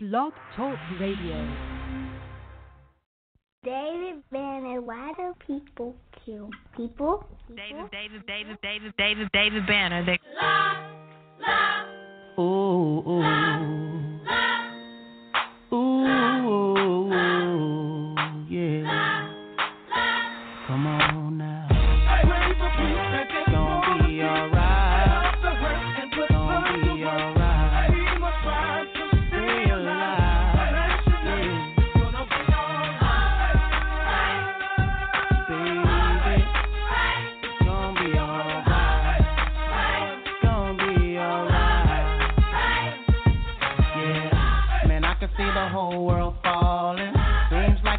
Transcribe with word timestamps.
Blog 0.00 0.32
Talk 0.54 0.78
Radio. 1.00 1.44
David 3.64 4.22
Banner, 4.30 4.80
why 4.80 5.12
do 5.16 5.34
people 5.44 5.92
kill 6.24 6.50
people? 6.76 7.26
David, 7.48 7.90
David, 7.90 8.22
David, 8.28 8.58
David, 8.62 8.94
David, 8.96 9.28
David 9.32 9.66
Banner. 9.66 10.06
They... 10.06 10.20
Ooh, 12.40 13.02
ooh. 13.08 13.24
Ooh, 13.24 13.87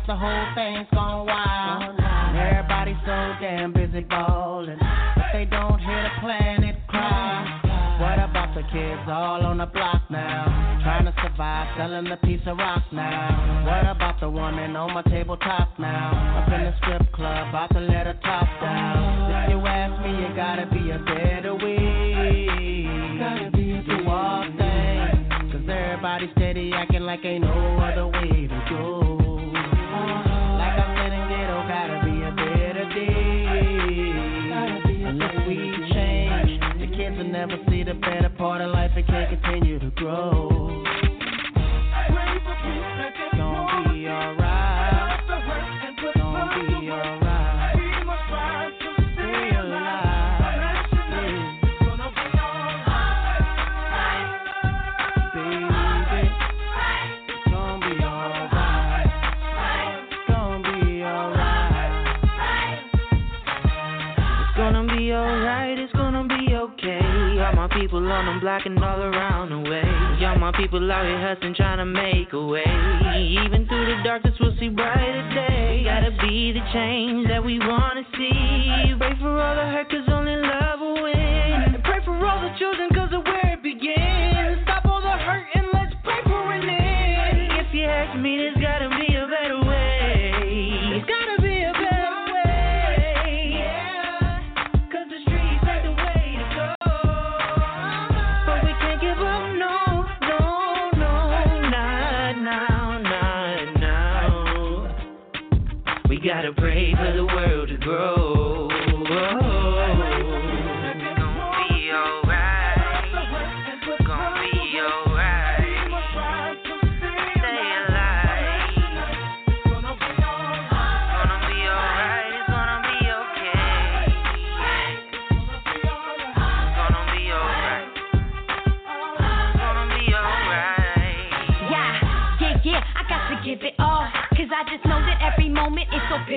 the 0.10 0.16
whole 0.16 0.46
thing's 0.56 0.88
gone 0.92 1.28
wild. 1.28 1.94
Everybody's 2.34 2.98
so 3.06 3.18
damn 3.40 3.72
busy 3.72 4.02
balling, 4.10 4.80
but 5.16 5.30
they 5.34 5.46
don't 5.46 5.78
hear 5.78 6.02
the 6.02 6.10
planet 6.20 6.76
cry. 6.88 7.46
What 8.02 8.18
about 8.18 8.56
the 8.56 8.64
kids 8.74 9.06
all 9.06 9.46
on 9.46 9.60
the 9.60 9.68
block 9.68 10.02
now? 10.10 10.82
Trying 10.82 11.06
to 11.06 11.14
survive, 11.22 11.68
selling 11.78 12.08
a 12.08 12.18
piece 12.26 12.42
of 12.48 12.58
rock 12.58 12.82
now. 12.92 13.70
What 13.70 13.86
about 13.86 14.20
the 14.20 14.32
woman 14.32 14.76
on 14.76 14.96
my 14.96 15.04
tabletop 15.04 15.78
now? 15.78 16.42
Up 16.42 16.52
in 16.58 16.64
the 16.66 16.74
strip 16.82 17.14
club, 17.14 17.50
about 17.50 17.70
to 17.74 17.80
let 17.80 18.08
her 18.08 18.18
top 18.24 18.50
down. 18.60 19.46
If 19.46 19.50
you 19.52 19.62
ask 19.62 19.94
me, 20.02 20.26
it 20.26 20.36
gotta 20.36 20.66
be 20.74 20.90
a 20.90 20.98
better 21.06 21.54
way. 21.54 22.90
Gotta 23.20 23.52
be 23.52 23.74
a 23.78 23.84
do 23.84 24.10
all 24.10 24.42
things. 24.58 25.54
Cause 25.54 25.70
everybody 25.70 26.32
steady 26.36 26.72
acting 26.74 27.02
like 27.02 27.24
ain't 27.26 27.44
no 27.44 27.78
other 27.78 28.08
way 28.08 28.48
to 28.48 28.66
go. 28.72 29.09
The 37.90 37.96
better 37.96 38.30
part 38.38 38.62
of 38.62 38.70
life 38.70 38.92
and 38.96 39.08
can't 39.08 39.42
continue 39.42 39.80
to 39.80 39.90
grow. 39.92 40.69
People 67.72 68.00
on 68.12 68.26
them 68.26 68.40
block 68.40 68.66
and 68.66 68.78
all 68.80 69.02
around 69.02 69.50
the 69.50 69.70
way. 69.70 69.84
All 70.26 70.38
my 70.38 70.52
people 70.52 70.92
out 70.92 71.06
here 71.06 71.20
hustling, 71.20 71.56
trying 71.56 71.78
to 71.78 71.86
make 71.86 72.34
a 72.34 72.46
way. 72.46 72.66
Even 73.18 73.66
through 73.68 73.86
the 73.86 74.04
darkness, 74.04 74.36
we'll 74.40 74.56
see 74.60 74.70
brighter 74.70 75.30
day. 75.34 75.84
Gotta 75.86 76.12
be 76.22 76.52
the 76.52 76.62
change 76.74 77.28
that 77.28 77.44
we 77.44 77.60
wanna 77.60 78.04
see. 78.18 78.94
Pray 78.98 79.16
for 79.20 79.40
all 79.40 79.56
the 79.56 79.66
hurt, 79.72 79.90
cause 79.90 80.08
only 80.12 80.36
love 80.36 80.80
will 80.80 81.04
win. 81.04 81.82
Pray 81.84 82.00
for 82.06 82.14
all 82.26 82.42
the 82.42 82.54
children, 82.60 82.89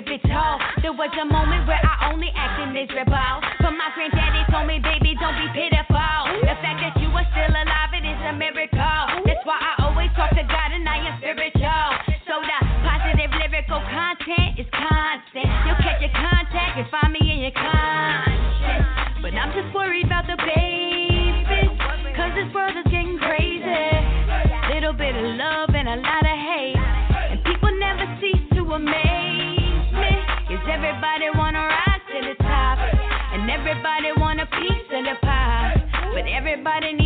so 0.02 0.18
pivotal. 0.18 0.58
There 0.82 0.92
was 0.92 1.10
a 1.20 1.26
moment 1.26 1.66
where 1.66 1.78
I 1.78 2.10
only 2.12 2.30
acted 2.34 2.74
miserable. 2.74 3.36
But 3.60 3.72
my 3.78 3.90
granddaddy 3.94 4.42
told 4.50 4.66
me, 4.66 4.78
baby, 4.82 5.14
don't 5.18 5.36
be 5.38 5.48
pitiful. 5.54 6.42
The 6.42 6.54
fact 6.58 6.78
that 6.82 6.94
you 6.98 7.08
are 7.10 7.26
still 7.30 7.52
alive, 7.54 7.92
it 7.94 8.04
is 8.06 8.20
a 8.26 8.32
miracle. 8.34 9.22
That's 9.26 9.44
why 9.46 9.58
I 9.58 9.72
always 9.86 10.10
talk 10.16 10.30
to 10.34 10.42
God 10.42 10.70
and 10.74 10.86
I 10.88 10.98
am 11.06 11.14
spiritual. 11.22 11.88
So 12.26 12.34
the 12.42 12.58
positive 12.82 13.30
lyrical 13.38 13.80
content 13.90 14.58
is 14.58 14.68
constant. 14.74 15.48
You'll 15.66 15.82
catch 15.82 16.00
your 16.02 16.14
contact 16.14 16.78
and 16.78 16.86
find 16.90 17.10
me 17.12 17.22
in 17.22 17.38
your 17.46 17.56
conscience. 17.56 18.86
But 19.22 19.38
I'm 19.38 19.54
just 19.54 19.70
worried 19.74 20.01
everybody 36.64 37.01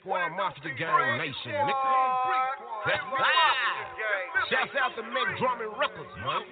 Squad 0.00 0.30
Mafia 0.36 0.72
Gang 0.78 1.18
Nation, 1.18 1.52
nigga. 1.52 2.92
Shouts 4.50 4.74
out 4.80 4.92
to 4.96 5.02
Meg 5.02 5.38
Drummond 5.38 5.72
Records, 5.78 6.14
man. 6.24 6.42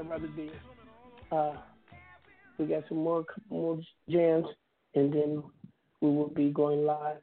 that 0.00 0.08
brother 0.08 0.28
did. 0.28 0.52
Uh, 1.30 1.52
we 2.58 2.66
got 2.66 2.84
some 2.88 2.98
more 2.98 3.24
more 3.50 3.78
jams, 4.08 4.46
and 4.94 5.12
then 5.12 5.42
we 6.00 6.08
will 6.08 6.28
be 6.28 6.50
going 6.50 6.84
live 6.84 7.18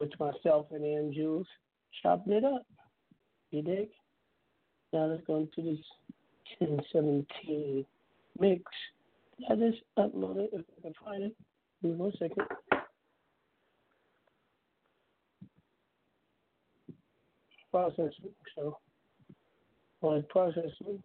with 0.00 0.10
myself 0.18 0.66
and 0.72 0.84
Am 0.84 1.12
Jules, 1.12 1.46
chopping 2.02 2.32
it 2.32 2.44
up. 2.44 2.66
You 3.50 3.62
dig? 3.62 3.88
Now 4.92 5.06
let's 5.06 5.22
go 5.26 5.36
into 5.36 5.70
this 5.70 5.84
1017 6.58 7.84
mix. 8.38 8.62
I 9.50 9.54
just 9.54 9.78
uploaded 9.98 10.48
if 10.52 10.64
I 10.78 10.82
can 10.82 10.92
find 11.04 11.22
it. 11.24 11.36
Give 11.82 11.92
me 11.92 11.96
one 11.96 12.12
second. 12.18 12.46
Processing, 17.70 18.34
so 18.54 18.76
on 20.02 20.24
processing. 20.28 21.02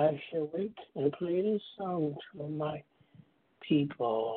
I 0.00 0.18
shall 0.30 0.48
wait 0.54 0.72
and 0.96 1.12
play 1.12 1.42
this 1.42 1.60
song 1.76 2.16
to 2.32 2.48
my 2.48 2.82
people. 3.60 4.34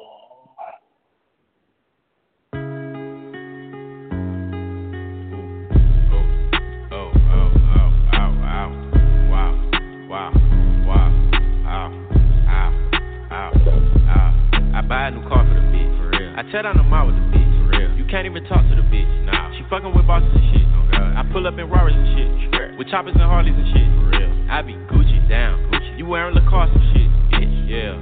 I 14.76 14.82
buy 14.82 15.08
a 15.08 15.12
new 15.12 15.22
car 15.30 15.48
for 15.48 15.54
the 15.54 15.62
bitch, 15.62 16.13
I 16.34 16.42
tell 16.50 16.64
down 16.64 16.78
the 16.78 16.84
mile 16.84 17.06
with 17.06 17.16
the 17.16 17.26
bitch. 17.30 17.52
For 17.62 17.78
real. 17.78 17.92
You 17.94 18.06
can't 18.10 18.26
even 18.26 18.44
talk 18.46 18.66
to 18.66 18.76
the 18.76 18.86
bitch. 18.90 19.10
Nah. 19.26 19.54
She 19.54 19.62
fucking 19.70 19.94
with 19.94 20.08
bosses 20.08 20.34
and 20.34 20.46
shit. 20.50 20.66
Oh 20.74 20.86
God. 20.90 21.14
I 21.14 21.22
pull 21.32 21.46
up 21.46 21.58
in 21.62 21.70
Rarities 21.70 22.02
and 22.02 22.10
shit. 22.18 22.78
With 22.78 22.90
choppers 22.90 23.14
and 23.14 23.22
Harleys 23.22 23.54
and 23.54 23.70
shit. 23.70 23.86
For 23.86 24.18
real. 24.18 24.34
I 24.50 24.62
be 24.66 24.74
Gucci 24.90 25.22
down. 25.30 25.62
Gucci. 25.70 25.98
You 25.98 26.06
wearing 26.10 26.34
Lacoste 26.34 26.74
and 26.74 26.86
shit. 26.90 27.10
Bitch. 27.38 27.54
Yeah. 27.70 27.94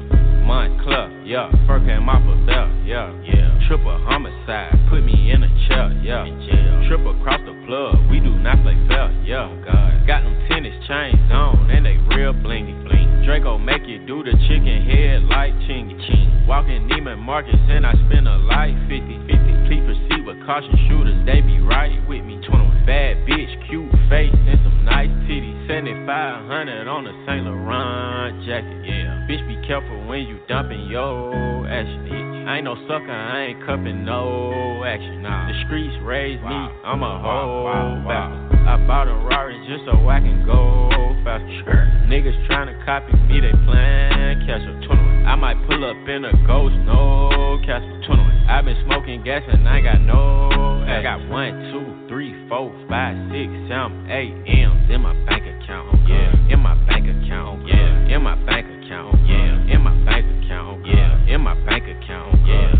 Mont 0.47 0.79
Club. 0.81 1.11
Yeah. 1.27 1.51
Fur 1.67 1.83
and 1.83 2.07
off. 2.07 2.71
Yeah. 2.87 3.11
Yeah. 3.23 3.67
Triple 3.67 3.99
homicide. 4.07 4.79
Put 4.89 5.03
me 5.03 5.31
in 5.31 5.43
a 5.43 5.51
chair. 5.67 5.91
Yeah. 6.03 6.25
In 6.25 6.39
jail. 6.47 6.87
Trip 6.87 7.03
across 7.03 7.39
the 7.43 7.55
club, 7.67 7.95
We 8.09 8.19
do 8.19 8.31
not 8.35 8.63
play 8.63 8.75
fair. 8.87 9.11
Yeah. 9.23 9.47
Oh, 9.47 9.59
God. 9.63 10.07
Got 10.07 10.23
them 10.23 10.35
tennis 10.47 10.75
chains 10.87 11.19
on 11.31 11.69
and 11.69 11.85
they 11.85 11.95
real 12.15 12.33
blingy 12.33 12.75
blingy. 12.83 13.10
Draco 13.25 13.57
make 13.57 13.85
you 13.85 13.99
do 14.05 14.23
the 14.23 14.31
chicken 14.47 14.85
head 14.85 15.23
like 15.29 15.53
chingy, 15.69 15.95
ching. 16.07 16.45
Walking 16.47 16.89
Neiman 16.89 17.19
Marcus, 17.19 17.55
and 17.69 17.85
I 17.85 17.93
spend 18.07 18.27
a 18.27 18.37
life 18.37 18.75
50 18.89 19.29
50. 19.29 19.67
Please 19.69 19.83
proceed 19.85 20.25
with 20.25 20.41
caution 20.45 20.73
shooters, 20.89 21.15
they 21.25 21.41
be 21.41 21.59
right 21.59 21.95
with 22.07 22.25
me. 22.25 22.41
21 22.43 22.85
bad 22.85 23.17
bitch, 23.27 23.53
cute 23.69 23.89
face, 24.09 24.33
and 24.33 24.59
some 24.63 24.83
nice 24.83 25.09
titties. 25.29 25.67
7500 25.67 26.87
on 26.87 27.07
a 27.07 27.13
Saint 27.25 27.45
Laurent 27.45 28.43
jacket, 28.45 28.83
yeah. 28.83 29.23
Bitch, 29.29 29.45
be 29.47 29.55
careful 29.67 30.07
when 30.07 30.27
you 30.27 30.39
dumping 30.49 30.87
your 30.89 31.67
action. 31.67 32.03
Bitch. 32.09 32.47
I 32.47 32.57
ain't 32.57 32.65
no 32.65 32.75
sucker, 32.87 33.11
I 33.11 33.53
ain't 33.53 33.65
cupping 33.65 34.03
no 34.03 34.83
action. 34.83 35.21
Nah. 35.21 35.47
The 35.47 35.63
streets 35.65 35.95
raised 36.03 36.43
me, 36.43 36.49
I'm 36.49 37.03
a 37.03 37.21
whole 37.21 37.63
wow, 37.63 38.03
wow, 38.05 38.50
I 38.67 38.77
bought 38.87 39.07
a 39.07 39.15
Rari 39.15 39.57
just 39.67 39.85
so 39.85 40.07
I 40.07 40.19
can 40.19 40.45
go 40.45 40.89
faster. 41.23 41.63
Sure. 41.63 41.85
Niggas 42.07 42.35
tryna 42.47 42.77
copy 42.85 43.13
me, 43.27 43.39
they 43.41 43.51
plan 43.65 44.43
catch 44.45 44.67
up. 44.67 44.77
21. 44.83 45.25
I 45.25 45.35
might 45.35 45.57
pull 45.67 45.83
up 45.85 45.95
in 46.07 46.25
a 46.25 46.33
ghost, 46.45 46.75
no 46.85 47.59
Casper. 47.65 48.01
21. 48.07 48.49
I 48.49 48.61
been 48.61 48.77
smoking 48.85 49.23
gas 49.23 49.43
and 49.47 49.67
I 49.67 49.81
got 49.81 50.01
no. 50.01 50.49
I 50.83 51.01
got 51.01 51.23
one, 51.29 51.71
two, 51.71 52.07
three, 52.09 52.35
four, 52.49 52.73
five, 52.89 53.15
six, 53.31 53.47
seven, 53.69 54.09
eight 54.11 54.35
M's 54.43 54.91
in 54.91 55.01
my 55.01 55.13
bank 55.25 55.43
account. 55.47 55.87
Yeah, 56.07 56.51
in 56.51 56.59
my 56.59 56.75
bank 56.85 57.07
account. 57.07 57.67
Yeah, 57.67 58.15
in 58.15 58.21
my 58.21 58.35
bank 58.45 58.67
account. 58.67 59.15
Yeah, 59.25 59.71
in 59.71 59.81
my 59.81 59.95
bank 60.03 60.25
account. 60.43 60.85
Yeah, 60.85 61.33
in 61.33 61.41
my 61.41 61.55
bank 61.65 61.85
account. 61.87 62.35
Yeah, 62.45 62.75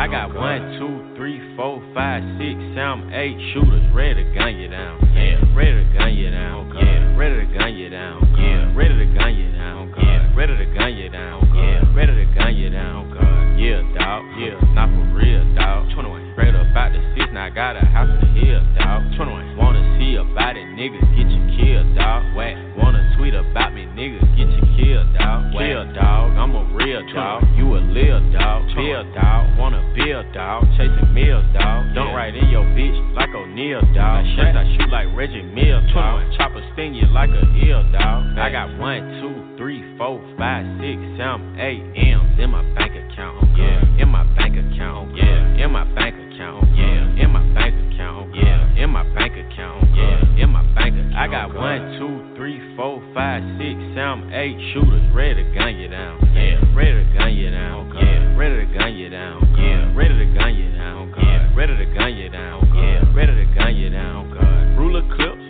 I 0.00 0.08
got 0.08 0.32
one, 0.32 0.80
two, 0.80 1.14
three, 1.14 1.36
four, 1.56 1.84
five, 1.92 2.24
six, 2.40 2.56
seven, 2.72 3.12
eight 3.12 3.36
shooters 3.52 3.84
ready 3.92 4.24
to 4.24 4.32
gun 4.32 4.56
you 4.56 4.68
down. 4.68 4.96
Yeah, 5.12 5.44
ready 5.54 5.76
to 5.76 5.92
gun 5.92 6.14
you 6.14 6.30
down. 6.30 6.72
Yeah, 6.74 7.16
ready 7.18 7.44
to 7.44 7.58
gun 7.58 7.74
you 7.76 7.90
down. 7.90 8.24
Yeah, 8.38 8.74
ready 8.74 8.96
to 8.96 9.04
gun 9.12 9.36
you 9.36 9.52
down. 9.52 9.92
Yeah, 10.00 10.34
ready 10.34 10.56
to 10.56 10.64
gun 10.72 10.96
you 10.96 11.10
down. 11.10 11.52
Yeah, 11.54 11.94
ready 11.94 12.16
to 12.16 12.24
gun 12.34 12.56
you 12.56 12.70
down. 12.70 13.12
Yeah, 13.60 13.82
dog. 13.92 14.24
Yeah, 14.40 14.72
not 14.72 14.88
for 14.88 15.04
real, 15.20 15.44
dog. 15.54 15.92
21. 15.92 16.29
Straight 16.40 16.56
up 16.56 16.72
out 16.72 16.88
the 16.88 17.00
now 17.36 17.44
I 17.44 17.50
got 17.50 17.76
a 17.76 17.84
house 17.84 18.08
the 18.08 18.26
hill, 18.32 18.64
dog. 18.72 19.04
21. 19.12 19.60
Wanna 19.60 19.84
see 20.00 20.16
about 20.16 20.56
it, 20.56 20.64
niggas 20.72 21.04
get 21.12 21.28
you 21.28 21.44
killed, 21.52 21.92
dog. 21.94 22.32
Whack. 22.34 22.56
Wanna 22.80 23.04
tweet 23.18 23.34
about 23.36 23.76
me, 23.76 23.84
niggas 23.92 24.24
get 24.40 24.48
you 24.48 24.64
killed, 24.72 25.12
dog. 25.20 25.52
Kill, 25.52 25.84
dog. 25.92 26.32
I'm 26.40 26.56
a 26.56 26.64
real 26.72 27.04
dog. 27.12 27.44
You 27.60 27.76
a 27.76 27.80
lil 27.84 28.24
dog. 28.32 28.72
Bill, 28.72 29.04
dog. 29.12 29.58
Wanna 29.60 29.84
build, 29.92 30.32
dog. 30.32 30.64
Chasing 30.80 31.12
meals, 31.12 31.44
dog. 31.52 31.92
Don't 31.92 32.16
write 32.16 32.34
in 32.34 32.48
your 32.48 32.64
bitch 32.72 32.96
like 33.12 33.36
O'Neal, 33.36 33.84
dog. 33.92 34.24
Shots 34.32 34.56
I 34.56 34.64
shoot 34.80 34.88
like 34.88 35.12
Reggie 35.12 35.44
Mills, 35.44 35.84
dog. 35.92 36.24
Chopper 36.38 36.64
sting 36.72 36.94
you 36.94 37.04
like 37.12 37.28
a 37.28 37.44
eel, 37.60 37.84
dog. 37.92 38.32
I 38.40 38.48
got 38.48 38.78
one, 38.80 39.20
two, 39.20 39.60
three, 39.60 39.84
four, 39.98 40.24
five, 40.40 40.64
six, 40.80 40.96
seven, 41.20 41.60
eight 41.60 41.84
M's 41.92 42.40
in 42.40 42.48
my 42.48 42.64
bank 42.72 42.96
account. 42.96 43.44
Yeah, 43.60 44.00
in 44.00 44.08
my 44.08 44.24
bank 44.40 44.56
account. 44.56 45.14
Yeah, 45.14 45.64
in 45.64 45.70
my 45.70 45.84
bank 45.92 46.14
account. 46.16 46.29
Yeah, 46.40 47.20
in 47.20 47.30
my 47.30 47.44
bank 47.52 47.76
account. 47.92 48.34
Yeah, 48.34 48.82
in 48.82 48.88
my 48.88 49.02
bank 49.12 49.36
account. 49.36 49.84
Yeah, 49.94 50.40
in 50.42 50.48
my 50.48 50.62
bank 50.74 50.96
account. 50.96 51.14
I 51.14 51.28
got 51.28 51.52
one, 51.52 52.00
two, 52.00 52.34
three, 52.34 52.74
four, 52.76 53.02
five, 53.12 53.44
six, 53.60 53.76
seven, 53.92 54.32
eight 54.32 54.56
shooters 54.72 55.04
ready 55.14 55.44
to 55.44 55.52
gun 55.52 55.76
you 55.76 55.88
down. 55.88 56.16
Yeah, 56.32 56.64
ready 56.74 57.04
to 57.04 57.18
gun 57.18 57.36
you 57.36 57.50
down. 57.50 57.92
Yeah, 57.94 58.36
ready 58.36 58.64
to 58.64 58.72
gun 58.72 58.94
you 58.96 59.10
down. 59.10 59.54
Yeah, 59.58 59.92
ready 59.94 60.16
to 60.16 60.24
gun 60.32 60.54
you 60.56 60.72
down. 60.72 61.12
Yeah, 61.20 61.54
ready 61.54 61.76
to 61.76 61.84
gun 61.92 62.16
you 62.16 62.30
down. 62.30 62.72
Yeah, 62.74 63.14
ready 63.14 63.34
to 63.36 63.54
gun 63.54 63.76
you 63.76 63.90
down. 63.90 64.32
Ruler 64.78 65.04
clips. 65.14 65.44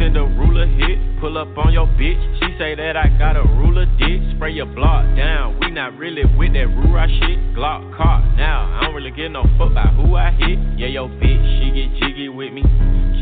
Send 0.00 0.16
a 0.16 0.24
ruler 0.26 0.66
hit, 0.66 0.98
pull 1.22 1.38
up 1.38 1.56
on 1.56 1.72
your 1.72 1.86
bitch. 1.86 2.18
She 2.40 2.58
say 2.58 2.74
that 2.74 2.96
I 2.96 3.06
got 3.16 3.36
a 3.36 3.44
ruler 3.54 3.86
dick. 3.86 4.20
Spray 4.34 4.50
your 4.50 4.66
block 4.66 5.06
down. 5.16 5.56
We 5.60 5.70
not 5.70 5.96
really 5.96 6.24
with 6.36 6.52
that 6.54 6.66
Rura 6.66 7.06
shit. 7.06 7.38
Glock 7.54 7.96
caught 7.96 8.26
now. 8.36 8.66
I 8.76 8.86
don't 8.86 8.94
really 8.94 9.12
give 9.12 9.30
no 9.30 9.44
fuck 9.56 9.70
about 9.70 9.94
who 9.94 10.16
I 10.16 10.32
hit. 10.32 10.58
Yeah, 10.76 10.88
yo 10.88 11.06
bitch, 11.06 11.62
she 11.62 11.70
get 11.70 11.94
jiggy 12.00 12.28
with 12.28 12.52
me. 12.52 12.62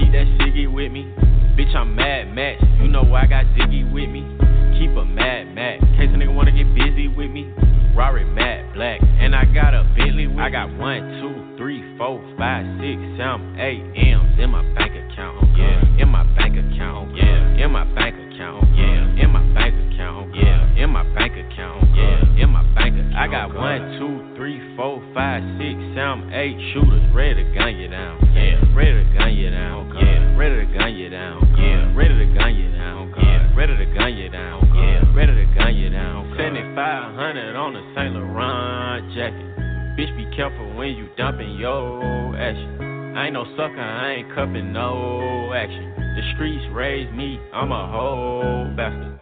Keep 0.00 0.12
that 0.12 0.24
jiggy 0.40 0.66
with 0.66 0.90
me. 0.90 1.12
Bitch, 1.60 1.76
I'm 1.76 1.94
mad 1.94 2.34
match, 2.34 2.56
You 2.80 2.88
know 2.88 3.02
why 3.02 3.24
I 3.24 3.26
got 3.26 3.44
Ziggy 3.52 3.84
with 3.92 4.08
me. 4.08 4.49
Keep 4.80 4.96
a 4.96 5.04
mad 5.04 5.54
Max. 5.54 5.84
Case 6.00 6.08
a 6.08 6.16
nigga 6.16 6.34
wanna 6.34 6.56
get 6.56 6.64
busy 6.74 7.06
with 7.06 7.30
me. 7.30 7.52
Rari 7.94 8.24
matte 8.24 8.72
black. 8.72 9.02
And 9.20 9.36
I 9.36 9.44
got 9.44 9.74
a 9.74 9.84
Bentley 9.94 10.26
with 10.26 10.38
I 10.38 10.48
got 10.48 10.72
one, 10.78 11.20
two, 11.20 11.56
three, 11.58 11.84
four, 11.98 12.16
five, 12.38 12.64
six, 12.80 12.96
seven, 13.20 13.60
eight 13.60 13.84
M's 13.92 14.40
in 14.40 14.48
my 14.48 14.64
bank 14.72 14.96
account. 14.96 15.36
Yeah, 15.54 16.00
in 16.00 16.08
my 16.08 16.24
bank 16.32 16.56
account. 16.56 17.14
Yeah, 17.14 17.62
in 17.62 17.70
my 17.70 17.84
bank 17.92 18.16
account. 18.32 18.64
Yeah, 18.74 19.20
in 19.20 19.28
my 19.28 19.44
bank 19.52 19.76
account. 19.92 20.34
Yeah, 20.34 20.82
in 20.82 20.88
my 20.88 21.04
bank 21.12 21.36
account. 21.36 21.84
Yeah, 21.94 22.29
in 22.40 22.50
my 22.50 22.64
bank 22.74 22.96
account. 22.96 23.14
I 23.14 23.28
got 23.28 23.54
one, 23.54 24.00
two, 24.00 24.34
three, 24.36 24.58
four, 24.76 25.04
five, 25.12 25.44
six, 25.60 25.76
seven, 25.92 26.32
eight 26.32 26.56
shooters 26.72 27.04
ready 27.14 27.44
to 27.44 27.46
gun 27.52 27.76
you 27.76 27.88
down. 27.88 28.16
Yeah, 28.32 28.56
ready 28.72 29.04
to 29.04 29.06
gun 29.12 29.36
you 29.36 29.50
down. 29.50 29.92
Yeah, 29.94 30.36
ready 30.36 30.64
to 30.64 30.78
gun 30.78 30.94
you 30.96 31.10
down. 31.10 31.38
Yeah, 31.58 31.94
ready 31.94 32.16
to 32.16 32.26
gun 32.34 32.56
you 32.56 32.72
down. 32.72 33.12
Yeah, 33.20 33.54
ready 33.54 33.76
to 33.76 33.86
gun 33.92 34.16
you 34.16 34.28
down. 34.30 34.64
Yeah, 34.74 35.14
ready 35.14 35.34
to 35.36 35.46
gun 35.54 35.76
you 35.76 35.90
down. 35.90 36.32
7500 36.36 37.56
on 37.56 37.76
a 37.76 37.82
Saint 37.94 38.14
Laurent 38.14 39.04
jacket. 39.12 39.50
Bitch, 39.98 40.16
be 40.16 40.24
careful 40.34 40.72
when 40.74 40.96
you 40.96 41.08
dumping 41.18 41.56
your 41.56 42.36
action. 42.36 42.80
I 43.16 43.26
ain't 43.26 43.34
no 43.34 43.44
sucker, 43.56 43.80
I 43.80 44.12
ain't 44.12 44.34
cupping 44.34 44.72
no 44.72 45.52
action. 45.52 45.92
The 45.96 46.22
streets 46.34 46.64
raised 46.72 47.12
me, 47.12 47.38
I'm 47.52 47.72
a 47.72 47.90
whole 47.90 48.72
bastard. 48.76 49.20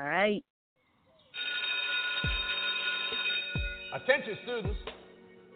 All 0.00 0.06
right. 0.06 0.42
Attention, 3.94 4.38
students. 4.44 4.78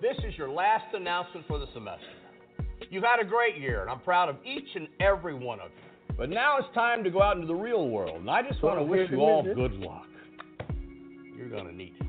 This 0.02 0.16
is 0.18 0.36
your 0.36 0.50
last 0.50 0.84
announcement 0.92 1.46
for 1.46 1.58
the 1.58 1.66
semester. 1.72 2.04
You've 2.90 3.04
had 3.04 3.20
a 3.20 3.24
great 3.24 3.56
year, 3.56 3.80
and 3.80 3.90
I'm 3.90 4.00
proud 4.00 4.28
of 4.28 4.36
each 4.44 4.68
and 4.74 4.88
every 5.00 5.34
one 5.34 5.60
of 5.60 5.70
you. 5.70 6.14
But 6.18 6.28
now 6.28 6.58
it's 6.58 6.68
time 6.74 7.02
to 7.04 7.10
go 7.10 7.22
out 7.22 7.36
into 7.36 7.46
the 7.46 7.54
real 7.54 7.88
world, 7.88 8.20
and 8.20 8.30
I 8.30 8.42
just 8.42 8.62
want 8.62 8.78
to 8.78 8.84
wish 8.84 9.10
you 9.10 9.20
all 9.20 9.42
good 9.42 9.72
luck. 9.74 10.06
You're 11.36 11.48
going 11.48 11.66
to 11.66 11.74
need 11.74 11.94
it. 11.98 12.06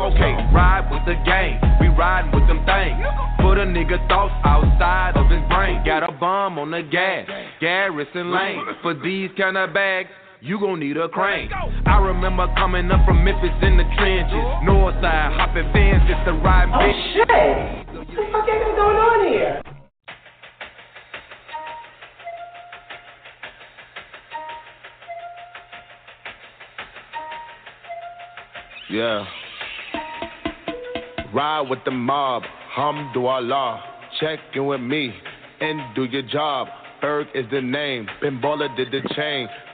Okay, 0.00 0.32
ride 0.52 0.88
with 0.90 1.04
the 1.04 1.14
gang, 1.26 1.60
we 1.80 1.88
riding 1.88 2.32
with 2.32 2.48
them 2.48 2.64
things. 2.64 3.04
Put 3.38 3.58
a 3.58 3.66
nigga 3.66 4.00
thoughts 4.08 4.34
outside 4.44 5.12
of 5.16 5.30
his 5.30 5.46
brain. 5.48 5.84
Got 5.84 6.08
a 6.08 6.12
bomb 6.12 6.58
on 6.58 6.70
the 6.70 6.82
gas, 6.82 7.28
Garrison 7.60 8.32
Lane. 8.32 8.64
For 8.82 8.94
these 8.94 9.30
kind 9.36 9.58
of 9.58 9.74
bags, 9.74 10.08
you 10.42 10.58
gon' 10.58 10.80
need 10.80 10.96
a 10.96 11.08
crane. 11.08 11.50
I 11.86 11.98
remember 11.98 12.46
coming 12.56 12.90
up 12.90 13.04
from 13.04 13.24
Memphis 13.24 13.50
in 13.62 13.76
the 13.76 13.84
trenches. 13.98 14.32
Uh-huh. 14.32 14.70
Northside, 14.70 15.36
hopping 15.36 15.70
fans 15.72 16.02
just 16.08 16.24
to 16.24 16.32
ride 16.32 16.68
Oh 16.72 16.92
shit! 17.12 17.96
What 17.96 18.06
the 18.06 18.32
fuck 18.32 18.48
is 18.48 18.76
going 18.76 18.96
on 18.96 19.32
here? 19.32 19.62
Yeah. 28.90 29.24
Ride 31.32 31.68
with 31.68 31.78
the 31.84 31.92
mob, 31.92 32.42
Hamdulillah. 32.76 33.82
Check 34.20 34.40
in 34.54 34.66
with 34.66 34.80
me 34.80 35.14
and 35.60 35.94
do 35.94 36.04
your 36.04 36.22
job. 36.22 36.66
Berg 37.00 37.28
is 37.34 37.44
the 37.50 37.60
name. 37.60 38.08
Ben 38.20 38.40
Baller 38.42 38.74
did 38.76 38.90
the 38.90 39.00
chain. 39.14 39.48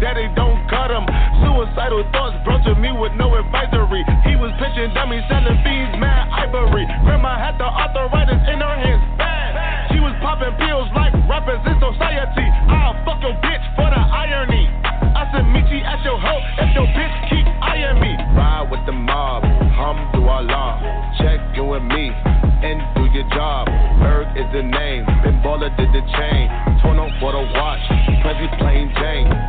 daddy 0.00 0.28
don't 0.34 0.58
cut 0.70 0.90
him. 0.90 1.04
Suicidal 1.42 2.04
thoughts 2.12 2.36
brought 2.44 2.62
to 2.64 2.74
me 2.78 2.90
with 2.92 3.12
no 3.14 3.34
advisory. 3.34 4.02
He 4.26 4.34
was 4.36 4.50
pitching 4.58 4.92
dummies, 4.94 5.22
selling 5.28 5.58
fiends, 5.62 5.94
mad 5.98 6.30
ivory. 6.30 6.86
Grandma 7.04 7.38
had 7.38 7.58
the 7.58 7.68
arthritis 7.68 8.42
in 8.50 8.58
her 8.60 8.76
hands, 8.78 9.02
bad. 9.18 9.92
She 9.92 10.00
was 10.00 10.14
popping 10.20 10.54
pills 10.58 10.88
like 10.94 11.12
rappers 11.28 11.62
in 11.66 11.76
society. 11.78 12.48
I'll 12.70 12.96
fuck 13.04 13.22
your 13.22 13.36
bitch 13.38 13.64
for 13.76 13.88
the 13.88 14.02
irony. 14.02 14.66
I 15.14 15.30
said, 15.30 15.46
meet 15.50 15.66
you 15.70 15.78
at 15.84 16.02
your 16.02 16.18
hoe 16.18 16.42
if 16.58 16.74
your 16.74 16.88
bitch 16.90 17.14
keep 17.30 17.46
eyeing 17.62 18.00
me. 18.00 18.12
Ride 18.34 18.68
with 18.70 18.82
the 18.86 18.92
mob, 18.92 19.44
hum 19.74 20.10
through 20.12 20.26
our 20.26 20.42
law. 20.42 20.82
Check 21.18 21.38
you 21.54 21.64
and 21.74 21.86
me, 21.86 22.10
and 22.10 22.82
do 22.98 23.06
your 23.14 23.28
job. 23.30 23.70
Berg 24.02 24.34
is 24.36 24.48
the 24.50 24.62
name, 24.62 25.06
Ben 25.22 25.38
Baller 25.44 25.70
did 25.78 25.88
the 25.94 26.02
chain. 26.18 26.50
Torn 26.82 26.98
on 26.98 27.14
for 27.20 27.30
the 27.30 27.42
watch, 27.54 27.84
Prezi 28.26 28.50
plain 28.58 28.90
Jane 28.98 29.43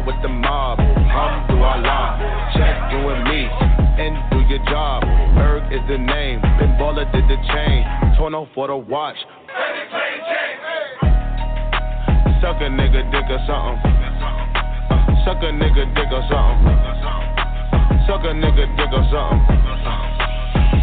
ride 0.00 0.06
with 0.06 0.22
the 0.22 0.28
mob. 0.28 0.78
come 0.78 1.46
do 1.48 1.62
I 1.62 1.76
lie? 1.78 2.52
check 2.56 2.90
doing 2.90 3.24
me 3.24 3.48
and 4.00 4.16
do 4.30 4.40
your 4.48 4.64
job. 4.66 5.02
Berg 5.34 5.72
is 5.72 5.80
the 5.88 5.98
name, 5.98 6.40
Pinballer 6.58 7.10
did 7.12 7.24
the 7.24 7.36
chain, 7.52 7.84
torn 8.16 8.34
off 8.34 8.48
for 8.54 8.68
the 8.68 8.76
watch. 8.76 9.16
Suck 12.40 12.56
a 12.56 12.68
nigga 12.72 13.04
dick 13.12 13.28
or 13.28 13.40
something. 13.46 13.96
Suck 15.24 15.42
a 15.42 15.52
nigga 15.52 15.84
dick 15.94 16.08
or 16.10 16.24
something. 16.28 16.78
Suck 18.06 18.24
a 18.24 18.32
nigga 18.32 18.64
dick 18.76 18.92
or 18.92 19.04
something 19.12 20.09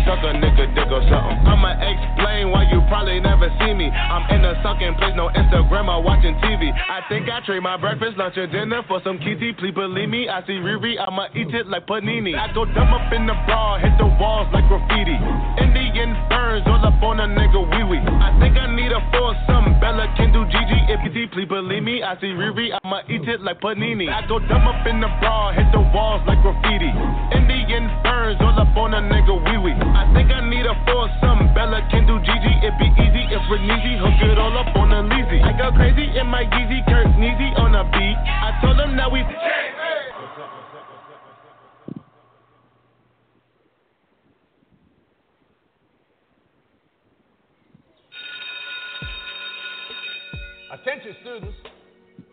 suck 0.08 0.24
a 0.24 0.32
nigga 0.32 0.72
dick 0.72 0.88
or 0.88 1.04
something. 1.12 1.38
I'ma 1.44 1.76
explain 1.84 2.50
why 2.56 2.64
you 2.72 2.80
probably 2.88 3.20
never 3.20 3.52
see 3.60 3.76
me. 3.76 3.92
I'm 3.92 4.24
in 4.32 4.48
a 4.48 4.56
sucking 4.64 4.96
place, 4.96 5.12
no 5.20 5.28
Instagram 5.36 5.92
or 5.92 6.00
watching 6.02 6.34
TV. 6.40 6.72
I 6.72 7.04
think 7.12 7.28
I 7.28 7.44
trade 7.44 7.62
my 7.62 7.76
breakfast, 7.76 8.16
lunch, 8.16 8.40
and 8.40 8.48
dinner 8.48 8.82
for 8.88 9.04
some 9.04 9.20
kitty. 9.20 9.52
Please 9.60 9.76
believe 9.76 10.08
me, 10.08 10.32
I 10.32 10.40
see 10.48 10.64
Riri, 10.64 10.96
I'ma 10.96 11.28
eat 11.36 11.52
it 11.52 11.68
like 11.68 11.86
panini. 11.86 12.40
I 12.40 12.48
go 12.56 12.64
dumb 12.64 12.96
up 12.96 13.12
in 13.12 13.28
the 13.28 13.36
bra, 13.46 13.84
hit 13.84 14.00
the 14.00 14.08
walls 14.16 14.48
like 14.56 14.64
graffiti. 14.72 15.20
Indian 15.60 16.16
burns 16.32 16.64
all 16.66 16.80
up 16.80 17.04
on 17.04 17.20
a 17.20 17.28
nigga 17.28 17.60
wee 17.60 17.84
wee. 17.84 18.00
I 18.00 18.32
think 18.40 18.56
I 18.56 18.72
need 18.72 18.96
a 18.96 19.04
some 19.46 19.80
Bella 19.80 20.08
can 20.16 20.32
do 20.32 20.46
Gigi 20.48 20.80
if 20.88 21.04
you 21.04 21.12
see, 21.14 21.28
please 21.28 21.48
believe 21.48 21.84
me. 21.84 22.02
I 22.02 22.16
see 22.22 22.32
Riri, 22.32 22.72
I'ma 22.84 23.04
eat 23.10 23.28
it 23.28 23.42
like 23.42 23.60
panini. 23.60 24.08
I 24.08 24.26
go 24.28 24.40
dumb 24.40 24.68
up 24.68 24.88
in 24.88 25.02
the 25.04 25.12
bra, 25.20 25.52
hit 25.52 25.68
the 25.76 25.84
walls 25.92 26.24
like 26.26 26.40
graffiti. 26.42 26.92
Indian 27.36 27.92
burns 28.04 28.40
all 28.40 28.56
up 28.56 28.72
on 28.78 28.94
a 28.94 29.02
nigga 29.04 29.36
wee 29.36 29.60
wee. 29.60 29.76
I 29.98 30.06
think 30.14 30.30
I 30.30 30.46
need 30.46 30.66
a 30.70 30.78
four 30.86 31.10
something. 31.26 31.50
Bella 31.58 31.82
can 31.90 32.06
do 32.06 32.22
Gigi, 32.22 32.54
it 32.62 32.74
be 32.78 32.86
easy 33.02 33.34
if 33.34 33.42
we're 33.50 33.58
easy. 33.58 33.98
Hook 33.98 34.22
it 34.30 34.38
all 34.38 34.54
up 34.54 34.70
on 34.78 34.94
a 34.94 35.02
leasy. 35.02 35.42
I 35.42 35.58
go 35.58 35.74
crazy 35.74 36.06
in 36.14 36.28
my 36.28 36.46
Yeezy, 36.46 36.86
Kurt 36.86 37.10
Neasy 37.18 37.50
on 37.58 37.74
a 37.74 37.84
beat. 37.90 38.18
I 38.22 38.62
told 38.62 38.78
them 38.78 38.96
that 38.96 39.12
we. 39.12 39.26
Attention 50.70 51.16
students, 51.22 51.58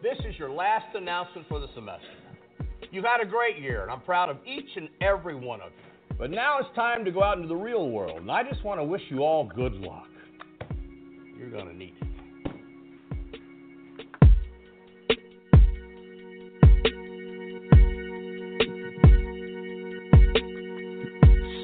this 0.03 0.19
is 0.29 0.39
your 0.39 0.51
last 0.51 0.95
announcement 0.95 1.49
for 1.49 1.61
the 1.61 1.69
semester. 1.75 2.07
You've 2.91 3.05
had 3.05 3.23
a 3.23 3.27
great 3.27 3.59
year, 3.59 3.83
and 3.83 3.91
I'm 3.91 4.03
proud 4.03 4.29
of 4.29 4.37
each 4.47 4.69
and 4.77 4.89
every 5.01 5.35
one 5.35 5.63
of 5.63 5.71
you. 5.73 5.94
But 6.19 6.31
now 6.31 6.59
it's 6.59 6.69
time 6.77 7.05
to 7.05 7.11
go 7.11 7.23
out 7.23 7.37
into 7.37 7.49
the 7.49 7.57
real 7.57 7.91
world, 7.91 8.21
and 8.21 8.31
I 8.31 8.43
just 8.49 8.65
want 8.65 8.81
to 8.81 8.85
wish 8.85 9.03
you 9.09 9.25
all 9.25 9.51
good 9.55 9.75
luck. 9.75 10.07
You're 11.37 11.51
going 11.51 11.67
to 11.67 11.75
need 11.75 11.93
it. 12.01 12.09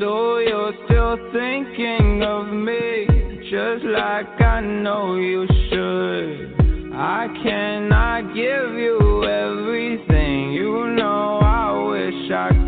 So 0.00 0.38
you're 0.38 0.72
still 0.86 1.16
thinking 1.32 2.22
of 2.24 2.48
me, 2.48 3.06
just 3.50 3.84
like 3.84 4.40
I 4.40 4.60
know 4.62 5.16
you 5.16 5.46
should. 5.68 6.94
I 6.94 7.28
cannot 7.42 8.34
give 8.34 8.74
you 8.78 9.24
everything, 9.24 10.52
you 10.52 10.94
know 10.96 11.38
I 11.42 11.72
wish 11.88 12.30
I 12.30 12.59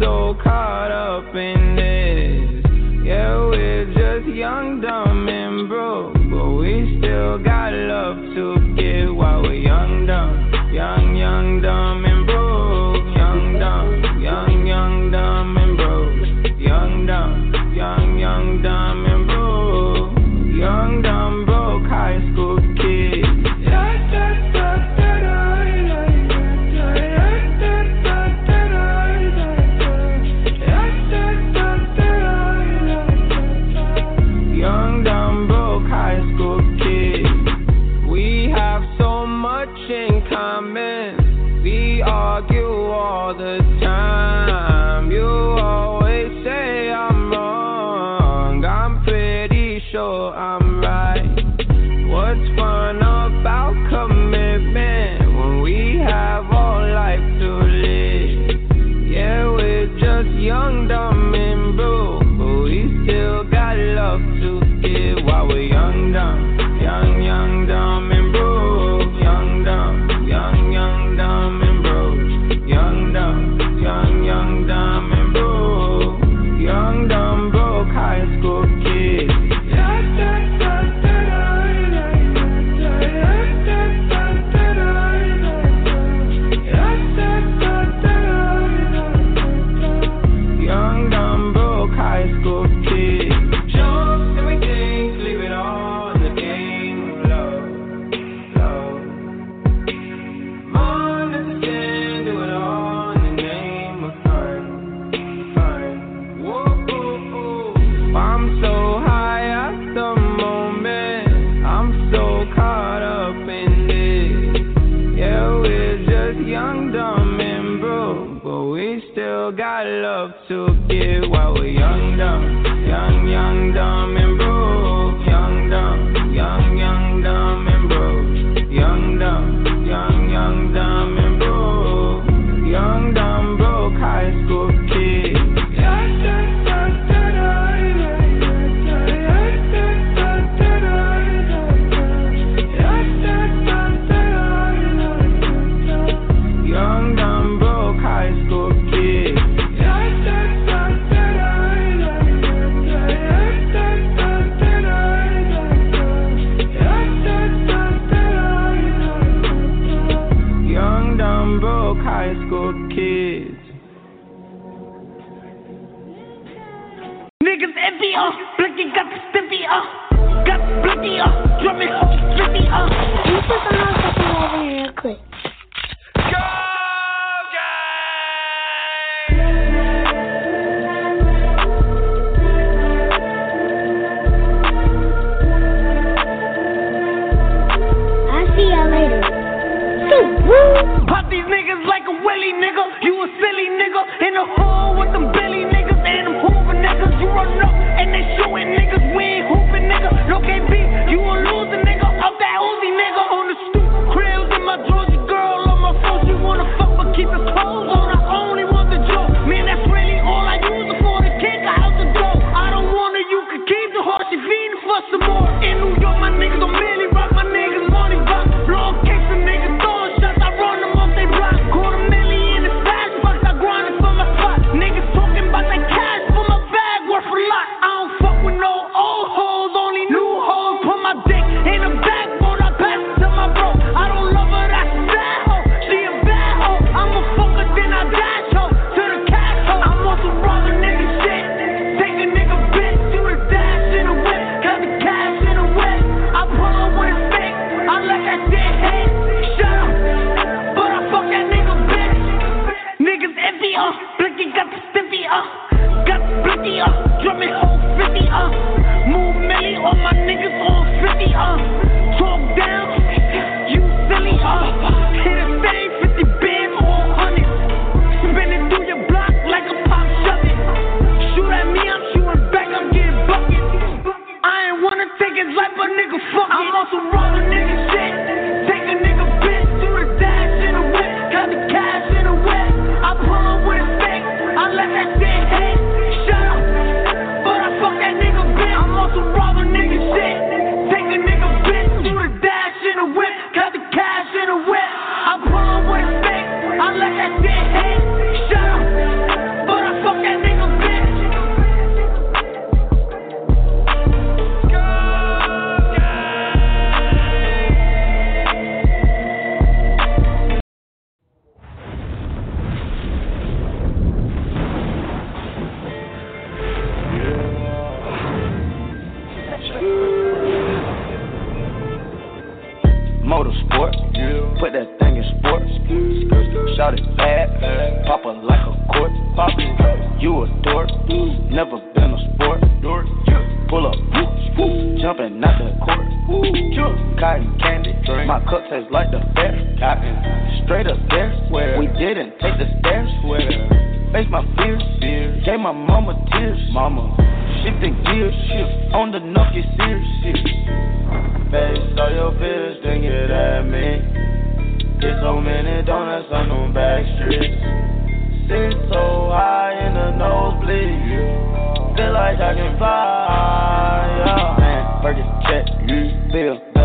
so 0.00 0.34
caught 0.42 0.90
up 0.90 1.34
in 1.34 1.76
this. 1.76 3.04
Yeah, 3.06 3.36
we're 3.46 3.86
just 3.86 4.34
young, 4.34 4.80
dumb, 4.80 5.13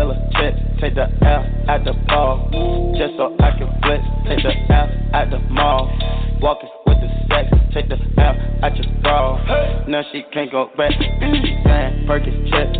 Bella 0.00 0.16
check. 0.32 0.54
Take 0.80 0.94
the 0.94 1.04
L 1.20 1.44
at 1.68 1.84
the 1.84 1.92
ball. 2.08 2.48
Just 2.96 3.20
so 3.20 3.36
I 3.36 3.52
can 3.52 3.68
flex. 3.84 4.00
Take 4.24 4.40
the 4.40 4.72
L 4.72 4.88
at 5.12 5.28
the 5.28 5.38
mall. 5.52 5.92
Walking 6.40 6.70
with 6.86 6.96
the 7.04 7.10
sex. 7.28 7.52
Take 7.74 7.90
the 7.90 8.00
L 8.16 8.32
at 8.64 8.74
your 8.80 8.88
bra. 9.02 9.84
Now 9.88 10.00
she 10.10 10.24
can't 10.32 10.50
go 10.50 10.70
back. 10.74 10.92
Man, 10.96 12.06
Burgess 12.06 12.32
check. 12.48 12.72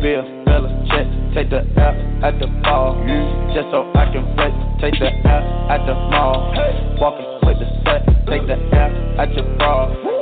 Bill 0.00 0.24
Bella 0.48 0.72
check. 0.88 1.04
Take 1.36 1.50
the 1.50 1.68
L 1.76 2.24
at 2.24 2.40
the 2.40 2.48
ball. 2.64 2.96
Just 3.52 3.68
so 3.68 3.92
I 3.92 4.08
can 4.08 4.24
flex. 4.32 4.56
Take 4.80 4.96
the 4.98 5.12
L 5.28 5.68
at 5.68 5.84
the 5.84 5.92
mall. 5.92 6.48
Walking 6.96 7.28
with 7.44 7.60
the 7.60 7.68
sex. 7.84 8.08
Take 8.24 8.46
the 8.48 8.56
L 8.56 9.20
at 9.20 9.28
your 9.36 9.44
bra. 9.58 10.14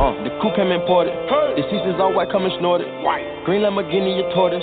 Uh, 0.00 0.16
the 0.24 0.32
coupe 0.40 0.56
came 0.56 0.72
imported. 0.72 1.12
The 1.12 1.62
seasons 1.68 2.00
all 2.00 2.14
white, 2.16 2.32
coming 2.32 2.50
snorted. 2.58 2.88
Green 3.50 3.62
Lamborghini, 3.66 4.14
your 4.14 4.30
tortoise. 4.30 4.62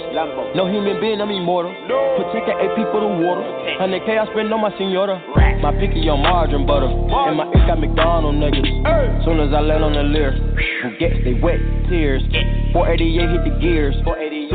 No 0.56 0.64
human 0.64 1.02
being, 1.02 1.20
I'm 1.20 1.30
immortal. 1.30 1.76
Protect 2.16 2.48
AP 2.48 2.88
for 2.88 3.04
the 3.04 3.12
water. 3.20 3.44
100K 3.84 4.16
I 4.16 4.24
spend 4.32 4.48
on 4.48 4.62
my 4.64 4.72
senora. 4.80 5.20
My 5.60 5.76
picky 5.76 6.08
on 6.08 6.24
margarine 6.24 6.64
butter. 6.64 6.88
And 6.88 7.36
my 7.36 7.52
ink 7.52 7.68
got 7.68 7.84
McDonald 7.84 8.40
niggas. 8.40 8.64
Soon 9.28 9.44
as 9.44 9.52
I 9.52 9.60
land 9.60 9.84
on 9.84 9.92
the 9.92 10.08
leer, 10.08 10.32
who 10.32 10.96
gets 11.04 11.20
they 11.28 11.36
wet 11.36 11.60
tears. 11.92 12.24
488 12.72 13.28
hit 13.28 13.44
the 13.44 13.54
gears. 13.60 13.96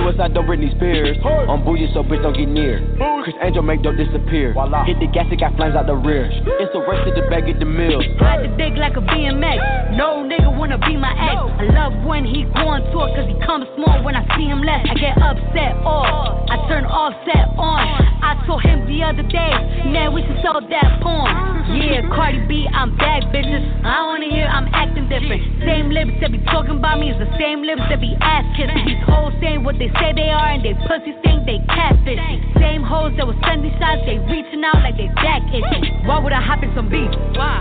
Suicide 0.01 0.33
don't 0.33 0.49
Britney 0.49 0.73
Spears. 0.81 1.21
On 1.53 1.61
bougie 1.61 1.93
so 1.93 2.01
bitch 2.01 2.25
don't 2.25 2.33
get 2.33 2.49
near. 2.49 2.81
Chris 3.29 3.37
Angel 3.45 3.61
make 3.61 3.85
dope 3.85 4.01
disappear. 4.01 4.57
Hit 4.89 4.97
the 4.97 5.13
gas, 5.13 5.29
it 5.29 5.45
got 5.45 5.53
flames 5.61 5.77
out 5.77 5.85
the 5.85 5.93
rear. 5.93 6.33
It's 6.33 6.73
a 6.73 6.81
race 6.81 7.05
to 7.05 7.13
the 7.13 7.29
bag 7.29 7.53
at 7.53 7.61
the 7.61 7.69
mill. 7.69 8.01
Ride 8.17 8.49
the 8.49 8.51
dick 8.57 8.81
like 8.81 8.97
a 8.97 9.05
BMX. 9.05 9.93
No 9.93 10.25
nigga 10.25 10.49
wanna 10.49 10.81
be 10.81 10.97
my 10.97 11.13
ex. 11.13 11.37
I 11.37 11.69
love 11.77 11.93
when 12.09 12.25
he 12.25 12.49
going 12.57 12.81
tour 12.97 13.13
cause 13.13 13.29
he 13.29 13.37
comes 13.45 13.69
small 13.77 14.01
when 14.01 14.17
I 14.17 14.22
see 14.37 14.47
him 14.47 14.63
less. 14.63 14.85
I 14.89 14.95
get 14.95 15.17
upset 15.21 15.77
off. 15.85 16.47
I 16.51 16.57
turn 16.69 16.85
offset 16.85 17.53
on. 17.57 17.85
I 18.23 18.39
told 18.47 18.63
him 18.63 18.87
the 18.87 19.03
other 19.03 19.27
day, 19.27 19.53
man, 19.91 20.15
we 20.15 20.23
should 20.23 20.39
sell 20.43 20.61
that 20.63 20.91
porn. 21.03 21.31
Yeah, 21.75 22.07
Cardi 22.11 22.43
B, 22.47 22.67
I'm 22.71 22.97
back, 22.97 23.23
bitches. 23.35 23.63
I 23.85 24.03
wanna 24.07 24.31
hear 24.31 24.47
I'm 24.47 24.69
acting 24.73 25.09
different. 25.09 25.43
Same 25.63 25.91
lips 25.91 26.15
that 26.21 26.33
be 26.33 26.39
talking 26.51 26.79
about 26.79 26.99
me 26.99 27.11
is 27.11 27.19
the 27.19 27.31
same 27.39 27.63
lips 27.63 27.83
that 27.91 28.01
be 28.01 28.15
ass 28.21 28.45
kissing. 28.57 28.83
These 28.87 29.03
hoes 29.07 29.33
saying 29.41 29.63
what 29.65 29.79
they 29.79 29.91
say 30.01 30.15
they 30.15 30.31
are 30.31 30.55
and 30.55 30.63
they 30.65 30.75
pussies 30.87 31.19
think 31.23 31.47
they 31.47 31.63
catfish. 31.71 32.19
Same 32.59 32.83
hoes 32.83 33.15
that 33.17 33.27
was 33.27 33.39
sending 33.47 33.73
shots, 33.79 34.03
they 34.07 34.19
reaching 34.31 34.63
out 34.65 34.83
like 34.83 34.99
they 34.99 35.11
back 35.19 35.43
itching. 35.51 36.07
Why 36.07 36.19
would 36.19 36.33
I 36.33 36.43
hop 36.43 36.63
in 36.63 36.71
some 36.75 36.91
beef? 36.91 37.11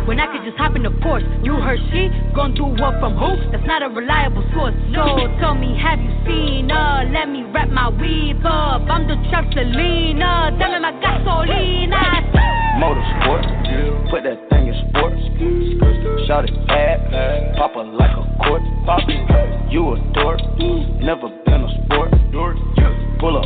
When 0.10 0.18
I 0.20 0.30
could 0.34 0.42
just 0.46 0.58
hop 0.58 0.76
in 0.76 0.84
the 0.84 0.94
Porsche. 1.02 1.26
You 1.46 1.58
heard 1.62 1.80
she 1.94 2.10
gon' 2.34 2.54
do 2.54 2.66
what 2.66 2.98
from 2.98 3.18
who? 3.18 3.38
That's 3.54 3.66
not 3.66 3.86
a 3.86 3.90
reliable 3.90 4.46
source. 4.54 4.74
So 4.94 5.30
tell 5.38 5.54
me, 5.54 5.78
have 5.78 6.02
you 6.02 6.14
seen 6.26 6.41
her? 6.70 7.10
Let 7.12 7.30
me 7.30 7.44
wrap 7.54 7.70
my 7.70 7.90
weave 7.90 8.46
up. 8.46 8.82
I'm 8.90 9.08
the 9.08 9.16
trap 9.30 9.46
Selena. 9.54 10.52
Dame 10.58 10.82
my 10.82 10.92
gasolina. 11.02 12.22
Motorsport, 12.80 13.44
put 14.10 14.24
that 14.24 14.40
thing 14.50 14.68
in 14.68 14.76
sports. 14.90 15.22
Shout 16.28 16.46
it 16.46 16.56
bad, 16.68 17.56
pop 17.58 17.72
it 17.76 17.88
like 17.94 18.12
a 18.12 18.24
court. 18.44 18.62
Pop 18.86 19.08
it, 19.08 19.72
you 19.72 19.94
a 19.94 19.98
dork, 20.14 20.40
never 21.02 21.30
been 21.46 21.62
a 21.62 21.70
sport. 21.86 22.12
Pull 23.20 23.38
up, 23.38 23.46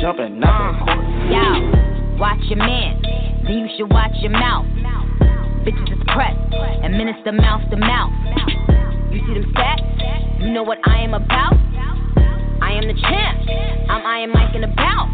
jumping 0.00 0.42
out 0.44 0.54
the 0.70 0.84
court. 0.84 1.02
Yo, 1.32 2.18
watch 2.20 2.38
your 2.48 2.58
man, 2.58 3.02
then 3.42 3.58
you 3.58 3.68
should 3.76 3.90
watch 3.90 4.12
your 4.20 4.30
mouth. 4.30 4.66
Bitches 5.64 5.90
is 5.90 5.98
pressed, 6.06 6.38
administer 6.84 7.32
mouth 7.32 7.68
to 7.70 7.76
mouth. 7.76 8.12
You 9.10 9.18
see 9.26 9.34
them 9.34 9.50
stats? 9.50 10.40
You 10.40 10.54
know 10.54 10.62
what 10.62 10.78
I 10.86 11.02
am 11.02 11.14
about? 11.14 11.58
I 12.62 12.78
am 12.78 12.86
the 12.86 12.94
champ. 12.94 13.42
I'm 13.90 14.06
Iron 14.06 14.30
Mike 14.30 14.54
and 14.54 14.62
about. 14.62 15.10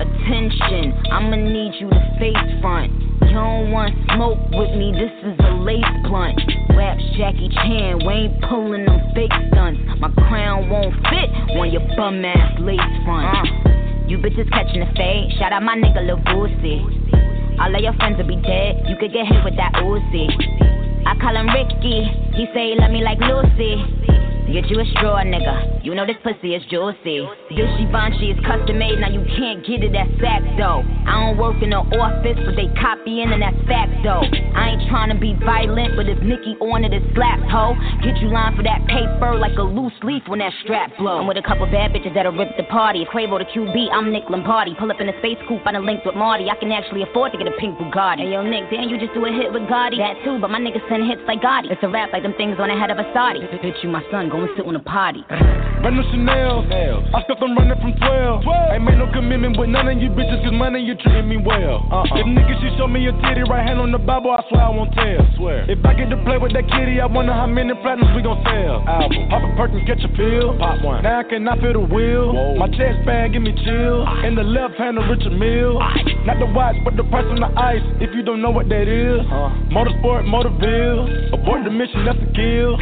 Attention, 0.00 0.96
I'ma 1.12 1.36
need 1.36 1.76
you 1.76 1.90
to 1.92 2.00
face 2.16 2.40
front. 2.64 2.88
You 3.28 3.36
don't 3.36 3.72
want 3.76 3.92
smoke 4.16 4.40
with 4.56 4.72
me, 4.72 4.96
this 4.96 5.12
is 5.20 5.36
a 5.36 5.52
lace 5.60 5.84
blunt. 6.08 6.40
Rap 6.72 6.96
Jackie 7.20 7.52
Chan, 7.60 8.00
we 8.08 8.32
ain't 8.32 8.40
pulling 8.48 8.86
them 8.86 9.00
fake 9.12 9.36
stunts. 9.52 9.84
My 10.00 10.08
crown 10.24 10.70
won't 10.70 10.96
fit 11.12 11.28
on 11.60 11.68
your 11.68 11.84
bum 12.00 12.24
ass 12.24 12.56
lace 12.64 12.80
front. 13.04 13.28
Uh, 13.28 14.08
you 14.08 14.16
bitches 14.16 14.48
catching 14.48 14.80
the 14.80 14.88
fade, 14.96 15.28
shout 15.36 15.52
out 15.52 15.62
my 15.62 15.76
nigga 15.76 16.00
Lil 16.08 16.16
Boosie. 16.24 17.60
All 17.60 17.68
of 17.68 17.82
your 17.84 17.92
friends 18.00 18.16
will 18.16 18.26
be 18.26 18.40
dead, 18.40 18.80
you 18.88 18.96
could 18.96 19.12
get 19.12 19.28
hit 19.28 19.44
with 19.44 19.60
that 19.60 19.76
Uzi. 19.84 20.89
I 21.06 21.14
call 21.20 21.36
him 21.36 21.48
Ricky, 21.48 22.04
he 22.34 22.46
say 22.52 22.70
he 22.70 22.74
love 22.78 22.90
me 22.90 23.02
like 23.02 23.18
Lucy. 23.20 24.19
Get 24.50 24.66
you 24.66 24.80
a 24.82 24.86
straw, 24.98 25.22
nigga. 25.22 25.86
You 25.86 25.94
know 25.94 26.04
this 26.04 26.18
pussy 26.26 26.58
is 26.58 26.62
juicy. 26.66 27.22
This 27.54 27.70
Givenchy 27.78 28.34
is 28.34 28.38
custom 28.42 28.82
made, 28.82 28.98
now 28.98 29.06
you 29.06 29.22
can't 29.38 29.62
get 29.62 29.86
it 29.86 29.94
at 29.94 30.10
Saks 30.18 30.50
though. 30.58 30.82
I 31.06 31.22
don't 31.22 31.38
work 31.38 31.62
in 31.62 31.70
the 31.70 31.78
office, 31.78 32.34
but 32.34 32.58
they 32.58 32.66
copying 32.74 33.30
and 33.30 33.38
that's 33.38 33.56
fact 33.70 33.94
though. 34.02 34.26
I 34.26 34.74
ain't 34.74 34.82
trying 34.90 35.14
to 35.14 35.18
be 35.18 35.38
violent, 35.38 35.94
but 35.94 36.10
if 36.10 36.18
Nicki 36.18 36.58
on 36.58 36.82
it, 36.82 36.90
it 36.90 37.06
slaps 37.14 37.46
ho. 37.46 37.78
Get 38.02 38.18
you 38.18 38.34
line 38.34 38.58
for 38.58 38.66
that 38.66 38.82
paper 38.90 39.38
like 39.38 39.54
a 39.54 39.62
loose 39.62 39.94
leaf 40.02 40.26
when 40.26 40.42
that 40.42 40.50
strap 40.66 40.98
blow. 40.98 41.22
I'm 41.22 41.30
with 41.30 41.38
a 41.38 41.46
couple 41.46 41.70
bad 41.70 41.94
bitches 41.94 42.10
that'll 42.10 42.34
rip 42.34 42.50
the 42.58 42.66
party. 42.66 43.06
If 43.06 43.14
Quavo 43.14 43.38
the 43.38 43.46
QB, 43.46 43.94
I'm 43.94 44.10
Nick 44.10 44.26
Lombardi. 44.26 44.74
Pull 44.74 44.90
up 44.90 44.98
in 44.98 45.06
a 45.06 45.16
space 45.22 45.38
coupe, 45.46 45.62
I 45.62 45.78
done 45.78 45.86
linked 45.86 46.02
with 46.04 46.18
Marty. 46.18 46.50
I 46.50 46.58
can 46.58 46.74
actually 46.74 47.06
afford 47.06 47.30
to 47.32 47.38
get 47.38 47.46
a 47.46 47.54
pink 47.62 47.78
Bugatti. 47.78 48.26
Hey 48.26 48.34
yo, 48.34 48.42
Nick, 48.42 48.66
didn't 48.66 48.90
you 48.90 48.98
just 48.98 49.14
do 49.14 49.22
a 49.24 49.30
hit 49.30 49.54
with 49.54 49.70
Gotti? 49.70 50.02
That 50.02 50.18
too, 50.26 50.42
but 50.42 50.50
my 50.50 50.58
niggas 50.58 50.82
send 50.90 51.06
hits 51.06 51.22
like 51.30 51.38
Gotti. 51.38 51.70
It's 51.70 51.82
a 51.86 51.88
rap 51.88 52.10
like 52.12 52.26
them 52.26 52.34
things 52.34 52.58
on 52.58 52.66
the 52.66 52.74
head 52.74 52.90
of 52.90 52.98
a 52.98 53.06
Saudi. 53.14 53.46
Bitch, 53.62 53.78
you 53.82 53.88
my 53.88 54.02
son, 54.10 54.28
go 54.28 54.39
and 54.42 54.50
sit 54.56 54.64
on 54.66 54.76
a 54.76 54.84
potty. 54.84 55.24
Run 55.28 55.96
the 55.96 56.04
Chanel. 56.12 56.64
I 56.70 57.24
stuck 57.24 57.40
them 57.40 57.56
running 57.56 57.76
from 57.80 57.96
12. 57.96 58.44
Ain't 58.72 58.84
made 58.84 58.98
no 58.98 59.10
commitment 59.12 59.58
with 59.58 59.68
none 59.68 59.88
of 59.88 59.96
you 59.98 60.10
bitches, 60.12 60.44
cause 60.44 60.52
money 60.52 60.80
you 60.80 60.94
treating 60.94 61.28
me 61.28 61.36
well. 61.36 61.82
Uh-uh. 61.90 62.20
If 62.20 62.26
niggas 62.28 62.60
should 62.60 62.76
show 62.78 62.86
me 62.86 63.00
your 63.00 63.16
titty, 63.24 63.42
right 63.48 63.66
hand 63.66 63.80
on 63.80 63.90
the 63.90 63.98
Bible, 63.98 64.30
I 64.30 64.44
swear 64.48 64.62
I 64.62 64.70
won't 64.70 64.92
tell. 64.92 65.24
Swear. 65.36 65.66
If 65.70 65.80
I 65.84 65.94
get 65.94 66.10
to 66.10 66.18
play 66.22 66.38
with 66.38 66.52
that 66.52 66.68
kitty, 66.68 67.00
I 67.00 67.06
wonder 67.06 67.32
how 67.32 67.46
many 67.46 67.72
platinums 67.80 68.14
we 68.14 68.22
gon' 68.22 68.38
sell. 68.44 68.84
Album. 68.86 69.28
Pop 69.32 69.42
a 69.42 69.50
Perkins, 69.56 69.84
get 69.88 69.98
your 70.00 70.12
pill. 70.14 70.58
Pop 70.58 70.84
one. 70.84 71.02
Now 71.02 71.20
I 71.20 71.24
cannot 71.24 71.58
feel 71.60 71.72
the 71.72 71.80
wheel. 71.80 72.32
Whoa. 72.32 72.56
My 72.60 72.68
chest 72.68 73.00
bag, 73.04 73.32
give 73.32 73.42
me 73.42 73.52
chill. 73.64 74.04
In 74.24 74.36
the 74.36 74.44
left 74.44 74.76
hand, 74.76 74.98
of 74.98 75.08
Richard 75.08 75.32
Mille. 75.32 75.78
Not 76.26 76.38
the 76.38 76.46
watch, 76.46 76.76
but 76.84 76.96
the 76.96 77.04
price 77.04 77.24
on 77.28 77.40
the 77.40 77.50
ice. 77.58 77.82
If 78.00 78.14
you 78.14 78.22
don't 78.22 78.42
know 78.42 78.50
what 78.50 78.68
that 78.68 78.86
is. 78.88 79.20
Uh. 79.26 79.50
Motorsport, 79.72 80.26
Motorville. 80.28 81.32
Abort 81.32 81.64
the 81.64 81.70
mission, 81.70 82.04
that's 82.04 82.18
a 82.18 82.30
kill. 82.36 82.76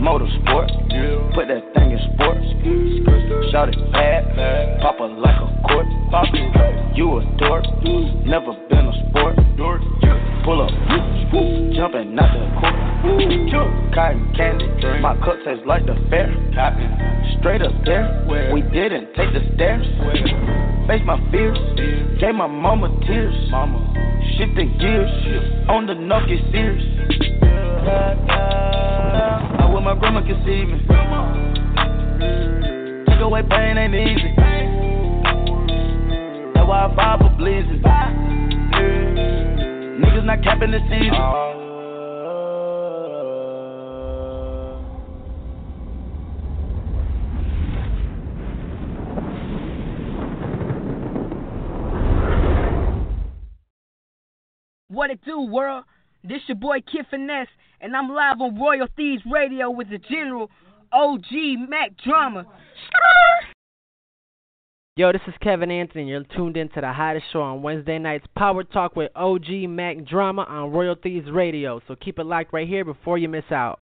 Motorsport, 0.00 0.65
put 1.34 1.48
that 1.48 1.62
thing 1.74 1.90
in 1.92 2.00
sports. 2.14 2.46
Shout 3.52 3.68
it 3.68 3.78
bad, 3.92 4.24
pop 4.80 4.96
it 5.00 5.12
like 5.18 5.36
a 5.36 5.48
court. 5.68 5.86
You 6.96 7.18
a 7.18 7.20
dork, 7.38 7.64
never 8.24 8.52
been 8.68 8.86
a 8.86 8.92
sport. 9.10 9.36
Pull 10.44 10.62
up, 10.62 10.70
jumping 11.74 12.18
out 12.18 12.32
the 12.32 12.40
court. 12.60 12.74
Cotton 13.94 14.34
candy, 14.36 14.66
my 15.00 15.16
cup 15.18 15.36
tastes 15.44 15.66
like 15.66 15.86
the 15.86 15.94
fair. 16.10 16.28
Straight 17.40 17.62
up 17.62 17.72
there, 17.84 18.24
we 18.52 18.62
didn't 18.62 19.14
take 19.14 19.32
the 19.32 19.40
stairs. 19.54 19.86
Face 20.86 21.02
my 21.04 21.18
fears, 21.30 21.58
gave 22.20 22.34
my 22.34 22.46
mama 22.46 22.88
tears. 23.06 23.34
Shifting 24.38 24.76
gears, 24.78 25.10
on 25.68 25.86
the 25.86 25.94
Nokia 25.94 26.38
Sears. 26.52 26.82
I 29.76 29.84
my 29.84 29.94
grandma 29.94 30.22
me. 30.64 30.78
Take 33.06 33.20
away 33.20 33.42
pain 33.42 33.76
ain't 33.76 33.94
easy. 33.94 34.32
That's 36.54 36.66
why 36.66 36.86
I 36.86 36.94
for. 37.82 38.12
Niggas 40.00 40.24
not 40.24 40.42
capping 40.42 40.70
the 40.70 40.78
season. 40.88 41.12
What 54.88 55.10
it 55.10 55.20
do, 55.26 55.40
world? 55.42 55.84
This 56.24 56.40
your 56.48 56.56
boy 56.56 56.78
Kid 56.80 57.04
Finesse, 57.10 57.46
and 57.80 57.96
I'm 57.96 58.08
live 58.08 58.40
on 58.40 58.58
Royal 58.58 58.88
Thieves 58.96 59.22
Radio 59.30 59.70
with 59.70 59.90
the 59.90 59.98
General 59.98 60.50
OG 60.92 61.68
Mack 61.68 61.96
Drama. 62.02 62.46
Yo, 64.96 65.12
this 65.12 65.20
is 65.26 65.34
Kevin 65.42 65.70
Anthony. 65.70 66.08
You're 66.08 66.24
tuned 66.34 66.56
in 66.56 66.70
to 66.70 66.80
the 66.80 66.92
hottest 66.92 67.26
show 67.32 67.42
on 67.42 67.62
Wednesday 67.62 67.98
nights, 67.98 68.24
Power 68.34 68.64
Talk 68.64 68.96
with 68.96 69.10
OG 69.14 69.68
Mack 69.68 70.04
Drama 70.06 70.42
on 70.42 70.70
Royal 70.70 70.94
Thieves 70.94 71.30
Radio. 71.30 71.82
So 71.86 71.96
keep 71.96 72.18
it 72.18 72.24
locked 72.24 72.52
right 72.54 72.66
here 72.66 72.84
before 72.84 73.18
you 73.18 73.28
miss 73.28 73.44
out. 73.50 73.78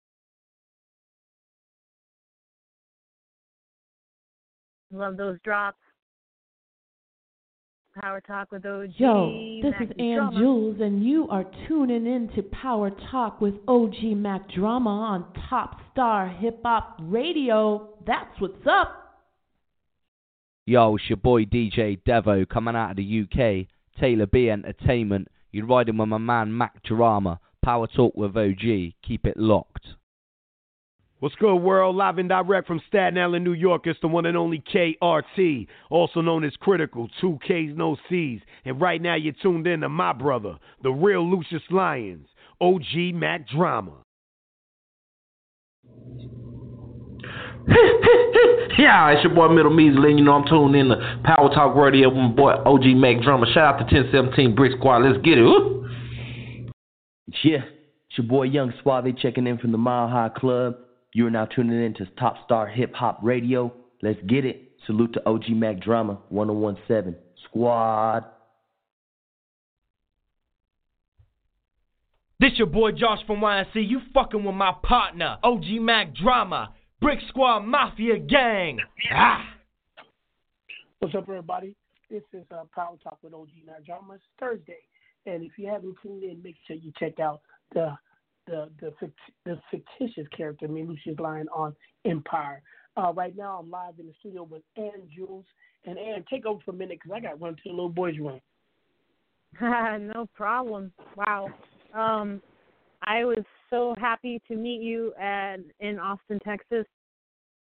Love 4.91 5.17
those 5.17 5.37
drops. 5.43 5.77
Power 7.99 8.21
Talk 8.21 8.51
with 8.51 8.65
OG. 8.65 8.93
Yo, 8.97 9.59
this 9.61 9.73
Mac 9.79 9.81
is 9.83 9.95
Ann 9.99 10.15
Drama. 10.15 10.39
Jewelz, 10.39 10.81
and 10.81 11.05
you 11.05 11.27
are 11.29 11.45
tuning 11.67 12.07
in 12.07 12.27
to 12.35 12.41
Power 12.41 12.91
Talk 13.11 13.39
with 13.39 13.53
OG 13.67 14.03
Mack 14.15 14.49
Drama 14.49 14.89
on 14.89 15.25
Top 15.47 15.79
Star 15.91 16.27
Hip 16.27 16.59
Hop 16.65 16.97
Radio. 17.03 17.89
That's 18.07 18.39
what's 18.39 18.65
up. 18.67 19.19
Yo, 20.65 20.95
it's 20.95 21.07
your 21.07 21.17
boy 21.17 21.45
DJ 21.45 22.01
Devo 22.03 22.49
coming 22.49 22.75
out 22.75 22.91
of 22.91 22.97
the 22.97 23.21
UK. 23.21 23.67
Taylor 23.99 24.25
B 24.25 24.49
Entertainment. 24.49 25.27
You're 25.51 25.67
riding 25.67 25.97
with 25.97 26.09
my 26.09 26.17
man 26.17 26.57
Mack 26.57 26.81
Drama. 26.81 27.39
Power 27.63 27.85
Talk 27.85 28.15
with 28.15 28.35
OG. 28.35 28.93
Keep 29.07 29.27
it 29.27 29.37
locked. 29.37 29.85
What's 31.23 31.35
good, 31.35 31.55
world? 31.55 31.95
Live 31.95 32.17
and 32.17 32.27
direct 32.27 32.67
from 32.67 32.81
Staten 32.89 33.17
Island, 33.17 33.45
New 33.45 33.53
York. 33.53 33.87
It's 33.87 33.97
the 34.01 34.09
one 34.09 34.25
and 34.25 34.35
only 34.35 34.61
KRT, 34.73 35.67
also 35.89 36.19
known 36.19 36.43
as 36.43 36.51
Kritikal, 36.61 37.07
two 37.21 37.39
K's, 37.47 37.71
no 37.77 37.95
C's. 38.09 38.41
And 38.65 38.81
right 38.81 39.01
now, 39.01 39.15
you're 39.15 39.33
tuned 39.41 39.65
in 39.65 39.79
to 39.79 39.87
my 39.87 40.11
brother, 40.11 40.57
the 40.81 40.91
real 40.91 41.25
Lucious 41.25 41.61
Lyons, 41.71 42.27
OG 42.59 43.13
Mack 43.13 43.47
Drama. 43.47 43.93
yeah, 48.77 49.11
it's 49.11 49.23
your 49.23 49.33
boy 49.33 49.47
Middle 49.47 49.71
Measly, 49.73 50.09
and 50.09 50.19
you 50.19 50.25
know 50.25 50.33
I'm 50.33 50.45
tuned 50.45 50.75
in 50.75 50.89
to 50.89 51.21
Power 51.23 51.47
Talk 51.55 51.77
Radio 51.77 52.09
with 52.09 52.17
my 52.17 52.27
boy 52.31 52.51
OG 52.65 52.97
Mac 52.97 53.21
Drama. 53.23 53.45
Shout 53.53 53.75
out 53.75 53.89
to 53.89 53.95
1017 53.95 54.55
Brick 54.55 54.73
Squad. 54.77 55.05
Let's 55.05 55.23
get 55.23 55.37
it. 55.37 55.43
Woo! 55.43 55.89
Yeah, 57.45 57.59
it's 58.09 58.17
your 58.17 58.27
boy 58.27 58.43
Young 58.43 58.73
Suave 58.83 59.17
checking 59.21 59.47
in 59.47 59.57
from 59.57 59.71
the 59.71 59.77
Mile 59.77 60.09
High 60.09 60.27
Club. 60.27 60.75
You 61.15 61.27
are 61.27 61.31
now 61.31 61.45
tuning 61.45 61.83
in 61.83 61.93
to 61.95 62.07
Top 62.19 62.43
Star 62.43 62.67
Hip 62.67 62.91
Hop 62.95 63.19
Radio. 63.21 63.71
Let's 64.01 64.19
get 64.27 64.45
it. 64.45 64.71
Salute 64.87 65.13
to 65.13 65.29
OG 65.29 65.49
Mack 65.49 65.79
Drama 65.79 66.17
1017 66.29 67.15
Squad. 67.45 68.25
This 72.39 72.53
your 72.55 72.67
boy 72.67 72.91
Josh 72.93 73.19
from 73.27 73.41
YNC. 73.41 73.75
You 73.75 74.01
fucking 74.11 74.43
with 74.43 74.55
my 74.55 74.73
partner, 74.81 75.37
OG 75.43 75.65
Mack 75.79 76.15
Drama, 76.15 76.73
Brick 76.99 77.19
Squad 77.29 77.59
Mafia 77.59 78.17
Gang. 78.17 78.79
Ah. 79.13 79.45
What's 80.99 81.13
up, 81.13 81.25
everybody? 81.29 81.75
This 82.09 82.23
is 82.33 82.43
uh, 82.51 82.63
Power 82.73 82.97
Talk 83.03 83.19
with 83.21 83.35
OG 83.35 83.49
Mack 83.67 83.85
Drama. 83.85 84.15
It's 84.15 84.23
Thursday, 84.39 84.79
and 85.27 85.43
if 85.43 85.51
you 85.57 85.67
haven't 85.67 85.95
tuned 86.01 86.23
in, 86.23 86.41
make 86.41 86.55
sure 86.65 86.75
you 86.75 86.91
check 86.99 87.19
out 87.19 87.41
the 87.73 87.95
the 88.47 88.69
the, 88.79 88.93
the 89.45 89.59
fictitious 89.71 90.27
character, 90.35 90.67
Lucious 90.67 91.19
Lyon 91.19 91.47
on 91.49 91.75
Empire. 92.05 92.61
Uh, 92.95 93.11
right 93.13 93.35
now, 93.35 93.59
I'm 93.59 93.71
live 93.71 93.95
in 93.99 94.07
the 94.07 94.13
studio 94.19 94.43
with 94.43 94.61
Ann 94.77 95.09
Jewelz. 95.17 95.45
And 95.85 95.97
Ann, 95.97 96.23
take 96.29 96.45
over 96.45 96.61
for 96.63 96.71
a 96.71 96.73
minute 96.73 96.99
because 97.01 97.15
I 97.15 97.19
got 97.19 97.31
to 97.31 97.35
run 97.35 97.55
to 97.55 97.61
the 97.65 97.71
little 97.71 97.89
boys' 97.89 98.19
room. 98.19 98.39
no 99.61 100.27
problem. 100.33 100.91
Wow. 101.15 101.49
Um, 101.93 102.41
I 103.03 103.25
was 103.25 103.43
so 103.69 103.95
happy 103.99 104.41
to 104.47 104.55
meet 104.55 104.81
you 104.81 105.13
at 105.19 105.57
in 105.79 105.99
Austin, 105.99 106.39
Texas, 106.45 106.85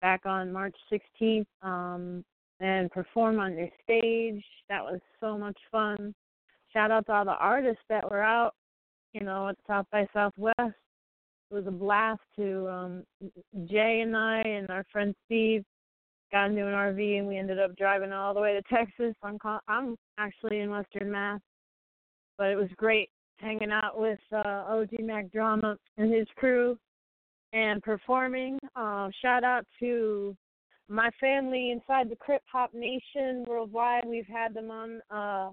back 0.03 0.27
on 0.27 0.53
March 0.53 0.77
16th, 0.93 1.47
um, 1.63 2.25
and 2.61 2.91
perform 2.91 3.39
on 3.41 3.57
your 3.57 3.69
stage. 3.83 4.45
That 4.69 4.83
was 4.83 5.01
so 5.21 5.39
much 5.39 5.59
fun. 5.73 6.15
Shout 6.73 6.91
out 6.91 7.07
to 7.07 7.13
all 7.13 7.25
the 7.25 7.33
artists 7.33 7.83
that 7.89 8.09
were 8.11 8.23
out, 8.23 8.55
you 9.15 9.25
know, 9.25 9.49
at 9.49 9.57
South 9.67 9.87
by 9.91 10.07
Southwest. 10.13 10.59
It 10.59 11.55
was 11.55 11.67
a 11.67 11.71
blast 11.71 12.21
to 12.37 12.69
um, 12.69 13.05
Jay 13.67 14.01
and 14.03 14.17
I 14.17 14.41
and 14.41 14.69
our 14.71 14.85
friend 14.93 15.15
Steve 15.25 15.65
got 16.33 16.51
into 16.51 16.67
an 16.67 16.75
RV 16.75 17.19
and 17.19 17.29
we 17.29 17.39
ended 17.39 17.61
up 17.61 17.77
driving 17.77 18.13
all 18.13 18.35
the 18.35 18.41
way 18.41 18.55
to 18.55 18.63
Texas. 18.63 19.15
I'm 19.23 19.39
I'm 19.69 19.97
actually 20.19 20.61
in 20.61 20.71
Western 20.71 21.11
Mass, 21.11 21.41
but 22.37 22.49
it 22.49 22.57
was 22.57 22.69
great 22.77 23.09
hanging 23.39 23.71
out 23.71 23.99
with 23.99 24.19
uh, 24.33 24.65
OG 24.69 25.01
Mack 25.01 25.31
Drama 25.31 25.77
and 25.97 26.13
his 26.13 26.27
crew 26.37 26.77
and 27.53 27.83
performing. 27.83 28.59
Uh, 28.75 29.09
shout 29.23 29.45
out 29.45 29.65
to 29.81 30.37
my 30.89 31.11
family 31.21 31.71
inside 31.71 32.11
the 32.11 32.17
Crip 32.17 32.43
Hop 32.51 32.75
Nation 32.75 33.45
worldwide. 33.47 34.05
We've 34.07 34.27
had 34.27 34.55
them 34.55 34.71
on 34.71 35.01
uh, 35.11 35.51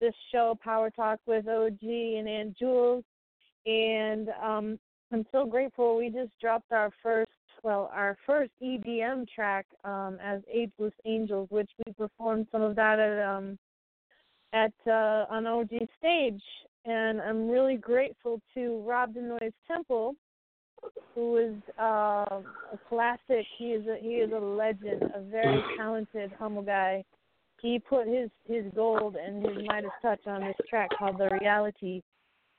this 0.00 0.14
show, 0.32 0.56
Power 0.62 0.90
Talk 0.90 1.20
with 1.26 1.48
OG 1.48 1.82
and 1.82 2.28
Aunt 2.28 2.56
Jewelz. 2.58 3.04
And 3.66 4.28
um, 4.42 4.78
I'm 5.12 5.26
so 5.32 5.46
grateful. 5.46 5.96
We 5.96 6.10
just 6.10 6.30
dropped 6.40 6.72
our 6.72 6.90
first, 7.02 7.30
well, 7.62 7.90
our 7.92 8.16
first 8.26 8.50
EDM 8.62 9.26
track 9.28 9.66
um, 9.84 10.18
as 10.22 10.40
Ageless 10.52 10.92
Angels, 11.04 11.48
which 11.50 11.70
we 11.84 11.92
performed 11.92 12.46
some 12.52 12.62
of 12.62 12.76
that 12.76 12.98
at 12.98 13.26
um, 13.26 13.58
at 14.52 14.72
uh, 14.86 15.26
on 15.28 15.46
OG 15.46 15.70
stage, 15.98 16.40
and 16.84 17.20
I'm 17.20 17.48
really 17.48 17.76
grateful 17.76 18.40
to 18.54 18.82
Rob 18.86 19.12
Denoise 19.12 19.52
Temple, 19.66 20.14
who 21.14 21.36
is 21.36 21.54
uh, 21.78 21.82
a 22.72 22.78
classic. 22.88 23.44
He 23.58 23.72
is 23.72 23.86
a 23.86 23.96
he 24.00 24.14
is 24.16 24.32
a 24.32 24.38
legend, 24.38 25.02
a 25.14 25.20
very 25.20 25.62
talented, 25.76 26.32
humble 26.38 26.62
guy. 26.62 27.04
He 27.60 27.78
put 27.78 28.06
his 28.06 28.30
his 28.46 28.64
gold 28.74 29.16
and 29.16 29.44
his 29.44 29.66
Midas 29.66 29.90
touch 30.00 30.20
on 30.26 30.42
this 30.42 30.56
track 30.68 30.90
called 30.96 31.18
The 31.18 31.28
Reality, 31.40 32.02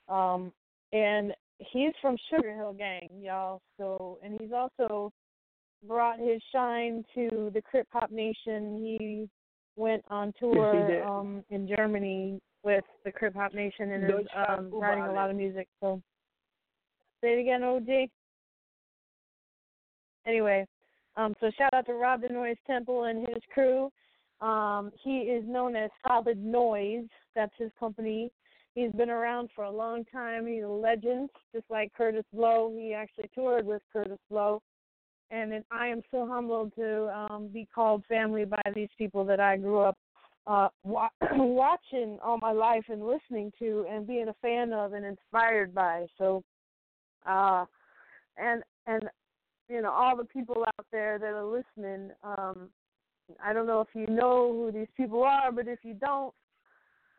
um, 0.09 0.51
and 0.91 1.33
he's 1.59 1.93
from 2.01 2.17
Sugar 2.29 2.53
Hill 2.53 2.73
Gang, 2.73 3.09
y'all. 3.21 3.61
So, 3.77 4.17
and 4.23 4.37
he's 4.39 4.51
also 4.51 5.11
brought 5.87 6.19
his 6.19 6.41
shine 6.51 7.05
to 7.15 7.51
the 7.53 7.61
Crip 7.61 7.87
Hop 7.93 8.11
Nation. 8.11 8.77
He 8.81 9.29
went 9.75 10.03
on 10.09 10.33
tour 10.39 10.87
did. 10.87 11.03
um 11.03 11.43
in 11.49 11.67
Germany 11.67 12.39
with 12.63 12.83
the 13.05 13.11
Crip 13.11 13.35
Hop 13.35 13.53
Nation 13.53 13.91
and 13.91 14.03
is 14.03 14.27
um 14.47 14.69
writing 14.73 15.05
a 15.05 15.13
lot 15.13 15.29
of 15.29 15.35
music. 15.35 15.67
So 15.79 16.01
say 17.21 17.37
it 17.37 17.41
again, 17.41 17.63
OG. 17.63 18.09
Anyway, 20.27 20.65
um 21.15 21.33
so 21.39 21.49
shout 21.57 21.73
out 21.73 21.85
to 21.85 21.93
Rob 21.93 22.21
Denoise 22.21 22.57
Temple 22.67 23.05
and 23.05 23.19
his 23.27 23.41
crew. 23.53 23.89
Um 24.41 24.91
he 25.03 25.19
is 25.19 25.43
known 25.47 25.75
as 25.75 25.89
Solid 26.07 26.43
Noise. 26.43 27.07
That's 27.35 27.53
his 27.57 27.71
company. 27.79 28.31
He's 28.75 28.91
been 28.91 29.09
around 29.09 29.49
for 29.55 29.65
a 29.65 29.71
long 29.71 30.05
time. 30.05 30.47
He's 30.47 30.63
a 30.63 30.67
legend, 30.67 31.29
just 31.53 31.65
like 31.69 31.91
Kurtis 31.97 32.23
Blow. 32.31 32.73
He 32.77 32.93
actually 32.93 33.29
toured 33.33 33.65
with 33.65 33.81
Kurtis 33.93 34.19
Blow 34.29 34.61
and 35.31 35.53
it, 35.53 35.65
I 35.71 35.87
am 35.87 36.01
so 36.11 36.27
humbled 36.27 36.73
to 36.75 37.07
um, 37.15 37.49
be 37.53 37.67
called 37.73 38.03
family 38.07 38.45
by 38.45 38.61
these 38.73 38.89
people 38.97 39.23
that 39.25 39.39
I 39.39 39.57
grew 39.57 39.79
up 39.79 39.97
uh, 40.47 40.69
wa- 40.83 41.09
watching 41.33 42.17
all 42.23 42.37
my 42.39 42.51
life 42.51 42.85
and 42.89 43.05
listening 43.05 43.51
to 43.59 43.85
and 43.89 44.07
being 44.07 44.27
a 44.29 44.35
fan 44.41 44.73
of 44.73 44.93
and 44.93 45.05
inspired 45.05 45.73
by. 45.73 46.07
So, 46.17 46.43
uh, 47.25 47.65
and 48.37 48.63
and 48.87 49.03
you 49.69 49.81
know 49.81 49.91
all 49.91 50.17
the 50.17 50.25
people 50.25 50.65
out 50.65 50.85
there 50.91 51.19
that 51.19 51.25
are 51.25 51.45
listening. 51.45 52.11
Um, 52.23 52.69
I 53.43 53.53
don't 53.53 53.67
know 53.67 53.81
if 53.81 53.87
you 53.93 54.07
know 54.07 54.51
who 54.51 54.71
these 54.71 54.87
people 54.97 55.23
are, 55.23 55.51
but 55.51 55.67
if 55.67 55.79
you 55.83 55.93
don't, 55.93 56.33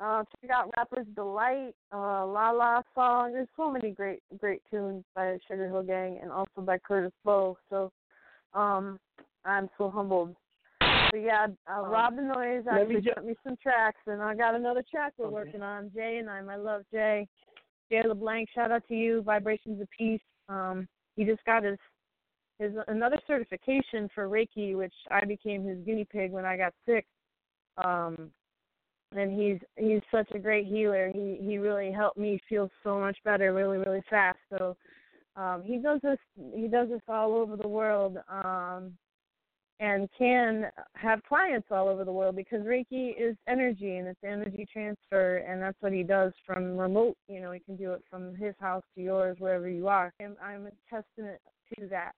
uh, 0.00 0.24
check 0.40 0.50
out 0.50 0.72
Rapper's 0.76 1.06
Delight, 1.14 1.74
uh, 1.92 2.26
La 2.26 2.50
La 2.50 2.80
Song. 2.94 3.32
There's 3.32 3.48
so 3.56 3.70
many 3.70 3.90
great 3.90 4.22
great 4.38 4.62
tunes 4.70 5.04
by 5.14 5.38
Sugar 5.46 5.66
Hill 5.68 5.82
Gang 5.82 6.18
and 6.22 6.30
also 6.32 6.60
by 6.62 6.78
Kurtis 6.78 7.12
Blow. 7.24 7.58
So 7.68 7.92
um, 8.54 8.98
I'm 9.44 9.68
so 9.76 9.90
humbled. 9.90 10.34
But 10.80 11.18
yeah, 11.18 11.48
uh, 11.70 11.82
Um, 11.82 11.90
Rob 11.90 12.16
the 12.16 12.22
Noise 12.22 12.64
actually 12.70 13.02
ju- 13.02 13.10
sent 13.14 13.26
me 13.26 13.34
some 13.44 13.56
tracks, 13.62 14.00
and 14.06 14.22
I 14.22 14.34
got 14.34 14.54
another 14.54 14.82
track 14.90 15.12
we're 15.18 15.26
Okay. 15.26 15.34
working 15.34 15.62
on. 15.62 15.90
Jay 15.94 16.18
and 16.18 16.30
I, 16.30 16.40
my 16.40 16.56
love 16.56 16.82
Jay. 16.92 17.28
Jay 17.90 18.02
LeBlanc, 18.06 18.48
shout 18.54 18.70
out 18.70 18.86
to 18.88 18.94
you. 18.94 19.20
Vibrations 19.22 19.80
of 19.80 19.88
Peace. 19.90 20.20
Um, 20.48 20.88
he 21.16 21.24
just 21.24 21.44
got 21.44 21.64
his 21.64 21.78
his 22.60 22.72
another 22.88 23.18
certification 23.26 24.08
for 24.14 24.28
Reiki, 24.28 24.76
which 24.76 24.92
I 25.10 25.24
became 25.24 25.64
his 25.64 25.78
guinea 25.84 26.04
pig 26.04 26.30
when 26.30 26.44
I 26.44 26.56
got 26.56 26.74
sick. 26.86 27.06
Um, 27.82 28.30
and 29.16 29.40
he's 29.40 29.58
he's 29.76 30.02
such 30.12 30.30
a 30.34 30.38
great 30.38 30.66
healer. 30.66 31.10
He 31.12 31.38
he 31.40 31.58
really 31.58 31.90
helped 31.90 32.18
me 32.18 32.38
feel 32.48 32.70
so 32.84 33.00
much 33.00 33.16
better, 33.24 33.52
really 33.52 33.78
really 33.78 34.02
fast. 34.08 34.38
So 34.50 34.76
um, 35.36 35.62
he 35.64 35.78
does 35.78 36.00
this 36.02 36.18
he 36.54 36.68
does 36.68 36.88
this 36.90 37.00
all 37.08 37.34
over 37.34 37.56
the 37.56 37.66
world, 37.66 38.18
um, 38.28 38.92
and 39.80 40.08
can 40.16 40.66
have 40.94 41.22
clients 41.24 41.68
all 41.70 41.88
over 41.88 42.04
the 42.04 42.12
world 42.12 42.36
because 42.36 42.60
Reiki 42.60 43.14
is 43.18 43.36
energy 43.48 43.96
and 43.96 44.06
it's 44.06 44.20
energy 44.22 44.66
transfer, 44.70 45.38
and 45.38 45.62
that's 45.62 45.80
what 45.80 45.92
he 45.92 46.02
does 46.02 46.32
from 46.46 46.76
remote. 46.76 47.16
You 47.26 47.40
know, 47.40 47.52
he 47.52 47.60
can 47.60 47.76
do 47.76 47.92
it 47.92 48.04
from 48.10 48.36
his 48.36 48.54
house 48.60 48.84
to 48.94 49.02
yours, 49.02 49.38
wherever 49.40 49.68
you 49.68 49.88
are. 49.88 50.12
And 50.20 50.36
I'm 50.44 50.66
a 50.66 50.70
testament 50.88 51.40
to 51.78 51.86
that 51.88 52.12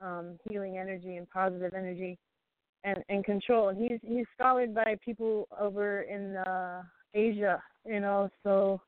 um, 0.00 0.38
healing 0.48 0.78
energy 0.78 1.16
and 1.16 1.28
positive 1.30 1.72
energy 1.74 2.18
and, 2.84 2.98
and 3.08 3.24
control. 3.24 3.68
And 3.70 3.78
he's 3.78 3.98
he's 4.02 4.26
scholared 4.38 4.74
by 4.74 4.96
people 5.04 5.48
over 5.60 6.02
in 6.02 6.36
uh, 6.36 6.82
Asia, 7.14 7.62
you 7.84 8.00
know, 8.00 8.28
so 8.42 8.80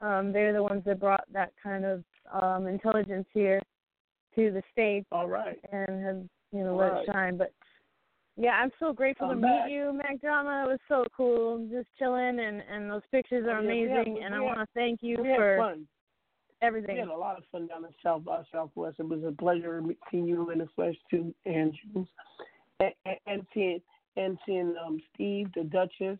um, 0.00 0.32
they're 0.32 0.52
the 0.52 0.62
ones 0.62 0.82
that 0.86 1.00
brought 1.00 1.24
that 1.32 1.52
kind 1.62 1.84
of 1.84 2.04
um, 2.32 2.66
intelligence 2.66 3.26
here 3.32 3.60
to 4.34 4.50
the 4.50 4.62
states. 4.72 5.06
All 5.12 5.28
right. 5.28 5.58
And 5.72 6.04
have 6.04 6.22
you 6.52 6.64
know 6.64 6.72
All 6.72 6.78
let 6.78 6.92
right. 6.92 7.02
it 7.02 7.12
shine. 7.12 7.36
But 7.36 7.52
yeah, 8.36 8.52
I'm 8.52 8.70
so 8.78 8.92
grateful 8.92 9.28
I'm 9.30 9.36
to 9.36 9.42
back. 9.42 9.66
meet 9.66 9.74
you, 9.74 9.92
Mack 9.92 10.20
Drama. 10.20 10.64
It 10.66 10.68
was 10.70 10.78
so 10.88 11.04
cool, 11.16 11.66
just 11.70 11.88
chilling, 11.98 12.38
and 12.40 12.62
and 12.70 12.90
those 12.90 13.02
pictures 13.10 13.44
are 13.46 13.58
Oh, 13.58 13.60
yeah, 13.62 13.88
had- 13.88 14.06
amazing. 14.06 14.22
and 14.24 14.34
I 14.34 14.40
want 14.40 14.58
to 14.60 14.66
thank 14.74 15.00
you 15.02 15.16
for 15.16 15.56
fun. 15.58 15.86
Everything. 16.62 16.96
We 16.96 17.00
had 17.00 17.08
a 17.08 17.16
lot 17.16 17.38
of 17.38 17.44
fun 17.50 17.66
down 17.66 17.84
in 17.84 17.90
South 18.02 18.24
by 18.24 18.42
Southwest. 18.52 18.96
It 18.98 19.08
was 19.08 19.22
a 19.26 19.32
pleasure 19.32 19.82
seeing 20.10 20.26
you 20.26 20.50
in 20.50 20.58
the 20.58 20.68
flesh 20.76 20.94
too, 21.10 21.34
and 21.46 21.72
Jewelz, 21.72 22.06
and, 22.80 23.16
and, 23.26 23.46
seeing 23.54 23.80
and 24.16 24.38
seeing 24.44 24.74
um, 24.84 25.00
Steve, 25.14 25.48
the 25.54 25.64
Duchess, 25.64 26.18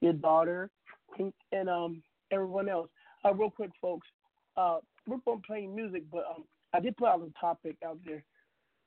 your 0.00 0.14
daughter, 0.14 0.70
and, 1.18 1.32
and 1.52 1.68
um 1.68 2.02
everyone 2.30 2.68
else. 2.68 2.88
Uh, 3.24 3.34
real 3.34 3.50
quick, 3.50 3.70
folks, 3.80 4.08
uh, 4.56 4.78
we're 5.06 5.18
going 5.18 5.42
to 5.46 5.68
music, 5.68 6.02
but 6.10 6.24
um, 6.34 6.44
I 6.72 6.80
did 6.80 6.96
put 6.96 7.08
out 7.08 7.20
a 7.20 7.30
topic 7.40 7.76
out 7.84 7.98
there. 8.04 8.24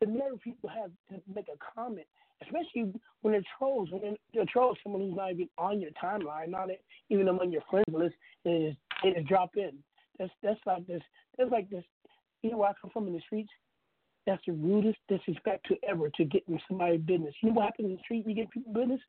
The 0.00 0.06
nerve 0.06 0.40
people 0.42 0.70
have 0.70 0.90
to 1.10 1.22
make 1.34 1.48
a 1.48 1.58
comment, 1.74 2.06
especially 2.42 2.92
when 3.22 3.32
they're 3.32 3.42
trolls. 3.58 3.90
When 3.90 4.16
they're, 4.32 4.44
trolls, 4.46 4.78
someone 4.82 5.02
who's 5.02 5.16
not 5.16 5.32
even 5.32 5.48
on 5.58 5.80
your 5.80 5.90
timeline, 6.02 6.48
not 6.48 6.68
even 7.10 7.28
among 7.28 7.52
your 7.52 7.62
friends 7.70 7.84
list, 7.92 8.14
and 8.44 8.54
they 8.54 8.68
just, 8.68 8.78
they 9.02 9.12
just 9.12 9.26
drop 9.26 9.50
in. 9.56 9.72
That's 10.18 10.32
that's 10.42 10.60
like 10.66 10.86
this. 10.86 11.02
That's 11.36 11.50
like 11.50 11.68
this. 11.70 11.84
You 12.44 12.50
know 12.50 12.58
where 12.58 12.68
I 12.68 12.72
come 12.78 12.90
from 12.90 13.06
in 13.06 13.14
the 13.14 13.20
streets? 13.20 13.48
That's 14.26 14.42
the 14.46 14.52
rudest 14.52 14.98
disrespect 15.08 15.64
to 15.68 15.76
ever 15.88 16.10
to 16.10 16.24
get 16.24 16.42
in 16.46 16.60
somebody's 16.68 17.00
business. 17.00 17.34
You 17.42 17.48
know 17.48 17.54
what 17.54 17.64
happens 17.64 17.86
in 17.88 17.96
the 17.96 18.02
street? 18.02 18.26
You 18.26 18.34
get 18.34 18.50
people 18.50 18.70
business, 18.74 19.00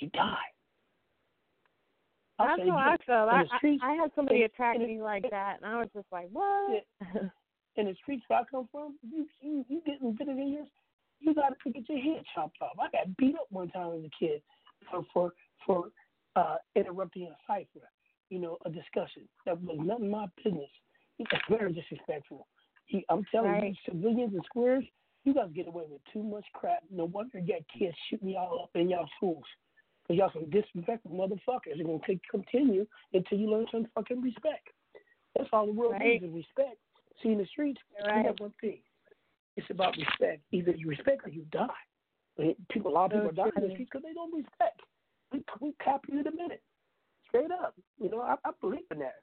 you 0.00 0.10
die. 0.10 0.34
I'll 2.38 2.56
That's 2.58 2.68
how 2.68 2.76
I 2.76 2.96
felt. 3.06 3.30
I, 3.30 3.56
streets, 3.56 3.82
I 3.82 3.92
I 3.92 3.94
had 3.94 4.10
somebody 4.14 4.42
attack 4.42 4.78
me 4.78 5.00
like 5.00 5.24
that, 5.30 5.56
and 5.62 5.66
I 5.66 5.78
was 5.78 5.88
just 5.94 6.06
like, 6.12 6.28
what? 6.30 6.84
in 7.76 7.86
the 7.86 7.94
streets 8.02 8.24
where 8.28 8.40
I 8.40 8.42
come 8.50 8.68
from, 8.70 8.96
you 9.02 9.26
you, 9.40 9.64
you 9.66 9.80
getting 9.86 10.12
bitten 10.12 10.38
in 10.38 10.52
yours, 10.52 10.68
you 11.20 11.34
got 11.34 11.54
to 11.64 11.70
get 11.70 11.88
your 11.88 11.98
head 11.98 12.22
chopped 12.34 12.58
off. 12.60 12.76
I 12.78 12.90
got 12.90 13.16
beat 13.16 13.34
up 13.34 13.46
one 13.48 13.70
time 13.70 13.92
as 13.98 14.04
a 14.04 14.10
kid 14.22 14.42
for 14.90 15.06
for 15.14 15.32
for 15.64 15.88
uh, 16.36 16.56
interrupting 16.76 17.24
a 17.24 17.36
cipher, 17.46 17.88
you 18.28 18.38
know, 18.38 18.58
a 18.66 18.70
discussion 18.70 19.22
that 19.46 19.58
was 19.62 19.78
none 19.80 20.02
of 20.02 20.10
my 20.10 20.26
business. 20.44 20.68
It's 21.18 21.30
very 21.48 21.72
disrespectful. 21.72 22.46
You, 22.88 23.02
I'm 23.08 23.24
telling 23.30 23.52
Right. 23.52 23.76
you, 23.86 23.92
civilians 23.92 24.34
and 24.34 24.44
squares, 24.44 24.84
you 25.24 25.34
guys 25.34 25.50
get 25.54 25.68
away 25.68 25.84
with 25.88 26.00
too 26.12 26.22
much 26.22 26.44
crap. 26.54 26.82
No 26.90 27.04
wonder 27.04 27.38
you 27.38 27.46
got 27.54 27.62
kids 27.68 27.96
shooting 28.08 28.30
y'all 28.30 28.62
up 28.64 28.70
in 28.74 28.88
y'all 28.88 29.08
schools. 29.16 29.44
Because 30.02 30.18
y'all 30.18 30.32
some 30.32 30.48
disrespectful 30.50 31.10
motherfuckers. 31.10 31.76
You're 31.76 31.86
going 31.86 32.00
to 32.06 32.18
continue 32.30 32.86
until 33.12 33.38
you 33.38 33.50
learn 33.50 33.66
some 33.70 33.86
fucking 33.94 34.22
respect. 34.22 34.68
That's 35.36 35.50
all 35.52 35.66
the 35.66 35.72
world 35.72 35.92
Right. 36.00 36.20
needs 36.20 36.24
is 36.24 36.32
respect. 36.32 36.78
See, 37.22 37.30
in 37.32 37.38
the 37.38 37.46
streets, 37.46 37.80
Right. 38.06 38.22
you 38.22 38.26
have 38.28 38.40
one 38.40 38.52
thing. 38.60 38.82
It's 39.56 39.68
about 39.70 39.96
respect. 39.96 40.42
Either 40.52 40.70
you 40.70 40.88
respect 40.88 41.26
or 41.26 41.30
you 41.30 41.42
die. 41.50 41.68
People, 42.70 42.92
a 42.92 42.94
lot 42.94 43.12
of 43.12 43.18
people 43.18 43.32
dying 43.32 43.52
in 43.56 43.62
the 43.62 43.70
streets 43.74 43.90
because 43.90 44.04
they 44.04 44.14
don't 44.14 44.32
respect. 44.32 44.80
We 45.32 45.44
we 45.60 45.72
cap 45.84 46.02
you 46.08 46.20
in 46.20 46.26
a 46.26 46.30
minute, 46.30 46.62
straight 47.26 47.50
up. 47.50 47.74
You 48.00 48.08
know, 48.08 48.20
I, 48.20 48.36
I 48.44 48.52
believe 48.60 48.86
in 48.92 49.00
that. 49.00 49.16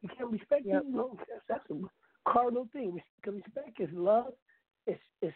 You 0.00 0.08
can't 0.16 0.30
respect 0.30 0.64
Yep. 0.64 0.84
you. 0.86 0.90
know, 0.92 1.18
that's, 1.28 1.42
that's 1.48 1.70
a 1.70 1.74
cardinal 2.28 2.68
thing. 2.72 3.00
Because 3.16 3.40
respect 3.44 3.80
is 3.80 3.88
love. 3.92 4.32
It's 4.86 5.00
it's 5.22 5.34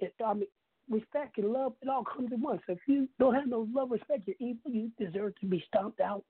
it. 0.00 0.14
I 0.24 0.34
mean, 0.34 0.46
respect 0.90 1.38
and 1.38 1.52
love 1.52 1.74
it 1.82 1.88
all 1.88 2.04
comes 2.04 2.32
at 2.32 2.38
once. 2.38 2.62
If 2.68 2.78
you 2.86 3.08
don't 3.18 3.34
have 3.34 3.46
no 3.46 3.68
love, 3.72 3.90
respect, 3.90 4.26
you're 4.26 4.36
evil. 4.40 4.70
You 4.70 4.90
deserve 4.98 5.34
to 5.40 5.46
be 5.46 5.62
stomped 5.68 6.00
out 6.00 6.24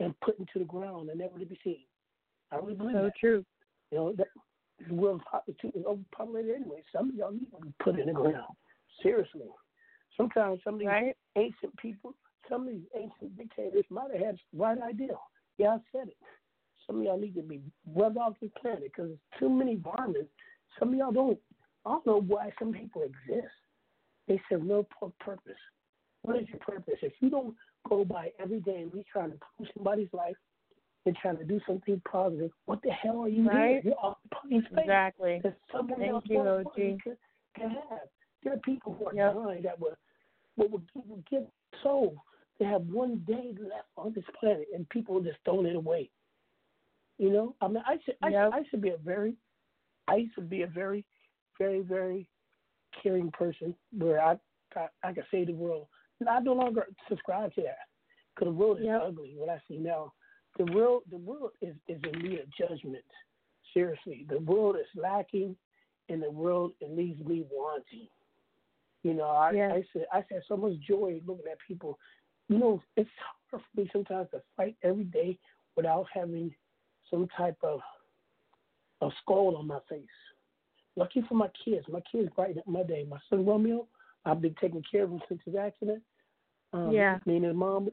and 0.00 0.18
put 0.20 0.38
into 0.38 0.58
the 0.58 0.64
ground 0.64 1.10
and 1.10 1.18
never 1.18 1.38
to 1.38 1.46
be 1.46 1.58
seen. 1.62 1.84
I 2.50 2.56
really 2.56 2.74
believe 2.74 2.96
So 2.96 3.02
that. 3.04 3.16
true. 3.18 3.44
You 3.90 3.98
know, 3.98 4.12
that 4.16 4.28
the 4.88 4.94
world's 4.94 5.22
is 5.46 5.84
overpopulated 5.86 6.56
anyway. 6.56 6.82
Some 6.94 7.10
of 7.10 7.14
y'all 7.14 7.30
need 7.32 7.50
to 7.50 7.60
be 7.64 7.72
put 7.82 7.98
in 7.98 8.06
the 8.06 8.12
ground. 8.12 8.54
Seriously. 9.02 9.48
Sometimes 10.16 10.60
some 10.64 10.74
of 10.74 10.80
these 10.80 10.88
Right. 10.88 11.16
ancient 11.36 11.76
people, 11.76 12.14
some 12.48 12.66
of 12.66 12.74
these 12.74 12.86
ancient 12.94 13.36
dictators 13.36 13.84
might 13.90 14.10
have 14.12 14.20
had 14.20 14.36
the 14.52 14.58
right 14.58 14.78
idea. 14.80 15.16
Yeah, 15.58 15.74
I 15.76 15.78
said 15.92 16.08
it. 16.08 16.16
Some 16.86 16.98
of 16.98 17.02
y'all 17.04 17.18
need 17.18 17.34
to 17.34 17.42
be 17.42 17.60
rubbed 17.94 18.18
off 18.18 18.34
the 18.40 18.50
planet 18.60 18.84
because 18.84 19.08
there's 19.08 19.40
too 19.40 19.48
many 19.48 19.76
varmints. 19.76 20.30
Some 20.78 20.90
of 20.90 20.94
y'all 20.94 21.12
don't. 21.12 21.38
I 21.86 21.90
don't 21.90 22.06
know 22.06 22.20
why 22.20 22.50
some 22.58 22.72
people 22.72 23.02
exist. 23.02 23.52
They 24.26 24.40
serve 24.48 24.62
no 24.62 24.86
purpose. 25.20 25.52
What 26.22 26.38
is 26.38 26.48
your 26.48 26.58
purpose? 26.58 26.94
If 27.02 27.12
you 27.20 27.28
don't 27.28 27.54
go 27.88 28.04
by 28.04 28.32
every 28.40 28.60
day 28.60 28.76
and 28.76 28.92
be 28.92 29.04
trying 29.10 29.30
to 29.30 29.34
improve 29.34 29.68
somebody's 29.76 30.08
life 30.14 30.36
and 31.04 31.14
trying 31.16 31.36
to 31.36 31.44
do 31.44 31.60
something 31.66 32.00
positive, 32.10 32.50
what 32.64 32.80
the 32.82 32.90
hell 32.90 33.20
are 33.20 33.28
you 33.28 33.46
Right. 33.46 33.82
doing? 33.82 33.82
You're 33.84 34.00
off 34.00 34.18
the 34.50 34.60
face. 34.60 34.80
Exactly. 34.80 35.40
That 35.44 35.56
someone 35.70 36.00
Thank 36.00 36.12
else 36.12 36.24
you, 36.26 36.40
OG. 36.40 36.78
you 36.78 36.98
can, 37.04 37.16
can 37.54 37.70
have. 37.70 38.08
There 38.42 38.54
are 38.54 38.58
people 38.58 38.94
who 38.94 39.06
are 39.08 39.14
Yep. 39.14 39.34
dying 39.34 39.62
that 39.62 39.78
what 39.78 39.98
would 40.56 40.90
give, 40.94 41.06
would 41.06 41.26
give 41.28 41.46
to 42.58 42.64
have 42.64 42.82
one 42.86 43.18
day 43.26 43.54
left 43.60 43.88
on 43.96 44.12
this 44.14 44.24
planet, 44.38 44.68
and 44.74 44.88
people 44.88 45.20
just 45.20 45.38
throwing 45.44 45.66
it 45.66 45.76
away. 45.76 46.10
You 47.18 47.30
know, 47.30 47.54
I 47.60 47.68
mean, 47.68 47.82
I 47.86 47.96
should, 48.04 48.16
I, 48.22 48.28
Yep. 48.28 48.50
I 48.52 48.62
should 48.70 48.82
be 48.82 48.90
a 48.90 48.96
very, 48.96 49.34
I 50.08 50.16
used 50.16 50.34
to 50.34 50.40
be 50.40 50.62
a 50.62 50.66
very, 50.66 51.04
very, 51.58 51.80
very 51.80 52.28
caring 53.02 53.30
person 53.30 53.74
where 53.96 54.20
I, 54.20 54.38
I, 54.74 54.88
I 55.02 55.12
could 55.12 55.24
save 55.30 55.46
the 55.46 55.52
world. 55.54 55.86
And 56.20 56.28
I 56.28 56.38
no 56.40 56.52
longer 56.52 56.86
subscribe 57.08 57.54
to 57.54 57.62
that 57.62 57.88
because 58.34 58.52
the 58.52 58.58
world 58.58 58.80
is 58.80 58.88
ugly. 58.88 59.34
What 59.36 59.48
I 59.48 59.60
see 59.68 59.78
now, 59.78 60.12
the 60.58 60.64
world, 60.72 61.02
the 61.10 61.16
world 61.16 61.50
is 61.60 61.74
is 61.88 62.00
in 62.12 62.18
need 62.20 62.40
of 62.40 62.46
judgment. 62.56 63.04
Seriously, 63.72 64.24
the 64.28 64.38
world 64.38 64.76
is 64.76 64.86
lacking, 64.94 65.56
and 66.08 66.22
the 66.22 66.30
world 66.30 66.72
it 66.80 66.96
leaves 66.96 67.24
me 67.26 67.44
wanting. 67.50 68.08
You 69.02 69.14
know, 69.14 69.24
I. 69.24 69.50
I 69.50 69.84
said 69.92 70.06
I 70.12 70.18
had 70.18 70.42
so 70.46 70.56
much 70.56 70.74
joy 70.88 71.20
looking 71.26 71.46
at 71.50 71.58
people. 71.66 71.98
You 72.48 72.58
know, 72.58 72.82
it's 72.96 73.10
hard 73.50 73.62
for 73.74 73.80
me 73.80 73.90
sometimes 73.92 74.28
to 74.30 74.42
fight 74.56 74.76
every 74.82 75.04
day 75.04 75.38
without 75.76 76.06
having 76.12 76.54
some 77.14 77.28
type 77.36 77.56
of 77.62 77.80
a 79.00 79.08
skull 79.22 79.56
on 79.56 79.66
my 79.68 79.78
face. 79.88 80.04
Lucky 80.96 81.22
for 81.28 81.34
my 81.34 81.48
kids, 81.64 81.86
my 81.88 82.00
kids 82.10 82.28
brighten 82.34 82.58
up 82.58 82.66
my 82.66 82.82
day. 82.82 83.06
My 83.08 83.18
son 83.30 83.46
Romeo, 83.46 83.86
I've 84.24 84.40
been 84.40 84.54
taking 84.60 84.82
care 84.90 85.04
of 85.04 85.10
him 85.10 85.20
since 85.28 85.40
his 85.44 85.54
accident. 85.54 86.02
Um, 86.72 86.92
Yeah. 86.92 87.18
Me 87.26 87.36
and 87.36 87.44
his 87.44 87.54
mom, 87.54 87.88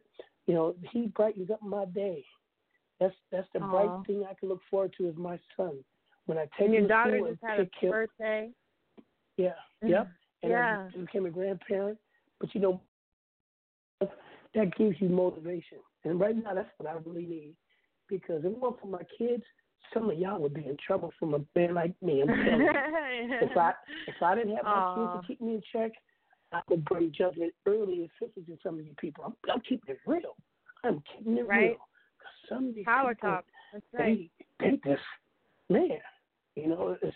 you 0.48 0.54
know, 0.54 0.76
he 0.92 1.08
brightens 1.08 1.52
up 1.52 1.62
my 1.62 1.86
day. 1.86 2.26
That's 3.00 3.16
that's 3.32 3.48
the 3.54 3.60
Aw. 3.62 3.70
bright 3.72 4.08
thing 4.08 4.26
I 4.30 4.34
can 4.36 4.50
look 4.50 4.62
forward 4.70 4.94
to 4.98 5.08
is 5.08 5.16
my 5.18 5.40
son. 5.58 5.84
When 6.26 6.38
I 6.38 6.44
take 6.58 6.66
And 6.66 6.74
your 6.74 6.82
him 6.84 6.88
daughter 6.88 7.18
school 7.18 7.32
just 7.32 7.44
had 7.44 7.60
a 7.60 7.70
him, 7.80 7.92
birthday. 7.92 8.50
yeah, 9.38 9.54
yep. 9.86 10.08
And 10.44 10.52
Yeah. 10.52 10.88
I 10.94 10.98
became 10.98 11.26
a 11.26 11.30
grandparent. 11.32 11.98
But 12.40 12.54
you 12.56 12.62
know, 12.62 12.82
that 14.54 14.76
gives 14.78 15.00
you 15.02 15.10
motivation. 15.10 15.80
And 16.04 16.20
right 16.20 16.36
now, 16.36 16.54
that's 16.54 16.70
what 16.78 16.90
I 16.90 16.98
really 17.06 17.26
need. 17.26 17.56
Because 18.12 18.40
if 18.40 18.46
it 18.52 18.60
weren't 18.60 18.80
for 18.80 18.88
my 18.88 19.02
kids, 19.18 19.44
some 19.94 20.10
of 20.10 20.20
y'all 20.20 20.40
would 20.40 20.54
be 20.54 20.68
in 20.68 20.78
trouble 20.86 21.12
from 21.18 21.34
a 21.34 21.40
man 21.56 21.74
like 21.74 21.94
me. 22.04 22.22
I'm 22.22 22.28
telling 22.46 22.62
you. 22.62 22.70
if 23.42 23.58
I 23.58 23.72
if 24.08 24.22
I 24.22 24.36
didn't 24.36 24.56
have 24.58 24.66
my 24.66 24.94
kids 24.96 25.22
to 25.22 25.28
keep 25.28 25.42
me 25.42 25.56
in 25.56 25.62
check, 25.72 25.92
I 26.52 26.62
would 26.70 26.84
bring 26.86 27.12
judgment 27.18 27.54
early, 27.66 28.10
especially 28.22 28.44
to 28.44 28.60
some 28.62 28.78
of 28.78 28.86
you 28.86 28.94
people. 29.00 29.24
I'm, 29.26 29.34
I'm 29.52 29.62
keeping 29.62 29.96
it 29.96 30.00
real. 30.06 30.36
I'm 30.84 31.02
keeping 31.18 31.38
it 31.38 31.48
Right. 31.48 31.70
real. 31.70 31.78
some 32.50 32.68
of 32.70 32.76
these 32.76 32.86
Power 32.86 33.16
people, 33.16 33.30
talk. 33.30 33.46
That's 33.72 33.86
right. 33.94 34.30
they 34.60 34.66
they 34.66 34.90
just 34.90 35.02
man, 35.70 35.90
you 36.56 36.68
know, 36.68 36.98
it's 37.02 37.16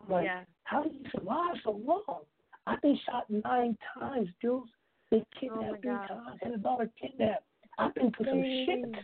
I'm 0.00 0.12
like 0.12 0.24
Yeah. 0.24 0.42
how 0.64 0.84
do 0.84 0.90
you 0.90 1.04
survive 1.12 1.56
so 1.64 1.72
long? 1.72 2.22
I've 2.68 2.80
been 2.82 2.98
shot 3.04 3.24
nine 3.44 3.76
times, 3.98 4.28
Jewelz. 4.42 4.66
Been 5.10 5.24
kidnapped 5.38 5.76
Oh 5.76 5.76
three 5.82 5.90
times, 6.08 6.38
had 6.42 6.52
a 6.52 6.58
daughter 6.58 6.90
kidnapped. 7.00 7.44
I've 7.78 7.94
been 7.94 8.10
through 8.12 8.26
some 8.26 8.44
shit. 8.66 8.94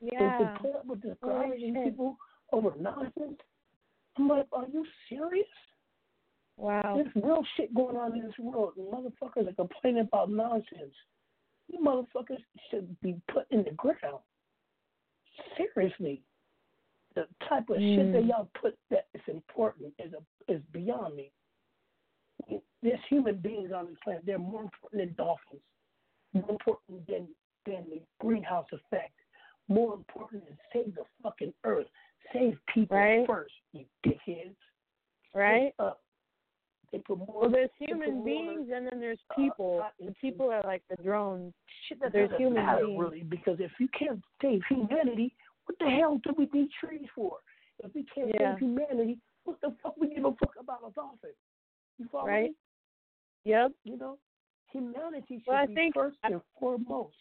Yeah. 0.00 0.38
to 0.38 0.58
put 0.60 0.74
up 0.76 0.86
with 0.86 1.02
garbage 1.22 1.62
and 1.62 1.84
people 1.84 2.16
over 2.52 2.72
nonsense. 2.78 3.40
I'm 4.16 4.28
like, 4.28 4.46
are 4.52 4.66
you 4.72 4.84
serious? 5.08 5.46
Wow. 6.56 6.94
There's 6.96 7.24
real 7.24 7.44
shit 7.56 7.74
going 7.74 7.96
on 7.96 8.14
in 8.16 8.22
this 8.24 8.38
world. 8.38 8.74
And 8.76 8.86
motherfuckers 8.92 9.48
are 9.48 9.54
complaining 9.54 10.00
about 10.02 10.30
nonsense. 10.30 10.94
You 11.68 11.80
motherfuckers 11.80 12.42
should 12.70 12.98
be 13.00 13.20
put 13.32 13.46
in 13.50 13.62
the 13.64 13.70
ground. 13.72 14.20
Seriously. 15.56 16.22
The 17.14 17.26
type 17.48 17.68
of 17.70 17.76
shit 17.76 17.98
Mm. 17.98 18.12
that 18.12 18.24
y'all 18.24 18.48
put 18.60 18.78
that 18.90 19.08
is 19.14 19.22
important 19.28 19.94
is 19.98 20.12
a, 20.12 20.52
is 20.52 20.62
beyond 20.72 21.16
me. 21.16 21.32
There's 22.82 23.00
human 23.08 23.36
beings 23.36 23.72
on 23.72 23.86
this 23.86 23.96
planet. 24.04 24.24
They're 24.24 24.38
more 24.38 24.62
important 24.62 25.00
than 25.02 25.14
dolphins. 25.14 25.62
More 26.32 26.50
important 26.50 27.06
than 27.06 27.28
than 27.66 27.84
the 27.90 28.00
greenhouse 28.20 28.68
effect. 28.72 29.17
More 29.68 29.94
important 29.94 30.44
than 30.46 30.58
save 30.72 30.94
the 30.94 31.04
fucking 31.22 31.52
earth. 31.64 31.86
Save 32.32 32.58
people 32.72 32.96
Right. 32.96 33.26
first, 33.26 33.54
you 33.72 33.84
dickheads. 34.06 34.56
Right? 35.34 35.74
They 36.90 36.98
put 37.00 37.18
more. 37.18 37.42
Well, 37.42 37.50
there's 37.50 37.70
human 37.78 38.24
beings 38.24 38.70
and 38.74 38.86
then 38.86 38.98
there's 38.98 39.18
uh, 39.30 39.34
people. 39.34 39.82
uh, 39.84 39.90
the 40.04 40.12
people 40.20 40.50
are 40.50 40.62
like 40.62 40.82
the 40.88 40.96
drones. 41.02 41.52
shit 41.86 42.00
that 42.00 42.12
There's 42.12 42.30
human 42.38 42.64
matter 42.64 42.86
beings. 42.86 42.98
really 42.98 43.22
because 43.24 43.60
if 43.60 43.70
you 43.78 43.88
can't 43.88 44.22
save 44.40 44.62
humanity, 44.70 45.34
what 45.66 45.78
the 45.80 45.90
hell 45.90 46.18
do 46.24 46.32
we 46.38 46.48
need 46.52 46.70
trees 46.82 47.06
for? 47.14 47.38
If 47.84 47.94
we 47.94 48.04
can't 48.04 48.30
Yeah. 48.34 48.52
save 48.54 48.60
humanity, 48.60 49.18
what 49.44 49.60
the 49.60 49.72
fuck 49.82 49.96
we 49.98 50.08
give 50.14 50.24
a 50.24 50.32
fuck 50.32 50.56
about 50.58 50.80
a 50.86 50.90
dolphin? 50.92 51.34
You 51.98 52.08
follow 52.08 52.26
Right. 52.26 52.50
me? 52.50 52.56
Yep. 53.44 53.72
You 53.84 53.96
know, 53.98 54.18
humanity 54.72 55.40
should 55.40 55.46
Well, 55.46 55.56
I 55.58 55.66
be 55.66 55.74
think- 55.74 55.94
first 55.94 56.16
and 56.22 56.40
foremost. 56.58 57.16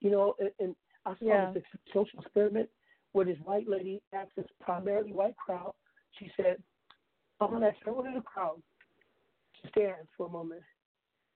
You 0.00 0.10
know, 0.10 0.34
and, 0.38 0.50
and 0.60 0.76
I 1.08 1.14
saw 1.14 1.24
Yeah. 1.24 1.52
this 1.52 1.64
social 1.92 2.20
experiment 2.20 2.68
where 3.12 3.24
this 3.24 3.38
white 3.40 3.66
lady 3.66 4.02
asked 4.12 4.36
this 4.36 4.46
primarily 4.60 5.12
white 5.12 5.36
crowd. 5.36 5.74
She 6.12 6.30
said, 6.36 6.62
"I'm 7.40 7.50
gonna 7.50 7.68
ask 7.68 7.80
everyone 7.80 8.08
in 8.08 8.14
the 8.14 8.20
crowd 8.20 8.62
to 9.54 9.68
stand 9.68 10.06
for 10.16 10.26
a 10.26 10.30
moment 10.30 10.62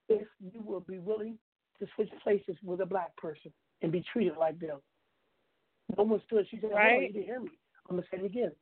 if 0.08 0.28
you 0.40 0.60
will 0.60 0.80
be 0.80 0.98
willing 0.98 1.38
to 1.78 1.86
switch 1.94 2.10
places 2.22 2.62
with 2.62 2.82
a 2.82 2.86
black 2.86 3.16
person 3.16 3.52
and 3.80 3.90
be 3.90 4.02
treated 4.02 4.36
like 4.36 4.58
them." 4.58 4.82
No 5.96 6.04
one 6.04 6.20
stood. 6.22 6.46
She 6.48 6.60
said, 6.60 6.72
"Hold 6.72 6.74
on, 6.74 6.86
Right. 6.86 7.02
you 7.08 7.12
didn't 7.14 7.24
hear 7.24 7.40
me. 7.40 7.58
I'm 7.86 7.96
gonna 7.96 8.08
say 8.08 8.18
it 8.18 8.24
again. 8.24 8.54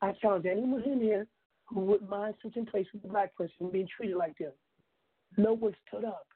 I 0.00 0.12
challenge 0.14 0.46
anyone 0.46 0.82
in 0.82 1.00
here 1.00 1.28
who 1.66 1.80
wouldn't 1.80 2.10
mind 2.10 2.36
switching 2.40 2.66
places 2.66 2.94
with 2.94 3.04
a 3.04 3.08
black 3.08 3.32
person 3.36 3.66
and 3.66 3.72
being 3.72 3.86
treated 3.86 4.16
like 4.16 4.36
them." 4.38 4.52
No 5.36 5.52
one 5.52 5.76
stood 5.86 6.04
up. 6.04 6.26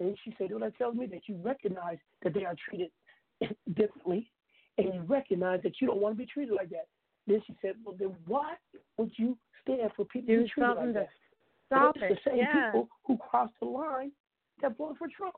And 0.00 0.18
she 0.20 0.32
said, 0.38 0.50
well, 0.50 0.60
that 0.60 0.76
tells 0.76 0.94
me 0.94 1.06
that 1.06 1.28
you 1.28 1.36
recognize 1.36 1.98
that 2.22 2.32
they 2.32 2.44
are 2.44 2.54
treated 2.56 2.92
differently 3.74 4.30
and 4.78 4.94
you 4.94 5.00
recognize 5.02 5.60
that 5.62 5.80
you 5.80 5.86
don't 5.86 6.00
want 6.00 6.14
to 6.14 6.18
be 6.18 6.26
treated 6.26 6.54
like 6.54 6.70
that. 6.70 6.86
Then 7.26 7.42
she 7.46 7.56
said, 7.60 7.74
well, 7.84 7.96
then 7.98 8.14
why 8.26 8.54
would 8.96 9.10
you 9.16 9.36
stand 9.62 9.90
for 9.96 10.04
people 10.04 10.28
to 10.28 10.36
Do 10.36 10.42
be 10.44 10.48
treated 10.48 10.76
like 10.76 10.94
that? 10.94 11.08
stop 11.66 11.96
It's 11.96 12.04
it. 12.04 12.08
the 12.24 12.30
same 12.30 12.38
Yeah. 12.38 12.70
people 12.70 12.88
who 13.04 13.16
crossed 13.18 13.54
the 13.60 13.66
line 13.66 14.12
that 14.62 14.76
voted 14.76 14.98
for 14.98 15.08
Trump. 15.08 15.34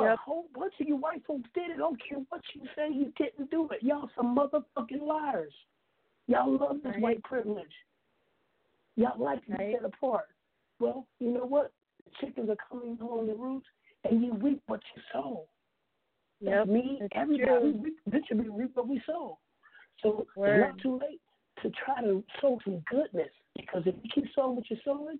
A 0.00 0.16
whole 0.16 0.46
bunch 0.54 0.74
of 0.80 0.88
you 0.88 0.96
white 0.96 1.24
folks 1.26 1.48
did 1.54 1.70
it. 1.70 1.74
I 1.74 1.76
don't 1.76 2.00
care 2.02 2.18
what 2.30 2.42
you 2.54 2.62
say, 2.74 2.90
you 2.90 3.12
didn't 3.16 3.50
do 3.50 3.68
it. 3.70 3.82
Y'all 3.82 4.10
some 4.16 4.34
motherfucking 4.36 5.00
liars. 5.00 5.52
Y'all 6.26 6.50
love 6.50 6.82
this 6.82 6.92
Right. 6.94 7.02
white 7.02 7.22
privilege. 7.22 7.72
Y'all 8.96 9.18
like 9.18 9.44
to 9.44 9.50
be 9.52 9.56
Right. 9.56 9.74
set 9.76 9.84
apart. 9.84 10.28
Well, 10.80 11.06
you 11.20 11.30
know 11.30 11.44
what? 11.44 11.72
The 12.04 12.10
chickens 12.12 12.50
are 12.50 12.56
coming 12.56 12.96
home 12.96 13.26
the 13.26 13.34
roots, 13.34 13.68
and 14.04 14.24
you 14.24 14.32
reap 14.34 14.62
what 14.66 14.82
you 14.94 15.02
sow. 15.12 15.46
Yep. 16.40 16.68
Me, 16.68 16.98
It's 17.00 17.12
everybody. 17.14 17.72
We 17.72 17.78
reap, 17.78 17.96
eventually 18.06 18.40
we 18.40 18.62
reap 18.62 18.70
what 18.74 18.88
we 18.88 19.00
sow. 19.06 19.38
So 20.02 20.26
Word. 20.36 20.60
it's 20.60 20.60
not 20.72 20.78
too 20.82 20.98
late 20.98 21.20
to 21.62 21.70
try 21.84 22.02
to 22.02 22.22
sow 22.40 22.58
some 22.64 22.82
goodness 22.90 23.30
because 23.56 23.82
if 23.86 23.94
you 24.02 24.10
keep 24.14 24.24
sowing 24.34 24.56
what 24.56 24.68
you're 24.68 24.78
sowing, 24.84 25.18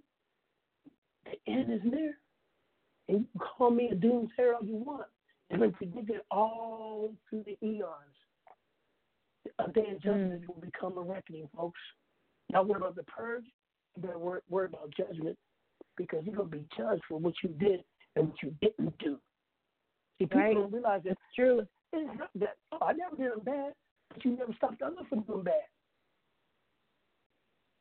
the 1.24 1.52
end 1.52 1.72
is 1.72 1.80
near. 1.84 2.18
And 3.08 3.20
you 3.20 3.26
can 3.32 3.40
call 3.56 3.70
me 3.70 3.88
a 3.90 3.94
doomsayer 3.94 4.54
all 4.54 4.64
you 4.64 4.76
want. 4.76 5.06
It's 5.48 5.60
been 5.60 5.72
predicted 5.72 6.20
all 6.30 7.14
through 7.30 7.44
the 7.44 7.56
eons. 7.66 8.16
A 9.60 9.70
day 9.70 9.90
of 9.92 10.02
judgment 10.02 10.42
Mm. 10.42 10.48
will 10.48 10.60
become 10.60 10.98
a 10.98 11.00
reckoning, 11.00 11.48
folks. 11.56 11.80
Y'all 12.48 12.64
worry 12.64 12.78
about 12.78 12.96
the 12.96 13.04
purge, 13.04 13.44
you 13.94 14.02
better 14.02 14.18
worry, 14.18 14.40
worry 14.50 14.66
about 14.66 14.90
judgment. 14.90 15.38
because 15.96 16.22
you're 16.26 16.36
gonna 16.36 16.48
be 16.48 16.62
judged 16.76 17.02
for 17.08 17.18
what 17.18 17.32
you 17.42 17.48
did 17.58 17.82
and 18.16 18.28
what 18.28 18.42
you 18.42 18.50
didn't 18.60 18.98
do. 18.98 19.18
See, 20.18 20.24
people 20.24 20.40
Right. 20.40 20.54
don't 20.54 20.72
realize 20.72 21.02
that. 21.04 21.10
It's 21.12 21.34
true. 21.34 21.66
It's 21.92 22.18
not 22.18 22.30
that. 22.36 22.56
Oh, 22.72 22.78
I 22.82 22.92
never 22.92 23.16
did 23.16 23.32
them 23.32 23.40
bad, 23.40 23.74
but 24.08 24.24
you 24.24 24.32
never 24.36 24.52
stopped 24.54 24.82
others 24.82 25.06
from 25.08 25.20
doing 25.22 25.42
bad. 25.42 25.64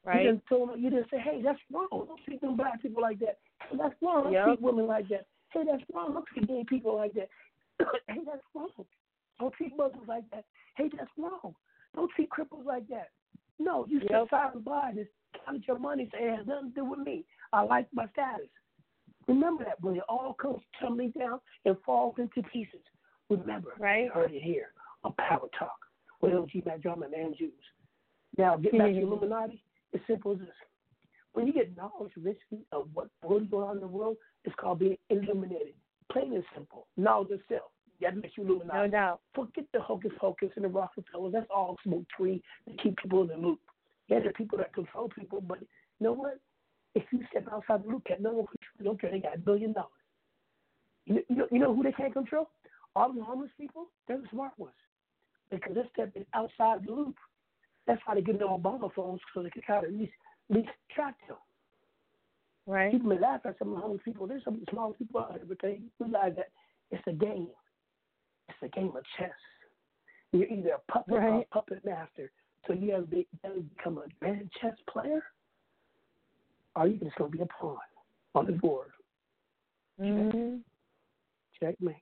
Right. 0.04 0.26
You 0.26 0.32
didn't 0.32 0.46
tell 0.48 0.66
them, 0.68 0.80
you 0.80 0.90
didn't 0.90 1.10
say, 1.10 1.20
hey, 1.20 1.42
that's 1.42 1.60
wrong. 1.72 1.88
Don't 1.92 2.24
treat 2.26 2.42
them 2.42 2.56
black 2.56 2.82
people 2.82 3.02
like 3.02 3.20
that. 3.20 3.40
Hey, 3.70 3.78
that's 3.78 3.96
wrong. 4.02 4.24
Don't 4.26 4.34
Yep. 4.34 4.46
treat 4.46 4.62
women 4.62 4.88
like 4.88 5.08
that. 5.10 5.26
Hey, 5.50 5.64
that's 5.66 5.84
wrong. 5.94 6.14
Don't 6.14 6.26
treat 6.28 6.48
gay 6.48 6.64
people 6.68 6.96
like 6.96 7.14
that. 7.14 7.30
hey, 8.08 8.20
that's 8.26 8.44
wrong. 8.54 8.70
Don't 9.40 9.54
treat 9.54 9.76
Muslims 9.76 10.08
like 10.08 10.30
that. 10.30 10.46
Hey, 10.78 10.90
that's 10.96 11.10
wrong. 11.18 11.56
Don't 11.96 12.12
treat 12.12 12.30
cripples 12.30 12.66
like 12.66 12.88
that. 12.90 13.10
No, 13.58 13.86
you 13.88 14.00
Yep. 14.02 14.10
sit 14.24 14.30
silent 14.30 14.66
by 14.66 14.92
this, 14.94 15.08
count 15.46 15.66
your 15.68 15.80
money, 15.80 16.10
say 16.12 16.26
it 16.28 16.38
has 16.38 16.46
nothing 16.46 16.70
to 16.70 16.76
do 16.76 16.86
with 16.86 17.00
me. 17.00 17.26
I 17.54 17.62
like 17.64 17.88
my 17.94 18.08
status. 18.10 18.50
Remember 19.28 19.64
that 19.64 19.82
when 19.82 19.96
it 19.96 20.04
all 20.08 20.34
comes 20.34 20.62
tumbling 20.80 21.12
down 21.18 21.40
and 21.66 21.76
falls 21.86 22.16
into 22.18 22.48
pieces. 22.50 22.82
Remember, 23.30 23.74
right. 23.80 24.06
you 24.06 24.12
heard 24.14 24.32
it 24.32 24.42
here 24.42 24.68
on 25.04 25.14
Power 25.14 25.48
Talk 25.58 25.78
with 26.22 26.32
LG 26.32 26.66
Mack 26.66 26.82
Drama 26.82 27.08
and 27.16 27.36
Jews. 27.36 27.52
Now, 28.38 28.56
get 28.56 28.74
back 28.74 28.88
to 28.88 28.94
mm-hmm. 28.94 29.08
Illuminati. 29.08 29.64
It's 29.94 30.04
simple 30.08 30.34
as 30.34 30.40
this. 30.40 30.50
When 31.34 31.48
you 31.48 31.54
get 31.54 31.76
knowledge 31.76 32.12
richly 32.18 32.66
of 32.72 32.88
what's 32.94 33.10
really 33.28 33.46
going 33.46 33.68
on 33.68 33.76
in 33.78 33.82
the 33.82 33.88
world, 33.88 34.18
it's 34.44 34.56
called 34.60 34.80
being 34.80 34.98
illuminated. 35.10 35.74
Plain 36.12 36.34
and 36.34 36.44
simple. 36.54 36.88
Knowledge 36.98 37.32
itself. 37.32 37.72
That 38.02 38.16
makes 38.16 38.38
you 38.38 38.44
Illuminati. 38.44 38.78
No 38.78 38.88
doubt. 38.88 39.22
Forget 39.34 39.66
the 39.74 39.82
hocus 39.82 40.12
pocus 40.20 40.50
and 40.56 40.66
the 40.66 40.70
Rockefellers. 40.70 41.34
That's 41.34 41.48
all 41.54 41.78
smoke 41.84 42.06
tree 42.16 42.44
to 42.68 42.84
keep 42.84 42.98
people 42.98 43.22
in 43.24 43.28
the 43.28 43.36
loop. 43.38 43.60
Yeah, 44.08 44.20
the 44.20 44.32
people 44.34 44.58
that 44.60 44.74
control 44.74 45.10
people, 45.10 45.42
but 45.42 45.60
you 45.60 45.68
know 46.00 46.14
what? 46.14 46.40
If 46.96 47.04
you 47.12 47.20
step 47.30 47.46
outside 47.52 47.84
the 47.84 47.90
loop, 47.90 48.06
can't 48.06 48.22
no 48.22 48.32
one 48.32 48.48
control. 48.48 48.84
Don't 48.84 49.02
care. 49.02 49.12
They 49.12 49.20
got 49.20 49.36
a 49.36 49.40
billion 49.40 49.74
dollars. 49.74 49.92
You 51.06 51.16
know, 51.16 51.22
you 51.30 51.36
know, 51.36 51.48
you 51.52 51.60
know 51.60 51.76
who 51.76 51.84
they 51.84 51.92
can't 51.92 52.14
control? 52.14 52.50
All 52.96 53.12
the 53.12 53.22
homeless 53.22 53.52
people. 53.60 53.88
They're 54.08 54.18
the 54.18 54.28
smart 54.32 54.54
ones 54.58 54.74
because 55.52 55.76
they're 55.76 55.90
stepping 55.94 56.26
outside 56.34 56.86
the 56.86 56.92
loop. 56.92 57.16
That's 57.86 58.02
why 58.06 58.16
they 58.16 58.22
get 58.22 58.40
them 58.40 58.48
Obama 58.48 58.92
phones 58.94 59.20
so 59.34 59.44
they 59.44 59.50
can 59.50 59.62
kind 59.68 59.86
of 59.86 59.92
at 59.92 60.00
least, 60.00 60.14
at 60.50 60.56
least 60.56 60.70
track 60.94 61.16
them. 61.28 61.38
Right. 62.66 62.92
People 62.92 63.10
may 63.10 63.20
laugh 63.20 63.42
at 63.46 63.60
some 63.60 63.70
of 63.70 63.76
the 63.76 63.82
homeless 63.82 64.02
people. 64.04 64.26
There's 64.26 64.44
some 64.44 64.56
of 64.56 64.60
the 64.62 64.66
smallest 64.72 64.98
people 64.98 65.20
out 65.20 65.36
there, 65.36 65.46
but 65.48 65.58
they 65.62 65.82
realize 66.00 66.34
that 66.38 66.50
it's 66.90 67.04
a 67.08 67.12
game. 67.12 67.50
It's 68.50 68.58
a 68.64 68.68
game 68.70 68.94
of 68.96 69.04
chess. 69.20 69.30
You're 70.32 70.48
either 70.48 70.72
a 70.72 70.92
puppet 70.92 71.14
or 71.14 71.42
a 71.42 71.46
puppet 71.52 71.86
master. 71.86 72.32
So 72.68 72.74
you 72.74 72.92
have 72.94 73.10
be- 73.10 73.28
you 73.32 73.40
have 73.44 73.54
to 73.56 73.62
become 73.62 73.98
a 74.00 74.08
grand 74.20 74.50
chess 74.60 74.74
player, 74.90 75.24
or 76.76 76.88
you 76.88 76.98
just 76.98 77.16
going 77.16 77.32
to 77.32 77.38
be 77.38 77.44
a 77.44 77.48
pawn 77.48 77.78
on 78.34 78.46
the 78.46 78.52
board. 78.54 78.90
hmm 80.00 80.58
Checkmate. 81.60 81.96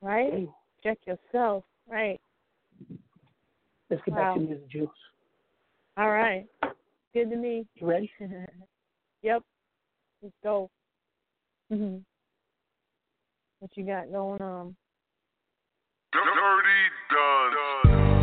Right. 0.00 0.30
Game. 0.30 0.54
Check 0.82 0.98
yourself. 1.06 1.64
Right. 1.88 2.20
Let's 3.90 4.02
get 4.04 4.14
Wow. 4.14 4.24
back 4.24 4.34
to 4.34 4.40
music, 4.40 4.68
Jewelz. 4.70 4.90
All 5.96 6.10
right. 6.10 6.46
Good 7.12 7.30
to 7.30 7.36
me. 7.36 7.66
You 7.74 7.86
ready? 7.86 8.10
yep. 9.22 9.42
Let's 10.22 10.34
go. 10.42 10.70
hmm 11.70 11.98
What 13.58 13.70
you 13.76 13.84
got 13.84 14.10
going 14.10 14.40
on? 14.40 14.76
Dirty 16.12 16.90
Done. 17.10 18.21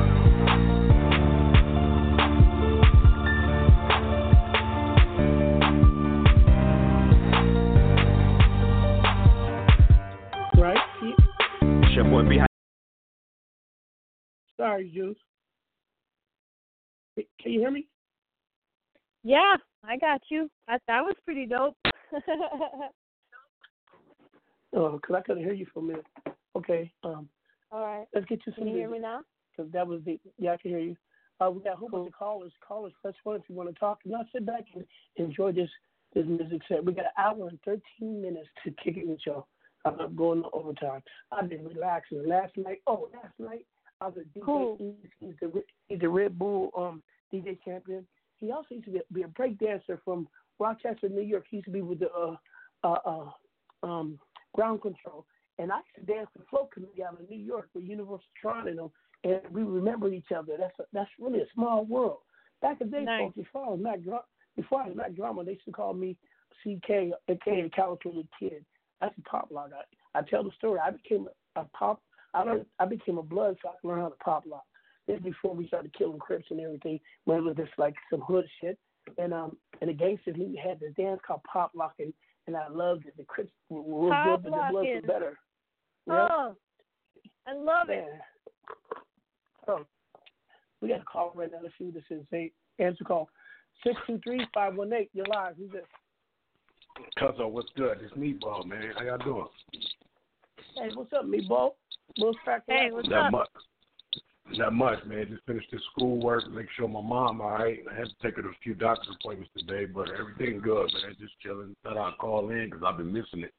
Your 12.00 12.10
boy 12.10 12.30
B. 12.30 12.40
Sorry, 14.56 14.90
Jewelz. 14.96 15.18
Can 17.42 17.52
you 17.52 17.60
hear 17.60 17.72
me? 17.72 17.90
Yeah, 19.26 19.56
I 19.84 19.98
got 19.98 20.22
you. 20.30 20.50
That 20.70 20.82
that 20.88 21.02
was 21.02 21.16
pretty 21.26 21.46
dope. 21.46 21.76
Oh, 24.72 24.92
because 24.92 25.16
I 25.16 25.22
couldn't 25.22 25.44
hear 25.44 25.52
you 25.52 25.66
for 25.74 25.80
a 25.80 25.84
minute. 25.84 26.06
Okay. 26.56 26.94
Um, 27.04 27.28
All 27.72 27.84
right. 27.84 28.06
let's 28.14 28.28
get 28.28 28.40
you 28.46 28.54
some 28.54 28.66
Can 28.66 28.68
you 28.68 28.78
hear 28.78 28.88
music. 28.88 29.02
me 29.02 29.08
now? 29.10 29.22
because 29.52 29.72
that 29.74 29.86
was 29.86 30.00
the 30.06 30.20
yeah 30.38 30.54
I 30.54 30.58
can 30.58 30.72
hear 30.72 30.80
you. 30.80 30.96
Uh, 31.42 31.50
we 31.50 31.62
got 31.64 31.74
a 31.74 31.76
whole 31.76 31.90
bunch 31.90 32.08
of 32.08 32.14
callers. 32.14 32.54
Callers, 32.66 32.94
press 33.02 33.16
one 33.24 33.36
if 33.36 33.42
you 33.50 33.56
want 33.56 33.74
to 33.74 33.78
talk. 33.78 34.00
Now 34.06 34.22
sit 34.32 34.46
back 34.46 34.66
and 34.74 34.86
enjoy 35.18 35.52
this 35.52 35.70
this 36.14 36.26
music 36.26 36.62
set. 36.70 36.86
We 36.86 36.94
got 36.94 37.06
an 37.06 37.12
hour 37.18 37.50
and 37.50 37.60
thirteen 37.66 38.22
minutes 38.22 38.48
to 38.64 38.72
kick 38.82 38.96
it 38.96 39.06
with 39.06 39.20
y'all. 39.26 39.48
I'm 39.86 39.98
not 39.98 40.16
going 40.16 40.44
to 40.44 40.50
overtime. 40.52 41.02
I've 41.32 41.50
been 41.50 41.66
relaxing. 41.66 42.28
Last 42.28 42.56
night, 42.58 42.82
oh 42.88 43.10
last 43.14 43.34
night 43.40 43.66
I 44.02 44.08
was 44.08 44.18
a 44.18 44.40
DJ. 44.40 44.46
Cool. 44.46 44.78
He's, 44.78 45.12
he's 45.20 45.36
the 45.42 45.64
he's 45.88 46.00
the 46.00 46.10
Red 46.10 46.38
Bull 46.38 46.72
um 46.78 47.02
DJ 47.34 47.58
champion. 47.64 48.06
He 48.38 48.52
also 48.52 48.68
used 48.72 48.86
to 48.86 48.92
be, 48.92 49.02
be 49.14 49.22
a 49.24 49.28
break 49.28 49.60
dancer 49.60 50.00
from 50.04 50.28
Rochester, 50.60 51.10
New 51.10 51.22
York. 51.22 51.46
He 51.50 51.58
used 51.58 51.66
to 51.66 51.72
be 51.72 51.82
with 51.82 52.00
the 52.00 52.12
uh 52.12 52.36
uh, 52.84 52.98
uh 53.06 53.86
um 53.86 54.20
ground 54.54 54.82
control. 54.82 55.26
And 55.58 55.72
I 55.72 55.78
used 55.78 56.08
to 56.08 56.14
dance 56.14 56.30
the 56.38 56.44
float 56.50 56.72
committee 56.72 57.04
out 57.04 57.20
of 57.20 57.30
New 57.30 57.38
York 57.38 57.70
with 57.74 57.84
Universal 57.84 58.22
Tron 58.42 58.68
and 58.68 58.80
them 58.80 58.92
and 59.24 59.42
we 59.52 59.64
remember 59.64 60.12
each 60.12 60.32
other. 60.36 60.54
That's 60.58 60.78
a, 60.80 60.84
that's 60.94 61.10
really 61.20 61.40
a 61.40 61.46
small 61.54 61.86
world. 61.86 62.20
Back 62.62 62.82
in 62.82 62.90
the 62.90 62.98
day, 62.98 63.04
Nice. 63.04 63.22
folks, 63.22 63.36
before 63.36 63.66
I 63.66 63.70
was 63.70 63.80
Mac 63.82 64.02
Dra- 64.02 64.24
before 64.56 64.82
I 64.82 64.88
was 64.88 64.96
Mack 64.96 65.16
Drama, 65.16 65.44
they 65.44 65.54
used 65.54 65.66
to 65.66 65.72
call 65.72 65.94
me 65.94 66.16
CK, 66.64 67.14
aka 67.28 67.70
California 67.70 68.24
Kid. 68.40 68.66
That's 69.02 69.18
a 69.18 69.22
pop 69.22 69.50
lock. 69.52 69.72
I, 69.74 70.20
I 70.20 70.22
tell 70.22 70.44
the 70.44 70.52
story. 70.58 70.80
I 70.80 70.92
became 70.92 71.28
a, 71.56 71.62
a 71.62 71.66
pop. 71.78 72.02
I 72.34 72.44
learned. 72.44 72.66
I 72.80 72.86
became 72.86 73.18
a 73.18 73.24
blood, 73.24 73.58
so 73.62 73.70
I 73.70 73.74
could 73.82 73.88
learn 73.88 74.02
how 74.02 74.10
to 74.10 74.16
pop 74.24 74.44
lock. 74.46 74.66
This 75.08 75.18
is 75.18 75.24
before 75.24 75.56
we 75.56 75.68
started 75.68 75.94
killing 75.98 76.20
Crips 76.20 76.46
and 76.52 76.60
everything. 76.60 77.00
When 77.26 77.38
it 77.40 77.44
was 77.44 77.56
just 77.56 77.72
like 77.78 77.96
some 78.12 78.22
hood 78.22 78.46
shit. 78.62 78.78
And 79.18 79.34
um, 79.34 79.58
and 79.82 79.90
the 79.90 79.94
gangsters 79.94 80.36
he 80.36 80.60
had 80.64 80.80
this 80.80 80.94
dance 80.96 81.20
called 81.26 81.42
pop 81.52 81.72
locking, 81.74 82.14
and 82.46 82.50
and 82.50 82.58
I 82.58 82.68
loved 82.68 83.06
it. 83.06 83.16
The 83.16 83.24
Crips 83.24 83.52
were, 83.70 83.82
were 83.82 84.24
good, 84.24 84.44
but 84.44 84.52
the 84.52 84.68
Bloods 84.72 84.90
were 84.96 85.08
better. 85.08 85.40
Yeah. 86.08 86.28
Oh, 86.32 86.56
I 87.48 87.54
love 87.54 87.90
it. 87.90 88.08
Yeah. 88.08 88.98
So 89.66 89.86
we 90.82 90.90
got 90.90 91.02
a 91.02 91.04
call 91.04 91.32
right 91.36 91.52
now. 91.52 91.60
Let's 91.62 91.76
see 91.78 91.86
who 91.86 91.92
this 91.92 92.04
is. 92.10 92.26
Say 92.32 92.52
answer 92.80 93.04
call. 93.04 93.30
Six 93.84 93.96
two 94.08 94.20
three 94.24 94.46
five 94.52 94.76
one 94.76 94.92
eight. 94.94 95.12
You're 95.14 95.28
live. 95.28 95.56
Who's 95.58 95.72
this? 95.72 95.84
Cuzzo, 97.18 97.50
what's 97.50 97.70
good? 97.76 97.98
It's 98.02 98.14
Meatball, 98.14 98.66
man. 98.66 98.92
How 98.98 99.04
y'all 99.04 99.18
doing? 99.20 99.48
Hey, 100.76 100.90
what's 100.94 101.12
up, 101.14 101.26
meatball? 101.26 101.72
Will's 102.20 102.36
crack. 102.44 102.64
Hey, 102.68 102.90
what's 102.92 103.08
Not 103.10 103.28
up? 103.28 103.32
much. 103.32 103.48
Not 104.54 104.74
much, 104.74 105.00
man. 105.06 105.28
Just 105.30 105.46
finished 105.46 105.68
this 105.72 105.82
schoolwork, 105.92 106.50
make 106.52 106.66
sure 106.76 106.88
my 106.88 107.02
mom 107.02 107.40
all 107.42 107.52
right. 107.52 107.80
I 107.92 107.96
had 107.96 108.08
to 108.08 108.16
take 108.22 108.36
her 108.38 108.42
to 108.42 108.50
a 108.50 108.54
few 108.64 108.74
doctor's 108.74 109.16
appointments 109.20 109.52
today, 109.58 109.86
but 109.86 110.10
everything 110.20 110.60
good, 110.60 110.92
man. 110.94 111.16
Just 111.20 111.34
chilling. 111.42 111.76
Thought 111.84 111.98
I'd 111.98 112.18
call 112.18 112.50
in 112.50 112.66
because 112.66 112.82
I've 112.86 112.98
been 112.98 113.14
missing 113.14 113.44
it. 113.44 113.54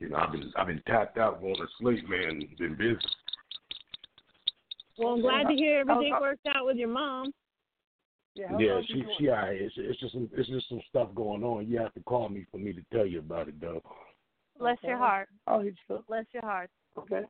You 0.00 0.10
know, 0.10 0.16
I've 0.16 0.30
been 0.32 0.52
I've 0.56 0.66
been 0.66 0.82
tapped 0.86 1.18
out, 1.18 1.40
going 1.40 1.56
to 1.56 1.66
sleep, 1.80 2.08
man. 2.08 2.42
Been 2.58 2.76
busy. 2.76 2.98
Well, 4.98 5.14
I'm 5.14 5.20
glad 5.22 5.48
to 5.48 5.54
hear 5.54 5.80
everything 5.80 6.10
How- 6.12 6.16
how- 6.16 6.20
worked 6.20 6.46
out 6.54 6.66
with 6.66 6.76
your 6.76 6.88
mom. 6.88 7.32
Yeah, 8.38 8.56
Yeah, 8.58 8.80
she 8.86 9.04
she 9.18 9.28
all 9.28 9.36
right. 9.36 9.60
It's, 9.60 9.74
it's 9.76 9.98
just 10.00 10.12
some, 10.12 10.30
it's 10.32 10.48
just 10.48 10.68
some 10.68 10.80
stuff 10.88 11.08
going 11.14 11.42
on. 11.42 11.66
You 11.68 11.78
have 11.78 11.94
to 11.94 12.00
call 12.00 12.28
me 12.28 12.46
for 12.50 12.58
me 12.58 12.72
to 12.72 12.82
tell 12.92 13.06
you 13.06 13.18
about 13.18 13.48
it, 13.48 13.60
though. 13.60 13.82
Bless 14.58 14.78
your 14.82 14.96
heart. 14.96 15.28
I'll 15.46 15.60
hit 15.60 15.74
you 15.88 15.96
up. 15.96 16.06
Bless 16.06 16.24
your 16.32 16.42
heart. 16.42 16.70
Okay. 16.96 17.22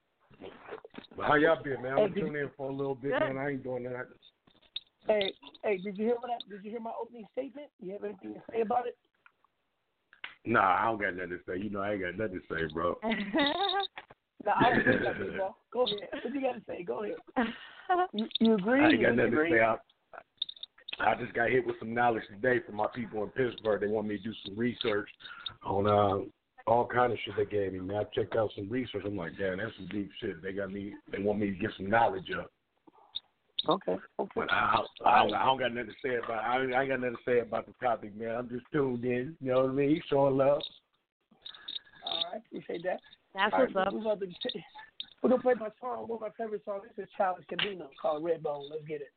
But 1.17 1.27
how 1.27 1.35
y'all 1.35 1.63
been, 1.63 1.83
man? 1.83 1.99
I'm 1.99 2.13
did- 2.13 2.21
tuning 2.21 2.43
in 2.43 2.51
for 2.57 2.71
a 2.71 2.73
little 2.73 2.95
bit, 2.95 3.13
Good. 3.13 3.21
man. 3.21 3.39
I 3.39 3.51
ain't 3.51 3.63
doing 3.63 3.85
that. 3.85 4.09
Hey, 5.07 5.33
hey, 5.65 5.79
did 5.79 5.97
you 5.97 6.05
hear 6.05 6.17
what? 6.21 6.31
I, 6.31 6.37
did 6.51 6.65
you 6.65 6.71
hear 6.71 6.81
my 6.81 6.93
opening 7.01 7.25
statement? 7.33 7.69
You 7.81 7.93
have 7.95 8.05
anything 8.05 8.35
to 8.35 8.43
say 8.53 8.61
about 8.61 8.87
it? 8.87 8.97
Nah, 10.45 10.83
I 10.83 10.85
don't 10.85 11.01
got 11.01 11.15
nothing 11.15 11.31
to 11.31 11.39
say. 11.47 11.59
You 11.59 11.71
know, 11.71 11.81
I 11.81 11.93
ain't 11.93 12.03
got 12.03 12.17
nothing 12.19 12.41
to 12.41 12.55
say, 12.55 12.73
bro. 12.73 12.99
No, 14.45 14.53
I 14.57 14.71
don't 14.71 14.85
think 14.85 15.03
that, 15.03 15.17
meatball. 15.19 15.55
Go 15.73 15.83
ahead. 15.83 16.09
What 16.23 16.33
you 16.33 16.41
got 16.41 16.55
to 16.55 16.63
say? 16.67 16.83
Go 16.85 17.03
ahead. 17.05 17.17
You, 18.13 18.27
you 18.39 18.55
agree? 18.55 18.85
I 18.85 18.91
ain't 18.91 19.03
got 19.03 19.17
nothing 19.17 19.31
to 19.33 19.37
disagree? 19.37 19.59
say. 19.59 19.65
I, 19.65 19.77
I 21.01 21.15
just 21.15 21.33
got 21.35 21.51
hit 21.51 21.67
with 21.67 21.77
some 21.79 21.95
knowledge 21.95 22.25
today 22.29 22.61
from 22.65 22.77
my 22.77 22.87
people 22.95 23.23
in 23.23 23.31
Pittsburgh. 23.31 23.81
They 23.81 23.87
want 23.87 24.09
me 24.09 24.17
to 24.17 24.23
do 24.23 24.33
some 24.45 24.57
research 24.59 25.09
on 25.65 25.87
uh, 25.87 26.71
all 26.71 26.87
kind 26.87 27.13
of 27.13 27.19
shit 27.25 27.35
they 27.37 27.45
gave 27.45 27.73
me. 27.73 27.81
Man, 27.81 27.97
I 27.99 28.05
checked 28.15 28.37
out 28.37 28.51
some 28.55 28.69
research. 28.69 29.03
I'm 29.07 29.17
like, 29.17 29.33
damn, 29.39 29.59
that's 29.59 29.73
some 29.77 29.89
deep 29.89 30.11
shit. 30.21 30.43
They 30.43 30.53
got 30.53 30.73
me. 30.73 30.95
They 31.11 31.23
want 31.23 31.39
me 31.39 31.47
to 31.51 31.57
get 31.57 31.71
some 31.77 31.89
knowledge 31.89 32.31
up. 32.39 32.51
Okay. 33.69 33.97
Okay. 34.19 34.31
But 34.35 34.53
I, 34.53 34.83
I, 35.05 35.23
don't, 35.23 35.35
I 35.35 35.45
don't 35.45 35.59
got 35.59 35.75
nothing 35.75 35.91
to 35.91 36.09
say 36.09 36.17
about. 36.17 36.45
I, 36.45 36.63
ain't- 36.63 36.75
I 36.75 36.83
ain't 36.83 36.91
got 36.91 37.01
nothing 37.01 37.17
to 37.17 37.31
say 37.31 37.41
about 37.41 37.67
the 37.67 37.73
topic, 37.85 38.17
man. 38.17 38.35
I'm 38.37 38.49
just 38.49 38.65
tuned 38.73 39.05
in. 39.05 39.37
You 39.41 39.53
know 39.53 39.63
what 39.63 39.71
I 39.71 39.73
mean? 39.73 40.01
Showing 40.09 40.37
love. 40.37 40.63
All 42.07 42.25
right. 42.33 42.43
Appreciate 42.47 42.83
that. 42.85 43.01
That's 43.35 43.53
All 43.53 43.61
what's 43.61 43.75
right, 43.75 43.87
up. 43.87 43.95
We're, 43.95 44.01
about 44.01 44.21
gonna 45.31 45.43
play 45.43 45.55
my 45.55 45.69
song. 45.81 46.07
One 46.09 46.17
of 46.17 46.21
my 46.21 46.31
favorite 46.39 46.63
songs. 46.65 46.83
This 46.97 47.05
is 47.05 47.11
Childish 47.17 47.45
Gambino 47.51 47.89
called 48.01 48.25
Red 48.25 48.43
Bone. 48.43 48.69
Let's 48.71 48.87
get 48.87 49.01
it. 49.01 49.11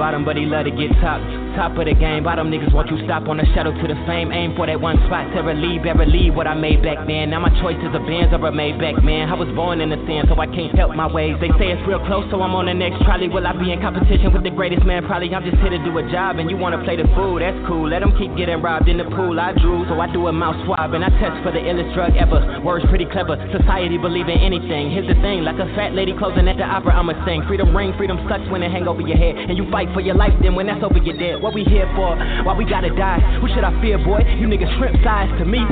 Bottom, 0.00 0.24
but 0.24 0.34
he 0.34 0.46
love 0.46 0.64
to 0.64 0.70
get 0.70 0.90
top. 1.02 1.39
Top 1.60 1.76
of 1.76 1.84
the 1.84 1.92
game, 1.92 2.24
bottom 2.24 2.48
niggas 2.48 2.72
want 2.72 2.88
you 2.88 2.96
stop 3.04 3.28
on 3.28 3.36
the 3.36 3.44
shadow 3.52 3.68
to 3.68 3.84
the 3.84 3.92
fame. 4.08 4.32
Aim 4.32 4.56
for 4.56 4.64
that 4.64 4.80
one 4.80 4.96
spot, 5.04 5.28
Terror 5.36 5.52
leave, 5.52 5.84
ever 5.84 6.08
leave 6.08 6.32
what 6.32 6.48
I 6.48 6.56
made 6.56 6.80
back 6.80 7.04
then. 7.04 7.28
Now 7.36 7.44
my 7.44 7.52
choice 7.60 7.76
is 7.84 7.92
a 7.92 8.00
Benz 8.00 8.32
or 8.32 8.40
a 8.40 8.48
Maybach, 8.48 9.04
man. 9.04 9.28
I 9.28 9.36
was 9.36 9.52
born 9.52 9.84
in 9.84 9.92
the 9.92 10.00
sand, 10.08 10.32
so 10.32 10.40
I 10.40 10.48
can't 10.48 10.72
help 10.72 10.96
my 10.96 11.04
ways. 11.04 11.36
They 11.36 11.52
say 11.60 11.68
it's 11.68 11.84
real 11.84 12.00
close, 12.08 12.24
so 12.32 12.40
I'm 12.40 12.56
on 12.56 12.64
the 12.64 12.72
next 12.72 13.04
trolley. 13.04 13.28
Will 13.28 13.44
I 13.44 13.52
be 13.52 13.76
in 13.76 13.84
competition 13.84 14.32
with 14.32 14.40
the 14.40 14.48
greatest 14.56 14.88
man? 14.88 15.04
Probably. 15.04 15.28
I'm 15.36 15.44
just 15.44 15.60
here 15.60 15.68
to 15.68 15.76
do 15.84 15.92
a 16.00 16.04
job, 16.08 16.40
and 16.40 16.48
you 16.48 16.56
wanna 16.56 16.80
play 16.80 16.96
the 16.96 17.04
fool. 17.12 17.36
That's 17.44 17.60
cool. 17.68 17.92
Let 17.92 18.00
them 18.00 18.16
keep 18.16 18.32
getting 18.40 18.64
robbed 18.64 18.88
in 18.88 18.96
the 18.96 19.04
pool. 19.12 19.36
I 19.36 19.52
drew, 19.52 19.84
so 19.84 20.00
I 20.00 20.08
do 20.08 20.32
a 20.32 20.32
mouth 20.32 20.56
swab, 20.64 20.96
and 20.96 21.04
I 21.04 21.12
test 21.20 21.44
for 21.44 21.52
the 21.52 21.60
illest 21.60 21.92
drug 21.92 22.16
ever. 22.16 22.40
Words 22.64 22.88
pretty 22.88 23.04
clever. 23.04 23.36
Society 23.52 24.00
believe 24.00 24.32
in 24.32 24.40
anything. 24.40 24.96
Here's 24.96 25.12
the 25.12 25.20
thing, 25.20 25.44
like 25.44 25.60
a 25.60 25.68
fat 25.76 25.92
lady 25.92 26.16
closing 26.16 26.48
at 26.48 26.56
the 26.56 26.64
opera, 26.64 26.96
I'ma 26.96 27.20
sing. 27.28 27.44
Freedom 27.44 27.68
ring, 27.76 27.92
freedom 28.00 28.16
sucks 28.32 28.48
when 28.48 28.64
it 28.64 28.72
hang 28.72 28.88
over 28.88 29.04
your 29.04 29.20
head, 29.20 29.36
and 29.36 29.60
you 29.60 29.68
fight 29.68 29.92
for 29.92 30.00
your 30.00 30.16
life. 30.16 30.32
Then 30.40 30.56
when 30.56 30.64
that's 30.64 30.80
over, 30.80 30.96
you're 30.96 31.20
dead. 31.20 31.36
What 31.36 31.49
we 31.50 31.64
here 31.64 31.90
for? 31.94 32.16
Why 32.46 32.54
we 32.54 32.64
gotta 32.64 32.90
die? 32.94 33.18
Who 33.40 33.48
should 33.48 33.64
I 33.64 33.74
fear, 33.80 33.98
boy? 33.98 34.22
You 34.38 34.46
niggas 34.46 34.70
shrimp 34.78 34.96
size 35.02 35.30
to 35.38 35.44
me. 35.44 35.62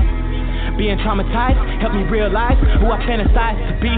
Being 0.76 0.99
traumatized 1.03 1.59
helped 1.81 1.95
me 1.95 2.03
realize 2.07 2.59
who 2.79 2.91
I 2.91 2.99
fantasize 3.07 3.59
to 3.70 3.74
be. 3.83 3.95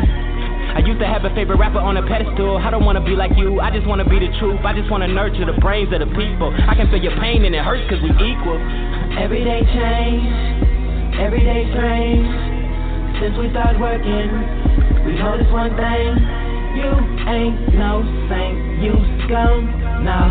I 0.70 0.81
used 0.87 1.01
to 1.01 1.07
have 1.07 1.24
a 1.24 1.35
favorite 1.35 1.59
rapper 1.59 1.83
on 1.83 1.97
a 1.97 2.05
pedestal. 2.07 2.57
I 2.59 2.70
don't 2.70 2.85
wanna 2.85 3.05
be 3.05 3.16
like 3.18 3.33
you, 3.37 3.61
I 3.61 3.70
just 3.70 3.87
wanna 3.87 4.09
be 4.09 4.20
the 4.20 4.31
truth. 4.39 4.61
I 4.64 4.72
just 4.72 4.91
wanna 4.91 5.09
nurture 5.09 5.45
the 5.45 5.59
brains 5.61 5.93
of 5.93 6.01
the 6.01 6.11
people. 6.14 6.55
I 6.55 6.74
can 6.76 6.89
feel 6.91 7.03
your 7.03 7.16
pain 7.18 7.45
and 7.45 7.55
it 7.55 7.64
hurts 7.64 7.83
cause 7.91 8.01
we 8.01 8.11
equal. 8.12 8.61
Everyday 9.18 9.66
change, 9.66 11.18
everyday 11.18 11.66
strange. 11.74 12.28
Since 13.18 13.37
we 13.37 13.51
started 13.51 13.81
working, 13.81 14.31
we 15.05 15.18
noticed 15.18 15.51
one 15.51 15.74
thing. 15.76 16.16
You 16.70 16.93
ain't 17.26 17.74
no 17.74 18.01
saint, 18.31 18.81
you 18.81 18.95
scum. 19.26 19.66
Nah, 20.07 20.31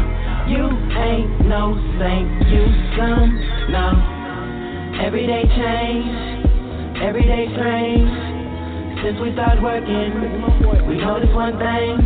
you 0.49 0.65
ain't 0.65 1.45
no 1.45 1.77
saint, 2.01 2.29
you 2.49 2.65
scum. 2.93 3.29
Nah, 3.69 5.05
everyday 5.05 5.43
change, 5.45 6.97
everyday 7.01 7.53
strange. 7.53 8.09
Since 9.03 9.21
we 9.21 9.31
started 9.33 9.63
working, 9.63 10.09
we 10.89 10.97
noticed 10.97 11.33
one 11.33 11.57
thing. 11.61 12.01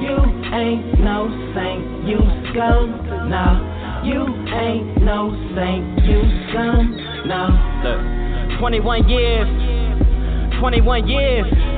You 0.00 0.16
ain't 0.56 0.98
no 1.04 1.28
saint, 1.54 2.08
you 2.08 2.18
scum. 2.50 2.96
Nah, 3.28 4.02
you 4.02 4.24
ain't 4.50 5.02
no 5.04 5.30
saint, 5.54 5.84
you 6.08 6.20
scum. 6.50 6.96
Nah. 7.26 7.72
Look, 7.84 8.58
21 8.58 9.08
years, 9.08 9.46
21 10.58 11.08
years. 11.08 11.71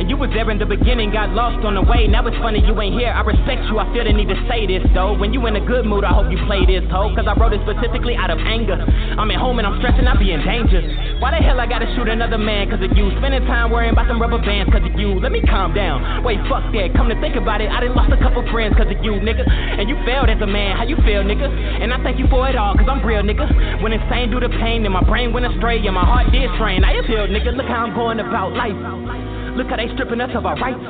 And 0.00 0.08
you 0.08 0.16
was 0.16 0.32
there 0.32 0.48
in 0.48 0.56
the 0.56 0.64
beginning, 0.64 1.12
got 1.12 1.36
lost 1.36 1.60
on 1.60 1.76
the 1.76 1.84
way. 1.84 2.08
Now 2.08 2.24
it's 2.24 2.32
funny 2.40 2.64
you 2.64 2.72
ain't 2.80 2.96
here. 2.96 3.12
I 3.12 3.20
respect 3.20 3.68
you, 3.68 3.76
I 3.76 3.84
feel 3.92 4.00
the 4.00 4.16
need 4.16 4.32
to 4.32 4.40
say 4.48 4.64
this 4.64 4.80
though. 4.96 5.12
When 5.12 5.36
you 5.36 5.44
in 5.44 5.60
a 5.60 5.60
good 5.60 5.84
mood, 5.84 6.08
I 6.08 6.16
hope 6.16 6.32
you 6.32 6.40
play 6.48 6.64
this 6.64 6.80
hoe. 6.88 7.12
Cause 7.12 7.28
I 7.28 7.36
wrote 7.36 7.52
it 7.52 7.60
specifically 7.68 8.16
out 8.16 8.32
of 8.32 8.40
anger. 8.40 8.80
I'm 8.80 9.28
at 9.28 9.36
home 9.36 9.60
and 9.60 9.68
I'm 9.68 9.76
stressing, 9.76 10.08
I 10.08 10.16
be 10.16 10.32
in 10.32 10.40
danger. 10.40 10.80
Why 11.20 11.36
the 11.36 11.44
hell 11.44 11.60
I 11.60 11.68
gotta 11.68 11.84
shoot 11.92 12.08
another 12.08 12.40
man 12.40 12.72
cause 12.72 12.80
of 12.80 12.96
you? 12.96 13.12
Spending 13.20 13.44
time 13.44 13.68
worrying 13.68 13.92
about 13.92 14.08
some 14.08 14.16
rubber 14.16 14.40
bands 14.40 14.72
cause 14.72 14.80
of 14.88 14.96
you. 14.96 15.20
Let 15.20 15.36
me 15.36 15.44
calm 15.44 15.76
down. 15.76 16.24
Wait, 16.24 16.40
fuck 16.48 16.64
that. 16.72 16.96
Come 16.96 17.12
to 17.12 17.18
think 17.20 17.36
about 17.36 17.60
it, 17.60 17.68
I 17.68 17.84
done 17.84 17.92
lost 17.92 18.08
a 18.08 18.20
couple 18.24 18.40
friends 18.48 18.80
cause 18.80 18.88
of 18.88 19.04
you, 19.04 19.20
nigga. 19.20 19.44
And 19.44 19.84
you 19.84 20.00
failed 20.08 20.32
as 20.32 20.40
a 20.40 20.48
man, 20.48 20.80
how 20.80 20.88
you 20.88 20.96
feel, 21.04 21.20
nigga? 21.20 21.44
And 21.44 21.92
I 21.92 22.00
thank 22.00 22.16
you 22.16 22.24
for 22.32 22.48
it 22.48 22.56
all 22.56 22.72
cause 22.72 22.88
I'm 22.88 23.04
real, 23.04 23.20
nigga. 23.20 23.84
When 23.84 23.92
insane 23.92 24.32
do 24.32 24.40
the 24.40 24.48
pain 24.48 24.80
and 24.88 24.96
my 24.96 25.04
brain 25.04 25.36
went 25.36 25.44
astray 25.44 25.76
and 25.84 25.92
my 25.92 26.08
heart 26.08 26.32
did 26.32 26.48
strain. 26.56 26.88
I 26.88 26.96
just 26.96 27.04
appeal, 27.04 27.28
nigga. 27.28 27.52
Look 27.52 27.68
how 27.68 27.84
I'm 27.84 27.92
going 27.92 28.16
about 28.16 28.56
life. 28.56 29.19
Look 29.60 29.68
how 29.68 29.76
they 29.76 29.92
stripping 29.92 30.24
us 30.24 30.32
of 30.32 30.48
our 30.48 30.56
rights. 30.56 30.80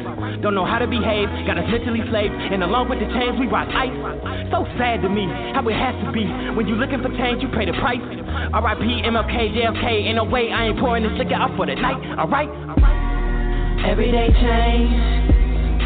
Don't 0.46 0.54
know 0.54 0.62
how 0.62 0.78
to 0.78 0.86
behave, 0.86 1.26
got 1.42 1.58
us 1.58 1.66
mentally 1.74 2.06
slaved, 2.06 2.30
and 2.30 2.62
along 2.62 2.86
with 2.86 3.02
the 3.02 3.10
chains 3.18 3.34
we 3.34 3.50
rock 3.50 3.66
ice. 3.74 3.90
So 4.54 4.62
sad 4.78 5.02
to 5.02 5.10
me 5.10 5.26
how 5.58 5.66
it 5.66 5.74
has 5.74 5.90
to 6.06 6.14
be. 6.14 6.22
When 6.54 6.70
you 6.70 6.78
looking 6.78 7.02
for 7.02 7.10
change, 7.18 7.42
you 7.42 7.50
pay 7.50 7.66
the 7.66 7.74
price. 7.82 7.98
R.I.P. 7.98 8.86
MLK, 9.10 9.34
JFK. 9.58 10.06
Ain't 10.06 10.22
no 10.22 10.22
way 10.22 10.54
I 10.54 10.70
ain't 10.70 10.78
pouring 10.78 11.02
this 11.02 11.18
liquor 11.18 11.34
out 11.34 11.50
for 11.58 11.66
the 11.66 11.74
night. 11.74 11.98
Alright. 12.14 12.46
Everyday 13.90 14.30
change, 14.38 14.94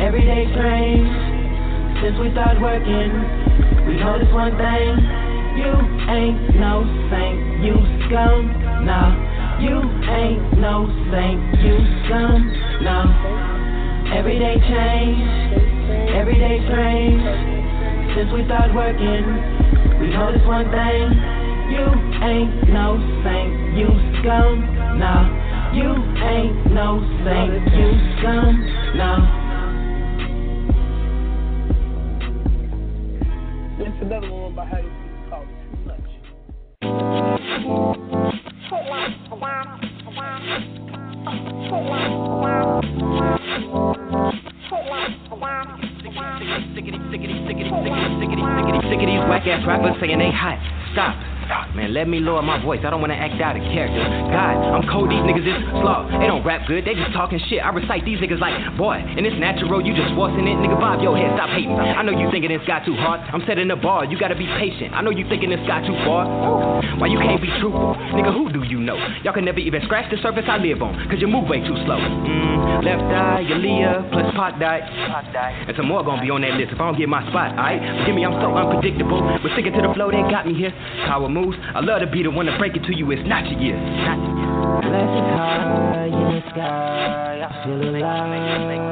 everyday 0.05 0.45
strange. 0.53 1.09
Since 2.05 2.21
we 2.21 2.29
started 2.37 2.61
working, 2.61 3.17
we 3.89 3.97
know 3.97 4.21
this 4.21 4.29
one 4.29 4.61
thing. 4.61 4.93
You 5.57 5.73
ain't 6.05 6.61
no 6.61 6.85
saint, 7.09 7.65
you 7.65 7.81
scum, 8.05 8.85
nah. 8.85 9.33
You 9.57 9.81
ain't 9.81 10.59
no 10.61 10.85
saint, 11.09 11.41
you 11.65 11.79
scum, 12.05 12.64
no. 12.83 13.05
Everyday 14.15 14.57
change, 14.59 15.23
everyday 16.15 16.59
strange. 16.67 17.23
Since 18.17 18.33
we 18.33 18.45
started 18.47 18.75
working, 18.75 19.25
we 20.01 20.09
know 20.11 20.33
this 20.33 20.47
one 20.47 20.71
thing. 20.71 21.11
You 21.71 21.87
ain't 22.23 22.69
no 22.71 22.99
saint, 23.25 23.77
you 23.77 23.89
scum, 24.21 24.65
no. 24.99 25.17
You 25.75 25.91
ain't 26.23 26.73
no 26.73 27.01
saint, 27.25 27.65
you 27.75 27.89
scum, 28.19 28.53
no. 28.95 29.43
There's 33.79 33.99
another 34.03 34.31
one 34.31 34.55
by 34.55 34.67
Hattie 34.67 34.89
called 35.29 35.49
Too 41.71 42.54
Sick 47.11 47.21
of 47.23 47.29
these 49.07 49.25
whack 49.27 49.47
ass 49.51 49.67
rappers 49.67 49.97
saying 50.01 50.19
they 50.19 50.31
hot. 50.31 50.59
Stop. 50.93 51.34
Man, 51.75 51.93
let 51.93 52.09
me 52.09 52.21
lower 52.21 52.43
my 52.43 52.63
voice. 52.63 52.81
I 52.85 52.91
don't 52.91 53.01
wanna 53.01 53.19
act 53.19 53.41
out 53.41 53.57
of 53.57 53.63
character. 53.75 54.01
God, 54.31 54.57
I'm 54.75 54.87
cold. 54.89 55.11
These 55.11 55.25
niggas 55.27 55.45
is 55.45 55.59
slow. 55.83 56.07
They 56.21 56.27
don't 56.27 56.45
rap 56.45 56.67
good. 56.67 56.85
They 56.85 56.95
just 56.95 57.13
talking 57.13 57.41
shit. 57.49 57.61
I 57.61 57.71
recite 57.71 58.05
these 58.05 58.19
niggas 58.19 58.41
like, 58.41 58.55
boy, 58.77 58.97
and 58.97 59.27
it's 59.27 59.37
natural. 59.39 59.85
You 59.85 59.93
just 59.95 60.15
forcing 60.15 60.47
it, 60.47 60.57
nigga. 60.59 60.79
Bob 60.79 61.03
your 61.03 61.17
head. 61.17 61.35
Stop 61.37 61.51
hating. 61.51 61.77
I 61.77 62.03
know 62.03 62.13
you 62.13 62.31
thinking 62.31 62.51
this 62.51 62.65
got 62.67 62.85
too 62.87 62.97
hard. 62.97 63.21
I'm 63.33 63.43
setting 63.47 63.69
the 63.69 63.77
bar. 63.77 64.05
You 64.05 64.19
gotta 64.19 64.37
be 64.37 64.47
patient. 64.59 64.95
I 64.95 65.03
know 65.03 65.11
you 65.11 65.27
thinking 65.29 65.51
this 65.51 65.63
got 65.67 65.85
too 65.85 65.97
far. 66.07 66.25
Why 66.99 67.09
you 67.09 67.19
can't 67.19 67.43
be 67.43 67.51
truthful, 67.61 67.97
nigga? 68.15 68.33
Who 68.33 68.53
do 68.53 68.63
you 68.65 68.81
know? 68.81 68.97
Y'all 69.23 69.35
can 69.35 69.45
never 69.45 69.59
even 69.61 69.83
scratch 69.85 70.11
the 70.11 70.17
surface 70.23 70.45
I 70.49 70.59
live 70.59 70.83
on. 70.83 70.95
Cause 71.11 71.21
you 71.21 71.29
move 71.29 71.49
way 71.49 71.61
too 71.61 71.77
slow. 71.85 71.99
Mm, 71.99 72.85
left 72.85 73.03
eye, 73.13 73.45
Aaliyah, 73.45 74.11
plus 74.11 74.31
pot 74.35 74.59
diet. 74.59 74.85
And 75.69 75.77
some 75.77 75.89
more 75.89 76.05
gonna 76.05 76.23
be 76.23 76.31
on 76.31 76.43
that 76.43 76.55
list 76.55 76.73
if 76.73 76.81
I 76.81 76.87
don't 76.87 76.99
get 76.99 77.09
my 77.09 77.21
spot, 77.29 77.53
alright? 77.59 77.81
Forgive 78.01 78.15
me, 78.15 78.25
I'm 78.25 78.39
so 78.41 78.55
unpredictable. 78.55 79.21
But 79.43 79.53
sticking 79.53 79.73
to 79.75 79.83
the 79.83 79.93
flow, 79.95 80.11
they 80.11 80.23
got 80.31 80.47
me 80.47 80.55
here. 80.55 80.73
Power 81.07 81.29
moves. 81.35 81.59
I 81.75 81.81
love 81.81 82.01
to 82.01 82.07
be 82.07 82.23
the 82.23 82.31
one 82.31 82.47
to 82.47 82.57
break 82.57 82.77
it 82.77 82.85
to 82.85 82.95
you. 82.95 83.11
It's 83.11 83.27
not 83.29 83.45
your 83.51 83.61
year. 83.61 83.77
Blessed 83.77 85.27
high 85.35 86.07
in 86.07 86.13
the 86.13 86.41
sky, 86.51 87.43
I 87.43 87.65
feel 87.67 87.83
alive. 87.83 88.71
Make 88.71 88.85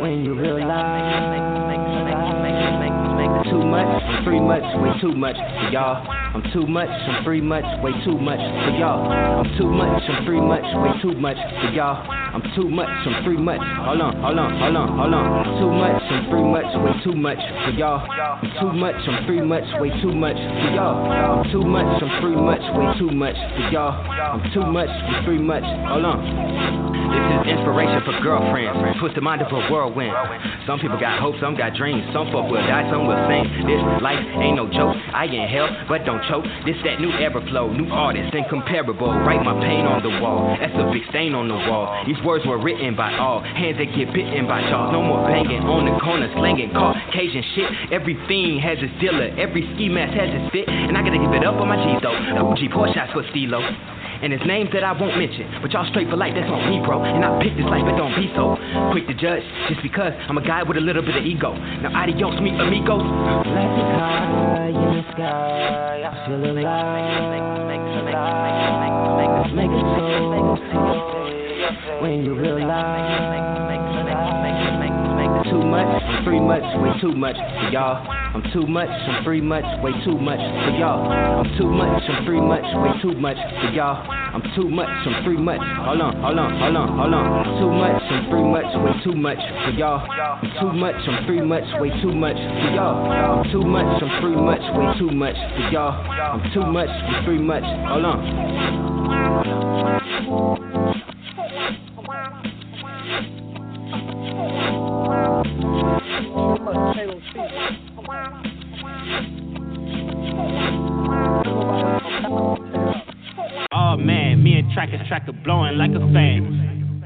when 0.00 0.24
you 0.24 0.34
realize 0.34 1.25
much, 3.76 4.02
I'm 4.02 4.24
free 4.24 4.40
much, 4.40 4.64
way 4.80 4.92
too 5.00 5.12
much 5.12 5.36
for 5.36 5.68
y'all. 5.68 6.00
I'm 6.08 6.42
too 6.52 6.66
much, 6.66 6.88
I'm 6.88 7.24
free 7.24 7.40
much, 7.40 7.64
way 7.82 7.92
too 8.04 8.16
much 8.16 8.40
for 8.40 8.72
y'all. 8.76 9.04
I'm 9.04 9.48
too 9.58 9.68
much, 9.68 10.02
I'm 10.08 10.24
free 10.24 10.40
much, 10.40 10.64
way 10.64 10.92
too 11.02 11.14
much 11.20 11.36
for 11.36 11.70
y'all. 11.76 12.00
I'm 12.08 12.42
too 12.54 12.68
much, 12.68 12.88
I'm 12.88 13.24
free 13.24 13.36
much. 13.36 13.60
Hold 13.60 14.00
on, 14.00 14.20
hold 14.20 14.38
on, 14.38 14.50
hold 14.60 14.76
on, 14.76 14.88
hold 14.96 15.14
on. 15.14 15.26
Too 15.60 15.72
much, 15.72 16.02
I'm 16.08 16.24
free 16.28 16.44
much, 16.44 16.68
way 16.80 16.92
too 17.04 17.16
much 17.16 17.40
for 17.64 17.72
y'all. 17.76 18.00
I'm 18.00 18.52
too 18.60 18.72
much, 18.72 18.96
I'm 18.96 19.26
free 19.26 19.40
much, 19.40 19.64
way 19.80 19.90
too 20.00 20.12
much 20.12 20.36
for 20.36 20.68
y'all. 20.72 20.96
I'm 21.08 21.52
too 21.52 21.64
much, 21.64 21.88
I'm 22.00 22.12
free 22.20 22.36
much, 22.36 22.64
way 22.76 22.86
too 22.98 23.12
much 23.12 23.36
for 23.36 23.64
y'all. 23.72 23.92
I'm 23.92 24.44
too 24.52 24.64
much, 24.64 24.88
I'm 24.88 25.24
free 25.24 25.40
much. 25.40 25.64
Hold 25.88 26.04
on. 26.04 26.20
This 27.06 27.54
is 27.54 27.56
inspiration 27.56 28.02
for 28.04 28.12
girlfriends. 28.20 29.00
Twisted 29.00 29.22
mind 29.22 29.40
of 29.40 29.48
a 29.48 29.60
whirlwind. 29.72 30.12
Some 30.66 30.82
people 30.82 30.98
got 30.98 31.22
hope, 31.22 31.38
some 31.40 31.56
got 31.56 31.72
dreams. 31.78 32.02
Some 32.12 32.28
folk 32.34 32.50
will 32.50 32.60
die, 32.66 32.84
some 32.90 33.06
will 33.06 33.16
sing. 33.30 33.46
This 33.66 33.82
life 33.98 34.22
ain't 34.38 34.54
no 34.54 34.70
joke. 34.70 34.94
I 35.10 35.26
in 35.26 35.50
hell, 35.50 35.66
but 35.90 36.06
don't 36.06 36.22
choke. 36.30 36.46
This 36.62 36.78
that 36.86 37.02
new 37.02 37.10
era 37.10 37.42
flow, 37.50 37.66
new 37.74 37.90
artist, 37.90 38.30
incomparable. 38.32 39.10
Write 39.10 39.42
my 39.42 39.58
pain 39.58 39.82
on 39.82 40.06
the 40.06 40.22
wall. 40.22 40.54
That's 40.54 40.74
a 40.78 40.86
big 40.94 41.02
stain 41.10 41.34
on 41.34 41.50
the 41.50 41.58
wall. 41.66 41.90
These 42.06 42.22
words 42.22 42.46
were 42.46 42.62
written 42.62 42.94
by 42.94 43.10
all 43.18 43.42
hands 43.42 43.78
that 43.82 43.90
get 43.90 44.14
bitten 44.14 44.46
by 44.46 44.62
jaws. 44.70 44.94
No 44.94 45.02
more 45.02 45.26
banging 45.26 45.66
on 45.66 45.90
the 45.90 45.98
corner, 45.98 46.30
slanging 46.38 46.70
Caucasian 46.70 47.42
shit. 47.58 47.90
Every 47.90 48.14
fiend 48.30 48.62
has 48.62 48.78
its 48.78 48.94
dealer, 49.02 49.34
every 49.34 49.66
ski 49.74 49.90
mask 49.90 50.14
has 50.14 50.30
its 50.30 50.46
fit, 50.54 50.70
and 50.70 50.94
I 50.94 51.02
gotta 51.02 51.18
give 51.18 51.34
it 51.34 51.42
up 51.42 51.58
on 51.58 51.66
my 51.66 51.76
G's 51.82 51.98
though. 52.02 52.14
Fuji 52.54 52.70
pour 52.70 52.86
shots 52.94 53.10
for 53.10 53.26
Stilo. 53.34 53.58
And 54.22 54.32
it's 54.32 54.44
names 54.46 54.70
that 54.72 54.84
I 54.84 54.92
won't 54.92 55.18
mention. 55.18 55.48
But 55.60 55.72
y'all 55.72 55.88
straight 55.90 56.08
for 56.08 56.16
life, 56.16 56.32
that's 56.34 56.48
on 56.48 56.70
me, 56.70 56.80
bro. 56.84 57.02
And 57.04 57.24
I 57.24 57.38
pick 57.42 57.56
this 57.56 57.66
life, 57.66 57.84
but 57.84 57.96
don't 57.96 58.16
be 58.16 58.32
so 58.34 58.56
quick 58.92 59.06
to 59.08 59.14
judge. 59.14 59.44
Just 59.68 59.82
because 59.82 60.12
I'm 60.28 60.38
a 60.38 60.44
guy 60.44 60.62
with 60.62 60.76
a 60.76 60.84
little 60.84 61.02
bit 61.02 61.16
of 61.16 61.24
ego. 61.24 61.52
Now, 61.54 61.92
adios, 61.92 62.40
me 62.40 62.50
amigos. 62.56 63.04
Blessed 63.44 63.90
high 63.96 64.72
in 64.72 64.90
the 64.96 65.04
sky, 65.12 66.04
I 66.04 66.12
feel 66.26 66.42
alive. 66.42 67.06
Make 69.54 69.70
it 69.70 69.86
so 69.96 70.16
when 72.02 72.24
you 72.24 72.34
realize 72.34 73.75
too 75.50 75.62
much, 75.62 75.88
free 76.24 76.40
much, 76.40 76.62
way 76.82 76.92
too 77.00 77.12
much 77.12 77.36
for 77.36 77.70
y'all. 77.70 78.06
I'm 78.34 78.42
too 78.52 78.66
much, 78.66 78.88
I'm 78.90 79.24
free 79.24 79.40
much, 79.40 79.64
way 79.82 79.92
too 80.04 80.18
much 80.18 80.38
for 80.38 80.70
y'all. 80.76 81.08
I'm 81.08 81.48
too 81.56 81.70
much, 81.70 82.02
I'm 82.08 82.24
free 82.26 82.40
much, 82.40 82.64
way 82.64 82.92
too 83.02 83.14
much 83.18 83.36
for 83.36 83.70
y'all. 83.72 84.02
I'm 84.06 84.42
too 84.54 84.68
much, 84.68 84.88
I'm 84.88 85.24
free 85.24 85.38
much. 85.38 85.60
Hold 85.60 86.00
on, 86.00 86.20
hold 86.20 86.38
on, 86.38 86.58
hold 86.60 86.76
on, 86.76 86.88
hold 86.98 87.14
on. 87.14 87.44
Too 87.58 87.70
much, 87.70 88.02
I'm 88.02 88.28
free 88.30 88.44
much, 88.44 88.68
way 88.84 88.92
too 89.04 89.16
much 89.16 89.38
for 89.64 89.70
y'all. 89.70 90.04
I'm 90.04 90.50
too 90.60 90.72
much, 90.76 90.96
I'm 91.08 91.24
free 91.26 91.40
much, 91.40 91.64
way 91.80 91.90
too 92.02 92.12
much 92.12 92.36
for 92.36 92.70
y'all. 92.74 93.08
I'm 93.08 93.50
too 93.52 93.64
much, 93.64 94.02
I'm 94.02 94.20
free 94.20 94.36
much, 94.36 94.60
way 94.76 94.98
too 94.98 95.10
much 95.10 95.36
for 95.36 95.70
y'all. 95.72 95.96
I'm 95.96 96.52
too 96.52 96.66
much, 96.66 96.90
I'm 96.90 97.24
free 97.24 97.38
much. 97.38 97.64
Hold 97.88 98.04
on. 98.04 98.20
Oh 105.28 105.32
man, 113.98 114.44
me 114.44 114.58
and 114.58 114.70
Tracker 114.72 115.02
Tracker 115.08 115.32
blowing 115.42 115.78
like 115.78 115.90
a 115.90 115.98
fan. 116.12 117.02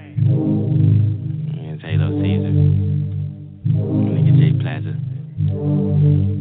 It's 1.73 1.83
Halo 1.83 2.11
Caesar. 2.21 2.53
Nigga 3.73 4.33
J 4.39 4.53
Plaza. 4.61 6.39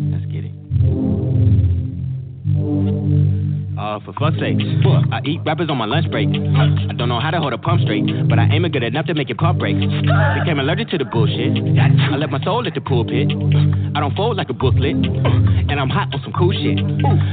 Uh, 3.80 3.98
for 4.04 4.12
fuck's 4.20 4.36
sake, 4.44 4.60
I 5.08 5.24
eat 5.24 5.40
rappers 5.46 5.70
on 5.70 5.78
my 5.78 5.86
lunch 5.86 6.12
break. 6.12 6.28
I 6.28 6.92
don't 7.00 7.08
know 7.08 7.22
how 7.22 7.32
to 7.32 7.40
hold 7.40 7.54
a 7.54 7.58
pump 7.58 7.80
straight, 7.88 8.04
but 8.28 8.38
I 8.38 8.44
aim 8.52 8.66
it 8.66 8.74
good 8.74 8.84
enough 8.84 9.06
to 9.06 9.14
make 9.14 9.30
your 9.30 9.38
pump 9.38 9.60
break. 9.60 9.80
Became 9.80 10.60
allergic 10.60 10.90
to 10.90 10.98
the 10.98 11.06
bullshit. 11.06 11.56
I 11.80 12.18
left 12.20 12.30
my 12.30 12.44
soul 12.44 12.68
at 12.68 12.76
the 12.76 12.82
pulpit. 12.82 13.32
I 13.96 14.04
don't 14.04 14.14
fold 14.20 14.36
like 14.36 14.50
a 14.50 14.54
booklet, 14.54 15.00
and 15.00 15.80
I'm 15.80 15.88
hot 15.88 16.12
on 16.14 16.20
some 16.28 16.34
cool 16.36 16.52
shit. 16.52 16.76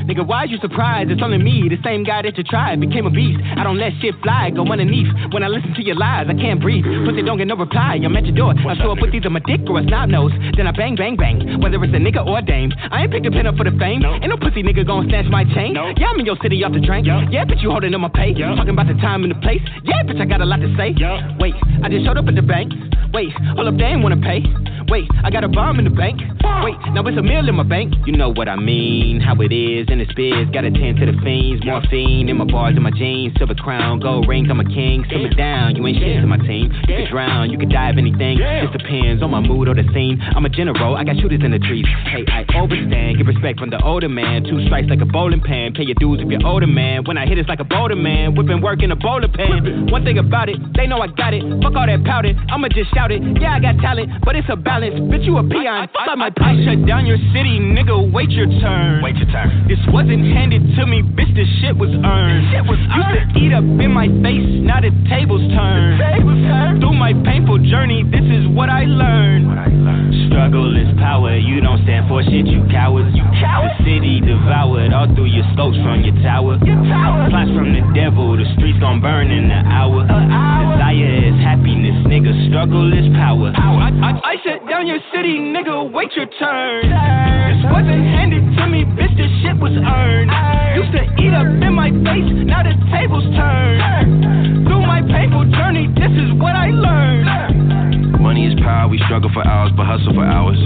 Nigga, 0.07 0.23
why 0.23 0.45
you 0.45 0.59
surprised? 0.63 1.11
It's 1.11 1.21
only 1.21 1.39
me, 1.39 1.67
the 1.67 1.83
same 1.83 2.05
guy 2.05 2.23
that 2.23 2.39
you 2.39 2.45
tried, 2.45 2.79
became 2.79 3.07
a 3.07 3.11
beast. 3.11 3.43
I 3.59 3.65
don't 3.65 3.79
let 3.83 3.99
shit 4.01 4.15
fly, 4.23 4.51
go 4.55 4.63
underneath. 4.71 5.11
When 5.35 5.43
I 5.43 5.49
listen 5.49 5.75
to 5.75 5.83
your 5.83 5.97
lies, 5.97 6.31
I 6.31 6.35
can't 6.35 6.63
breathe. 6.63 6.87
Pussy 7.11 7.27
don't 7.27 7.39
get 7.39 7.51
no 7.51 7.57
reply, 7.57 7.99
I'm 7.99 8.17
at 8.17 8.25
your 8.25 8.37
door. 8.37 8.55
I 8.55 8.79
show 8.79 8.95
up 8.95 9.03
with 9.03 9.13
either 9.13 9.31
my 9.31 9.43
dick 9.43 9.67
or 9.67 9.81
a 9.81 9.83
snot 9.83 10.09
nose. 10.11 10.31
Then 10.57 10.69
I 10.69 10.71
bang, 10.71 10.95
bang, 10.95 11.17
bang. 11.17 11.59
Whether 11.59 11.83
it's 11.83 11.91
a 11.93 11.99
nigga 11.99 12.23
or 12.23 12.39
a 12.39 12.43
dame, 12.43 12.71
I 12.95 13.03
ain't 13.03 13.11
picking 13.11 13.35
a 13.35 13.35
pin 13.35 13.51
up 13.51 13.57
for 13.57 13.65
the 13.67 13.75
fame. 13.83 14.07
Ain't 14.07 14.31
no 14.31 14.39
pussy 14.39 14.63
nigga 14.63 14.87
gon' 14.87 15.11
snatch 15.11 15.27
my 15.27 15.43
chain. 15.43 15.75
Yeah, 15.75 16.07
I'm 16.07 16.21
in 16.21 16.27
your 16.27 16.36
city 16.43 16.63
off 16.65 16.73
the 16.73 16.81
drink. 16.81 17.07
Yeah, 17.07 17.45
bitch, 17.45 17.63
you 17.63 17.71
holding 17.71 17.95
on 17.95 18.01
my 18.01 18.09
pay. 18.09 18.35
Talking 18.35 18.71
about 18.71 18.87
the 18.87 18.95
time 19.01 19.25
and 19.25 19.35
the 19.35 19.41
place. 19.41 19.63
Yeah, 19.85 20.03
bitch, 20.03 20.21
I 20.21 20.25
got 20.25 20.41
a 20.41 20.47
lot 20.47 20.61
to 20.61 20.75
say. 20.77 20.95
Wait, 21.39 21.55
I 21.83 21.89
just 21.89 22.05
showed 22.05 22.17
up 22.19 22.27
at 22.29 22.35
the 22.35 22.43
bank. 22.43 22.73
Wait, 23.15 23.33
hold 23.55 23.69
up, 23.69 23.77
they 23.79 23.85
ain't 23.85 24.03
wanna 24.03 24.21
pay. 24.21 24.43
Wait, 24.89 25.09
I 25.25 25.31
got 25.31 25.43
a 25.43 25.49
bomb 25.49 25.79
in 25.79 25.85
the 25.85 25.91
bank. 25.91 26.21
Wait, 26.63 26.79
now 26.95 27.03
it's 27.07 27.19
a 27.19 27.23
meal 27.23 27.49
in 27.49 27.55
my 27.55 27.65
bank. 27.65 27.95
You 28.07 28.17
know 28.17 28.31
what 28.31 28.49
I 28.49 28.55
mean, 28.55 29.21
how 29.21 29.35
it 29.41 29.51
is 29.51 29.87
in 29.91 29.99
the 29.99 30.07
biz. 30.07 30.47
Got 30.55 30.65
a 30.65 30.71
10 30.71 30.97
to 31.03 31.07
the 31.07 31.17
fiends, 31.25 31.65
morphine 31.65 32.29
in 32.29 32.37
my 32.37 32.45
bars 32.45 32.75
and 32.75 32.85
my 32.85 32.95
jeans. 32.95 33.35
Silver 33.39 33.55
crown, 33.55 33.99
gold 33.99 34.29
rings, 34.29 34.49
I'm 34.51 34.61
a 34.61 34.65
king. 34.65 35.05
Simmer 35.11 35.35
down, 35.35 35.75
you 35.75 35.87
ain't 35.87 35.99
shit 35.99 36.21
to 36.21 36.27
my 36.27 36.39
team. 36.39 36.71
You 36.87 37.03
can 37.03 37.11
drown, 37.11 37.51
you 37.51 37.59
can 37.59 37.69
die 37.69 37.91
of 37.91 37.99
anything. 37.99 38.39
Just 38.39 38.79
depends 38.79 39.23
on 39.23 39.31
my 39.31 39.41
mood 39.41 39.69
or 39.69 39.75
the 39.75 39.83
scene. 39.93 40.23
I'm 40.23 40.45
a 40.45 40.51
general, 40.51 40.95
I 40.95 41.03
got 41.03 41.17
shooters 41.19 41.41
in 41.43 41.51
the 41.51 41.59
trees. 41.59 41.87
Hey, 42.07 42.23
I 42.31 42.45
overstand, 42.55 43.19
give 43.19 43.27
respect 43.27 43.59
from 43.59 43.71
the 43.71 43.83
older 43.83 44.09
man. 44.09 44.45
Two 44.45 44.65
strikes 44.67 44.89
like 44.89 45.01
a 45.01 45.07
bowling 45.07 45.41
pin. 45.41 45.75
Pay 45.75 45.85
your 45.85 45.99
dues 45.99 46.23
if 46.27 46.33
you're 46.33 46.47
older 46.47 46.67
man. 46.67 47.05
When 47.05 47.17
I 47.17 47.27
hit 47.27 47.39
it's 47.39 47.49
like 47.49 47.61
a 47.61 47.65
boulder 47.65 47.97
man. 47.97 48.35
Whipping 48.35 48.61
work 48.61 48.83
in 48.83 48.91
a 48.91 48.97
bowler 48.97 49.29
pin. 49.29 49.87
One 49.91 50.05
thing 50.05 50.19
about 50.19 50.49
it, 50.49 50.59
they 50.75 50.87
know 50.87 50.99
I 50.99 51.07
got 51.07 51.33
it. 51.35 51.43
Fuck 51.63 51.79
all 51.79 51.87
that 51.87 52.03
powder, 52.05 52.35
I'ma 52.51 52.69
just 52.69 52.93
shout 52.95 53.11
it. 53.13 53.23
Yeah, 53.41 53.55
I 53.55 53.61
got 53.61 53.79
talent, 53.79 54.11
but 54.25 54.35
it's 54.35 54.49
a 54.51 54.57
balance. 54.57 54.99
Bitch, 55.07 55.25
you 55.25 55.39
a 55.39 55.45
peon. 55.47 55.89
Fuck 55.95 56.09
out 56.09 56.19
my 56.19 56.31
I 56.37 56.55
shut 56.67 56.87
down 56.87 57.07
your 57.07 57.19
city, 57.33 57.63
nigga. 57.63 57.95
Wait 58.13 58.31
your 58.31 58.47
turn. 58.61 59.03
Wait 59.03 59.17
your 59.17 59.31
turn. 59.31 59.67
This 59.69 59.79
wasn't 59.89 60.27
handed 60.35 60.63
to 60.77 60.87
me, 60.87 61.03
bitch. 61.03 61.31
This 61.35 61.49
shit 61.61 61.77
was 61.77 61.91
earned. 61.91 62.51
Shit 62.51 62.65
was 62.67 62.79
Used 62.97 63.13
to 63.13 63.23
eat 63.39 63.53
up 63.53 63.65
in 63.65 63.93
my 63.93 64.09
face, 64.25 64.49
now 64.65 64.81
the 64.81 64.91
tables 65.07 65.45
turn. 65.53 66.01
Tables 66.01 66.41
turn. 66.49 66.81
Through 66.81 66.97
my 66.97 67.13
painful 67.29 67.61
journey, 67.69 68.03
this 68.09 68.25
is 68.25 68.49
what 68.49 68.73
I 68.73 68.89
learned. 68.89 69.47
What 69.47 69.59
I 69.61 69.69
learned. 69.69 70.33
Struggle 70.33 70.73
is 70.73 70.89
power. 70.97 71.37
You 71.37 71.61
don't 71.61 71.83
stand 71.85 72.09
for 72.09 72.25
shit, 72.25 72.49
you 72.49 72.65
cowards. 72.73 73.13
You 73.13 73.25
cowards. 73.37 73.77
The 73.85 74.01
city 74.01 74.25
devoured 74.25 74.97
all 74.97 75.13
through 75.13 75.29
your 75.29 75.45
scopes 75.53 75.77
from 75.85 76.01
your 76.01 76.16
tower. 76.23 76.59
Your 76.65 76.81
tower. 76.87 77.29
Plots 77.31 77.51
from 77.57 77.73
the 77.73 77.83
devil, 77.95 78.37
the 78.37 78.47
streets 78.57 78.79
gon' 78.79 79.01
burn 79.01 79.31
in 79.31 79.51
an 79.51 79.67
hour. 79.67 80.05
An 80.07 80.31
hour. 80.31 80.77
Desire 80.77 81.33
is 81.33 81.37
happiness, 81.43 81.97
nigga. 82.07 82.33
Struggle 82.49 82.93
is 82.93 83.09
power. 83.17 83.53
power. 83.57 83.81
I, 83.81 83.91
I, 84.01 84.11
I 84.23 84.35
shut 84.45 84.63
down 84.69 84.87
your 84.87 85.01
city, 85.13 85.41
nigga. 85.41 85.91
Wait 85.91 86.13
your 86.15 86.27
turn. 86.39 86.89
This 86.89 87.61
wasn't 87.73 88.05
handed 88.05 88.45
to 88.57 88.65
me, 88.69 88.85
bitch. 88.85 89.17
This 89.17 89.33
shit 89.43 89.57
was 89.59 89.73
earned. 89.73 90.31
Used 90.77 90.93
to 90.93 91.03
eat 91.19 91.33
up 91.33 91.49
in 91.49 91.73
my 91.73 91.89
face, 92.05 92.29
now 92.45 92.63
the 92.63 92.77
tables 92.93 93.25
turn. 93.33 94.65
Through 94.69 94.85
my 94.85 95.01
painful 95.01 95.49
journey, 95.57 95.89
this 95.97 96.13
is 96.13 96.37
what 96.37 96.53
I 96.53 96.69
learned. 96.69 98.21
Money 98.21 98.45
is 98.45 98.55
power, 98.61 98.89
we 98.89 98.99
struggle 99.09 99.31
for 99.33 99.41
hours, 99.47 99.73
but 99.77 99.87
hustle 99.87 100.13
for 100.13 100.25
hours. 100.25 100.61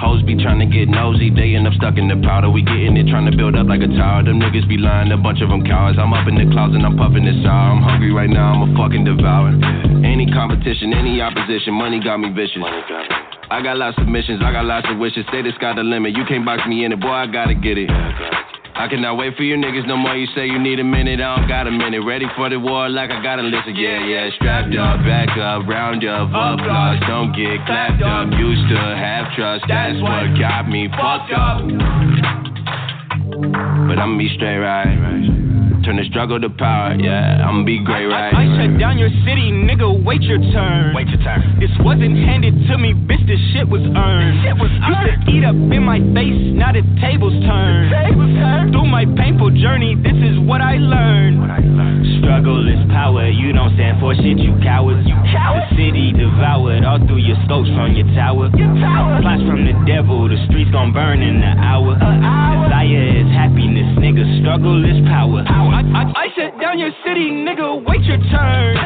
Hoes 0.00 0.22
be 0.24 0.32
trying 0.40 0.64
to 0.64 0.64
get 0.64 0.88
nosy, 0.88 1.28
they 1.28 1.52
end 1.52 1.68
up 1.68 1.74
stuck 1.76 2.00
in 2.00 2.08
the 2.08 2.16
powder. 2.24 2.48
We 2.48 2.62
getting 2.64 2.96
it, 2.96 3.12
trying 3.12 3.28
to 3.30 3.36
build 3.36 3.52
up 3.52 3.68
like 3.68 3.84
a 3.84 3.92
tower. 3.92 4.24
Them 4.24 4.39
niggas 4.40 4.66
be 4.66 4.80
lying, 4.80 5.12
a 5.12 5.20
bunch 5.20 5.44
of 5.44 5.52
them 5.52 5.62
cowards. 5.62 5.98
I'm 6.00 6.12
up 6.16 6.26
in 6.26 6.34
the 6.34 6.48
clouds 6.48 6.74
and 6.74 6.84
I'm 6.84 6.96
puffing 6.96 7.28
this 7.28 7.36
sour. 7.44 7.76
I'm 7.76 7.84
hungry 7.84 8.10
right 8.10 8.30
now, 8.30 8.56
I'm 8.56 8.64
a 8.64 8.70
fucking 8.72 9.04
devour. 9.04 9.52
Any 10.00 10.24
competition, 10.32 10.96
any 10.96 11.20
opposition, 11.20 11.76
money 11.76 12.00
got 12.00 12.16
me 12.18 12.32
vicious. 12.32 12.64
I 13.52 13.60
got 13.60 13.76
lots 13.76 13.98
of 14.00 14.08
missions, 14.08 14.40
I 14.42 14.50
got 14.50 14.64
lots 14.64 14.86
of 14.88 14.96
wishes. 14.96 15.28
Say 15.30 15.42
the 15.42 15.52
got 15.60 15.76
the 15.76 15.84
limit, 15.84 16.16
you 16.16 16.24
can't 16.24 16.44
box 16.44 16.62
me 16.66 16.84
in 16.84 16.92
it, 16.92 17.00
boy, 17.00 17.12
I 17.12 17.26
gotta 17.26 17.54
get 17.54 17.76
it. 17.76 17.90
I 18.80 18.88
cannot 18.88 19.18
wait 19.18 19.36
for 19.36 19.42
you 19.42 19.56
niggas 19.56 19.86
no 19.86 19.96
more. 19.96 20.16
You 20.16 20.26
say 20.34 20.46
you 20.46 20.58
need 20.58 20.80
a 20.80 20.84
minute, 20.84 21.20
I 21.20 21.36
don't 21.36 21.48
got 21.48 21.66
a 21.66 21.70
minute. 21.70 22.00
Ready 22.00 22.24
for 22.34 22.48
the 22.48 22.58
war 22.58 22.88
like 22.88 23.10
I 23.10 23.22
gotta 23.22 23.42
listen. 23.42 23.76
Yeah, 23.76 24.00
yeah, 24.06 24.30
strapped 24.36 24.72
up, 24.72 25.04
back 25.04 25.36
up, 25.36 25.68
round 25.68 26.00
up, 26.06 26.32
applause. 26.32 26.96
Don't 27.06 27.36
get 27.36 27.60
clapped 27.66 28.00
up. 28.00 28.32
Used 28.38 28.70
to 28.72 28.80
have 28.80 29.36
trust, 29.36 29.64
that's 29.68 30.00
what 30.00 30.32
got 30.40 30.70
me 30.70 30.88
fucked 30.88 31.34
up. 31.36 32.59
But 33.42 33.98
I'ma 33.98 34.18
be 34.18 34.28
straight 34.34 34.58
right. 34.58 35.49
Turn 35.90 35.98
the 35.98 36.06
struggle 36.06 36.38
to 36.38 36.46
power, 36.54 36.94
yeah, 36.94 37.42
I'ma 37.42 37.66
be 37.66 37.82
great 37.82 38.06
right. 38.06 38.30
I, 38.30 38.46
I 38.46 38.54
shut 38.54 38.78
down 38.78 38.94
your 38.94 39.10
city, 39.26 39.50
nigga. 39.50 39.90
Wait 39.90 40.22
your 40.22 40.38
turn. 40.54 40.94
Wait 40.94 41.10
your 41.10 41.18
turn. 41.18 41.42
This 41.58 41.74
wasn't 41.82 42.14
handed 42.14 42.54
to 42.70 42.78
me, 42.78 42.94
bitch. 42.94 43.26
This 43.26 43.42
shit 43.50 43.66
was 43.66 43.82
earned. 43.82 44.38
Shit 44.38 44.54
was 44.54 44.70
Used 44.70 45.02
to 45.02 45.34
eat 45.34 45.42
up 45.42 45.58
in 45.58 45.82
my 45.82 45.98
face, 46.14 46.38
now 46.54 46.70
the 46.70 46.86
tables 47.02 47.34
turn. 47.42 47.90
Tables 47.90 48.30
turn. 48.38 48.70
Through 48.70 48.86
my 48.86 49.02
painful 49.18 49.50
journey, 49.58 49.98
this 49.98 50.14
is 50.14 50.38
what 50.38 50.62
I 50.62 50.78
learned. 50.78 51.42
What 51.42 51.50
I 51.50 51.58
learned. 51.58 52.22
Struggle 52.22 52.62
is 52.70 52.78
power. 52.94 53.26
You 53.26 53.50
don't 53.50 53.74
stand 53.74 53.98
for 53.98 54.14
shit, 54.14 54.38
you 54.38 54.54
cowards. 54.62 55.02
You 55.10 55.18
cowards. 55.34 55.74
The 55.74 55.90
city 55.90 56.14
devoured 56.14 56.86
all 56.86 57.02
through 57.02 57.26
your 57.26 57.38
scopes 57.50 57.66
from 57.74 57.98
your 57.98 58.06
tower. 58.14 58.46
Your 58.54 58.70
tower. 58.78 59.18
Plots 59.26 59.42
from 59.42 59.66
the 59.66 59.74
devil, 59.90 60.30
the 60.30 60.38
streets 60.46 60.70
gon' 60.70 60.94
burn 60.94 61.18
in 61.18 61.42
an 61.42 61.58
hour. 61.58 61.98
An 61.98 62.22
hour. 62.22 62.70
Desire 62.70 63.26
is 63.26 63.30
happiness, 63.34 63.90
nigga. 63.98 64.22
Struggle 64.38 64.86
is 64.86 65.02
power. 65.10 65.42
power. 65.50 65.79
I, 65.88 66.28
shut 66.36 66.60
down 66.60 66.78
your 66.78 66.92
city, 67.04 67.30
nigga. 67.30 67.80
Wait 67.86 68.02
your 68.04 68.20
turn. 68.28 68.76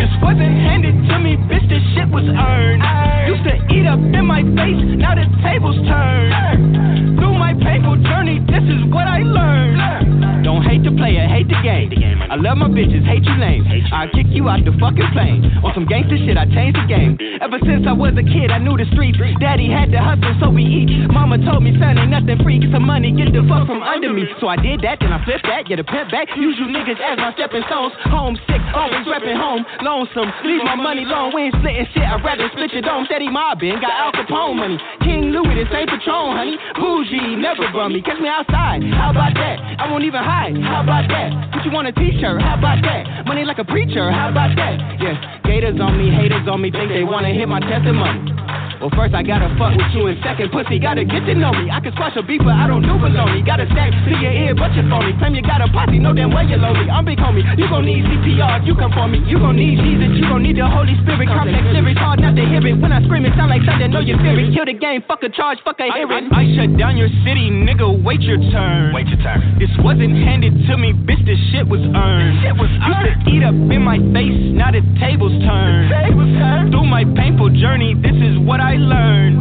This 0.00 0.12
wasn't 0.22 0.56
handed 0.64 0.96
to 1.08 1.18
me, 1.20 1.36
bitch. 1.36 1.68
This 1.68 1.84
shit 1.94 2.08
was 2.08 2.24
earned. 2.24 2.82
Used 3.28 3.44
to 3.44 3.54
eat 3.68 3.86
up 3.86 4.00
in 4.00 4.24
my 4.26 4.42
face, 4.56 4.80
now 4.96 5.14
the 5.14 5.28
tables 5.44 5.76
turn. 5.86 7.20
Through 7.20 7.36
my 7.36 7.52
painful 7.54 8.00
journey, 8.02 8.40
this 8.48 8.64
is 8.64 8.80
what 8.90 9.06
I 9.06 9.20
learned. 9.20 10.44
Don't 10.44 10.64
hate 10.64 10.82
the 10.82 10.92
player, 10.96 11.28
hate 11.28 11.48
the 11.48 11.60
game. 11.62 11.92
I 12.30 12.36
love 12.36 12.56
my 12.56 12.68
bitches, 12.70 13.04
hate 13.04 13.24
you 13.26 13.36
lame. 13.36 13.66
I 13.92 14.06
kick 14.14 14.30
you 14.30 14.48
out 14.48 14.64
the 14.64 14.72
fucking 14.80 15.10
plane. 15.12 15.44
On 15.60 15.74
some 15.74 15.84
gangster 15.84 16.16
shit, 16.16 16.38
I 16.38 16.46
changed 16.48 16.78
the 16.80 16.86
game. 16.88 17.18
Ever 17.42 17.58
since 17.66 17.84
I 17.86 17.92
was 17.92 18.16
a 18.16 18.24
kid, 18.24 18.50
I 18.50 18.58
knew 18.58 18.78
the 18.78 18.86
streets. 18.94 19.18
Daddy 19.38 19.68
had 19.68 19.92
to 19.92 20.00
hustle, 20.00 20.32
so 20.40 20.48
we 20.48 20.64
eat. 20.64 20.88
Mama 21.12 21.36
told 21.44 21.62
me, 21.62 21.76
son, 21.76 21.98
ain't 21.98 22.10
nothing 22.10 22.40
free. 22.42 22.58
Get 22.58 22.72
some 22.72 22.86
money, 22.86 23.12
get 23.12 23.34
the 23.34 23.44
fuck 23.50 23.66
from 23.68 23.82
under 23.82 24.14
me. 24.14 24.24
So 24.40 24.48
I 24.48 24.56
did 24.56 24.80
that, 24.82 24.98
then 25.02 25.12
I 25.12 25.22
flipped 25.24 25.44
that, 25.44 25.66
get 25.66 25.78
a 25.78 25.84
pimp 25.84 26.10
back. 26.10 26.19
Use 26.36 26.56
you 26.60 26.68
niggas 26.68 27.00
as 27.00 27.16
my 27.16 27.32
stepping 27.32 27.64
stones. 27.64 27.96
Homesick, 28.12 28.60
always 28.76 29.08
repping 29.08 29.40
home. 29.40 29.64
Lonesome, 29.80 30.28
leave 30.44 30.60
my 30.60 30.76
money 30.76 31.08
long. 31.08 31.32
We 31.32 31.48
ain't 31.48 31.56
splitting 31.56 31.88
shit, 31.96 32.04
I'd 32.04 32.20
rather 32.20 32.44
split 32.52 32.72
your 32.76 32.82
dome. 32.82 33.08
Steady 33.08 33.30
mobbing, 33.32 33.80
got 33.80 33.96
Al 33.96 34.12
Capone 34.12 34.56
money. 34.56 34.78
King 35.00 35.32
Louis, 35.32 35.56
this 35.56 35.72
ain't 35.72 35.88
Patron, 35.88 36.36
honey. 36.36 36.60
Bougie, 36.76 37.40
never 37.40 37.64
bum 37.72 37.96
me. 37.96 38.02
Catch 38.04 38.20
me 38.20 38.28
outside, 38.28 38.84
how 38.92 39.16
about 39.16 39.32
that? 39.32 39.56
I 39.80 39.88
won't 39.90 40.04
even 40.04 40.20
hide, 40.20 40.60
how 40.60 40.84
about 40.84 41.08
that? 41.08 41.32
Put 41.56 41.64
you 41.64 41.72
on 41.72 41.86
a 41.86 41.92
t-shirt, 41.92 42.40
how 42.42 42.60
about 42.60 42.84
that? 42.84 43.24
Money 43.24 43.44
like 43.44 43.58
a 43.58 43.64
preacher, 43.64 44.12
how 44.12 44.28
about 44.28 44.52
that? 44.56 44.76
Yeah, 45.00 45.16
gators 45.44 45.80
on 45.80 45.96
me, 45.96 46.12
haters 46.12 46.44
on 46.46 46.60
me, 46.60 46.70
think 46.70 46.92
they 46.92 47.02
wanna 47.02 47.32
hit 47.32 47.48
my 47.48 47.60
testimony. 47.60 48.28
Well, 48.80 48.88
first 48.96 49.12
I 49.12 49.20
gotta 49.20 49.52
fuck 49.60 49.76
with 49.76 49.92
you, 49.92 50.08
and 50.08 50.16
second, 50.24 50.48
pussy 50.56 50.80
gotta 50.80 51.04
get 51.04 51.28
to 51.28 51.36
know 51.36 51.52
me. 51.52 51.68
I 51.68 51.84
can 51.84 51.92
squash 51.92 52.16
a 52.16 52.24
beef, 52.24 52.40
but 52.40 52.56
I 52.56 52.64
don't 52.64 52.80
do 52.80 52.96
baloney. 52.96 53.44
Gotta 53.44 53.68
stack 53.68 53.92
to 53.92 54.14
your 54.16 54.32
ear, 54.32 54.56
but 54.56 54.72
you're 54.72 54.88
phony. 54.88 55.12
Claim 55.20 55.36
you 55.36 55.44
got 55.44 55.60
a 55.60 55.68
posse, 55.68 56.00
know 56.00 56.16
damn 56.16 56.32
well 56.32 56.48
you're 56.48 56.56
lonely. 56.56 56.88
I'm 56.88 57.04
big 57.04 57.20
homie, 57.20 57.44
you 57.60 57.68
gon' 57.68 57.84
need 57.84 58.08
CPR 58.08 58.64
if 58.64 58.64
you 58.64 58.72
come 58.72 58.88
for 58.96 59.04
me. 59.04 59.20
You 59.28 59.36
gon' 59.36 59.60
need 59.60 59.76
Jesus, 59.84 60.16
you 60.16 60.24
gon' 60.24 60.40
need 60.40 60.56
the 60.56 60.64
Holy 60.64 60.96
Spirit. 61.04 61.28
Complex 61.28 61.60
lyrics, 61.76 62.00
hard 62.00 62.24
not 62.24 62.32
to 62.32 62.40
hear 62.40 62.64
it. 62.64 62.80
When 62.80 62.88
I 62.88 63.04
scream, 63.04 63.28
it 63.28 63.36
sound 63.36 63.52
like 63.52 63.60
something, 63.68 63.92
know 63.92 64.00
you 64.00 64.16
fear 64.16 64.32
it. 64.40 64.56
Kill 64.56 64.64
the 64.64 64.72
game, 64.72 65.04
fuck 65.04 65.20
a 65.20 65.28
charge, 65.28 65.60
fuck 65.60 65.76
a 65.76 65.92
hearing. 65.92 66.32
I, 66.32 66.40
I, 66.40 66.48
I 66.48 66.56
shut 66.56 66.72
down 66.80 66.96
your 66.96 67.12
city, 67.20 67.52
nigga, 67.52 67.84
wait 67.84 68.24
your 68.24 68.40
turn. 68.48 68.96
Wait 68.96 69.12
your 69.12 69.20
turn. 69.20 69.60
This 69.60 69.68
wasn't 69.84 70.16
handed 70.24 70.56
to 70.56 70.80
me, 70.80 70.96
bitch, 70.96 71.20
this 71.28 71.36
shit 71.52 71.68
was 71.68 71.84
earned. 71.84 72.32
This 72.32 72.48
Shit 72.48 72.56
was 72.56 72.72
Used 72.72 73.28
to 73.28 73.28
eat 73.28 73.44
up 73.44 73.52
in 73.52 73.84
my 73.84 74.00
face, 74.16 74.40
now 74.56 74.72
the 74.72 74.80
tables 74.96 75.36
turn. 75.44 75.92
Tables 75.92 76.32
turn. 76.40 76.72
Through 76.72 76.88
my 76.88 77.04
painful 77.04 77.52
journey, 77.60 77.92
this 77.92 78.16
is 78.16 78.40
what 78.40 78.56
I 78.56 78.69
learned. 78.76 79.38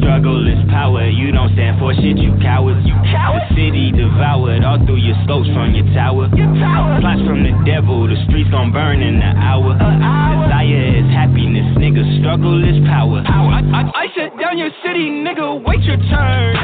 Struggle 0.00 0.46
is 0.48 0.58
power, 0.70 1.06
you 1.06 1.30
don't 1.30 1.52
stand 1.52 1.78
for 1.78 1.94
shit, 1.94 2.16
you 2.16 2.34
cowards. 2.40 2.80
You 2.86 2.96
cowards. 3.12 3.44
The 3.52 3.68
city 3.68 3.92
devoured 3.92 4.64
all 4.64 4.80
through 4.84 5.02
your 5.02 5.16
scopes 5.24 5.46
from 5.52 5.74
your 5.74 5.86
tower. 5.92 6.26
Your 6.34 6.50
tower. 6.56 6.98
Plots 7.00 7.22
from 7.28 7.44
the 7.44 7.52
devil, 7.68 8.08
the 8.08 8.16
streets 8.26 8.50
gon' 8.50 8.72
burn 8.72 9.02
in 9.02 9.20
an 9.20 9.36
hour. 9.36 9.76
An 9.76 10.02
hour. 10.02 10.48
Desire 10.48 11.04
is 11.04 11.08
happiness, 11.12 11.68
nigga. 11.76 12.02
Struggle 12.20 12.64
is 12.64 12.80
power. 12.88 13.22
Power. 13.28 13.60
I, 13.60 13.60
I, 13.60 13.80
I 13.92 14.04
shut 14.16 14.32
down 14.40 14.56
your 14.56 14.72
city, 14.82 15.12
nigga. 15.12 15.60
Wait 15.62 15.84
your 15.84 16.00
turn. 16.08 16.56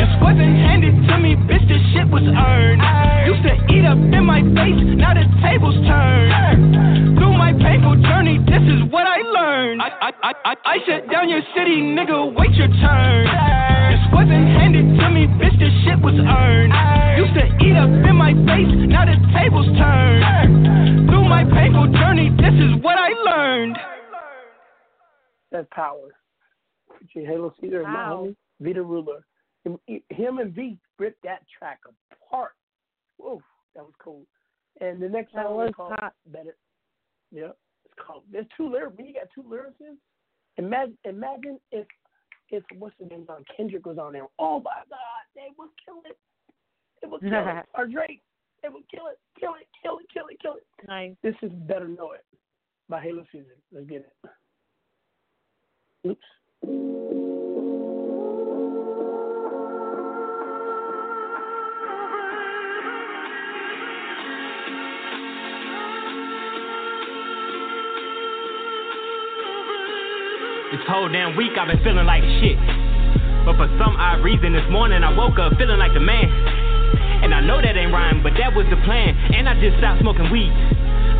This 0.00 0.12
wasn't 0.24 0.56
handed 0.56 0.96
to 1.08 1.14
me, 1.20 1.36
bitch. 1.36 1.68
This 1.68 1.84
shit 1.92 2.08
was 2.08 2.24
earned. 2.24 2.80
Used 3.28 3.44
to 3.44 3.54
eat 3.68 3.84
up 3.84 4.00
in 4.00 4.24
my 4.24 4.40
face, 4.56 4.80
now 4.96 5.12
the 5.12 5.28
tables 5.44 5.76
turn. 5.84 6.32
Through 7.14 7.19
my 7.19 7.19
painful 7.19 7.19
journey, 7.19 7.19
this 8.60 8.76
is 8.76 8.82
what 8.92 9.06
I 9.06 9.18
learned. 9.22 9.82
I, 9.82 9.88
I, 9.88 10.10
I, 10.22 10.32
I, 10.44 10.54
I 10.64 10.76
shut 10.86 11.10
down 11.10 11.28
your 11.28 11.42
city, 11.56 11.80
nigga. 11.80 12.32
Wait 12.34 12.52
your 12.54 12.68
turn. 12.68 13.24
This 13.90 14.04
wasn't 14.12 14.46
handed 14.56 14.86
to 15.00 15.06
me, 15.10 15.26
bitch. 15.40 15.56
This 15.58 15.72
shit 15.84 15.98
was 16.00 16.14
earned. 16.14 16.72
Used 17.18 17.34
to 17.34 17.46
eat 17.64 17.76
up 17.76 17.90
in 17.90 18.16
my 18.16 18.32
face, 18.48 18.70
now 18.88 19.04
the 19.04 19.16
tables 19.36 19.66
turned. 19.76 21.08
Through 21.08 21.24
my 21.28 21.44
painful 21.44 21.88
journey, 21.92 22.30
this 22.36 22.54
is 22.54 22.82
what 22.82 22.96
I 22.98 23.10
learned. 23.24 23.76
That's 25.50 25.66
power. 25.72 26.08
Featuring 27.00 27.26
Halo 27.26 27.52
Caesar 27.60 27.82
and 27.82 27.92
my 27.92 28.10
Wow. 28.10 28.24
homie 28.26 28.36
Vita 28.60 28.82
Ruler. 28.82 29.24
Him, 29.64 29.78
him 30.08 30.38
and 30.38 30.54
V 30.54 30.78
ripped 30.98 31.22
that 31.24 31.42
track 31.58 31.80
apart. 32.12 32.52
Whoa, 33.18 33.42
that 33.74 33.82
was 33.84 33.92
cool. 34.02 34.22
And 34.80 35.02
the 35.02 35.08
next 35.08 35.34
That 35.34 35.46
song 35.46 35.56
was 35.56 35.68
is 35.70 35.74
called 35.74 35.92
hot. 35.98 36.14
Better. 36.26 36.56
Yeah, 37.32 37.52
called. 38.04 38.22
There's 38.30 38.46
two 38.56 38.70
lyrics. 38.70 38.96
When 38.96 39.06
you 39.06 39.14
got 39.14 39.28
two 39.34 39.42
lyricists, 39.42 39.98
imagine, 40.56 40.98
imagine 41.04 41.58
if 41.72 41.86
if 42.50 42.64
what's 42.78 42.94
the 42.98 43.06
name 43.06 43.26
on 43.28 43.44
Kendrick 43.56 43.86
was 43.86 43.98
on 43.98 44.12
there. 44.12 44.26
Oh 44.38 44.60
my 44.60 44.82
God, 44.88 44.98
they 45.34 45.48
was 45.56 45.68
killing. 45.84 46.02
It 46.06 46.16
They 47.00 47.08
will 47.08 47.20
kill 47.20 47.30
it. 47.30 47.64
Or 47.76 47.86
Drake. 47.86 48.22
It 48.62 48.72
will 48.72 48.82
kill 48.90 49.06
it, 49.06 49.18
kill 49.38 49.54
it, 49.54 49.66
kill 49.82 49.98
it, 49.98 50.06
kill 50.12 50.26
it, 50.28 50.40
kill 50.42 50.54
it. 50.54 50.66
Nice. 50.86 51.14
This 51.22 51.34
is 51.42 51.50
Better 51.66 51.88
Know 51.88 52.12
It 52.12 52.24
by 52.90 53.00
Halo 53.00 53.24
Fusion. 53.30 53.52
Let's 53.72 53.86
get 53.86 54.12
it. 54.24 54.30
Oops. 56.06 57.49
Whole 70.90 71.06
damn 71.06 71.38
week 71.38 71.54
I've 71.54 71.70
been 71.70 71.78
feeling 71.86 72.02
like 72.02 72.26
shit. 72.42 72.58
But 73.46 73.54
for 73.54 73.70
some 73.78 73.94
odd 73.94 74.26
reason 74.26 74.50
this 74.50 74.66
morning 74.74 75.06
I 75.06 75.14
woke 75.14 75.38
up 75.38 75.54
feeling 75.54 75.78
like 75.78 75.94
the 75.94 76.02
man. 76.02 76.26
And 77.22 77.30
I 77.30 77.38
know 77.38 77.62
that 77.62 77.78
ain't 77.78 77.94
rhyme, 77.94 78.26
but 78.26 78.34
that 78.42 78.50
was 78.50 78.66
the 78.74 78.80
plan. 78.82 79.14
And 79.30 79.46
I 79.46 79.54
just 79.62 79.78
stopped 79.78 80.02
smoking 80.02 80.26
weed. 80.34 80.50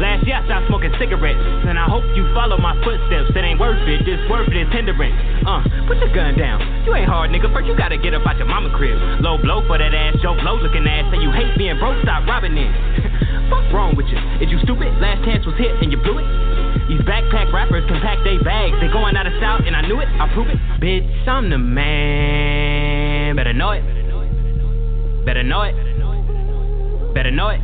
Last 0.02 0.26
year 0.26 0.40
I 0.40 0.42
stopped 0.48 0.66
smoking 0.66 0.90
cigarettes. 0.98 1.38
And 1.70 1.78
I 1.78 1.86
hope 1.86 2.02
you 2.18 2.26
follow 2.34 2.58
my 2.58 2.74
footsteps. 2.82 3.30
It 3.30 3.44
ain't 3.46 3.62
worth 3.62 3.78
it, 3.86 4.02
this 4.02 4.18
worth 4.26 4.50
it 4.50 4.58
is 4.58 4.66
hindrance. 4.74 5.14
Uh, 5.46 5.62
put 5.86 6.02
your 6.02 6.10
gun 6.10 6.34
down. 6.34 6.58
You 6.82 6.90
ain't 6.98 7.06
hard, 7.06 7.30
nigga. 7.30 7.46
First 7.54 7.70
you 7.70 7.78
gotta 7.78 7.96
get 7.96 8.10
up 8.10 8.26
out 8.26 8.42
your 8.42 8.50
mama 8.50 8.74
crib. 8.74 8.98
Low 9.22 9.38
blow 9.38 9.62
for 9.70 9.78
that 9.78 9.94
ass, 9.94 10.18
Joe 10.18 10.34
blow 10.34 10.58
looking 10.58 10.82
ass. 10.82 11.06
Say 11.14 11.22
you 11.22 11.30
hate 11.30 11.54
being 11.54 11.78
broke, 11.78 12.02
stop 12.02 12.26
robbing 12.26 12.58
it. 12.58 12.72
Fuck 13.54 13.70
wrong 13.70 13.94
with 13.94 14.10
you? 14.10 14.18
Is 14.42 14.50
you 14.50 14.58
stupid? 14.66 14.90
Last 14.98 15.22
chance 15.22 15.46
was 15.46 15.54
hit 15.54 15.78
and 15.78 15.94
you 15.94 15.98
blew 16.02 16.18
it? 16.18 16.59
These 16.88 17.00
backpack 17.02 17.52
rappers 17.52 17.84
can 17.88 18.00
pack 18.00 18.18
they 18.24 18.38
bags. 18.38 18.76
They 18.80 18.88
going 18.88 19.16
out 19.16 19.26
of 19.26 19.32
style 19.38 19.60
and 19.64 19.76
I 19.76 19.82
knew 19.82 20.00
it. 20.00 20.08
I 20.08 20.32
prove 20.32 20.48
it. 20.48 20.58
Bitch, 20.80 21.28
I'm 21.28 21.50
the 21.50 21.58
man. 21.58 23.36
Better 23.36 23.52
know 23.52 23.70
it. 23.72 23.84
Better 25.24 25.42
know 25.42 25.62
it. 25.62 25.74
Better 27.14 27.30
know 27.30 27.48
it. 27.48 27.60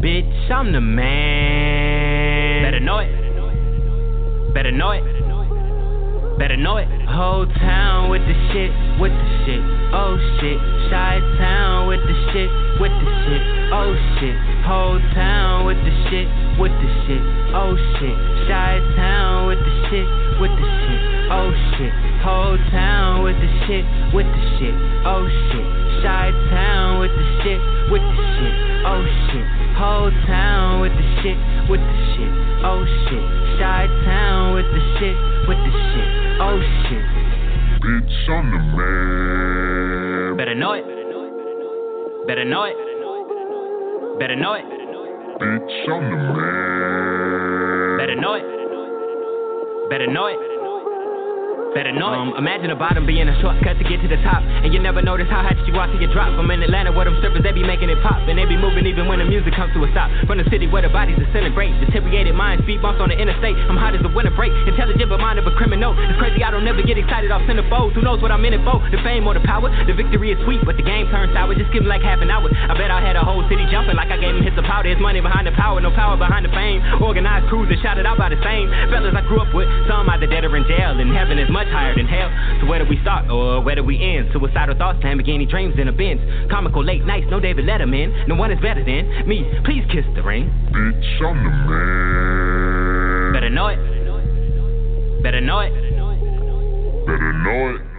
Bitch, 0.00 0.50
I'm 0.50 0.72
the 0.72 0.80
man. 0.80 2.62
Better 2.64 2.80
know 2.80 2.98
it. 2.98 4.54
Better 4.54 4.72
know 4.72 4.90
it. 4.92 5.02
Better 6.38 6.56
know 6.56 6.76
it. 6.76 6.86
Whole 7.08 7.46
town 7.46 8.10
with 8.10 8.20
the 8.20 8.34
shit, 8.52 8.70
with 9.00 9.12
the 9.12 9.28
shit. 9.44 9.60
Oh 9.92 10.16
shit. 10.40 10.60
Shy 10.92 11.18
town 11.38 11.88
with 11.88 12.00
the 12.00 12.12
shit, 12.32 12.50
with 12.80 12.92
the 12.92 13.08
shit. 13.24 13.42
Oh 13.72 13.96
shit. 14.20 14.36
Whole 14.68 15.00
town 15.14 15.64
with 15.64 15.78
the 15.78 15.92
shit, 16.10 16.28
with 16.58 16.72
the 16.72 16.88
shit. 17.04 17.22
Oh 17.52 17.76
shit. 17.98 18.16
Shy 18.48 18.80
town 18.96 19.46
with 19.48 19.58
the 19.58 19.74
shit, 19.88 20.08
with 20.40 20.52
the 20.56 20.66
shit. 20.66 21.00
Oh 21.28 21.52
shit. 21.76 21.92
Whole 22.24 22.56
town 22.72 23.22
with 23.22 23.36
the 23.36 23.50
shit, 23.66 23.84
with 24.14 24.26
the 24.26 24.42
shit. 24.56 24.74
Oh 25.04 25.28
shit. 25.52 25.66
Shy 26.02 26.32
town 26.50 27.00
with 27.00 27.12
the 27.12 27.26
shit, 27.42 27.60
with 27.92 28.02
the 28.02 28.16
shit. 28.36 28.54
Oh 28.84 29.04
shit. 29.28 29.46
Whole 29.76 30.10
town 30.24 30.80
with 30.80 30.92
the 30.92 31.06
shit, 31.20 31.38
with 31.68 31.80
the 31.80 31.98
shit. 32.16 32.32
Oh 32.64 32.84
shit. 33.04 33.24
Shy 33.60 33.86
town 34.04 34.54
with 34.54 34.66
the 34.72 34.82
shit, 34.96 35.16
with 35.48 35.60
the 35.60 35.72
shit. 35.92 36.08
Oh 36.40 36.58
shit. 36.88 37.04
Bitch, 37.84 38.30
I'm 38.32 38.50
the 38.50 38.60
man. 38.76 40.36
Better 40.36 40.54
know 40.54 40.72
it. 40.72 40.84
Better 42.26 42.44
know 42.44 42.64
it. 42.64 42.76
Better 44.18 44.36
know 44.36 44.54
it. 44.54 44.85
Bitch, 45.38 45.88
I'm 45.90 46.10
the 46.10 46.16
man. 46.16 47.98
Better 47.98 48.16
know 48.16 48.34
it. 48.34 49.90
Better 49.90 50.06
know 50.06 50.26
it. 50.28 50.55
Better 51.74 51.92
know. 51.92 52.08
Um, 52.08 52.34
imagine 52.38 52.70
the 52.70 52.78
bottom 52.78 53.04
being 53.04 53.28
a 53.28 53.36
shortcut 53.40 53.76
to 53.78 53.84
get 53.84 54.00
to 54.00 54.08
the 54.08 54.20
top. 54.22 54.40
And 54.40 54.72
you 54.72 54.80
never 54.80 55.02
notice 55.02 55.28
how 55.28 55.42
high 55.42 55.56
you 55.66 55.74
are 55.76 55.86
till 55.90 56.00
you 56.00 56.08
drop. 56.08 56.32
I'm 56.32 56.48
in 56.50 56.62
Atlanta 56.62 56.92
where 56.92 57.04
them 57.04 57.18
strippers, 57.20 57.42
they 57.42 57.52
be 57.52 57.66
making 57.66 57.90
it 57.90 58.00
pop. 58.00 58.22
And 58.24 58.38
they 58.38 58.46
be 58.48 58.56
moving 58.56 58.86
even 58.86 59.10
when 59.10 59.18
the 59.20 59.28
music 59.28 59.52
comes 59.52 59.74
to 59.74 59.84
a 59.84 59.88
stop. 59.92 60.08
From 60.24 60.38
the 60.40 60.46
city 60.48 60.66
where 60.66 60.80
the 60.80 60.88
bodies 60.88 61.20
are 61.20 61.26
disintegrate. 61.28 61.76
Deteriorated 61.84 62.32
minds, 62.32 62.64
speed 62.64 62.80
bumps 62.80 63.00
on 63.02 63.12
the 63.12 63.18
interstate. 63.18 63.56
I'm 63.68 63.76
hot 63.76 63.92
as 63.92 64.00
a 64.00 64.08
winter 64.08 64.32
break. 64.32 64.56
Intelligent 64.64 65.08
but 65.10 65.20
mind 65.20 65.36
of 65.36 65.46
a 65.46 65.52
criminal. 65.52 65.92
It's 65.96 66.16
crazy, 66.16 66.40
I 66.40 66.50
don't 66.50 66.64
never 66.64 66.80
get 66.80 66.96
excited 66.96 67.28
off 67.28 67.44
centerfolds. 67.44 67.92
Who 67.92 68.00
knows 68.00 68.22
what 68.24 68.32
I'm 68.32 68.44
in 68.44 68.56
it 68.56 68.62
for? 68.64 68.80
The 68.88 69.00
fame 69.04 69.28
or 69.28 69.36
the 69.36 69.44
power? 69.44 69.68
The 69.68 69.92
victory 69.92 70.32
is 70.32 70.40
sweet, 70.48 70.64
but 70.64 70.80
the 70.80 70.86
game 70.86 71.10
turns 71.12 71.36
sour. 71.36 71.52
Just 71.52 71.72
give 71.76 71.84
me 71.84 71.92
like 71.92 72.00
half 72.00 72.24
an 72.24 72.32
hour. 72.32 72.48
I 72.48 72.72
bet 72.72 72.88
I 72.88 73.04
had 73.04 73.20
a 73.20 73.24
whole 73.24 73.44
city 73.52 73.68
jumping 73.68 74.00
like 74.00 74.08
I 74.08 74.16
gave 74.16 74.32
him 74.32 74.40
hits 74.40 74.56
of 74.56 74.64
powder. 74.64 74.88
There's 74.88 75.02
money 75.02 75.20
behind 75.20 75.44
the 75.44 75.52
power, 75.52 75.76
no 75.80 75.92
power 75.92 76.16
behind 76.16 76.48
the 76.48 76.52
fame. 76.56 76.80
Organized 77.04 77.52
crews 77.52 77.68
that 77.68 77.82
shouted 77.84 78.06
out 78.08 78.16
by 78.16 78.32
the 78.32 78.40
same. 78.40 78.72
Fellas 78.88 79.12
I 79.12 79.20
grew 79.28 79.44
up 79.44 79.52
with, 79.52 79.68
some 79.90 80.08
either 80.08 80.26
dead 80.26 80.48
or 80.48 80.56
in 80.56 80.64
jail. 80.64 80.96
And 80.96 81.12
heaven 81.12 81.36
is 81.36 81.50
much 81.50 81.65
higher 81.70 81.94
than 81.94 82.06
hell. 82.06 82.30
So 82.60 82.66
where 82.66 82.78
do 82.78 82.86
we 82.88 82.98
start 83.02 83.30
or 83.30 83.62
where 83.62 83.74
do 83.74 83.84
we 83.84 83.98
end? 83.98 84.30
Suicidal 84.32 84.76
thoughts, 84.76 84.98
Lamborghini 85.02 85.48
dreams 85.48 85.74
in 85.78 85.88
a 85.88 85.92
Benz. 85.92 86.20
Comical 86.50 86.84
late 86.84 87.04
nights, 87.04 87.26
no 87.30 87.40
David 87.40 87.64
Letterman. 87.64 88.28
No 88.28 88.34
one 88.34 88.50
is 88.50 88.60
better 88.60 88.84
than 88.84 89.28
me. 89.28 89.44
Please 89.64 89.84
kiss 89.92 90.04
the 90.14 90.22
ring. 90.22 90.50
Bitch, 90.70 91.22
I'm 91.24 91.42
the 91.42 91.50
man. 91.50 93.32
Better 93.32 93.50
know 93.50 93.68
it. 93.68 93.78
Better 95.22 95.40
know 95.40 95.60
it. 95.60 95.72
Better 97.06 97.32
know 97.32 97.74
it. 97.74 97.95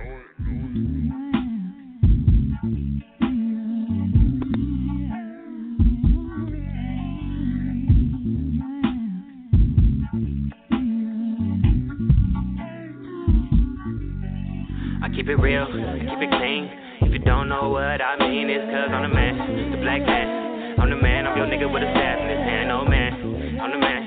Keep 15.27 15.35
it 15.35 15.43
real, 15.43 15.67
keep 15.67 16.23
it 16.23 16.31
clean. 16.39 16.71
If 17.03 17.11
you 17.11 17.19
don't 17.19 17.51
know 17.51 17.67
what 17.67 17.99
I 17.99 18.15
mean, 18.15 18.47
it's 18.47 18.63
cause 18.71 18.87
I'm 18.87 19.03
the 19.03 19.11
man, 19.11 19.35
the 19.75 19.79
black 19.83 19.99
man. 19.99 20.79
I'm 20.79 20.87
the 20.87 20.95
man, 20.95 21.27
I'm 21.27 21.35
your 21.35 21.51
nigga 21.51 21.67
with 21.67 21.83
a 21.83 21.91
staff 21.91 22.15
in 22.23 22.31
his 22.31 22.39
hand, 22.47 22.71
oh 22.71 22.87
man. 22.87 23.59
I'm 23.59 23.75
the 23.75 23.75
man, 23.75 24.01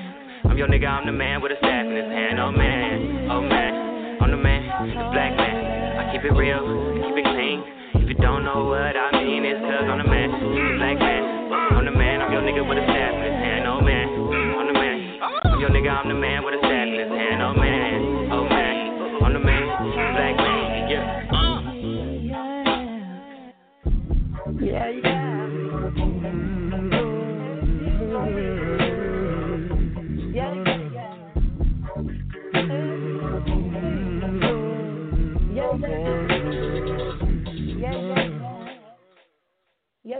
I'm 0.49 0.57
your 0.57 0.65
nigga, 0.65 0.89
I'm 0.89 1.05
the 1.05 1.13
man 1.13 1.45
with 1.45 1.53
a 1.53 1.61
staff 1.61 1.85
in 1.85 1.93
his 1.93 2.09
hand, 2.09 2.41
oh 2.41 2.49
man. 2.49 3.29
Oh 3.29 3.45
man, 3.45 4.17
I'm 4.17 4.31
the 4.33 4.41
man, 4.41 4.65
the 4.65 5.13
black 5.13 5.37
man. 5.37 5.61
I 6.01 6.09
keep 6.09 6.25
it 6.25 6.33
real, 6.33 6.65
keep 7.05 7.13
it 7.13 7.29
clean. 7.29 7.69
If 8.01 8.09
you 8.09 8.17
don't 8.17 8.41
know 8.41 8.65
what 8.73 8.97
I 8.97 9.13
mean, 9.21 9.45
it's 9.45 9.61
cause 9.61 9.93
I'm 9.93 10.01
the 10.01 10.09
man, 10.09 10.33
the 10.33 10.73
black 10.81 10.97
man. 11.05 11.21
I'm 11.53 11.85
the 11.85 11.93
man, 11.93 12.25
I'm 12.25 12.33
your 12.33 12.41
nigga 12.49 12.65
with 12.65 12.81
a 12.81 12.85
staff 12.89 13.13
in 13.13 13.29
his 13.29 13.37
hand, 13.45 13.69
oh 13.69 13.85
man. 13.85 14.09
I'm 14.09 14.73
the 14.73 14.73
man, 14.73 14.97
I'm 15.21 15.61
your 15.61 15.69
nigga, 15.69 15.93
I'm 15.93 16.09
the 16.09 16.17
man 16.17 16.49
with 16.49 16.57
a 16.57 16.60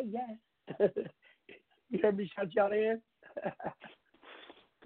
yeah. 0.07 0.21
Yeah, 0.79 0.87
yeah. 0.97 1.05
you 1.91 1.99
heard 2.03 2.17
me 2.17 2.31
shout 2.37 2.55
y'all 2.55 2.73
in? 2.73 3.01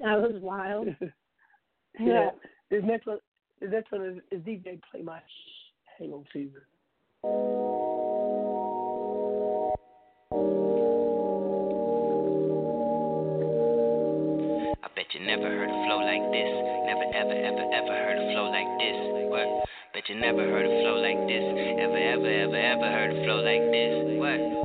That 0.00 0.20
was 0.20 0.34
wild. 0.40 0.88
yeah. 2.00 2.30
This 2.70 2.82
next 2.84 3.06
one, 3.06 3.18
this 3.60 3.70
next 3.70 3.92
one 3.92 4.04
is, 4.04 4.18
is 4.32 4.44
DJ 4.44 4.80
Play 4.90 5.02
My 5.02 5.20
Halo 5.98 6.24
Season. 6.32 6.60
I 14.82 14.88
bet 14.96 15.06
you 15.14 15.20
never 15.24 15.46
heard 15.46 15.70
a 15.70 15.78
flow 15.86 16.02
like 16.02 16.26
this. 16.32 16.50
Never, 16.86 17.06
ever, 17.14 17.36
ever, 17.38 17.64
ever 17.70 17.94
heard 17.94 18.18
a 18.18 18.32
flow 18.32 18.50
like 18.50 18.66
this. 18.82 18.98
What? 19.30 19.46
Bet 19.94 20.08
you 20.08 20.16
never 20.16 20.42
heard 20.42 20.66
a 20.66 20.74
flow 20.82 20.98
like 20.98 21.22
this. 21.28 21.44
Ever, 21.78 21.96
ever, 21.96 22.26
ever, 22.26 22.56
ever 22.56 22.90
heard 22.90 23.10
a 23.14 23.24
flow 23.24 23.38
like 23.46 23.70
this. 23.70 24.18
What? 24.18 24.63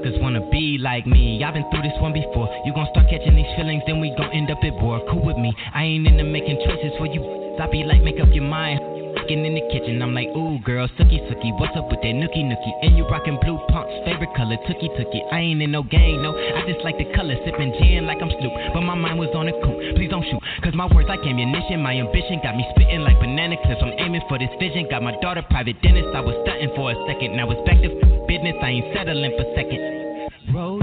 Suckers 0.00 0.18
wanna 0.20 0.40
be 0.50 0.78
like 0.80 1.06
me. 1.06 1.42
I've 1.44 1.54
been 1.54 1.68
through 1.70 1.82
this 1.82 1.92
one 2.00 2.12
before. 2.12 2.48
You 2.64 2.72
gon' 2.72 2.88
start 2.90 3.06
catching 3.10 3.36
these 3.36 3.52
feelings, 3.56 3.82
then 3.86 4.00
we 4.00 4.14
gon' 4.16 4.32
end 4.32 4.50
up 4.50 4.58
at 4.64 4.72
war. 4.80 5.00
Cool 5.10 5.24
with 5.24 5.36
me. 5.36 5.52
I 5.74 5.84
ain't 5.84 6.06
into 6.06 6.24
making 6.24 6.56
choices 6.64 6.92
for 6.96 7.06
you. 7.06 7.20
I 7.60 7.66
be 7.66 7.84
like, 7.84 8.02
make 8.02 8.18
up 8.20 8.32
your 8.32 8.44
mind. 8.44 8.79
Getting 9.30 9.46
in 9.46 9.54
the 9.54 9.62
kitchen, 9.70 10.02
I'm 10.02 10.10
like, 10.10 10.26
ooh, 10.34 10.58
girl, 10.66 10.90
sookie 10.98 11.22
sookie. 11.30 11.54
What's 11.54 11.70
up 11.78 11.86
with 11.86 12.02
that 12.02 12.18
nookie 12.18 12.42
nookie? 12.42 12.74
And 12.82 12.98
you 12.98 13.06
rockin' 13.06 13.38
blue 13.38 13.62
pumps, 13.70 13.94
favorite 14.02 14.34
color, 14.34 14.58
tookie 14.66 14.90
tookie. 14.98 15.22
I 15.30 15.54
ain't 15.54 15.62
in 15.62 15.70
no 15.70 15.86
gang, 15.86 16.18
no. 16.18 16.34
I 16.34 16.66
just 16.66 16.82
like 16.82 16.98
the 16.98 17.06
color, 17.14 17.38
sippin' 17.46 17.78
gin 17.78 18.10
like 18.10 18.18
I'm 18.18 18.26
Snoop. 18.26 18.50
But 18.74 18.82
my 18.82 18.98
mind 18.98 19.22
was 19.22 19.30
on 19.38 19.46
a 19.46 19.54
coupe. 19.62 19.94
Please 19.94 20.10
don't 20.10 20.26
shoot, 20.26 20.42
cause 20.66 20.74
my 20.74 20.90
words 20.90 21.06
like 21.06 21.22
ammunition. 21.22 21.78
My 21.78 21.94
ambition 21.94 22.42
got 22.42 22.58
me 22.58 22.66
spittin' 22.74 23.06
like 23.06 23.22
banana 23.22 23.54
clips. 23.62 23.78
I'm 23.78 23.94
aiming 24.02 24.26
for 24.26 24.34
this 24.34 24.50
vision. 24.58 24.90
Got 24.90 25.06
my 25.06 25.14
daughter 25.22 25.46
private 25.46 25.78
dentist. 25.78 26.10
I 26.10 26.26
was 26.26 26.34
stunting 26.42 26.74
for 26.74 26.90
a 26.90 26.98
second. 27.06 27.38
Now 27.38 27.46
it's 27.54 27.62
back 27.62 27.78
to 27.86 27.90
business. 28.26 28.58
I 28.58 28.82
ain't 28.82 28.90
settling 28.90 29.30
for 29.38 29.46
second. 29.54 29.78
Roll 30.50 30.82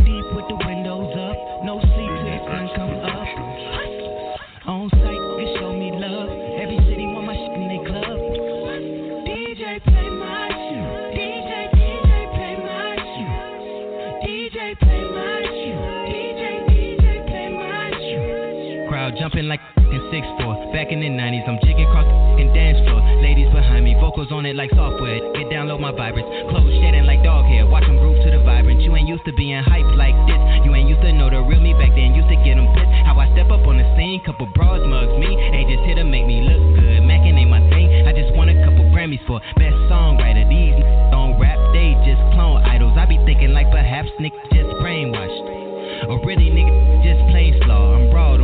Back 20.77 20.93
in 20.93 21.01
the 21.01 21.09
90s, 21.09 21.41
I'm 21.49 21.57
jigging 21.65 21.89
across 21.89 22.05
the 22.37 22.45
dance 22.53 22.77
floor. 22.85 23.01
Ladies 23.17 23.49
behind 23.49 23.81
me, 23.81 23.97
vocals 23.97 24.29
on 24.29 24.45
it 24.45 24.53
like 24.53 24.69
software. 24.77 25.17
Get 25.33 25.49
download 25.49 25.81
my 25.81 25.89
vibrants. 25.89 26.29
Clothes 26.53 26.69
shedding 26.77 27.09
like 27.09 27.25
dog 27.25 27.49
hair. 27.49 27.65
Watch 27.65 27.89
them 27.89 27.97
groove 27.97 28.21
to 28.21 28.29
the 28.29 28.45
vibrant. 28.45 28.85
You 28.85 28.93
ain't 28.93 29.09
used 29.09 29.25
to 29.25 29.33
being 29.33 29.57
hyped 29.57 29.97
like 29.97 30.13
this. 30.29 30.37
You 30.61 30.77
ain't 30.77 30.85
used 30.85 31.01
to 31.01 31.09
know 31.17 31.33
the 31.33 31.41
real 31.41 31.57
me 31.65 31.73
back 31.73 31.97
then. 31.97 32.13
Used 32.13 32.29
to 32.29 32.37
get 32.45 32.61
them 32.61 32.69
pissed. 32.77 32.93
How 33.09 33.17
I 33.17 33.25
step 33.33 33.49
up 33.49 33.65
on 33.65 33.81
the 33.81 33.89
scene. 33.97 34.21
Couple 34.21 34.45
bras 34.53 34.77
mugs 34.85 35.17
me. 35.17 35.33
Ain't 35.33 35.65
just 35.65 35.81
here 35.81 35.97
to 35.97 36.05
make 36.05 36.29
me 36.29 36.45
look 36.45 36.61
good. 36.77 37.01
Mackin' 37.01 37.41
ain't 37.41 37.49
my 37.49 37.65
thing. 37.73 37.89
I 38.05 38.13
just 38.13 38.37
won 38.37 38.45
a 38.45 38.57
couple 38.61 38.85
Grammys 38.93 39.25
for 39.25 39.41
best 39.57 39.81
songwriter. 39.89 40.45
These 40.45 40.77
don't 41.09 41.41
rap, 41.41 41.57
they 41.73 41.97
just 42.05 42.21
clone 42.37 42.61
idols. 42.61 42.93
I 42.93 43.09
be 43.09 43.17
thinking 43.25 43.49
like 43.49 43.73
perhaps 43.73 44.13
Nick 44.21 44.37
just 44.53 44.69
brainwashed. 44.77 45.41
Or 46.05 46.21
really, 46.21 46.53
nigga, 46.53 47.01
just 47.01 47.17
plain 47.33 47.57
slaw. 47.65 47.97
I'm 47.97 48.13
f- 48.13 48.36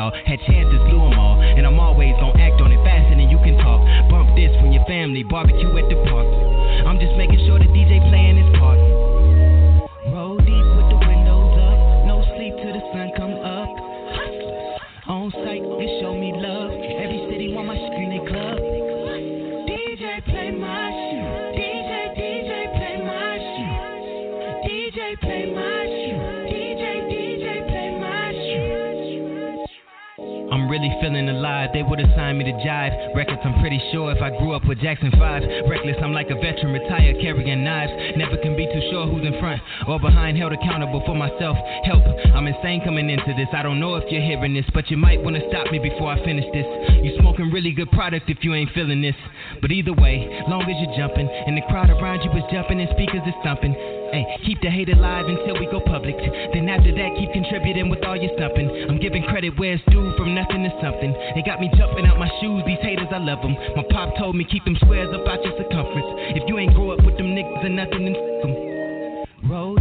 y'all. 0.00 0.12
Had 0.24 0.40
chances, 0.48 0.80
blew 0.88 1.04
'em 1.04 1.18
all. 1.18 1.36
And 1.40 1.66
I'm 1.66 1.78
always 1.78 2.16
gon' 2.16 2.38
act 2.40 2.60
on 2.60 2.72
it 2.72 2.82
faster 2.84 3.14
than 3.14 3.28
you 3.28 3.38
can 3.38 3.58
talk. 3.58 3.80
Bump 4.08 4.34
this 4.34 4.54
from 4.56 4.72
your 4.72 4.84
family, 4.84 5.22
barbecue 5.22 5.76
at 5.76 5.88
the 5.90 5.96
park. 6.08 6.26
I'm 6.86 6.98
just 6.98 7.14
making 7.16 7.40
sure 7.46 7.58
the 7.58 7.68
DJ 7.68 8.00
playing 8.08 8.36
his 8.38 8.58
part. 8.58 8.99
They 31.72 31.82
would 31.82 32.00
assign 32.00 32.38
me 32.38 32.44
to 32.44 32.52
jive. 32.64 33.14
Records, 33.14 33.40
I'm 33.44 33.60
pretty 33.60 33.80
sure 33.92 34.12
if 34.12 34.22
I 34.22 34.30
grew 34.30 34.52
up 34.52 34.64
with 34.64 34.80
Jackson 34.80 35.10
5. 35.12 35.68
Reckless, 35.68 35.96
I'm 36.02 36.12
like 36.12 36.30
a 36.30 36.34
veteran, 36.34 36.72
retired, 36.72 37.20
carrying 37.20 37.64
knives. 37.64 37.92
Never 38.16 38.36
can 38.38 38.56
be 38.56 38.66
too 38.72 38.80
sure 38.90 39.06
who's 39.06 39.26
in 39.26 39.38
front 39.38 39.60
or 39.86 40.00
behind, 40.00 40.38
held 40.38 40.52
accountable 40.52 41.02
for 41.04 41.14
myself. 41.14 41.56
Help, 41.84 42.02
I'm 42.34 42.46
insane 42.46 42.80
coming 42.84 43.10
into 43.10 43.34
this. 43.36 43.48
I 43.52 43.62
don't 43.62 43.80
know 43.80 43.96
if 43.96 44.10
you're 44.10 44.22
hearing 44.22 44.54
this, 44.54 44.64
but 44.72 44.90
you 44.90 44.96
might 44.96 45.22
want 45.22 45.36
to 45.36 45.42
stop 45.48 45.70
me 45.70 45.78
before 45.78 46.10
I 46.10 46.24
finish 46.24 46.46
this. 46.52 46.66
You 47.02 47.16
smoking 47.20 47.50
really 47.50 47.72
good 47.72 47.90
product 47.90 48.30
if 48.30 48.38
you 48.42 48.54
ain't 48.54 48.70
feeling 48.72 49.02
this. 49.02 49.16
But 49.60 49.70
either 49.70 49.92
way, 49.92 50.40
long 50.48 50.62
as 50.62 50.76
you're 50.80 50.96
jumping, 50.96 51.28
and 51.28 51.56
the 51.56 51.62
crowd 51.68 51.90
around 51.90 52.22
you 52.24 52.30
is 52.32 52.44
jumping 52.50 52.80
and 52.80 52.88
speakers 52.96 53.22
is 53.26 53.34
thumping. 53.44 53.99
Hey, 54.10 54.26
keep 54.44 54.60
the 54.60 54.70
hate 54.70 54.90
alive 54.90 55.26
until 55.26 55.54
we 55.54 55.66
go 55.70 55.78
public. 55.78 56.18
Then 56.52 56.68
after 56.68 56.90
that, 56.90 57.10
keep 57.16 57.32
contributing 57.32 57.88
with 57.88 58.02
all 58.02 58.16
your 58.16 58.34
stumping. 58.34 58.66
I'm 58.90 58.98
giving 58.98 59.22
credit 59.22 59.56
where 59.58 59.74
it's 59.74 59.84
due 59.86 60.12
from 60.18 60.34
nothing 60.34 60.64
to 60.66 60.72
something. 60.82 61.14
They 61.34 61.42
got 61.46 61.60
me 61.60 61.70
jumping 61.78 62.06
out 62.06 62.18
my 62.18 62.28
shoes, 62.42 62.62
these 62.66 62.82
haters, 62.82 63.06
I 63.14 63.18
love 63.18 63.40
them. 63.40 63.54
My 63.76 63.84
pop 63.88 64.18
told 64.18 64.34
me 64.34 64.44
keep 64.44 64.64
them 64.64 64.76
squares 64.82 65.14
up 65.14 65.26
out 65.26 65.44
your 65.44 65.54
circumference. 65.56 66.10
If 66.34 66.48
you 66.48 66.58
ain't 66.58 66.74
grow 66.74 66.90
up 66.90 67.04
with 67.06 67.16
them 67.18 67.38
niggas 67.38 67.64
or 67.64 67.68
nothing, 67.70 68.04
then 68.04 68.16
f 68.18 68.42
them. 68.42 69.50
Roll 69.50 69.79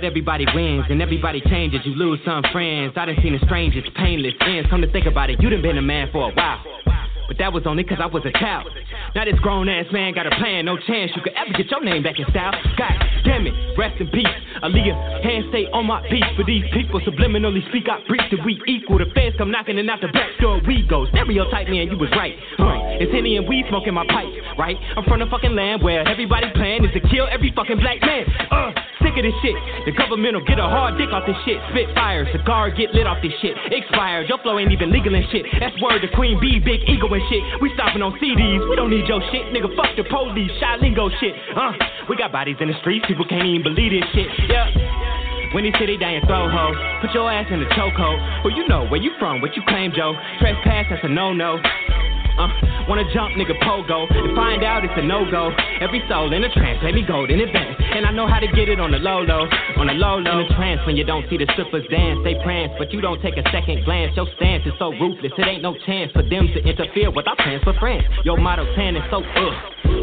Not 0.00 0.06
everybody 0.06 0.46
wins 0.54 0.86
and 0.88 1.02
everybody 1.02 1.42
changes. 1.42 1.84
You 1.84 1.92
lose 1.92 2.20
some 2.24 2.42
friends. 2.52 2.94
I 2.96 3.04
done 3.04 3.20
seen 3.22 3.36
the 3.36 3.44
strangest, 3.44 3.92
painless 3.96 4.32
ends. 4.40 4.64
Come 4.70 4.80
to 4.80 4.90
think 4.90 5.04
about 5.04 5.28
it, 5.28 5.42
you 5.42 5.50
done 5.50 5.60
been 5.60 5.76
a 5.76 5.82
man 5.82 6.08
for 6.10 6.30
a 6.30 6.32
while. 6.32 6.64
But 7.28 7.36
that 7.36 7.52
was 7.52 7.64
only 7.66 7.84
cause 7.84 7.98
I 8.00 8.06
was 8.06 8.24
a 8.24 8.32
child. 8.32 8.72
Now 9.14 9.26
this 9.26 9.38
grown 9.44 9.68
ass 9.68 9.84
man 9.92 10.14
got 10.14 10.26
a 10.26 10.30
plan, 10.40 10.64
no 10.64 10.78
chance 10.78 11.12
you 11.14 11.20
could 11.20 11.36
ever 11.36 11.52
get 11.52 11.70
your 11.70 11.84
name 11.84 12.02
back 12.02 12.18
in 12.18 12.24
style. 12.30 12.56
God 12.80 12.96
damn 13.28 13.46
it, 13.46 13.52
rest 13.76 14.00
in 14.00 14.08
peace. 14.08 14.24
Aaliyah, 14.64 15.22
hands 15.22 15.44
stay 15.52 15.68
on 15.68 15.84
my 15.84 16.00
piece. 16.08 16.24
For 16.34 16.48
these 16.48 16.64
people 16.72 16.98
subliminally 17.04 17.60
speak 17.68 17.84
out, 17.92 18.00
preach 18.08 18.24
that 18.32 18.40
we 18.40 18.56
equal. 18.66 19.04
The 19.04 19.12
feds 19.12 19.36
come 19.36 19.52
knocking 19.52 19.78
and 19.78 19.90
out 19.90 20.00
the 20.00 20.08
back 20.08 20.32
door 20.40 20.64
we 20.66 20.80
go. 20.88 21.04
Stereotype 21.12 21.68
man, 21.68 21.92
you 21.92 21.98
was 22.00 22.08
right. 22.16 22.40
Huh. 22.56 22.89
It's 22.98 23.12
Henny 23.12 23.36
and 23.36 23.46
weed 23.46 23.66
smoking 23.68 23.94
my 23.94 24.06
pipe, 24.08 24.32
right? 24.58 24.76
I'm 24.96 25.04
from 25.04 25.20
the 25.20 25.28
fucking 25.30 25.54
land 25.54 25.82
where 25.82 26.02
everybody's 26.02 26.52
plan 26.58 26.84
is 26.84 26.90
to 26.98 27.02
kill 27.06 27.28
every 27.30 27.52
fucking 27.54 27.78
black 27.78 28.02
man. 28.02 28.26
Uh, 28.50 28.74
sick 28.98 29.14
of 29.14 29.22
this 29.22 29.36
shit. 29.44 29.54
The 29.86 29.94
government 29.94 30.34
will 30.34 30.48
get 30.48 30.58
a 30.58 30.66
hard 30.66 30.98
dick 30.98 31.14
off 31.14 31.24
this 31.28 31.38
shit. 31.46 31.62
Spit 31.70 31.94
fire, 31.94 32.26
cigar 32.32 32.74
get 32.74 32.90
lit 32.90 33.06
off 33.06 33.22
this 33.22 33.32
shit. 33.38 33.54
Expired, 33.70 34.26
your 34.26 34.42
flow 34.42 34.58
ain't 34.58 34.72
even 34.72 34.90
legal 34.90 35.14
and 35.14 35.24
shit. 35.30 35.46
That's 35.60 35.76
word 35.78 36.02
to 36.02 36.10
Queen 36.16 36.40
Bee, 36.40 36.58
big 36.58 36.82
ego 36.88 37.06
and 37.06 37.22
shit. 37.30 37.42
We 37.62 37.70
stopping 37.78 38.02
on 38.02 38.18
CDs, 38.18 38.64
we 38.68 38.74
don't 38.74 38.90
need 38.90 39.06
your 39.06 39.22
shit. 39.30 39.52
Nigga, 39.54 39.70
fuck 39.76 39.94
the 39.94 40.04
police, 40.08 40.50
shy 40.58 40.76
lingo 40.80 41.08
shit. 41.20 41.34
Uh, 41.54 41.72
we 42.08 42.16
got 42.16 42.32
bodies 42.32 42.56
in 42.60 42.68
the 42.68 42.78
streets, 42.80 43.06
people 43.06 43.24
can't 43.28 43.46
even 43.46 43.62
believe 43.62 43.92
this 43.92 44.08
shit. 44.12 44.28
Yeah. 44.48 45.10
When 45.52 45.64
they 45.64 45.74
say 45.82 45.86
they 45.86 45.98
your 45.98 46.22
throat, 46.30 46.46
ho, 46.54 46.70
put 47.02 47.10
your 47.10 47.26
ass 47.26 47.50
in 47.50 47.58
the 47.58 47.66
chokehold. 47.74 48.44
Well, 48.44 48.54
you 48.54 48.68
know 48.68 48.86
where 48.86 49.02
you 49.02 49.10
from, 49.18 49.40
what 49.40 49.56
you 49.56 49.62
claim, 49.66 49.90
Joe. 49.90 50.14
Trespass, 50.38 50.86
that's 50.90 51.02
a 51.02 51.08
no-no. 51.08 51.58
Uh, 52.40 52.48
wanna 52.88 53.04
jump, 53.12 53.36
nigga, 53.36 53.52
pogo. 53.60 54.08
And 54.08 54.34
find 54.34 54.64
out 54.64 54.82
it's 54.82 54.96
a 54.96 55.02
no-go. 55.04 55.52
Every 55.80 56.00
soul 56.08 56.32
in 56.32 56.42
a 56.42 56.48
trance, 56.48 56.80
let 56.82 56.94
me 56.94 57.04
go 57.04 57.24
in 57.28 57.38
advance. 57.38 57.76
And 57.92 58.06
I 58.06 58.12
know 58.12 58.26
how 58.26 58.40
to 58.40 58.48
get 58.48 58.68
it 58.72 58.80
on 58.80 58.92
the 58.92 58.98
low 58.98 59.20
low, 59.20 59.44
on 59.76 59.88
the 59.88 59.92
low 59.92 60.16
low. 60.16 60.40
In 60.40 60.46
a 60.46 60.56
trance 60.56 60.80
when 60.86 60.96
you 60.96 61.04
don't 61.04 61.28
see 61.28 61.36
the 61.36 61.44
strippers 61.52 61.84
dance, 61.90 62.20
they 62.24 62.40
prance, 62.42 62.72
but 62.78 62.92
you 62.92 63.02
don't 63.02 63.20
take 63.20 63.36
a 63.36 63.44
second 63.52 63.84
glance. 63.84 64.16
Your 64.16 64.26
stance 64.36 64.64
is 64.64 64.72
so 64.78 64.88
ruthless, 64.96 65.32
it 65.36 65.46
ain't 65.46 65.62
no 65.62 65.76
chance 65.84 66.10
for 66.12 66.22
them 66.22 66.48
to 66.56 66.58
interfere 66.64 67.10
with 67.10 67.28
our 67.28 67.36
plans 67.36 67.62
for 67.62 67.74
France. 67.76 68.04
Your 68.24 68.38
motto 68.38 68.64
tan 68.74 68.96
is 68.96 69.04
so 69.10 69.20
ugh. 69.20 69.56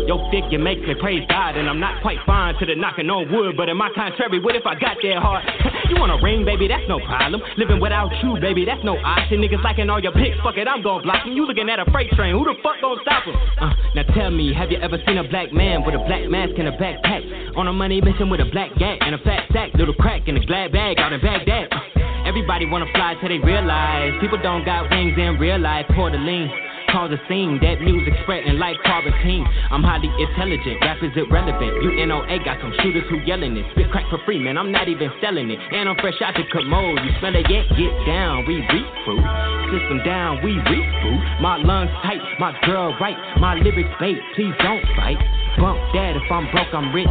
Your 0.07 0.23
figure 0.31 0.59
makes 0.59 0.81
me 0.87 0.95
praise 0.95 1.23
God, 1.27 1.57
and 1.57 1.67
I'm 1.69 1.79
not 1.79 2.01
quite 2.01 2.17
fine 2.25 2.55
to 2.59 2.65
the 2.65 2.75
knocking 2.75 3.09
on 3.09 3.31
wood. 3.31 3.55
But 3.57 3.67
in 3.67 3.75
my 3.75 3.89
contrary, 3.95 4.39
what 4.39 4.55
if 4.55 4.65
I 4.65 4.75
got 4.75 4.95
that 5.03 5.19
hard? 5.19 5.43
you 5.89 5.99
want 5.99 6.11
a 6.11 6.19
ring, 6.23 6.45
baby? 6.45 6.67
That's 6.67 6.87
no 6.87 6.99
problem. 6.99 7.41
Living 7.57 7.79
without 7.79 8.11
you, 8.23 8.39
baby, 8.39 8.63
that's 8.63 8.83
no 8.83 8.95
option. 8.99 9.39
Niggas 9.43 9.63
liking 9.63 9.89
all 9.89 9.99
your 9.99 10.11
pics, 10.11 10.39
fuck 10.43 10.55
it, 10.55 10.67
I'm 10.67 10.81
gon' 10.81 11.03
block 11.03 11.25
'em. 11.25 11.33
You 11.33 11.45
looking 11.45 11.69
at 11.69 11.79
a 11.79 11.85
freight 11.91 12.11
train, 12.11 12.26
who 12.33 12.43
the 12.43 12.55
fuck 12.63 12.79
gon' 12.81 12.97
stop 13.01 13.27
'em? 13.27 13.35
Uh, 13.59 13.73
now 13.95 14.03
tell 14.13 14.31
me, 14.31 14.53
have 14.53 14.71
you 14.71 14.77
ever 14.79 14.97
seen 15.05 15.17
a 15.17 15.23
black 15.23 15.51
man 15.53 15.83
with 15.83 15.95
a 15.95 15.99
black 15.99 16.27
mask 16.29 16.53
and 16.57 16.67
a 16.67 16.71
backpack? 16.71 17.21
On 17.57 17.67
a 17.67 17.73
money 17.73 18.01
mission 18.01 18.29
with 18.29 18.39
a 18.41 18.45
black 18.45 18.75
gat 18.77 18.97
and 19.01 19.15
a 19.15 19.17
fat 19.19 19.45
sack, 19.53 19.73
little 19.75 19.93
crack 19.93 20.27
in 20.27 20.37
a 20.37 20.45
glad 20.45 20.71
bag 20.71 20.99
out 20.99 21.13
in 21.13 21.21
Baghdad. 21.21 21.67
Uh, 21.71 21.79
everybody 22.25 22.65
wanna 22.65 22.87
fly 22.93 23.15
till 23.19 23.29
they 23.29 23.39
realize 23.39 24.13
people 24.19 24.37
don't 24.41 24.65
got 24.65 24.89
wings 24.89 25.17
in 25.17 25.37
real 25.39 25.59
life. 25.59 25.85
Lean. 25.89 26.51
Cause 26.91 27.11
a 27.11 27.19
scene, 27.27 27.59
that 27.61 27.81
music 27.81 28.13
spreading 28.23 28.57
like 28.57 28.77
quarantine. 28.83 29.45
I'm 29.71 29.83
highly 29.83 30.07
intelligent, 30.07 30.81
rap 30.81 31.03
is 31.03 31.11
irrelevant. 31.15 31.83
You 31.83 32.05
NOA 32.05 32.39
got 32.43 32.59
some 32.61 32.73
shooters 32.81 33.03
who 33.09 33.19
yelling 33.27 33.57
it. 33.57 33.65
Spit 33.71 33.91
crack 33.91 34.09
for 34.09 34.19
free, 34.25 34.39
man, 34.39 34.57
I'm 34.57 34.71
not 34.71 34.87
even 34.87 35.11
selling 35.21 35.51
it. 35.51 35.59
And 35.59 35.89
I'm 35.89 35.97
fresh 35.97 36.19
out 36.23 36.35
the 36.35 36.43
commode. 36.51 36.99
You 37.03 37.11
smell 37.19 37.35
it 37.35 37.45
yet? 37.49 37.67
Get 37.75 37.93
down, 38.07 38.47
we 38.47 38.63
reap 38.71 38.87
recruit. 39.07 39.23
System 39.71 39.99
down, 40.03 40.43
we 40.43 40.55
reap 40.71 40.87
reboot. 41.03 41.41
My 41.41 41.57
lungs 41.57 41.91
tight, 42.03 42.21
my 42.39 42.53
girl 42.65 42.95
right. 42.99 43.17
My 43.39 43.55
lyrics 43.55 43.89
bait, 43.99 44.17
please 44.35 44.53
don't 44.59 44.83
fight. 44.95 45.17
Bump 45.57 45.79
that 45.93 46.15
if 46.15 46.31
I'm 46.31 46.45
broke, 46.51 46.71
I'm 46.73 46.93
rich. 46.93 47.07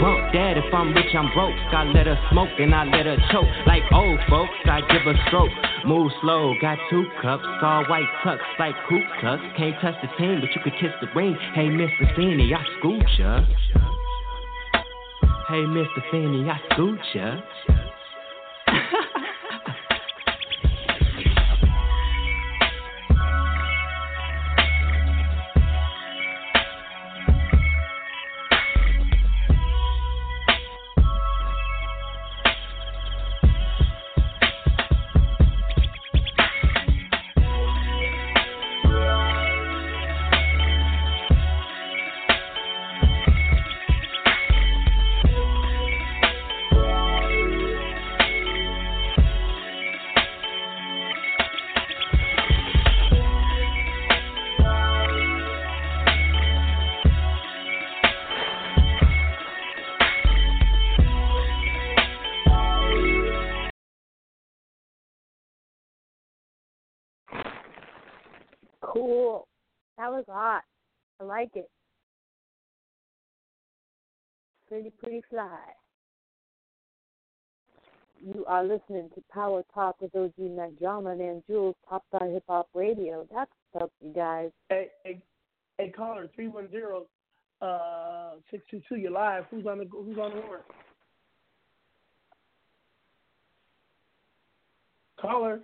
Bump 0.00 0.32
that 0.32 0.56
if 0.56 0.72
I'm 0.72 0.94
rich, 0.94 1.14
I'm 1.14 1.30
broke. 1.34 1.54
I 1.72 1.84
let 1.84 2.06
her 2.06 2.18
smoke 2.32 2.48
and 2.58 2.74
I 2.74 2.84
let 2.84 3.06
her 3.06 3.16
choke. 3.30 3.50
Like 3.66 3.82
old 3.92 4.18
folks, 4.28 4.56
I 4.64 4.80
give 4.88 5.06
a 5.06 5.14
stroke. 5.28 5.52
Move 5.84 6.10
slow, 6.20 6.54
got 6.60 6.78
two 6.88 7.04
cups, 7.20 7.44
all 7.62 7.84
white 7.88 8.08
tucks 8.24 8.44
like 8.58 8.74
Ku 8.88 9.00
Klux. 9.20 9.42
Can't 9.56 9.74
touch 9.80 9.94
the 10.02 10.08
team, 10.18 10.40
but 10.40 10.50
you 10.54 10.60
could 10.64 10.72
kiss 10.80 10.92
the 11.00 11.08
ring. 11.14 11.36
Hey, 11.54 11.68
Mr. 11.68 12.16
Feeney, 12.16 12.54
I 12.54 12.64
scoot 12.78 13.04
ya. 13.18 13.44
Hey, 15.48 15.64
Mr. 15.68 16.00
Feeney, 16.10 16.48
I 16.48 16.58
scoot 16.72 16.98
ya. 17.14 17.36
That 70.00 70.10
was 70.12 70.24
hot. 70.30 70.62
I 71.20 71.24
like 71.24 71.50
it. 71.54 71.68
Pretty, 74.66 74.88
pretty 74.98 75.20
fly. 75.28 75.58
You 78.24 78.46
are 78.46 78.64
listening 78.64 79.10
to 79.14 79.22
Power 79.30 79.62
Talk 79.74 80.00
with 80.00 80.16
OG 80.16 80.32
Mack 80.38 80.70
Drama 80.78 81.10
and 81.10 81.42
Jewelz, 81.46 81.74
Top 81.86 82.02
Star 82.08 82.26
Hip 82.30 82.44
Hop 82.48 82.70
Radio. 82.72 83.26
That's 83.30 83.50
up, 83.78 83.92
you 84.00 84.14
guys. 84.14 84.50
Hey, 84.70 84.86
hey, 85.04 85.20
hey 85.76 85.90
caller, 85.90 86.30
310 86.34 87.04
uh, 87.60 88.36
622, 88.50 88.96
you're 88.96 89.10
live. 89.10 89.44
Who's 89.50 89.66
on 89.66 89.78
the 89.78 89.84
Who's 89.84 90.16
on 90.16 90.34
the 90.34 90.40
horn? 90.40 90.60
Caller, 95.20 95.60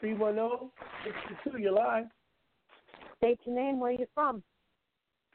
310 0.00 0.70
622, 1.04 1.62
you're 1.62 1.72
live. 1.72 2.06
State 3.20 3.38
your 3.44 3.54
name, 3.54 3.78
where 3.78 3.92
you're 3.92 4.06
from. 4.14 4.42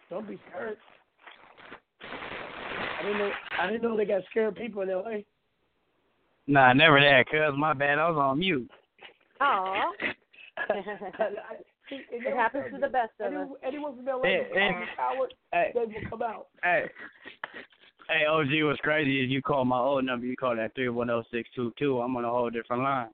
Don't 0.09 0.27
be 0.27 0.39
scared. 0.49 0.77
I 2.01 3.03
didn't 3.03 3.17
know. 3.19 3.31
I 3.59 3.67
didn't 3.67 3.83
know 3.83 3.95
they 3.95 4.05
got 4.05 4.23
scared 4.31 4.55
people 4.55 4.81
in 4.81 4.89
LA. 4.89 5.17
Nah, 6.47 6.73
never 6.73 6.99
that, 6.99 7.27
cuz 7.29 7.55
my 7.57 7.73
bad. 7.73 7.99
I 7.99 8.09
was 8.09 8.17
on 8.17 8.39
mute. 8.39 8.69
Aw. 9.39 9.91
See, 11.89 12.01
It 12.11 12.35
happens 12.35 12.65
to 12.73 12.79
the 12.79 12.87
best 12.87 13.11
of 13.19 13.27
us. 13.27 13.33
anyone, 13.33 13.49
anyone 13.63 13.95
from 13.95 14.05
LA, 14.05 14.21
Hey, 14.23 14.35
is 14.37 14.47
hey. 14.53 14.71
Howard, 14.97 15.33
Hey. 15.53 15.71
they 15.75 15.81
will 15.81 16.09
come 16.09 16.21
out. 16.23 16.47
Hey. 16.63 16.85
Hey, 18.09 18.25
OG, 18.25 18.63
what's 18.63 18.79
crazy 18.81 19.23
is 19.23 19.29
you 19.29 19.43
call 19.43 19.63
my 19.65 19.77
old 19.77 20.05
number, 20.05 20.25
you 20.25 20.35
call 20.35 20.55
that 20.55 20.73
310622. 20.73 22.01
I'm 22.01 22.15
on 22.17 22.25
a 22.25 22.29
whole 22.29 22.49
different 22.49 22.81
line. 22.81 23.09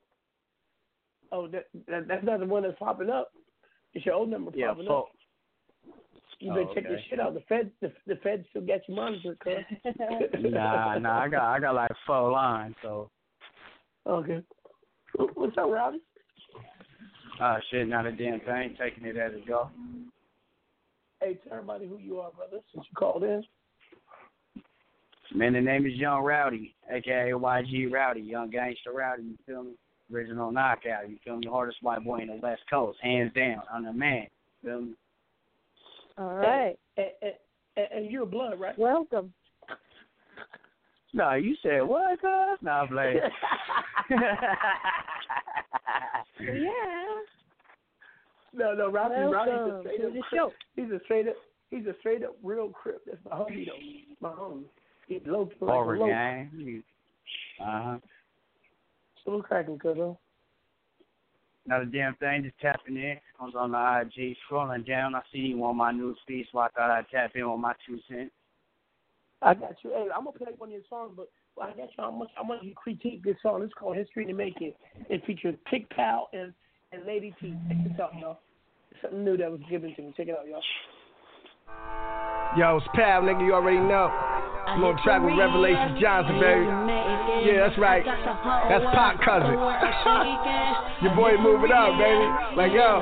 Oh, 1.33 1.47
that, 1.47 1.67
that 1.87 2.07
that's 2.07 2.23
not 2.25 2.39
the 2.39 2.45
one 2.45 2.63
that's 2.63 2.77
popping 2.79 3.09
up. 3.09 3.31
It's 3.93 4.05
your 4.05 4.15
old 4.15 4.29
number 4.29 4.51
Yeah, 4.53 4.69
popping 4.69 4.87
up. 4.87 5.07
You 6.39 6.51
better 6.51 6.65
Oh, 6.69 6.73
check 6.73 6.83
this 6.83 6.93
okay. 6.93 7.05
shit 7.09 7.19
out. 7.19 7.33
The 7.33 7.41
Fed, 7.41 7.71
the, 7.81 7.91
the 8.07 8.15
Fed 8.23 8.45
still 8.49 8.63
got 8.65 8.79
you 8.87 8.95
monitored, 8.95 9.39
cuz. 9.39 9.53
Nah, 10.41 10.97
nah, 10.97 11.19
I 11.21 11.27
got 11.29 11.43
I 11.43 11.59
got 11.59 11.75
like 11.75 11.91
four 12.05 12.31
lines, 12.31 12.75
so 12.81 13.09
Okay. 14.07 14.41
What's 15.35 15.57
up, 15.57 15.69
Rowdy? 15.69 16.01
ah 17.39 17.57
shit, 17.69 17.87
not 17.87 18.05
a 18.05 18.11
damn 18.11 18.39
thing, 18.41 18.75
taking 18.79 19.05
it 19.05 19.17
as 19.17 19.33
it 19.33 19.47
go. 19.47 19.69
Hey, 21.21 21.37
tell 21.43 21.53
everybody 21.53 21.87
who 21.87 21.97
you 21.97 22.19
are, 22.19 22.31
brother, 22.31 22.59
since 22.73 22.85
you 22.89 22.95
called 22.95 23.23
in. 23.23 23.43
Man, 25.33 25.53
the 25.53 25.61
name 25.61 25.85
is 25.85 25.93
Young 25.93 26.23
Rowdy, 26.23 26.75
aka 26.91 27.31
YG 27.31 27.91
Rowdy, 27.91 28.21
Young 28.21 28.49
Gangster 28.49 28.91
Rowdy, 28.91 29.23
you 29.23 29.37
feel 29.45 29.63
me? 29.63 29.71
Original 30.13 30.51
knockout, 30.51 31.09
you 31.09 31.17
feel 31.23 31.37
me? 31.37 31.47
Hardest 31.49 31.77
white 31.81 32.03
boy 32.03 32.19
in 32.19 32.27
the 32.27 32.35
West 32.41 32.61
Coast, 32.69 32.97
hands 33.01 33.31
down. 33.33 33.61
I'm 33.73 33.85
the 33.85 33.93
man. 33.93 34.27
Feel 34.63 34.81
me? 34.81 34.93
All 36.17 36.33
right. 36.35 36.77
And, 36.97 37.07
and, 37.21 37.31
and, 37.77 37.87
and 37.93 38.11
you're 38.11 38.23
a 38.23 38.27
blood, 38.27 38.59
right? 38.59 38.77
Welcome. 38.77 39.33
No, 41.13 41.33
you 41.33 41.55
said 41.61 41.81
what, 41.81 42.19
cuz? 42.21 42.59
Nah, 42.61 42.87
play. 42.87 43.15
Yeah. 46.39 46.71
No, 48.53 48.73
no, 48.73 48.89
Rowdy, 48.91 49.15
Rowdy's 49.15 49.53
a 49.53 49.81
straight 49.83 50.01
to 50.01 50.07
up 50.07 50.13
the 50.13 50.19
crip. 50.21 50.25
show. 50.33 50.51
He's 50.75 50.91
a 50.91 50.99
straight 51.05 51.27
up, 51.27 51.35
he's 51.69 51.85
a 51.85 51.93
straight 51.99 52.23
up 52.23 52.35
real 52.43 52.69
crip. 52.69 53.01
That's 53.05 53.17
my 53.29 53.35
homie 53.37 53.65
though. 53.65 54.27
My 54.27 54.35
homie. 54.35 54.63
He's 55.07 55.21
low 55.25 55.49
like 55.61 55.69
a 55.69 55.73
Over 55.73 55.97
low. 55.97 56.07
gang. 56.07 56.83
Uh 57.61 57.63
huh. 57.83 57.97
So 59.23 59.31
what's 59.31 59.47
cracking, 59.47 59.79
cuz? 59.79 59.97
huh? 59.97 60.13
Not 61.67 61.83
a 61.83 61.85
damn 61.85 62.15
thing, 62.15 62.43
just 62.43 62.59
tapping 62.59 62.97
in. 62.97 63.17
I 63.39 63.45
was 63.45 63.53
on 63.55 63.71
the 63.71 64.01
IG, 64.01 64.35
scrolling 64.49 64.85
down. 64.87 65.13
I 65.13 65.21
see 65.31 65.39
you 65.39 65.63
on 65.63 65.77
my 65.77 65.91
news 65.91 66.17
feed, 66.27 66.47
so 66.51 66.59
I 66.59 66.69
thought 66.69 66.89
I'd 66.89 67.07
tap 67.09 67.31
in 67.35 67.49
with 67.49 67.59
my 67.59 67.73
two 67.85 67.99
cents. 68.09 68.31
I 69.43 69.53
got 69.53 69.75
you. 69.83 69.91
Hey, 69.91 70.07
I'm 70.15 70.25
gonna 70.25 70.37
play 70.37 70.53
one 70.57 70.69
of 70.69 70.73
your 70.73 70.81
songs, 70.89 71.13
but 71.15 71.29
well, 71.55 71.67
I 71.67 71.77
got 71.77 71.89
you. 71.97 72.03
I 72.03 72.09
want, 72.09 72.29
I 72.37 72.47
want 72.47 72.63
you 72.63 72.69
to 72.69 72.75
critique 72.75 73.23
this 73.23 73.35
song. 73.41 73.61
It's 73.63 73.73
called 73.73 73.95
"History 73.95 74.25
to 74.25 74.33
Make 74.33 74.61
It." 74.61 74.75
It 75.09 75.25
features 75.25 75.55
Kick 75.69 75.89
Pal 75.89 76.29
and 76.33 76.53
and 76.91 77.05
Lady 77.05 77.33
T. 77.39 77.55
Check 77.67 77.77
this 77.83 77.99
out, 77.99 78.11
y'all. 78.19 78.39
Something 79.01 79.23
new 79.23 79.37
that 79.37 79.51
was 79.51 79.61
given 79.69 79.95
to 79.95 80.01
me. 80.01 80.13
Check 80.17 80.27
it 80.27 80.35
out, 80.37 80.47
y'all. 80.47 80.61
Yo, 82.57 82.77
it's 82.77 82.87
Pal, 82.93 83.21
nigga, 83.21 83.45
you 83.45 83.53
already 83.53 83.79
know. 83.79 84.40
I'm 84.67 84.97
track 85.03 85.21
with 85.21 85.33
Revelation 85.37 85.97
Johnson, 85.99 86.39
baby. 86.39 86.65
Yeah, 87.45 87.67
that's 87.67 87.77
right. 87.77 88.03
That's 88.05 88.85
Pop 88.93 89.19
Cousin. 89.23 89.51
Your 91.01 91.15
boy 91.15 91.37
moving 91.41 91.71
up, 91.71 91.97
baby. 91.97 92.27
Like, 92.55 92.71
yo. 92.71 93.01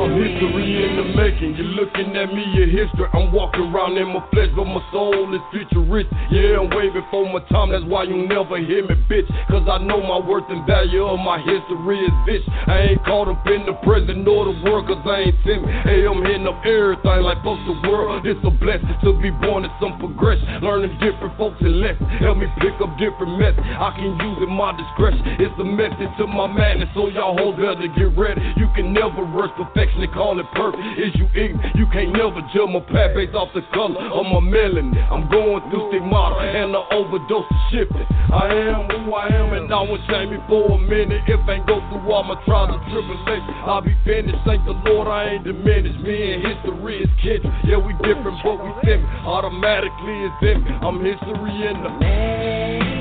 I'm 0.00 0.16
history 0.16 0.80
in 0.80 0.96
the 0.96 1.04
making. 1.12 1.60
You're 1.60 1.76
looking 1.76 2.16
at 2.16 2.32
me, 2.32 2.40
your 2.56 2.72
history. 2.72 3.04
I'm 3.12 3.28
walking 3.36 3.68
around 3.68 4.00
in 4.00 4.08
my 4.08 4.24
flesh, 4.32 4.48
but 4.56 4.64
my 4.64 4.80
soul 4.88 5.28
is 5.36 5.44
futuristic. 5.52 6.08
Yeah, 6.32 6.56
I'm 6.56 6.72
way 6.72 6.88
before 6.88 7.28
my 7.28 7.44
time. 7.52 7.68
That's 7.68 7.84
why 7.84 8.08
you 8.08 8.24
never 8.24 8.56
hear 8.56 8.80
me, 8.80 8.96
bitch. 9.12 9.28
Cause 9.52 9.68
I 9.68 9.76
know 9.76 10.00
my 10.00 10.16
worth 10.24 10.48
and 10.48 10.64
value 10.64 11.04
of 11.04 11.20
my 11.20 11.36
history 11.44 12.00
is 12.00 12.16
bitch. 12.24 12.40
I 12.64 12.96
ain't 12.96 13.04
caught 13.04 13.28
up 13.28 13.44
in 13.44 13.68
the 13.68 13.76
present 13.84 14.24
nor 14.24 14.48
the 14.48 14.56
world, 14.64 14.88
cause 14.88 15.04
I 15.04 15.28
ain't 15.28 15.36
seen 15.44 15.68
me. 15.68 15.72
Hey, 15.84 16.08
I'm 16.08 16.24
hitting 16.24 16.48
up 16.48 16.64
everything 16.64 17.20
like 17.20 17.44
fuck 17.44 17.60
the 17.68 17.76
world. 17.84 18.24
It's 18.24 18.40
a 18.40 18.52
blessing 18.56 18.96
to 19.04 19.20
be 19.20 19.28
born 19.44 19.68
in 19.68 19.72
some 19.84 20.00
progression. 20.00 20.64
Learning 20.64 20.96
different 20.96 21.36
folks 21.36 21.60
and 21.60 21.76
lessons. 21.76 22.08
Help 22.24 22.40
me 22.40 22.48
pick 22.56 22.72
up 22.80 22.88
different 22.96 23.36
methods. 23.36 23.68
I 23.68 23.92
can 24.00 24.16
use 24.16 24.38
it 24.40 24.48
my 24.48 24.72
discretion. 24.72 25.44
It's 25.44 25.56
a 25.60 25.66
method 25.68 26.08
to 26.16 26.24
my 26.24 26.48
madness, 26.48 26.88
so 26.96 27.12
y'all 27.12 27.36
hold 27.36 27.60
better 27.60 27.84
get 27.92 28.16
ready. 28.16 28.40
You 28.56 28.64
can 28.72 28.96
never 28.96 29.28
rush 29.28 29.52
perfection 29.60 29.89
and 29.96 30.12
call 30.12 30.38
it 30.38 30.46
perfect. 30.54 30.82
Is 30.98 31.14
you 31.16 31.26
ignorant? 31.34 31.76
You 31.76 31.86
can't 31.92 32.12
never 32.12 32.40
judge 32.54 32.70
my 32.70 32.80
path 32.90 33.14
based 33.14 33.34
off 33.34 33.50
the 33.54 33.62
color 33.74 33.98
of 33.98 34.24
my 34.26 34.40
melanin. 34.42 34.94
I'm 35.10 35.30
going 35.30 35.62
through 35.70 35.90
stigmata 35.90 36.44
and 36.44 36.74
the 36.74 36.82
overdose 36.92 37.48
of 37.48 37.60
shifting. 37.72 38.06
I 38.30 38.46
am 38.70 38.86
who 38.90 39.12
I 39.14 39.26
am, 39.28 39.52
and 39.54 39.72
I 39.72 39.82
won't 39.82 40.02
change 40.08 40.30
me 40.30 40.38
for 40.46 40.70
a 40.70 40.78
minute. 40.78 41.22
If 41.26 41.40
ain't 41.48 41.66
go 41.66 41.82
through 41.90 42.06
all 42.10 42.22
my 42.22 42.38
trials 42.44 42.70
and 42.74 42.82
tribulations, 42.92 43.50
I'll 43.66 43.82
be 43.82 43.96
finished. 44.04 44.38
Thank 44.46 44.64
the 44.64 44.76
Lord, 44.86 45.08
I 45.08 45.34
ain't 45.34 45.44
diminished. 45.44 46.00
Me 46.00 46.34
and 46.34 46.40
history 46.46 47.02
is 47.02 47.10
kindred. 47.22 47.52
Yeah, 47.64 47.78
we 47.78 47.92
different, 48.06 48.38
but 48.44 48.62
we 48.62 48.70
semi. 48.84 49.04
Automatically 49.26 50.16
in 50.26 50.64
me. 50.64 50.70
I'm 50.82 51.02
history 51.04 51.54
in 51.66 51.76
the. 51.82 51.90
I'm 51.90 52.99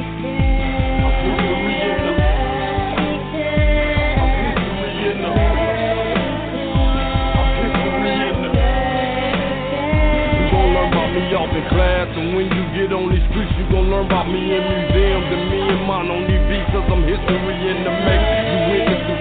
me 11.29 11.37
off 11.37 11.53
in 11.53 11.61
class, 11.69 12.09
and 12.17 12.33
when 12.33 12.49
you 12.49 12.63
get 12.73 12.89
on 12.89 13.13
these 13.13 13.21
streets, 13.29 13.53
you 13.53 13.65
gon' 13.69 13.85
learn 13.93 14.09
about 14.09 14.25
me 14.25 14.49
in 14.49 14.63
museums. 14.65 15.29
And 15.29 15.43
me 15.53 15.61
and 15.61 15.85
mine 15.85 16.09
on 16.09 16.25
these 16.25 16.41
beats, 16.49 16.65
cause 16.73 16.89
I'm 16.89 17.05
history 17.05 17.57
in 17.69 17.85
the 17.85 17.93
make. 17.93 18.25
You 18.49 18.57
witness 18.73 19.01
the 19.05 19.18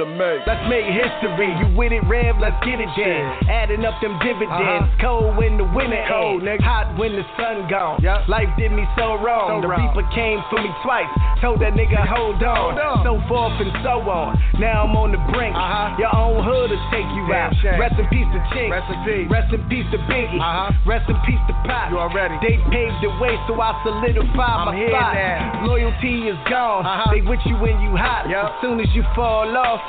in 0.00 0.18
make. 0.18 0.42
Let's 0.46 0.64
make 0.68 0.86
history. 0.86 1.50
You 1.60 1.70
with 1.76 1.92
it, 1.92 2.02
Rev? 2.08 2.38
Let's 2.40 2.58
get 2.64 2.80
it 2.80 2.88
then. 2.96 3.22
Adding 3.50 3.84
up 3.84 4.00
them 4.02 4.18
dividends. 4.22 4.90
Cold 5.00 5.36
when 5.36 5.56
the 5.58 5.64
winter 5.74 6.02
Cold, 6.08 6.42
ends. 6.46 6.62
Hot 6.64 6.96
when 6.98 7.12
the 7.14 7.24
sun 7.38 7.68
gone. 7.70 8.02
Life 8.28 8.50
did 8.58 8.72
me 8.72 8.84
so 8.98 9.16
wrong. 9.22 9.58
So 9.58 9.60
the 9.62 9.68
wrong. 9.70 9.94
Reaper 9.94 10.06
came 10.14 10.40
for 10.50 10.58
me 10.62 10.70
twice. 10.82 11.10
Told 11.40 11.60
that 11.62 11.74
nigga 11.78 11.98
hold 12.06 12.42
on. 12.42 12.74
Hold 12.74 12.78
on. 12.80 12.98
So 13.04 13.12
forth 13.28 13.56
and 13.60 13.72
so 13.84 14.00
on. 14.08 14.38
Now 14.58 14.84
I'm 14.86 14.94
on 14.96 15.12
the 15.12 15.20
brink. 15.32 15.54
Uh-huh. 15.54 15.96
Your 16.00 16.12
own 16.14 16.42
hood 16.44 16.70
will 16.72 16.84
take 16.90 17.06
you 17.14 17.24
Damn 17.30 17.52
out. 17.52 17.60
shame. 17.62 17.78
Rest 17.80 17.96
in 17.98 18.06
peace 18.08 18.28
to 18.32 18.40
Chink. 18.54 18.70
Rest 18.70 18.88
in 18.90 18.98
peace. 19.04 19.28
Rest 19.30 19.50
in 19.54 19.62
peace 19.68 19.86
to 19.92 19.98
Biggie. 20.10 20.40
Rest 20.86 21.06
in 21.10 21.16
peace 21.28 21.42
to 21.50 21.54
Pop. 21.68 21.90
You 21.90 21.98
already. 22.00 22.34
They 22.42 22.56
paved 22.72 22.98
the 23.04 23.12
way, 23.20 23.34
so 23.46 23.56
I 23.60 23.76
solidify 23.84 24.32
I'm 24.34 24.72
my 24.72 24.76
here 24.76 24.90
spot. 24.90 25.14
now. 25.14 25.66
Loyalty 25.68 26.28
is 26.28 26.38
gone. 26.50 26.84
Uh-huh. 26.86 27.12
They 27.12 27.20
with 27.22 27.40
you 27.46 27.56
when 27.60 27.78
you 27.84 27.92
hot. 27.96 28.26
As 28.30 28.50
soon 28.60 28.80
as 28.80 28.88
you 28.94 29.02
fall 29.14 29.46
off. 29.56 29.80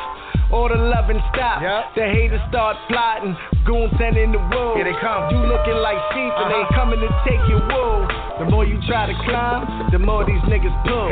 All 0.56 0.72
the 0.72 0.80
loving 0.80 1.20
stop. 1.36 1.60
The 2.00 2.08
haters 2.08 2.40
start 2.48 2.78
plotting. 2.88 3.36
Goons 3.68 3.92
sending 4.00 4.32
the 4.32 4.40
wolves. 4.40 4.80
Here 4.80 4.88
they 4.88 4.96
come. 5.04 5.28
You 5.28 5.44
looking 5.52 5.76
like 5.84 6.00
sheep 6.16 6.32
and 6.32 6.48
they 6.48 6.64
Uh-huh. 6.64 6.80
coming 6.80 7.00
to 7.04 7.10
take 7.28 7.44
your 7.52 7.60
wool. 7.60 8.08
The 8.40 8.46
more 8.48 8.64
you 8.64 8.80
try 8.88 9.06
to 9.06 9.16
climb, 9.28 9.92
the 9.92 10.00
more 10.00 10.24
these 10.24 10.40
niggas 10.48 10.72
pull. 10.88 11.08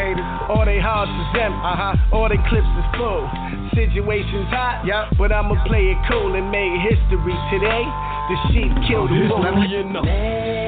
All 0.47 0.63
they 0.65 0.79
hearts 0.79 1.11
is 1.11 1.41
empty. 1.43 1.59
Uh-huh. 1.59 2.15
All 2.15 2.29
they 2.31 2.39
clips 2.47 2.67
is 2.79 2.87
full. 2.95 3.27
Situation's 3.75 4.47
hot, 4.49 4.87
but 5.17 5.31
I'ma 5.31 5.55
play 5.65 5.91
it 5.91 5.97
cool 6.09 6.35
and 6.35 6.47
make 6.51 6.71
history 6.87 7.35
today. 7.51 7.83
The 8.31 8.35
sheep 8.51 8.71
killed 8.87 9.09
the 9.11 9.27
wolf. 9.27 10.62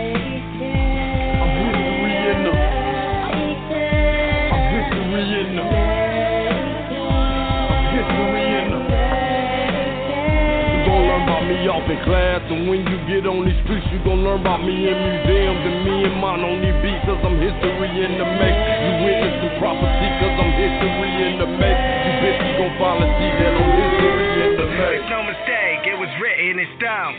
Me 11.45 11.69
off 11.69 11.85
in 11.85 11.99
class. 12.03 12.41
And 12.49 12.65
when 12.65 12.81
you 12.89 12.97
get 13.05 13.29
on 13.29 13.45
these 13.45 13.57
streets, 13.65 13.85
you 13.93 14.01
gon' 14.01 14.25
learn 14.25 14.41
about 14.41 14.65
me 14.65 14.73
in 14.73 14.97
museums. 14.97 15.61
And 15.61 15.77
me 15.85 15.95
and 16.09 16.17
mine 16.17 16.41
on 16.41 16.61
these 16.61 16.77
beats, 16.81 17.05
cause 17.05 17.21
I'm 17.21 17.37
history 17.37 17.91
in 18.01 18.17
the 18.17 18.27
make. 18.41 18.57
You 18.57 18.91
witness 19.05 19.35
the 19.45 19.51
prophecy, 19.61 20.07
cause 20.21 20.35
I'm 20.35 20.53
history 20.57 21.11
in 21.29 21.33
the 21.37 21.49
make. 21.49 21.79
You 22.05 22.11
bitches 22.25 22.53
gon' 22.57 22.73
finally 22.81 23.09
see 23.21 23.31
that 23.37 23.53
I'm 23.53 23.71
history 23.77 24.29
in 24.41 24.51
the 24.57 24.67
make. 24.73 24.97
It's 25.01 25.11
no 25.13 25.21
mistake, 25.21 25.81
it 25.85 25.97
was 26.01 26.11
written 26.17 26.57
in 26.57 26.69
stone. 26.81 27.15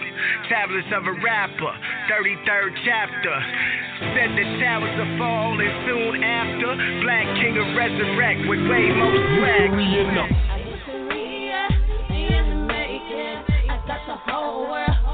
Tablets 0.51 0.91
of 0.91 1.07
a 1.07 1.15
rapper, 1.23 1.73
33rd 2.11 2.73
chapter. 2.83 3.37
Said 4.13 4.31
the 4.35 4.47
towers 4.61 4.93
are 4.93 5.13
falling 5.17 5.75
soon 5.87 6.21
after. 6.21 6.71
Black 7.01 7.27
King 7.39 7.55
will 7.55 7.73
resurrect 7.79 8.43
with 8.51 8.61
way 8.69 8.91
more 8.93 9.17
swag. 9.39 9.77
whole 9.77 10.17
world, 10.17 10.56
the 10.56 10.56
world 14.69 15.06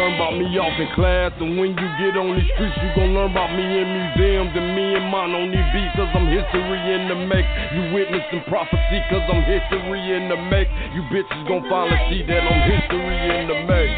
learn 0.00 0.14
about 0.16 0.32
me 0.40 0.48
off 0.56 0.72
in 0.80 0.88
class, 0.96 1.32
and 1.40 1.60
when 1.60 1.76
you 1.76 1.88
get 2.00 2.16
on 2.16 2.32
these 2.32 2.48
streets, 2.56 2.72
you 2.80 2.88
gon' 2.96 3.12
learn 3.12 3.30
about 3.30 3.52
me 3.52 3.60
in 3.60 3.84
museums, 3.84 4.52
and 4.56 4.72
me 4.72 4.96
and 4.96 5.04
mine 5.12 5.36
on 5.36 5.52
these 5.52 5.68
beats, 5.76 5.92
cause 5.92 6.08
I'm 6.16 6.24
history 6.24 6.80
in 6.96 7.08
the 7.12 7.18
make. 7.28 7.44
You 7.76 7.92
witnessing 7.92 8.40
prophecy, 8.48 8.98
cause 9.12 9.28
I'm 9.28 9.44
history 9.44 10.00
in 10.16 10.32
the 10.32 10.40
make. 10.48 10.72
You 10.96 11.04
bitches 11.12 11.44
gon' 11.44 11.68
finally 11.68 12.00
see 12.08 12.24
that 12.24 12.40
I'm 12.48 12.60
history 12.64 13.18
in 13.28 13.44
the 13.52 13.60
make. 13.68 13.92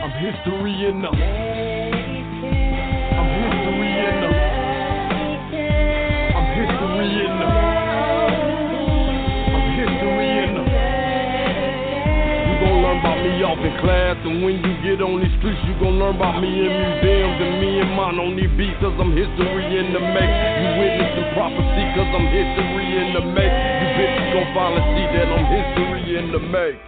I'm 0.00 0.12
history 0.16 0.88
in 0.88 1.02
the. 1.02 1.61
In 13.64 13.74
class, 13.80 14.18
and 14.26 14.42
when 14.42 14.58
you 14.60 14.72
get 14.82 14.98
on 15.02 15.22
these 15.22 15.32
streets, 15.38 15.58
you 15.66 15.74
gon' 15.78 15.96
learn 16.02 16.14
about 16.18 16.38
me 16.42 16.50
in 16.50 16.70
museums, 16.70 17.38
and 17.38 17.52
me 17.62 17.70
and 17.80 17.90
mine 17.94 18.18
on 18.18 18.34
these 18.34 18.50
beats, 18.58 18.76
cause 18.82 18.94
I'm 18.98 19.14
history 19.14 19.66
in 19.78 19.94
the 19.94 20.02
make. 20.02 20.34
You 20.62 20.68
witnessing 20.82 21.28
prophecy, 21.38 21.84
cause 21.94 22.10
I'm 22.10 22.26
history 22.30 22.86
in 22.98 23.08
the 23.16 23.22
make. 23.32 23.54
You 23.54 23.88
bitches 23.98 24.26
gon' 24.34 24.48
finally 24.52 24.84
see 24.98 25.06
that 25.14 25.28
I'm 25.30 25.46
history 25.48 26.04
in 26.18 26.26
the 26.34 26.42
make. 26.42 26.82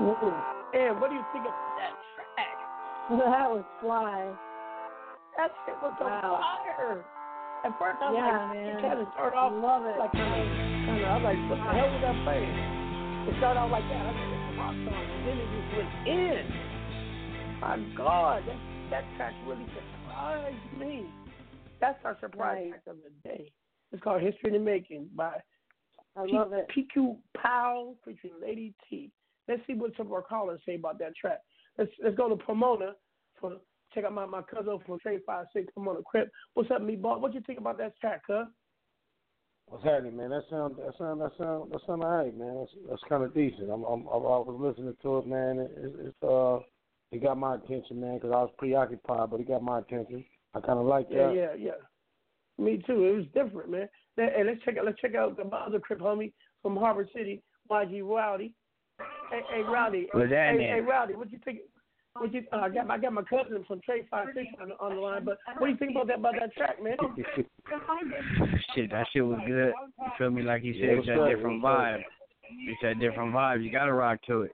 Ooh. 0.00 0.32
And 0.76 1.00
what 1.00 1.08
do 1.10 1.16
you 1.16 1.24
think 1.32 1.44
of 1.48 1.54
that 1.80 1.92
track? 2.14 2.56
That 3.22 3.46
was 3.50 3.64
fly. 3.80 4.28
That 5.38 5.50
shit 5.64 5.76
was 5.80 5.94
on 6.00 6.10
fire. 6.22 7.04
At 7.64 7.72
first, 7.80 7.98
I 8.02 8.10
was 8.10 8.18
Yeah, 8.18 8.46
like, 8.46 8.56
man. 8.56 8.66
it 8.66 8.82
kind 8.82 8.98
of 9.00 9.08
started 9.14 9.36
off 9.36 9.52
Love 9.56 9.84
it. 9.88 9.96
like 9.98 10.12
kind 10.12 10.26
of, 10.28 10.46
kind 10.86 11.00
of. 11.00 11.08
I 11.08 11.14
was 11.16 11.24
like, 11.24 11.40
what 11.48 11.58
the 11.62 11.70
hell 11.72 11.88
was 11.92 12.02
that 12.04 12.16
playing? 12.26 12.56
It 13.26 13.34
started 13.40 13.58
off 13.62 13.70
like 13.72 13.86
that. 13.88 14.35
I 14.66 14.70
was 14.70 14.78
like, 14.82 14.86
it's 14.88 14.90
a 14.90 14.90
song. 14.90 15.06
And 15.14 15.28
then 15.28 15.38
it 15.38 15.48
just 15.54 15.70
went 15.78 16.08
in. 16.08 17.60
My 17.60 17.76
God, 17.96 18.42
that 18.46 18.58
that 18.90 19.04
track 19.16 19.34
really 19.46 19.66
surprised 19.74 20.78
me. 20.78 21.06
That's 21.80 21.98
our 22.04 22.16
surprise 22.20 22.68
track 22.70 22.82
of 22.88 22.96
the 22.96 23.28
day. 23.28 23.52
It's 23.92 24.02
called 24.02 24.22
"History 24.22 24.48
in 24.48 24.52
the 24.54 24.58
Making" 24.58 25.08
by 25.14 25.34
I 26.16 26.24
P- 26.26 26.32
love 26.32 26.52
it. 26.52 26.66
PQ 26.74 27.16
Powell 27.36 27.96
featuring 28.04 28.34
Lady 28.42 28.74
T. 28.88 29.12
Let's 29.48 29.62
see 29.66 29.74
what 29.74 29.92
some 29.96 30.06
of 30.06 30.12
our 30.12 30.22
callers 30.22 30.60
say 30.66 30.74
about 30.74 30.98
that 30.98 31.14
track. 31.14 31.38
Let's 31.78 31.90
let's 32.02 32.16
go 32.16 32.28
to 32.28 32.36
Pomona 32.36 32.94
for 33.40 33.58
check 33.94 34.04
out 34.04 34.14
my, 34.14 34.26
my 34.26 34.42
cousin 34.42 34.78
from 34.84 34.98
Trade 34.98 35.20
Five 35.24 35.46
Six 35.52 35.72
Pomona 35.74 36.00
Crip. 36.04 36.30
What's 36.54 36.70
up, 36.72 36.82
meatball? 36.82 37.20
What 37.20 37.34
you 37.34 37.40
think 37.46 37.60
about 37.60 37.78
that 37.78 37.96
track, 38.00 38.22
huh? 38.28 38.46
What's 39.68 39.84
happening, 39.84 40.16
man? 40.16 40.30
That 40.30 40.44
sound, 40.48 40.76
that 40.76 40.96
sound, 40.96 41.20
that 41.20 41.32
sound, 41.38 41.72
that 41.72 41.80
sound 41.86 42.02
alright, 42.04 42.36
man. 42.36 42.56
That's 42.58 42.70
that's 42.88 43.02
kind 43.08 43.24
of 43.24 43.34
decent. 43.34 43.68
I'm, 43.70 43.82
I'm, 43.82 44.02
I 44.06 44.16
was 44.16 44.56
listening 44.60 44.94
to 45.02 45.18
it, 45.18 45.26
man. 45.26 45.58
It, 45.58 45.72
it, 45.76 45.94
it's 46.06 46.22
uh, 46.22 46.58
it 47.10 47.22
got 47.22 47.36
my 47.36 47.56
attention, 47.56 48.00
man, 48.00 48.14
because 48.14 48.30
I 48.32 48.42
was 48.42 48.50
preoccupied, 48.58 49.30
but 49.30 49.40
it 49.40 49.48
got 49.48 49.62
my 49.62 49.80
attention. 49.80 50.24
I 50.54 50.60
kind 50.60 50.78
of 50.78 50.86
like 50.86 51.06
Yeah, 51.10 51.28
that. 51.28 51.34
yeah, 51.34 51.54
yeah. 51.58 52.64
Me 52.64 52.82
too. 52.86 53.04
It 53.04 53.16
was 53.16 53.26
different, 53.34 53.70
man. 53.70 53.88
That, 54.16 54.36
and 54.36 54.46
let's 54.46 54.62
check 54.64 54.78
out 54.78 54.86
let's 54.86 55.00
check 55.00 55.14
out 55.14 55.36
the 55.36 55.44
other 55.44 55.80
Crip 55.80 55.98
homie 55.98 56.32
from 56.62 56.76
Harbor 56.76 57.06
City, 57.14 57.42
YG 57.70 58.00
Rowdy. 58.02 58.54
Hey, 59.30 59.40
hey 59.52 59.62
Rowdy. 59.62 60.08
What's 60.12 60.30
that, 60.30 60.52
hey, 60.52 60.58
man? 60.58 60.74
hey 60.76 60.80
Rowdy, 60.80 61.14
what 61.14 61.30
you 61.32 61.38
think? 61.44 61.58
What 62.18 62.32
you? 62.32 62.42
Uh, 62.52 62.56
I 62.56 62.68
got 62.68 62.90
I 62.90 62.98
got 62.98 63.12
my 63.12 63.22
cousin 63.22 63.64
from 63.66 63.80
Trade 63.80 64.06
Five 64.10 64.28
Six 64.34 64.46
on 64.60 64.68
the, 64.70 64.74
on 64.76 64.94
the 64.94 65.00
line, 65.00 65.24
but 65.24 65.38
what 65.58 65.66
do 65.66 65.72
you 65.72 65.78
think 65.78 65.92
about 65.92 66.06
that 66.08 66.18
about 66.18 66.34
that 66.40 66.54
track, 66.54 66.82
man? 66.82 66.96
Shit, 68.74 68.90
that 68.90 69.06
shit 69.12 69.26
was 69.26 69.40
good. 69.46 69.72
You 69.98 70.06
feel 70.18 70.30
me? 70.30 70.42
Like 70.42 70.62
you 70.62 70.72
Yeah, 70.72 70.82
said, 70.82 70.90
it's 70.90 71.06
what's 71.06 71.18
that 71.18 71.26
different 71.28 71.62
vibe. 71.62 72.02
It's 72.66 72.80
that 72.82 73.00
different 73.00 73.34
vibe. 73.34 73.64
You 73.64 73.72
gotta 73.72 73.92
rock 73.92 74.20
to 74.26 74.42
it. 74.42 74.52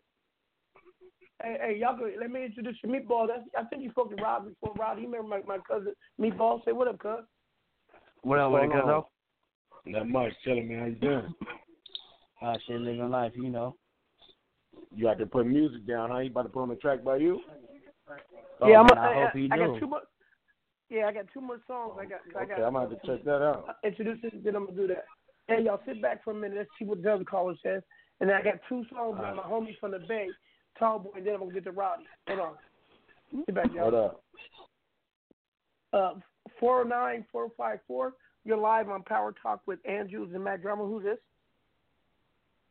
Hey, 1.43 1.56
hey, 1.60 1.76
y'all 1.78 1.97
go. 1.97 2.09
Let 2.18 2.30
me 2.30 2.44
introduce 2.44 2.76
you, 2.82 2.89
Meatball. 2.89 3.26
That's, 3.28 3.43
I 3.59 3.64
think 3.68 3.82
you 3.82 3.90
spoke 3.90 4.16
to 4.16 4.22
Rob 4.22 4.48
before. 4.48 4.74
Rob, 4.74 4.98
you 4.98 5.06
remember 5.06 5.28
my, 5.28 5.40
my 5.47 5.59
cousin 5.68 5.94
Meatball? 6.20 6.64
Say 6.64 6.72
what 6.72 6.89
up, 6.89 6.98
cuz? 6.98 7.24
What 8.22 8.39
up, 8.39 8.52
with 8.52 8.62
it, 8.62 8.68
What's 8.68 8.72
going 8.72 8.86
cuzzo? 8.86 9.05
Not 9.86 10.09
much. 10.09 10.32
Chilling, 10.44 10.68
man. 10.68 10.78
How 10.80 10.86
you 10.86 10.94
doing? 10.94 11.34
Ah, 12.40 12.55
shit, 12.66 12.80
living 12.80 13.10
life, 13.10 13.32
you 13.34 13.51
know. 13.51 13.76
You 14.94 15.09
out 15.09 15.19
there 15.19 15.27
putting 15.27 15.52
music 15.52 15.86
down, 15.86 16.10
huh? 16.10 16.19
You 16.19 16.31
about 16.31 16.43
to 16.43 16.48
put 16.48 16.62
on 16.62 16.69
the 16.69 16.77
track 16.77 17.02
by 17.02 17.16
you? 17.16 17.40
Oh, 18.60 18.69
yeah, 18.69 18.81
I'm. 18.81 18.86
man, 18.86 18.98
a- 18.98 19.01
I 19.01 19.14
hope 19.14 19.32
he 19.35 19.48
I 19.51 19.56
got 19.56 19.78
two 19.78 19.86
more. 19.86 20.02
Yeah, 20.90 21.06
I 21.06 21.12
got 21.12 21.24
two 21.32 21.40
more 21.40 21.59
songs. 21.66 21.94
I 21.98 22.05
got. 22.05 22.20
I 22.39 22.44
got. 22.44 22.55
Okay, 22.55 22.62
I'm 22.62 22.74
gonna 22.74 22.90
have 22.90 23.01
to 23.01 23.06
check 23.06 23.24
that 23.24 23.43
out. 23.43 23.77
Introduce 23.82 24.19
it, 24.23 24.44
then 24.44 24.56
I'm 24.56 24.66
gonna 24.66 24.77
do 24.77 24.86
that. 24.89 25.06
Hey, 25.48 25.64
y'all 25.64 25.81
sit 25.86 26.02
back 26.02 26.23
for 26.23 26.32
a 26.32 26.35
minute. 26.35 26.59
Let's 26.59 26.70
see 26.78 26.85
what 26.85 27.02
the 27.02 27.14
other 27.14 27.24
caller 27.24 27.55
says. 27.62 27.82
And 28.20 28.28
then 28.28 28.36
I 28.36 28.43
got 28.43 28.60
two 28.69 28.85
songs 28.94 29.19
by 29.19 29.32
my 29.32 29.43
homie 29.43 29.77
from 29.81 29.93
the 29.93 29.98
Bay, 29.98 30.28
Tall 30.78 31.01
Boy, 31.01 31.10
and 31.16 31.27
then 31.27 31.35
I'm 31.35 31.40
gonna 31.40 31.52
get 31.52 31.64
to 31.64 31.73
Rowdy. 31.73 32.05
Hold 32.28 32.40
on. 32.40 32.55
Sit 33.47 33.55
back, 33.55 33.73
y'all. 33.74 33.86
What 33.86 33.94
up? 33.94 34.23
Uh, 35.93 36.12
four 36.60 36.85
nine 36.85 37.24
four 37.32 37.48
five 37.56 37.81
four. 37.89 38.14
You're 38.44 38.59
live 38.59 38.89
on 38.89 39.02
Power 39.02 39.35
Talk 39.43 39.62
with 39.66 39.78
Ann 39.89 40.09
Jewelz 40.09 40.35
and 40.35 40.44
Mack 40.44 40.62
Drama. 40.62 40.85
Who's 40.85 41.05
this? 41.05 41.19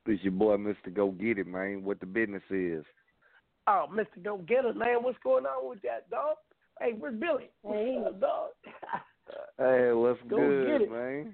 It's 0.08 0.24
your 0.24 0.32
boy, 0.32 0.58
Mr. 0.58 0.94
Go 0.94 1.12
Get 1.12 1.38
It, 1.38 1.48
man. 1.48 1.84
What 1.84 2.00
the 2.00 2.06
business 2.06 2.42
is. 2.50 2.84
Oh, 3.68 3.86
Mr. 3.94 4.24
Go 4.24 4.38
Get 4.40 4.66
It, 4.66 4.76
man. 4.76 5.04
What's 5.04 5.20
going 5.24 5.46
on 5.46 5.70
with 5.70 5.82
that, 5.84 6.10
dog? 6.10 6.38
Hey, 6.80 6.94
where's 6.98 7.20
Billy? 7.20 7.50
Hey, 7.64 8.04
dog. 8.20 8.50
Hey, 9.58 9.94
what's 9.94 10.20
Go 10.28 10.38
good, 10.38 10.68
get 10.68 10.82
it. 10.82 10.92
man? 10.92 11.34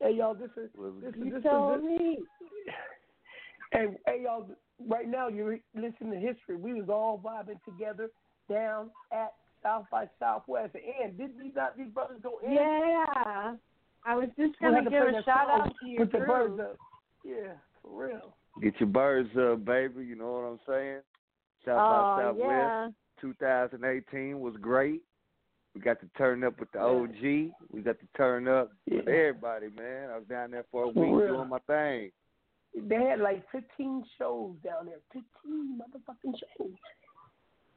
Hey, 0.00 0.12
y'all, 0.12 0.32
this 0.34 0.48
is 0.56 0.70
What's 0.74 0.94
this 1.02 1.14
is 1.14 1.22
good? 1.22 1.34
this 1.34 1.42
told 1.42 1.80
is 1.80 1.84
me. 1.84 2.18
Hey, 3.72 3.86
hey, 4.06 4.22
y'all. 4.22 4.48
Right 4.88 5.06
now, 5.06 5.28
you're 5.28 5.58
listening 5.74 6.12
to 6.12 6.18
history. 6.18 6.56
We 6.56 6.72
was 6.72 6.88
all 6.88 7.20
vibing 7.22 7.62
together 7.64 8.08
down 8.48 8.88
at 9.12 9.34
South 9.62 9.84
by 9.90 10.08
Southwest. 10.18 10.74
And 10.74 11.18
did 11.18 11.32
these 11.38 11.52
not 11.54 11.76
these 11.76 11.88
brothers 11.88 12.20
go 12.22 12.38
in? 12.46 12.52
Yeah. 12.52 13.56
I 14.06 14.14
was 14.14 14.28
just 14.38 14.58
gonna 14.60 14.84
give 14.84 15.02
a 15.02 15.22
shout 15.24 15.50
out 15.50 15.70
to 15.82 15.86
your 15.86 16.06
with 16.06 16.12
group. 16.12 16.78
Up. 17.20 17.24
Yeah, 17.24 17.52
for 17.82 18.06
real. 18.06 18.34
Get 18.62 18.74
your 18.80 18.88
birds 18.88 19.30
up, 19.36 19.64
baby. 19.64 20.04
You 20.04 20.16
know 20.16 20.32
what 20.32 20.44
I'm 20.44 20.60
saying? 20.66 21.00
South 21.64 21.80
Oh, 21.80 22.16
by 22.16 22.22
Southwest 22.22 22.48
yeah. 22.48 22.88
2018 23.20 24.40
was 24.40 24.54
great. 24.60 25.02
We 25.74 25.80
got 25.80 26.00
to 26.00 26.06
turn 26.16 26.42
up 26.44 26.58
with 26.58 26.72
the 26.72 26.80
OG. 26.80 27.20
We 27.72 27.82
got 27.82 27.98
to 28.00 28.06
turn 28.16 28.48
up 28.48 28.72
with 28.90 29.06
everybody, 29.06 29.68
man. 29.76 30.10
I 30.10 30.16
was 30.18 30.26
down 30.28 30.50
there 30.50 30.64
for 30.72 30.84
a 30.88 30.92
For 30.92 31.00
week 31.00 31.24
real. 31.24 31.36
doing 31.36 31.48
my 31.48 31.58
thing. 31.66 32.10
They 32.76 32.96
had 32.96 33.20
like 33.20 33.44
15 33.52 34.04
shows 34.18 34.54
down 34.64 34.86
there. 34.86 34.98
15 35.12 35.80
motherfucking 35.80 36.34
shows. 36.58 36.70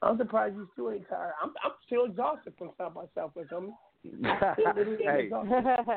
I'm 0.02 0.18
surprised 0.18 0.56
you 0.56 0.68
still 0.74 0.92
ain't 0.92 1.08
tired. 1.10 1.34
I'm 1.44 1.52
I'm 1.64 1.72
still 1.86 2.06
exhausted 2.06 2.54
from 2.58 2.72
South 2.78 2.96
by 2.96 3.06
Southwest. 3.14 3.50
I'm 3.56 3.74
still 4.02 4.14
hey, 5.00 5.26
exhausted. 5.26 5.50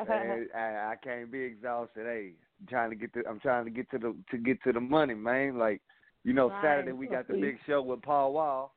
man, 0.07 0.47
I, 0.55 0.59
I 0.91 0.95
can't 1.03 1.31
be 1.31 1.39
exhausted. 1.39 2.05
Hey, 2.05 2.33
I'm 2.39 2.44
trying 2.69 2.89
to 2.89 2.95
get 2.95 3.13
to 3.13 3.23
I'm 3.29 3.39
trying 3.39 3.65
to 3.65 3.71
get 3.71 3.89
to 3.91 3.97
the 3.97 4.15
to 4.31 4.37
get 4.37 4.61
to 4.63 4.71
the 4.73 4.79
money, 4.79 5.13
man. 5.13 5.57
Like, 5.57 5.81
you 6.23 6.33
know, 6.33 6.49
Right. 6.49 6.61
Saturday 6.63 6.91
we 6.91 7.07
got 7.07 7.27
the 7.27 7.35
big 7.35 7.57
show 7.67 7.81
with 7.81 8.01
Paul 8.01 8.33
Wall. 8.33 8.75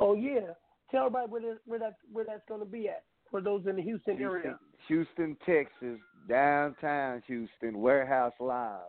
Oh 0.00 0.14
yeah. 0.14 0.52
Tell 0.90 1.06
everybody 1.06 1.30
where 1.30 1.40
that, 1.42 1.58
where 1.66 1.78
that 1.78 1.94
where 2.12 2.24
that's 2.24 2.42
going 2.48 2.60
to 2.60 2.66
be 2.66 2.88
at 2.88 3.04
for 3.30 3.40
those 3.40 3.66
in 3.66 3.76
the 3.76 3.82
Houston, 3.82 4.20
area. 4.20 4.58
Houston, 4.88 5.36
Texas, 5.44 5.98
downtown 6.28 7.22
Houston, 7.26 7.78
Warehouse 7.78 8.32
Live, 8.40 8.80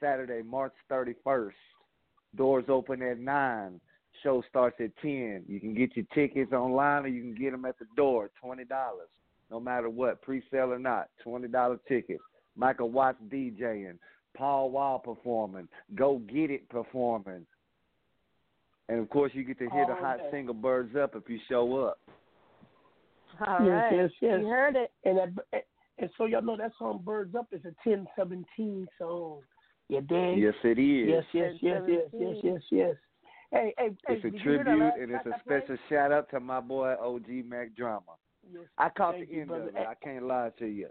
Saturday, 0.00 0.42
March 0.42 0.72
31st. 0.90 1.52
Doors 2.36 2.64
open 2.68 3.02
at 3.02 3.18
nine. 3.18 3.80
Show 4.22 4.42
starts 4.48 4.76
at 4.80 4.90
ten. 5.00 5.44
You 5.46 5.60
can 5.60 5.74
get 5.74 5.96
your 5.96 6.06
tickets 6.14 6.52
online, 6.52 7.04
or 7.04 7.08
you 7.08 7.22
can 7.22 7.34
get 7.34 7.52
them 7.52 7.64
at 7.64 7.78
the 7.78 7.86
door. 7.96 8.30
Twenty 8.40 8.64
dollars, 8.64 9.08
no 9.50 9.60
matter 9.60 9.88
what, 9.88 10.20
pre-sale 10.22 10.72
or 10.72 10.78
not. 10.78 11.08
Twenty 11.22 11.48
dollar 11.48 11.78
tickets. 11.86 12.22
Michael 12.58 12.90
Watts 12.90 13.18
DJing. 13.30 13.98
Paul 14.36 14.70
Wall 14.70 14.98
performing. 14.98 15.68
Go 15.94 16.18
Get 16.18 16.50
It 16.50 16.68
performing. 16.68 17.46
And 18.88 19.00
of 19.00 19.08
course, 19.10 19.32
you 19.34 19.44
get 19.44 19.58
to 19.58 19.68
hear 19.70 19.86
the 19.86 19.92
oh, 19.92 20.00
hot 20.00 20.18
day. 20.18 20.28
single 20.30 20.54
"Birds 20.54 20.94
Up" 20.96 21.14
if 21.14 21.28
you 21.28 21.38
show 21.48 21.86
up. 21.86 21.98
All 23.46 23.58
yes, 23.60 23.70
right. 23.70 23.92
yes, 23.94 24.10
yes. 24.20 24.38
You 24.40 24.48
heard 24.48 24.76
it. 24.76 24.90
And 25.04 25.18
that, 25.18 25.64
and 25.98 26.10
so 26.16 26.24
y'all 26.24 26.42
know 26.42 26.56
that 26.56 26.72
song 26.78 27.00
"Birds 27.04 27.34
Up" 27.34 27.48
is 27.52 27.60
a 27.64 27.74
ten 27.84 28.06
seventeen 28.16 28.86
song. 28.98 29.40
You 29.88 30.00
dig? 30.00 30.38
Yes, 30.38 30.54
it 30.64 30.78
is. 30.78 31.08
Yes, 31.08 31.24
yes, 31.32 31.52
yes, 31.60 31.82
yes, 31.86 32.02
yes, 32.12 32.36
yes, 32.42 32.62
yes. 32.70 32.94
Hey, 33.50 33.74
hey, 33.78 33.90
hey! 34.06 34.14
It's 34.14 34.24
a 34.24 34.30
did 34.30 34.34
you 34.34 34.40
hear 34.40 34.58
that 34.58 34.64
tribute 34.64 34.94
and 35.00 35.10
it's 35.12 35.26
a 35.26 35.30
a 35.30 35.32
I 35.34 35.38
played? 35.38 35.62
special 35.62 35.76
shout 35.88 36.12
out 36.12 36.30
to 36.30 36.40
my 36.40 36.60
boy 36.60 36.94
OG 37.00 37.28
Mack 37.46 37.74
Drama. 37.74 38.16
Yes, 38.50 38.64
I 38.78 38.88
caught 38.90 39.14
the 39.14 39.26
you, 39.26 39.40
end 39.40 39.48
brother. 39.48 39.68
of 39.68 39.76
it. 39.76 39.86
I 39.88 39.94
can't 39.94 40.24
lie 40.24 40.50
to 40.58 40.66
you. 40.66 40.88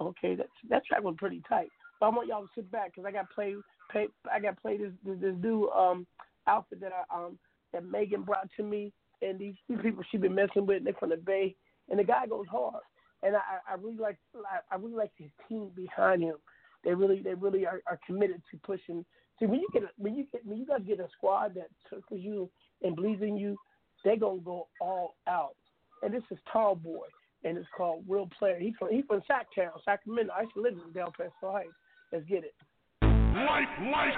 Okay, 0.00 0.34
that 0.34 0.48
that 0.68 0.84
track 0.84 1.02
was 1.02 1.14
pretty 1.18 1.42
tight. 1.48 1.68
But 2.00 2.06
I 2.06 2.08
want 2.10 2.28
y'all 2.28 2.42
to 2.42 2.48
sit 2.54 2.70
back 2.70 2.92
because 2.94 3.06
I 3.06 3.12
got 3.12 3.30
play, 3.30 3.54
play 3.90 4.08
I 4.32 4.40
got 4.40 4.60
play 4.60 4.76
this 4.76 4.92
this, 5.04 5.16
this 5.20 5.34
new 5.42 5.68
um 5.70 6.06
outfit 6.46 6.80
that 6.80 6.92
I 6.92 7.16
um 7.16 7.38
that 7.72 7.84
Megan 7.84 8.22
brought 8.22 8.48
to 8.56 8.62
me, 8.62 8.92
and 9.22 9.38
these, 9.38 9.54
people 9.82 10.02
she 10.10 10.18
been 10.18 10.34
messing 10.34 10.66
with. 10.66 10.84
They're 10.84 10.94
from 10.94 11.10
the 11.10 11.16
Bay, 11.16 11.54
and 11.88 11.98
the 11.98 12.04
guy 12.04 12.26
goes 12.26 12.46
hard, 12.50 12.82
and 13.22 13.34
I 13.36 13.40
I 13.70 13.74
really 13.74 13.96
like 13.96 14.18
I 14.70 14.76
really 14.76 14.94
like 14.94 15.12
his 15.16 15.30
team 15.48 15.70
behind 15.74 16.22
him. 16.22 16.36
They 16.84 16.94
really 16.94 17.20
they 17.20 17.34
really 17.34 17.66
are, 17.66 17.80
are 17.86 17.98
committed 18.06 18.42
to 18.50 18.58
pushing. 18.58 19.04
See 19.38 19.46
when 19.46 19.60
you 19.60 19.68
get 19.72 19.82
a, 19.82 19.88
when 19.96 20.14
you 20.14 20.26
get 20.30 20.46
when 20.46 20.58
you 20.58 20.66
guys 20.66 20.80
get 20.86 21.00
a 21.00 21.08
squad 21.16 21.54
that 21.54 21.68
circles 21.90 22.20
you 22.22 22.50
and 22.82 22.94
believes 22.94 23.22
in 23.22 23.36
you, 23.36 23.56
they 24.04 24.16
gonna 24.16 24.40
go 24.40 24.68
all 24.80 25.16
out. 25.26 25.56
And 26.02 26.12
this 26.12 26.22
is 26.30 26.38
Tall 26.52 26.76
Boy, 26.76 27.06
and 27.46 27.56
it's 27.56 27.68
called 27.76 28.04
Real 28.08 28.28
Player. 28.38 28.58
He's 28.58 28.74
from 28.78 28.88
he's 28.90 29.04
from 29.06 29.22
Sacktown, 29.22 29.70
Sacramento. 29.84 30.32
I 30.36 30.42
used 30.42 30.54
to 30.54 30.60
live 30.62 30.74
in 30.74 30.92
Del 30.92 31.12
Paso 31.12 31.52
Heights. 31.52 31.70
Let's 32.12 32.26
get 32.26 32.44
it. 32.44 32.54
Life, 33.02 33.68
life. 33.92 34.14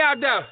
Out 0.00 0.16
though. 0.20 0.42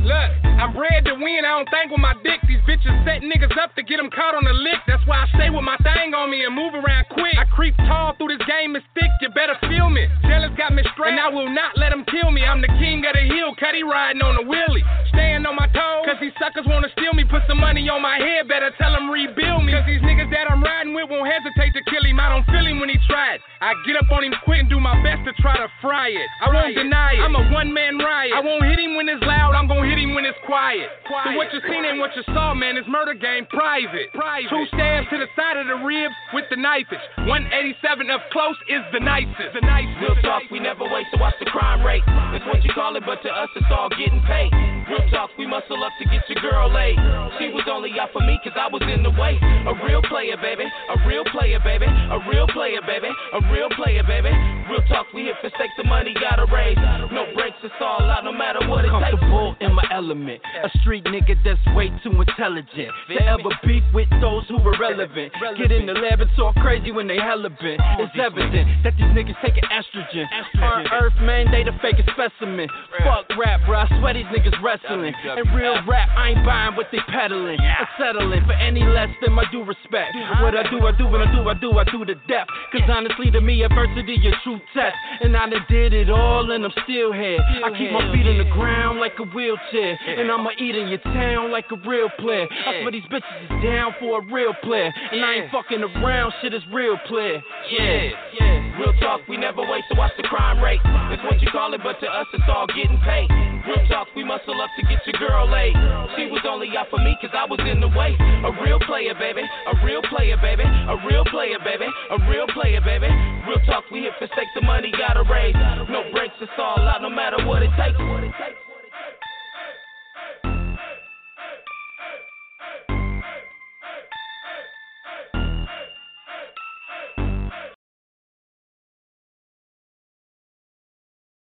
Look, 0.00 0.30
I'm 0.56 0.72
bred 0.72 1.04
to 1.04 1.14
win. 1.18 1.44
I 1.44 1.60
don't 1.60 1.68
think 1.68 1.92
with 1.92 2.00
my 2.00 2.16
dick. 2.24 2.40
These 2.48 2.64
bitches 2.64 2.94
set 3.04 3.20
niggas 3.20 3.52
up 3.60 3.74
to 3.76 3.82
get 3.82 3.98
them 3.98 4.08
caught 4.08 4.32
on 4.32 4.44
the 4.44 4.56
lick. 4.56 4.80
That's 4.86 5.04
why 5.04 5.24
I 5.24 5.26
stay 5.36 5.50
with 5.50 5.66
my 5.66 5.76
thing 5.84 6.14
on 6.14 6.30
me 6.30 6.44
and 6.46 6.54
move 6.54 6.72
around 6.72 7.04
quick. 7.12 7.36
I 7.36 7.44
creep 7.52 7.76
tall 7.84 8.16
through 8.16 8.32
this 8.32 8.46
game 8.48 8.76
is 8.76 8.82
thick. 8.94 9.10
You 9.20 9.28
better 9.36 9.58
feel 9.68 9.90
me. 9.90 10.08
Jealous 10.24 10.56
got 10.56 10.72
me 10.72 10.80
straight, 10.96 11.18
and 11.18 11.20
I 11.20 11.28
will 11.28 11.52
not 11.52 11.76
let 11.76 11.90
them 11.90 12.08
kill 12.08 12.30
me. 12.30 12.46
I'm 12.46 12.62
the 12.62 12.72
king 12.80 13.04
of 13.04 13.12
the 13.12 13.26
hill, 13.28 13.52
cutty 13.60 13.82
riding 13.84 14.22
on 14.22 14.40
the 14.40 14.44
wheelie. 14.48 14.86
Staying 15.12 15.44
on 15.44 15.56
my 15.56 15.68
toes, 15.68 15.89
cause 16.10 16.18
these 16.18 16.34
suckers 16.42 16.66
wanna 16.66 16.90
steal 16.98 17.14
me. 17.14 17.22
Put 17.22 17.46
some 17.46 17.62
money 17.62 17.86
on 17.86 18.02
my 18.02 18.18
head, 18.18 18.50
better 18.50 18.74
tell 18.82 18.90
them 18.90 19.06
rebuild 19.06 19.62
me. 19.62 19.70
Cause 19.70 19.86
these 19.86 20.02
niggas 20.02 20.26
that 20.34 20.50
I'm 20.50 20.58
riding 20.58 20.90
with 20.90 21.06
won't 21.06 21.30
hesitate 21.30 21.70
to 21.78 21.82
kill 21.86 22.02
him. 22.02 22.18
I 22.18 22.26
don't 22.34 22.42
feel 22.50 22.66
him 22.66 22.82
when 22.82 22.90
he 22.90 22.98
tried. 23.06 23.38
I 23.62 23.78
get 23.86 23.94
up 23.94 24.10
on 24.10 24.26
him 24.26 24.34
quick 24.42 24.66
and 24.66 24.70
do 24.70 24.82
my 24.82 24.98
best 25.06 25.22
to 25.30 25.32
try 25.38 25.54
to 25.54 25.70
fry 25.78 26.10
it. 26.10 26.28
I 26.42 26.50
won't 26.50 26.74
deny 26.74 27.14
it. 27.14 27.22
I'm 27.22 27.38
a 27.38 27.44
one 27.54 27.70
man 27.70 28.02
riot. 28.02 28.34
I 28.34 28.42
won't 28.42 28.66
hit 28.66 28.82
him 28.82 28.98
when 28.98 29.06
it's 29.06 29.22
loud, 29.22 29.54
I'm 29.54 29.70
gonna 29.70 29.86
hit 29.86 30.02
him 30.02 30.14
when 30.18 30.26
it's 30.26 30.38
quiet. 30.46 30.90
So 31.06 31.38
what 31.38 31.52
you 31.54 31.60
seen 31.70 31.86
and 31.86 32.02
what 32.02 32.10
you 32.18 32.26
saw, 32.34 32.54
man. 32.54 32.74
It's 32.74 32.88
murder 32.90 33.14
game 33.14 33.46
private. 33.46 34.10
private. 34.10 34.50
Two 34.50 34.66
stabs 34.74 35.06
to 35.14 35.16
the 35.18 35.30
side 35.38 35.62
of 35.62 35.70
the 35.70 35.78
ribs 35.86 36.14
with 36.34 36.50
the 36.50 36.58
knifage. 36.58 37.02
187 37.30 38.10
up 38.10 38.26
close 38.34 38.58
is 38.66 38.82
the 38.90 39.00
nicest. 39.00 39.54
The 39.54 39.62
nicest. 39.62 40.02
Real 40.02 40.18
talk, 40.26 40.42
we 40.50 40.58
never 40.58 40.82
wait 40.90 41.06
to 41.14 41.20
watch 41.20 41.34
the 41.38 41.46
crime 41.46 41.86
rate. 41.86 42.02
That's 42.34 42.46
what 42.46 42.64
you 42.64 42.72
call 42.74 42.96
it, 42.96 43.04
but 43.06 43.22
to 43.22 43.30
us 43.30 43.48
it's 43.54 43.70
all 43.70 43.90
getting 43.90 44.22
paid. 44.26 44.79
Real 44.90 45.06
talk, 45.14 45.30
we 45.38 45.46
muscle 45.46 45.78
up 45.86 45.92
to 46.02 46.04
get 46.10 46.26
your 46.26 46.42
girl 46.42 46.66
laid. 46.66 46.98
She 47.38 47.46
was 47.54 47.62
only 47.70 47.94
out 48.02 48.10
for 48.12 48.26
me 48.26 48.40
cause 48.42 48.58
I 48.58 48.66
was 48.66 48.82
in 48.82 49.06
the 49.06 49.14
way. 49.14 49.38
A 49.38 49.74
real 49.86 50.02
player, 50.02 50.34
baby. 50.34 50.66
A 50.66 51.06
real 51.06 51.22
player, 51.30 51.62
baby. 51.62 51.86
A 51.86 52.18
real 52.26 52.46
player, 52.50 52.82
baby. 52.82 53.06
A 53.06 53.40
real 53.54 53.70
player, 53.78 54.02
baby. 54.02 54.34
Real 54.66 54.82
talk, 54.90 55.06
we 55.14 55.30
hit 55.30 55.38
for 55.40 55.50
sake 55.58 55.70
the 55.78 55.84
money 55.84 56.14
gotta 56.18 56.46
raise. 56.50 56.74
No 57.14 57.22
breaks, 57.34 57.58
it's 57.62 57.74
all 57.78 58.02
out 58.10 58.24
no 58.24 58.32
matter 58.32 58.66
what 58.66 58.84
it 58.84 58.90
takes. 58.90 59.14
Comfortable 59.14 59.54
in 59.60 59.74
my 59.74 59.86
element. 59.94 60.42
A 60.62 60.70
street 60.82 61.04
nigga 61.04 61.38
that's 61.44 61.62
way 61.74 61.94
too 62.02 62.10
intelligent 62.10 62.90
to 63.14 63.22
ever 63.22 63.50
beef 63.62 63.86
with 63.94 64.10
those 64.20 64.42
who 64.50 64.58
are 64.58 64.78
relevant. 64.78 65.30
Get 65.58 65.70
in 65.70 65.86
the 65.86 65.94
lab 65.94 66.20
and 66.20 66.30
talk 66.34 66.54
crazy 66.56 66.90
when 66.90 67.06
they 67.06 67.18
hella 67.18 67.50
been. 67.50 67.78
It's 68.02 68.18
evident 68.18 68.82
that 68.82 68.94
these 68.98 69.10
niggas 69.14 69.38
taking 69.38 69.64
estrogen. 69.70 70.26
On 70.58 70.86
earth, 70.98 71.14
man, 71.22 71.46
they 71.50 71.62
the 71.62 71.74
fakest 71.78 72.10
specimen. 72.10 72.66
Fuck 73.06 73.30
rap, 73.38 73.60
bro. 73.66 73.78
I 73.78 73.88
swear 73.98 74.14
these 74.14 74.26
niggas 74.26 74.58
wrestling. 74.82 75.14
And 75.24 75.54
real 75.54 75.76
rap, 75.86 76.08
I 76.16 76.30
ain't 76.30 76.44
buying 76.44 76.76
what 76.76 76.86
they 76.92 76.98
peddling. 77.08 77.60
Or 77.60 77.88
settling 77.98 78.44
for 78.46 78.52
any 78.52 78.84
less 78.84 79.08
than 79.22 79.32
my 79.32 79.44
due 79.52 79.64
respect. 79.64 80.14
What 80.42 80.56
I 80.56 80.68
do, 80.70 80.86
I 80.86 80.92
do, 80.92 81.06
what 81.06 81.20
I 81.20 81.32
do, 81.32 81.48
I 81.48 81.54
do, 81.54 81.78
I 81.78 81.84
do 81.84 82.04
to 82.04 82.14
death. 82.26 82.46
Cause 82.72 82.82
honestly, 82.88 83.30
to 83.30 83.40
me, 83.40 83.62
adversity 83.62 84.14
is 84.14 84.34
true 84.44 84.60
test. 84.74 84.96
And 85.20 85.36
I 85.36 85.48
done 85.48 85.64
did 85.68 85.92
it 85.92 86.10
all, 86.10 86.50
and 86.50 86.64
I'm 86.64 86.72
still 86.84 87.12
here. 87.12 87.38
I 87.64 87.70
keep 87.76 87.92
my 87.92 88.12
feet 88.12 88.26
in 88.26 88.38
the 88.38 88.50
ground 88.52 89.00
like 89.00 89.12
a 89.18 89.24
wheelchair. 89.24 89.98
And 90.06 90.30
I'ma 90.30 90.50
eat 90.58 90.74
in 90.74 90.88
your 90.88 90.98
town 90.98 91.50
like 91.50 91.66
a 91.70 91.76
real 91.88 92.08
player. 92.18 92.46
I 92.50 92.80
swear 92.80 92.92
these 92.92 93.04
bitches 93.10 93.44
is 93.44 93.64
down 93.64 93.94
for 93.98 94.20
a 94.20 94.24
real 94.32 94.54
player. 94.62 94.92
And 95.12 95.24
I 95.24 95.34
ain't 95.34 95.50
fucking 95.50 95.82
around, 95.82 96.32
shit 96.40 96.54
is 96.54 96.62
real 96.72 96.96
player. 97.08 97.42
Yeah, 97.70 98.10
yeah. 98.38 98.78
Real 98.78 98.94
talk, 99.00 99.20
we 99.28 99.36
never 99.36 99.60
wait 99.60 99.84
to 99.92 99.98
watch 99.98 100.12
the 100.16 100.22
crime 100.22 100.62
rate. 100.62 100.80
That's 100.84 101.22
what 101.24 101.40
you 101.42 101.48
call 101.50 101.74
it, 101.74 101.82
but 101.82 102.00
to 102.00 102.06
us 102.06 102.26
it's 102.32 102.44
all 102.48 102.66
getting 102.68 102.98
paid. 103.04 103.28
Real 103.68 103.86
talk, 103.88 104.08
we 104.16 104.24
muscle 104.24 104.56
up 104.60 104.69
to 104.76 104.82
get 104.86 105.00
your 105.06 105.18
girl 105.18 105.50
laid. 105.50 105.74
She 106.16 106.26
was 106.30 106.42
only 106.46 106.68
out 106.76 106.86
for 106.90 106.98
me 106.98 107.16
cause 107.20 107.30
I 107.34 107.46
was 107.46 107.60
in 107.66 107.80
the 107.80 107.88
way. 107.88 108.14
A 108.18 108.50
real 108.62 108.78
player, 108.80 109.14
baby. 109.14 109.42
A 109.42 109.74
real 109.84 110.02
player, 110.10 110.36
baby. 110.36 110.64
A 110.64 110.96
real 111.06 111.24
player, 111.26 111.58
baby. 111.64 111.86
A 111.86 112.18
real 112.30 112.46
player, 112.54 112.80
baby. 112.80 113.08
Real 113.48 113.60
talk, 113.66 113.84
we 113.90 114.00
hit 114.02 114.14
for 114.18 114.28
sake 114.36 114.48
the 114.54 114.62
money 114.62 114.92
gotta 114.96 115.22
raise. 115.30 115.54
No 115.88 116.04
breaks, 116.12 116.34
it's 116.40 116.52
all 116.58 116.78
out 116.78 117.02
no 117.02 117.10
matter 117.10 117.44
what 117.46 117.62
it 117.62 117.70
takes. 117.76 117.98
What 117.98 118.24
it 118.24 118.32
takes. 118.38 118.58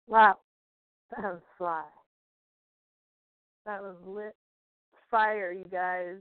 Wow. 0.07 0.37
That 1.11 1.21
was 1.21 1.41
fly. 1.57 1.83
That 3.69 3.83
was 3.83 3.95
lit 4.03 4.35
fire, 5.11 5.51
you 5.51 5.65
guys. 5.71 6.15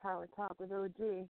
Power 0.00 0.28
Talk 0.36 0.54
with 0.60 0.70
OG. 0.70 1.26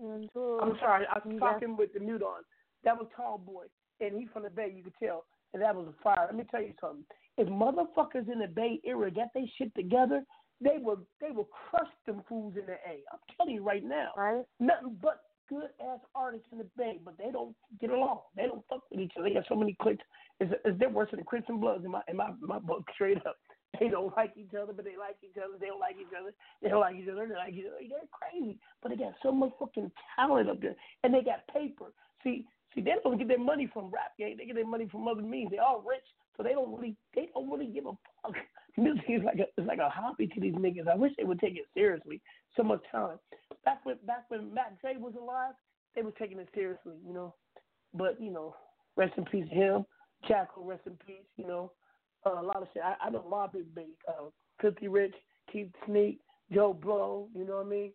Angel. 0.00 0.58
Uh, 0.62 0.64
I'm 0.64 0.78
sorry, 0.80 1.04
I 1.12 1.18
was 1.22 1.38
talking 1.38 1.76
with 1.76 1.92
the 1.92 2.00
mute 2.00 2.22
on. 2.22 2.40
That 2.84 2.96
was 2.96 3.06
Tall 3.14 3.36
Boy, 3.36 3.64
and 4.00 4.18
he's 4.18 4.28
from 4.32 4.44
the 4.44 4.50
Bay. 4.50 4.72
You 4.74 4.82
could 4.82 4.94
tell, 4.98 5.26
and 5.52 5.62
that 5.62 5.76
was 5.76 5.88
a 5.88 6.02
fire. 6.02 6.24
Let 6.24 6.36
me 6.36 6.44
tell 6.50 6.62
you 6.62 6.72
something. 6.80 7.04
If 7.36 7.48
motherfuckers 7.48 8.32
in 8.32 8.38
the 8.38 8.48
Bay 8.48 8.80
Area 8.86 9.10
got 9.10 9.28
their 9.34 9.44
shit 9.58 9.74
together, 9.74 10.24
they 10.62 10.78
will 10.80 11.00
they 11.20 11.32
will 11.32 11.50
crush 11.68 11.90
them 12.06 12.22
fools 12.26 12.54
in 12.56 12.64
the 12.64 12.78
A. 12.88 13.02
I'm 13.12 13.18
telling 13.36 13.56
you 13.56 13.62
right 13.62 13.84
now. 13.84 14.12
Right. 14.16 14.44
Nothing 14.58 14.96
but 15.02 15.20
good 15.48 15.68
ass 15.80 16.00
artists 16.14 16.46
in 16.52 16.58
the 16.58 16.66
Bay, 16.76 16.98
but 17.04 17.16
they 17.18 17.30
don't 17.30 17.54
get 17.80 17.90
along. 17.90 18.20
They 18.36 18.46
don't 18.46 18.64
fuck 18.68 18.82
with 18.90 19.00
each 19.00 19.12
other. 19.16 19.28
They 19.28 19.34
got 19.34 19.44
so 19.48 19.54
many. 19.54 19.76
It's, 19.86 20.00
it's 20.40 20.78
they're 20.78 20.88
worse 20.88 21.10
than 21.10 21.22
Crips 21.24 21.46
and 21.48 21.60
Bloods 21.60 21.84
in 21.84 21.90
my 21.90 22.02
in 22.08 22.16
my 22.16 22.30
my 22.40 22.58
book. 22.58 22.84
Straight 22.94 23.18
up. 23.26 23.36
They 23.80 23.88
don't 23.88 24.14
like 24.16 24.32
each 24.36 24.54
other, 24.54 24.72
but 24.72 24.84
they 24.84 24.96
like 24.98 25.16
each 25.22 25.38
other. 25.38 25.56
They 25.58 25.66
don't 25.66 25.80
like 25.80 25.96
each 25.98 26.12
other. 26.18 26.32
They 26.62 26.68
don't 26.68 26.80
like 26.80 26.96
each 26.96 27.08
other. 27.08 27.26
They 27.26 27.34
like 27.34 27.54
each 27.54 27.64
other. 27.66 27.80
They're 27.80 28.12
crazy, 28.12 28.58
but 28.82 28.90
they 28.90 28.96
got 28.96 29.14
so 29.22 29.32
much 29.32 29.52
fucking 29.58 29.90
talent 30.16 30.50
up 30.50 30.60
there, 30.60 30.76
and 31.04 31.14
they 31.14 31.22
got 31.22 31.46
paper. 31.48 31.86
See, 32.22 32.44
see, 32.74 32.82
they 32.82 32.92
don't 33.02 33.18
get 33.18 33.28
their 33.28 33.38
money 33.38 33.68
from 33.72 33.90
rap 33.90 34.12
game. 34.18 34.36
They 34.38 34.44
get 34.44 34.56
their 34.56 34.66
money 34.66 34.88
from 34.90 35.08
other 35.08 35.22
means. 35.22 35.50
They're 35.50 35.62
all 35.64 35.82
rich, 35.86 36.04
so 36.36 36.42
they 36.42 36.52
don't 36.52 36.74
really 36.74 36.96
they 37.14 37.28
don't 37.34 37.50
really 37.50 37.66
give 37.66 37.86
a 37.86 37.92
fuck. 38.22 38.36
Music 38.76 39.04
is 39.08 39.22
like 39.24 39.38
a 39.38 39.48
it's 39.56 39.66
like 39.66 39.78
a 39.80 39.88
hobby 39.88 40.26
to 40.28 40.40
these 40.40 40.54
niggas. 40.54 40.88
I 40.88 40.94
wish 40.94 41.12
they 41.16 41.24
would 41.24 41.40
take 41.40 41.56
it 41.56 41.66
seriously. 41.74 42.20
So 42.56 42.62
much 42.62 42.80
talent. 42.90 43.20
Back 43.64 43.84
when 43.84 43.96
back 44.06 44.24
when 44.28 44.52
Mac 44.52 44.80
Dre 44.80 44.96
was 44.96 45.14
alive, 45.20 45.54
they 45.94 46.02
were 46.02 46.12
taking 46.12 46.38
it 46.38 46.48
seriously, 46.54 46.96
you 47.06 47.12
know. 47.14 47.34
But 47.94 48.20
you 48.20 48.30
know, 48.30 48.56
rest 48.96 49.12
in 49.16 49.24
peace 49.26 49.48
to 49.48 49.54
him. 49.54 49.86
Jacka, 50.28 50.60
rest 50.60 50.82
in 50.86 50.96
peace. 51.06 51.26
You 51.36 51.46
know, 51.46 51.72
uh, 52.26 52.40
a 52.40 52.42
lot 52.42 52.62
of 52.62 52.68
shit. 52.72 52.82
I, 52.82 52.94
I 53.00 53.10
know 53.10 53.24
a 53.26 53.28
lot 53.28 53.46
of 53.46 53.52
big 53.52 53.74
big. 53.74 53.86
Uh, 54.08 54.30
Filthy 54.60 54.88
Rich, 54.88 55.14
Keith 55.52 55.70
Sneak, 55.86 56.20
Joe 56.52 56.72
Blow. 56.72 57.28
You 57.34 57.44
know 57.44 57.56
what 57.56 57.66
I 57.66 57.68
mean? 57.68 57.92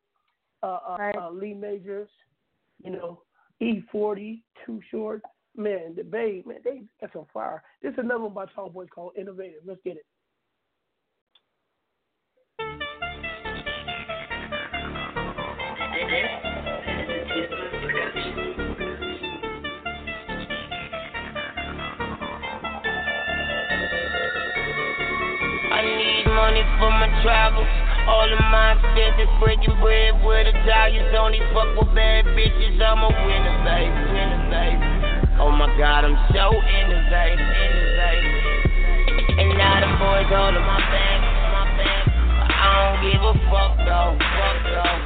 Uh, 0.63 0.79
uh, 0.87 0.95
Right. 0.99 1.15
uh, 1.15 1.29
Lee 1.31 1.53
Majors. 1.53 2.09
You 2.83 2.91
know, 2.91 3.23
E40, 3.61 4.43
Too 4.65 4.79
Short. 4.91 5.21
Man, 5.55 5.95
the 5.95 6.03
Bay, 6.03 6.43
man, 6.45 6.57
they 6.63 6.83
that's 7.01 7.15
on 7.15 7.25
fire. 7.33 7.63
This 7.81 7.93
is 7.93 7.97
another 7.97 8.25
one 8.25 8.33
by 8.33 8.45
Tall 8.53 8.69
Boys 8.69 8.89
called 8.93 9.13
Innovative. 9.17 9.61
Let's 9.65 9.81
get 9.83 9.97
it. 9.97 10.05
Money 26.47 26.63
for 26.79 26.87
my 26.87 27.11
travels. 27.27 27.67
All 28.07 28.23
of 28.23 28.39
my 28.39 28.79
expenses, 28.79 29.27
breaking 29.43 29.75
bread 29.83 30.15
with 30.23 30.47
Italians. 30.47 31.11
Only 31.11 31.43
fuck 31.51 31.75
with 31.75 31.91
bad 31.91 32.23
bitches. 32.39 32.79
I'm 32.79 33.03
a 33.03 33.11
winner, 33.11 33.57
babe, 33.67 33.91
winner, 34.15 34.47
babe. 34.47 34.79
Oh 35.43 35.51
my 35.51 35.67
God, 35.75 36.07
I'm 36.07 36.15
so 36.31 36.55
innovative, 36.55 37.43
innovative. 37.43 38.39
And 39.43 39.59
now 39.59 39.75
them 39.83 39.99
boys 39.99 40.31
all 40.31 40.55
in 40.55 40.63
my 40.63 40.79
back. 40.87 41.19
I 42.47 42.95
don't 42.95 42.99
give 43.03 43.19
a 43.27 43.33
fuck 43.51 43.75
though, 43.83 44.15
fuck 44.15 44.57
though. 44.71 44.99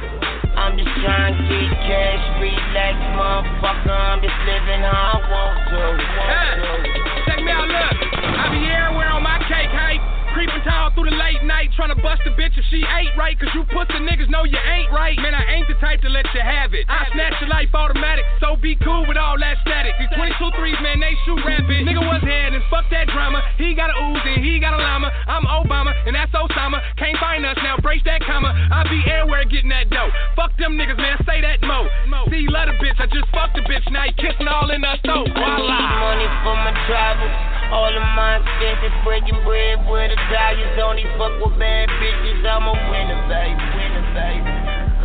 I'm 0.62 0.78
just 0.78 0.94
trying 1.02 1.34
to 1.34 1.42
get 1.42 1.74
cash, 1.90 2.22
relax, 2.38 2.94
motherfucker. 3.18 3.90
I'm 3.90 4.22
just 4.22 4.38
living 4.46 4.86
how 4.86 4.94
I 4.94 5.26
want 5.26 5.58
to, 5.74 5.82
want 6.06 6.38
to. 6.54 7.02
Check 7.26 7.42
me 7.42 7.50
out, 7.50 7.66
look. 7.66 7.98
I 8.30 8.46
be 8.54 8.62
everywhere 8.62 9.10
on 9.10 9.26
my 9.26 9.42
cake 9.50 9.74
hype. 9.74 10.11
Creeping 10.42 10.66
tall 10.66 10.90
through 10.98 11.06
the 11.06 11.14
late 11.14 11.38
night, 11.46 11.70
trying 11.78 11.94
to 11.94 12.00
bust 12.02 12.18
a 12.26 12.34
bitch 12.34 12.58
if 12.58 12.66
she 12.66 12.82
ain't 12.82 13.14
right. 13.14 13.38
Cause 13.38 13.54
you 13.54 13.62
pussy 13.70 13.94
niggas 14.02 14.26
know 14.26 14.42
you 14.42 14.58
ain't 14.58 14.90
right. 14.90 15.14
Man, 15.22 15.38
I 15.38 15.46
ain't 15.54 15.70
the 15.70 15.78
type 15.78 16.02
to 16.02 16.10
let 16.10 16.26
you 16.34 16.42
have 16.42 16.74
it. 16.74 16.82
I 16.90 17.06
snatch 17.14 17.38
your 17.38 17.46
life 17.46 17.70
automatic, 17.70 18.26
so 18.42 18.58
be 18.58 18.74
cool 18.82 19.06
with 19.06 19.14
all 19.14 19.38
that 19.38 19.62
static. 19.62 19.94
These 20.02 20.10
22 20.18 20.58
threes, 20.58 20.74
man, 20.82 20.98
they 20.98 21.14
shoot 21.22 21.38
rapid. 21.46 21.86
Nigga 21.86 22.02
was 22.02 22.26
head 22.26 22.58
and 22.58 22.62
fuck 22.74 22.90
that 22.90 23.06
drama. 23.14 23.38
He 23.54 23.70
got 23.78 23.94
a 23.94 23.96
Uzi 24.02 24.42
he 24.42 24.58
got 24.58 24.74
a 24.74 24.82
llama. 24.82 25.14
I'm 25.30 25.46
Obama 25.46 25.94
and 26.10 26.18
that's 26.18 26.34
Osama. 26.34 26.82
Can't 26.98 27.22
find 27.22 27.46
us 27.46 27.54
now, 27.62 27.78
brace 27.78 28.02
that 28.10 28.26
comma. 28.26 28.50
I 28.50 28.82
be 28.90 28.98
everywhere 29.06 29.46
getting 29.46 29.70
that 29.70 29.94
dough. 29.94 30.10
Fuck 30.34 30.58
them 30.58 30.74
niggas, 30.74 30.98
man, 30.98 31.22
say 31.22 31.38
that 31.38 31.62
mo. 31.62 31.86
See, 32.34 32.50
love 32.50 32.66
the 32.66 32.74
bitch, 32.82 32.98
I 32.98 33.06
just 33.06 33.30
fucked 33.30 33.54
the 33.54 33.62
bitch. 33.62 33.86
Now 33.94 34.10
he 34.10 34.12
kissing 34.18 34.50
all 34.50 34.66
in 34.74 34.82
her 34.82 34.98
throat. 35.06 35.30
Voila. 35.38 35.78
money 36.02 36.26
for 36.42 36.58
my 36.58 36.74
travels. 36.90 37.61
All 37.72 37.88
of 37.88 38.04
my 38.12 38.36
expenses, 38.36 38.92
breaking 39.00 39.40
bread 39.48 39.80
with 39.88 40.12
Italians. 40.12 40.76
Only 40.76 41.08
fuck 41.16 41.32
with 41.40 41.56
bad 41.56 41.88
bitches. 41.88 42.44
I'm 42.44 42.68
a 42.68 42.74
winner, 42.76 43.16
babe, 43.32 43.56
winner, 43.56 44.04
babe. 44.12 44.44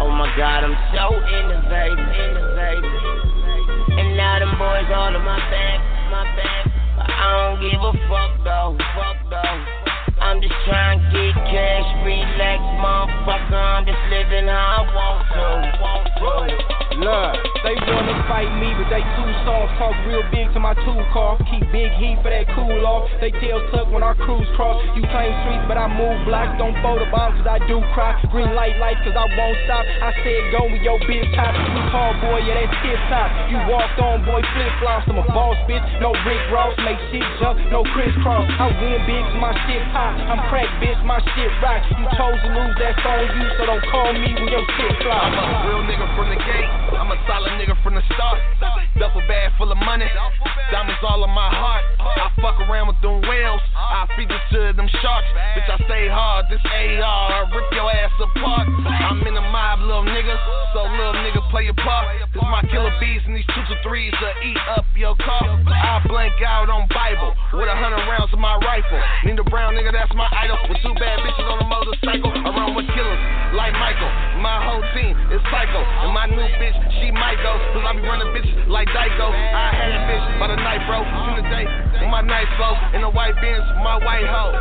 Oh 0.03 0.11
my 0.11 0.27
God, 0.35 0.67
I'm 0.67 0.75
so 0.91 1.15
innovative, 1.15 1.95
innovative. 1.95 3.17
And 3.95 4.19
now 4.19 4.43
them 4.43 4.51
boys 4.59 4.83
all 4.91 5.15
in 5.15 5.23
my 5.23 5.39
back, 5.47 5.79
my 6.11 6.27
back. 6.35 6.67
I 7.07 7.55
don't 7.55 7.63
give 7.63 7.79
a 7.79 7.93
fuck 8.11 8.35
though, 8.43 8.75
fuck 8.99 9.15
though. 9.31 9.59
I'm 10.19 10.41
just 10.41 10.53
trying 10.67 10.99
to 10.99 11.05
get 11.07 11.39
cash, 11.47 11.87
relax, 12.03 12.59
motherfucker. 12.83 13.55
I'm 13.55 13.85
just 13.87 14.03
living 14.11 14.51
how 14.51 14.83
I 14.83 14.91
want 14.91 15.23
to, 15.31 15.79
want 15.79 16.51
to. 16.51 16.86
Look, 16.97 17.37
they 17.61 17.77
wanna 17.93 18.17
fight 18.25 18.49
me, 18.57 18.73
but 18.73 18.89
they 18.89 19.05
too 19.13 19.31
soft. 19.45 19.77
Talk 19.77 19.93
real 20.09 20.25
big 20.33 20.49
to 20.57 20.59
my 20.59 20.73
two 20.81 20.97
car. 21.13 21.37
Keep 21.45 21.69
big 21.69 21.93
heat 22.01 22.17
for 22.25 22.33
that 22.33 22.49
cool 22.57 22.73
off. 22.89 23.05
They 23.21 23.29
tail 23.37 23.61
tuck 23.69 23.93
when 23.93 24.01
our 24.01 24.17
crews 24.17 24.49
cross. 24.57 24.81
You 24.97 25.05
claim 25.13 25.29
streets, 25.45 25.61
but 25.69 25.77
I 25.77 25.85
move 25.85 26.25
blocks. 26.25 26.57
Don't 26.57 26.73
photo 26.81 27.05
bomb, 27.13 27.37
cause 27.37 27.45
I 27.45 27.61
do 27.69 27.85
cry. 27.93 28.17
Green 28.33 28.49
light 28.57 28.81
light, 28.81 28.97
cause 29.05 29.13
I 29.13 29.29
won't 29.29 29.57
stop. 29.69 29.85
I 29.85 30.09
said 30.25 30.41
go 30.49 30.65
with 30.65 30.81
your 30.81 30.97
big 31.05 31.21
top. 31.37 31.53
You 31.53 31.81
tall 31.93 32.17
boy, 32.17 32.41
yeah, 32.41 32.65
that's 32.65 32.73
tip 32.81 32.97
top. 33.13 33.29
You 33.53 33.61
walked 33.69 34.01
on, 34.01 34.25
boy, 34.25 34.41
flip 34.57 34.73
flops. 34.81 35.05
I'm 35.05 35.21
a 35.21 35.25
boss, 35.29 35.57
bitch. 35.69 35.85
No 36.01 36.17
Rick 36.25 36.41
Ross, 36.49 36.73
make 36.81 36.97
shit 37.13 37.21
jump, 37.37 37.61
no 37.69 37.85
crisscross. 37.93 38.49
I 38.57 38.73
win 38.73 39.05
big, 39.05 39.21
my 39.37 39.53
shit 39.69 39.85
pop. 39.93 40.17
I'm 40.17 40.41
crack, 40.49 40.65
bitch, 40.81 40.97
my 41.05 41.21
shit 41.37 41.53
rock. 41.61 41.85
You 41.93 42.09
chose 42.17 42.41
to 42.41 42.49
lose, 42.57 42.73
that's 42.81 42.97
on 43.05 43.21
you, 43.37 43.45
so 43.61 43.69
don't 43.69 43.85
call 43.93 44.09
me 44.17 44.33
when 44.33 44.49
your 44.49 44.65
shit 44.81 44.97
flop. 45.05 45.29
I'm 45.29 45.45
a 45.45 45.57
real 45.69 45.85
nigga 45.85 46.09
from 46.17 46.33
the 46.33 46.41
gate. 46.41 46.86
I'm 46.95 47.11
a 47.11 47.17
solid 47.27 47.51
nigga 47.59 47.75
from 47.83 47.95
the 47.95 48.03
start. 48.13 48.39
Duffel 48.99 49.21
bag 49.27 49.51
full 49.57 49.71
of 49.71 49.77
money. 49.77 50.07
Diamonds 50.71 50.99
all 51.03 51.23
in 51.23 51.31
my 51.31 51.49
heart. 51.51 51.83
I 51.99 52.31
fuck 52.41 52.59
around 52.63 52.87
with 52.87 52.99
them 53.01 53.21
whales. 53.27 53.61
I 53.75 54.07
feed 54.15 54.31
it 54.31 54.43
to 54.51 54.73
them 54.75 54.87
sharks. 55.01 55.29
Bitch, 55.55 55.67
I 55.67 55.77
stay 55.85 56.05
hard. 56.07 56.47
This 56.49 56.63
AR, 56.63 57.23
I 57.31 57.39
rip 57.51 57.67
your 57.71 57.91
ass 57.91 58.13
apart. 58.19 58.67
I'm 58.67 59.19
in 59.27 59.35
the 59.35 59.43
mob, 59.43 59.83
little 59.83 60.07
nigga. 60.07 60.35
So 60.73 60.83
little 60.87 61.19
nigga 61.23 61.43
play 61.51 61.65
your 61.65 61.77
part. 61.83 62.07
Cause 62.33 62.47
my 62.47 62.63
killer 62.71 62.93
bees 62.99 63.21
and 63.25 63.35
these 63.35 63.47
two 63.51 63.63
to 63.67 63.75
threes 63.83 64.13
will 64.21 64.37
eat 64.43 64.59
up 64.75 64.85
your 64.95 65.15
car. 65.17 65.43
I 65.67 66.03
blank 66.07 66.39
out 66.45 66.69
on 66.69 66.87
Bible 66.89 67.33
with 67.53 67.67
a 67.67 67.75
hundred 67.75 68.03
rounds 68.07 68.31
of 68.31 68.39
my 68.39 68.55
rifle. 68.63 69.01
Need 69.25 69.39
a 69.39 69.47
brown 69.47 69.75
nigga, 69.75 69.91
that's 69.91 70.13
my 70.15 70.27
idol. 70.31 70.57
With 70.69 70.79
two 70.83 70.93
bad 70.95 71.19
bitches 71.19 71.47
on 71.47 71.59
a 71.63 71.67
motorcycle. 71.67 72.31
Around 72.31 72.75
with 72.75 72.87
killers 72.93 73.21
like 73.57 73.73
Michael. 73.73 74.11
My 74.41 74.61
whole 74.61 74.85
team 74.93 75.17
is 75.33 75.41
psycho. 75.49 75.81
And 76.05 76.13
my 76.13 76.29
new 76.29 76.47
bitch, 76.61 76.76
she 76.99 77.11
might 77.11 77.39
go. 77.41 77.57
Cause 77.73 77.83
I 77.85 77.91
be 77.93 78.03
running 78.05 78.31
bitches 78.33 78.67
like 78.67 78.87
Dyko. 78.89 79.29
I 79.31 79.67
had 79.73 79.89
that 79.93 80.03
bitch 80.09 80.25
by 80.39 80.47
the 80.51 80.59
night, 80.59 80.81
bro. 80.85 81.01
To 81.01 81.41
the 81.41 81.45
day, 81.49 81.65
with 82.01 82.11
my 82.11 82.21
night 82.21 82.49
flow. 82.57 82.73
In 82.93 83.01
the 83.01 83.11
white 83.11 83.35
Benz, 83.41 83.63
my 83.81 83.97
white 84.01 84.27
hoe. 84.27 84.53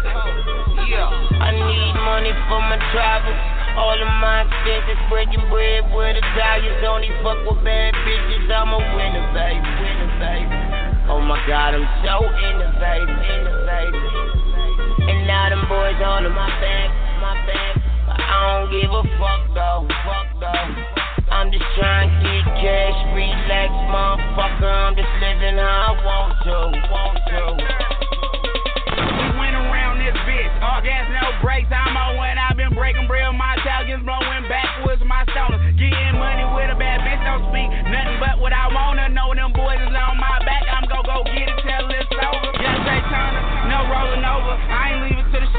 Yeah. 0.87 1.11
I 1.43 1.51
need 1.53 1.95
money 2.05 2.33
for 2.49 2.61
my 2.63 2.79
travels. 2.93 3.41
All 3.77 3.93
of 3.93 4.09
my 4.23 4.49
expenses, 4.49 5.01
breaking 5.13 5.45
bread 5.53 5.85
with 5.93 6.17
Italians. 6.17 6.81
Only 6.85 7.13
fuck 7.21 7.37
with 7.45 7.61
bad 7.61 7.93
bitches. 8.07 8.49
I'm 8.49 8.73
a 8.73 8.81
winner, 8.81 9.27
babe, 9.37 9.61
winner, 9.61 10.11
babe. 10.17 10.49
Oh 11.09 11.21
my 11.21 11.39
God, 11.47 11.75
I'm 11.75 11.87
so 12.03 12.25
innovative, 12.25 13.09
innovative. 13.09 14.37
And 15.07 15.27
now 15.27 15.51
them 15.51 15.63
boys 15.69 16.01
all 16.03 16.25
in 16.25 16.33
my 16.33 16.51
back, 16.59 16.91
my 17.21 17.35
back. 17.47 17.87
I 18.09 18.59
don't 18.59 18.71
give 18.73 18.91
a 18.91 19.03
fuck 19.19 19.55
though, 19.55 19.87
fuck 20.05 20.41
though. 20.41 21.06
I'm 21.31 21.51
just 21.51 21.65
trying 21.75 22.07
to 22.07 22.17
get 22.23 22.45
cash, 22.63 22.99
relax, 23.15 23.71
motherfucker. 23.91 24.71
I'm 24.71 24.95
just 24.95 25.11
living 25.19 25.59
how 25.59 25.91
I 25.91 26.05
want 26.07 26.33
to, 26.47 26.57
want 26.87 27.19
to. 27.19 27.43
We 28.97 29.27
went 29.35 29.57
around 29.59 29.99
this 29.99 30.15
bitch, 30.23 30.53
all 30.63 30.81
gas, 30.83 31.09
no 31.11 31.35
brakes. 31.43 31.67
I'm 31.73 31.97
on 31.97 32.17
when 32.17 32.39
I've 32.39 32.57
been 32.57 32.73
breaking 32.75 33.07
bread. 33.11 33.27
My 33.35 33.59
Italians 33.59 34.07
blowing 34.07 34.47
backwards, 34.49 35.03
my 35.03 35.27
stoners. 35.35 35.61
Getting 35.77 36.17
money 36.17 36.47
with 36.55 36.71
a 36.71 36.79
bad 36.79 37.03
bitch, 37.03 37.21
don't 37.27 37.43
speak 37.51 37.69
nothing 37.91 38.19
but 38.21 38.39
what 38.39 38.53
I 38.53 38.71
wanna 38.73 39.09
know. 39.11 39.35
Them 39.35 39.53
boys 39.53 39.81
is 39.83 39.93
on 39.93 40.17
my 40.17 40.39
back, 40.47 40.65
I'm 40.69 40.89
gon' 40.89 41.05
go 41.05 41.25
get 41.27 41.49
it 41.49 41.59
till 41.63 41.91
it's 41.91 42.13
over. 42.17 42.51
Just 42.57 42.81
say 42.87 43.01
Turner, 43.09 43.43
no 43.71 43.79
rolling 43.89 44.25
over. 44.25 44.55
I 44.57 44.95
ain't 44.95 45.01
leaving 45.05 45.16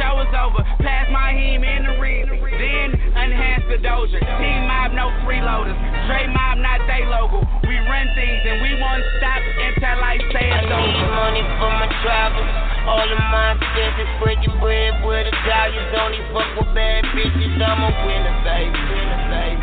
show 0.07 0.23
is 0.23 0.31
over. 0.31 0.63
Pass 0.79 1.11
my 1.11 1.35
him 1.35 1.63
in 1.63 1.83
the 1.83 1.99
ring, 1.99 2.27
then 2.31 2.87
enhance 2.95 3.67
the 3.67 3.77
doja. 3.83 4.19
Team 4.39 4.61
mob, 4.67 4.95
no 4.95 5.11
freeloaders. 5.27 5.75
Straight 6.07 6.31
mob, 6.31 6.63
not 6.63 6.79
they 6.87 7.03
logo. 7.03 7.43
We 7.67 7.75
run 7.83 8.07
things 8.15 8.41
and 8.47 8.63
we 8.63 8.71
won't 8.79 9.03
stop 9.19 9.41
until 9.43 9.99
I 9.99 10.15
say 10.31 10.47
I 10.47 10.63
need 10.63 10.95
money 11.11 11.43
for 11.59 11.71
my 11.75 11.87
travels. 12.03 12.47
All 12.87 13.03
of 13.03 13.19
my 13.19 13.59
expenses, 13.59 14.07
breaking 14.23 14.55
bread 14.63 14.95
with 15.03 15.27
Italians. 15.27 15.91
Only 15.91 16.23
fuck 16.31 16.47
with 16.55 16.71
bad 16.71 17.03
bitches. 17.11 17.59
I'm 17.59 17.83
a 17.83 17.91
winner, 18.07 18.35
babe, 18.47 18.71
winner, 18.71 19.21
babe. 19.27 19.59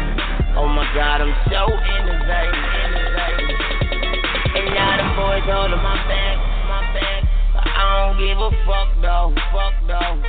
Oh 0.61 0.69
my 0.69 0.85
God, 0.93 1.25
I'm 1.25 1.33
so 1.49 1.73
innovative, 1.73 2.69
innovative. 2.85 3.61
And 4.61 4.67
now 4.77 4.93
them 5.01 5.11
boys 5.17 5.49
all 5.49 5.73
in 5.73 5.81
my 5.81 5.97
back, 6.05 6.37
my 6.37 6.45
back. 6.45 6.54
I 7.77 8.07
don't 8.07 8.19
give 8.19 8.39
a 8.39 8.51
fuck 8.65 8.89
though, 9.03 9.35
fuck 9.53 9.75
though. 9.87 10.23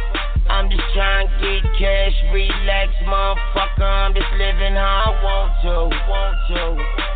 I'm 0.49 0.69
just 0.69 0.83
trying 0.93 1.27
to 1.27 1.61
get 1.61 1.63
cash, 1.77 2.13
relax, 2.33 2.91
motherfucker. 3.05 3.81
I'm 3.81 4.13
just 4.13 4.31
living 4.33 4.75
how 4.75 5.13
I 5.13 5.23
want 5.23 5.51
to, 5.63 5.95
want 6.09 6.37
to. 6.49 7.14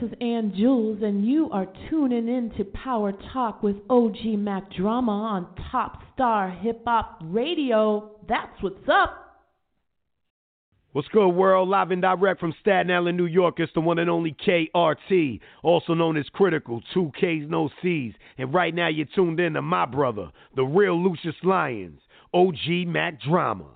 This 0.00 0.10
is 0.10 0.16
Ann 0.22 0.54
Jewelz, 0.56 1.02
and 1.04 1.26
you 1.26 1.50
are 1.50 1.66
tuning 1.90 2.26
in 2.26 2.50
to 2.56 2.64
Power 2.64 3.12
Talk 3.30 3.62
with 3.62 3.76
OG 3.90 4.24
Mack 4.38 4.72
Drama 4.72 5.12
on 5.12 5.46
Top 5.70 5.98
Star 6.14 6.48
Hip 6.50 6.80
Hop 6.86 7.18
Radio. 7.22 8.12
That's 8.26 8.62
what's 8.62 8.88
up. 8.90 9.42
What's 10.92 11.08
good, 11.08 11.28
world? 11.28 11.68
Live 11.68 11.90
and 11.90 12.00
direct 12.00 12.40
from 12.40 12.54
Staten 12.62 12.90
Island, 12.90 13.18
New 13.18 13.26
York. 13.26 13.56
It's 13.58 13.72
the 13.74 13.82
one 13.82 13.98
and 13.98 14.08
only 14.08 14.34
KRT, 14.46 15.40
also 15.62 15.92
known 15.92 16.16
as 16.16 16.24
Kritikal, 16.34 16.80
two 16.94 17.12
Ks, 17.14 17.50
no 17.50 17.68
Cs. 17.82 18.14
And 18.38 18.54
right 18.54 18.74
now 18.74 18.88
you're 18.88 19.06
tuned 19.14 19.40
in 19.40 19.52
to 19.54 19.62
my 19.62 19.84
brother, 19.84 20.30
the 20.56 20.64
real 20.64 21.02
Lucious 21.02 21.36
Lyons, 21.42 22.00
OG 22.32 22.86
Mack 22.86 23.20
Drama. 23.20 23.66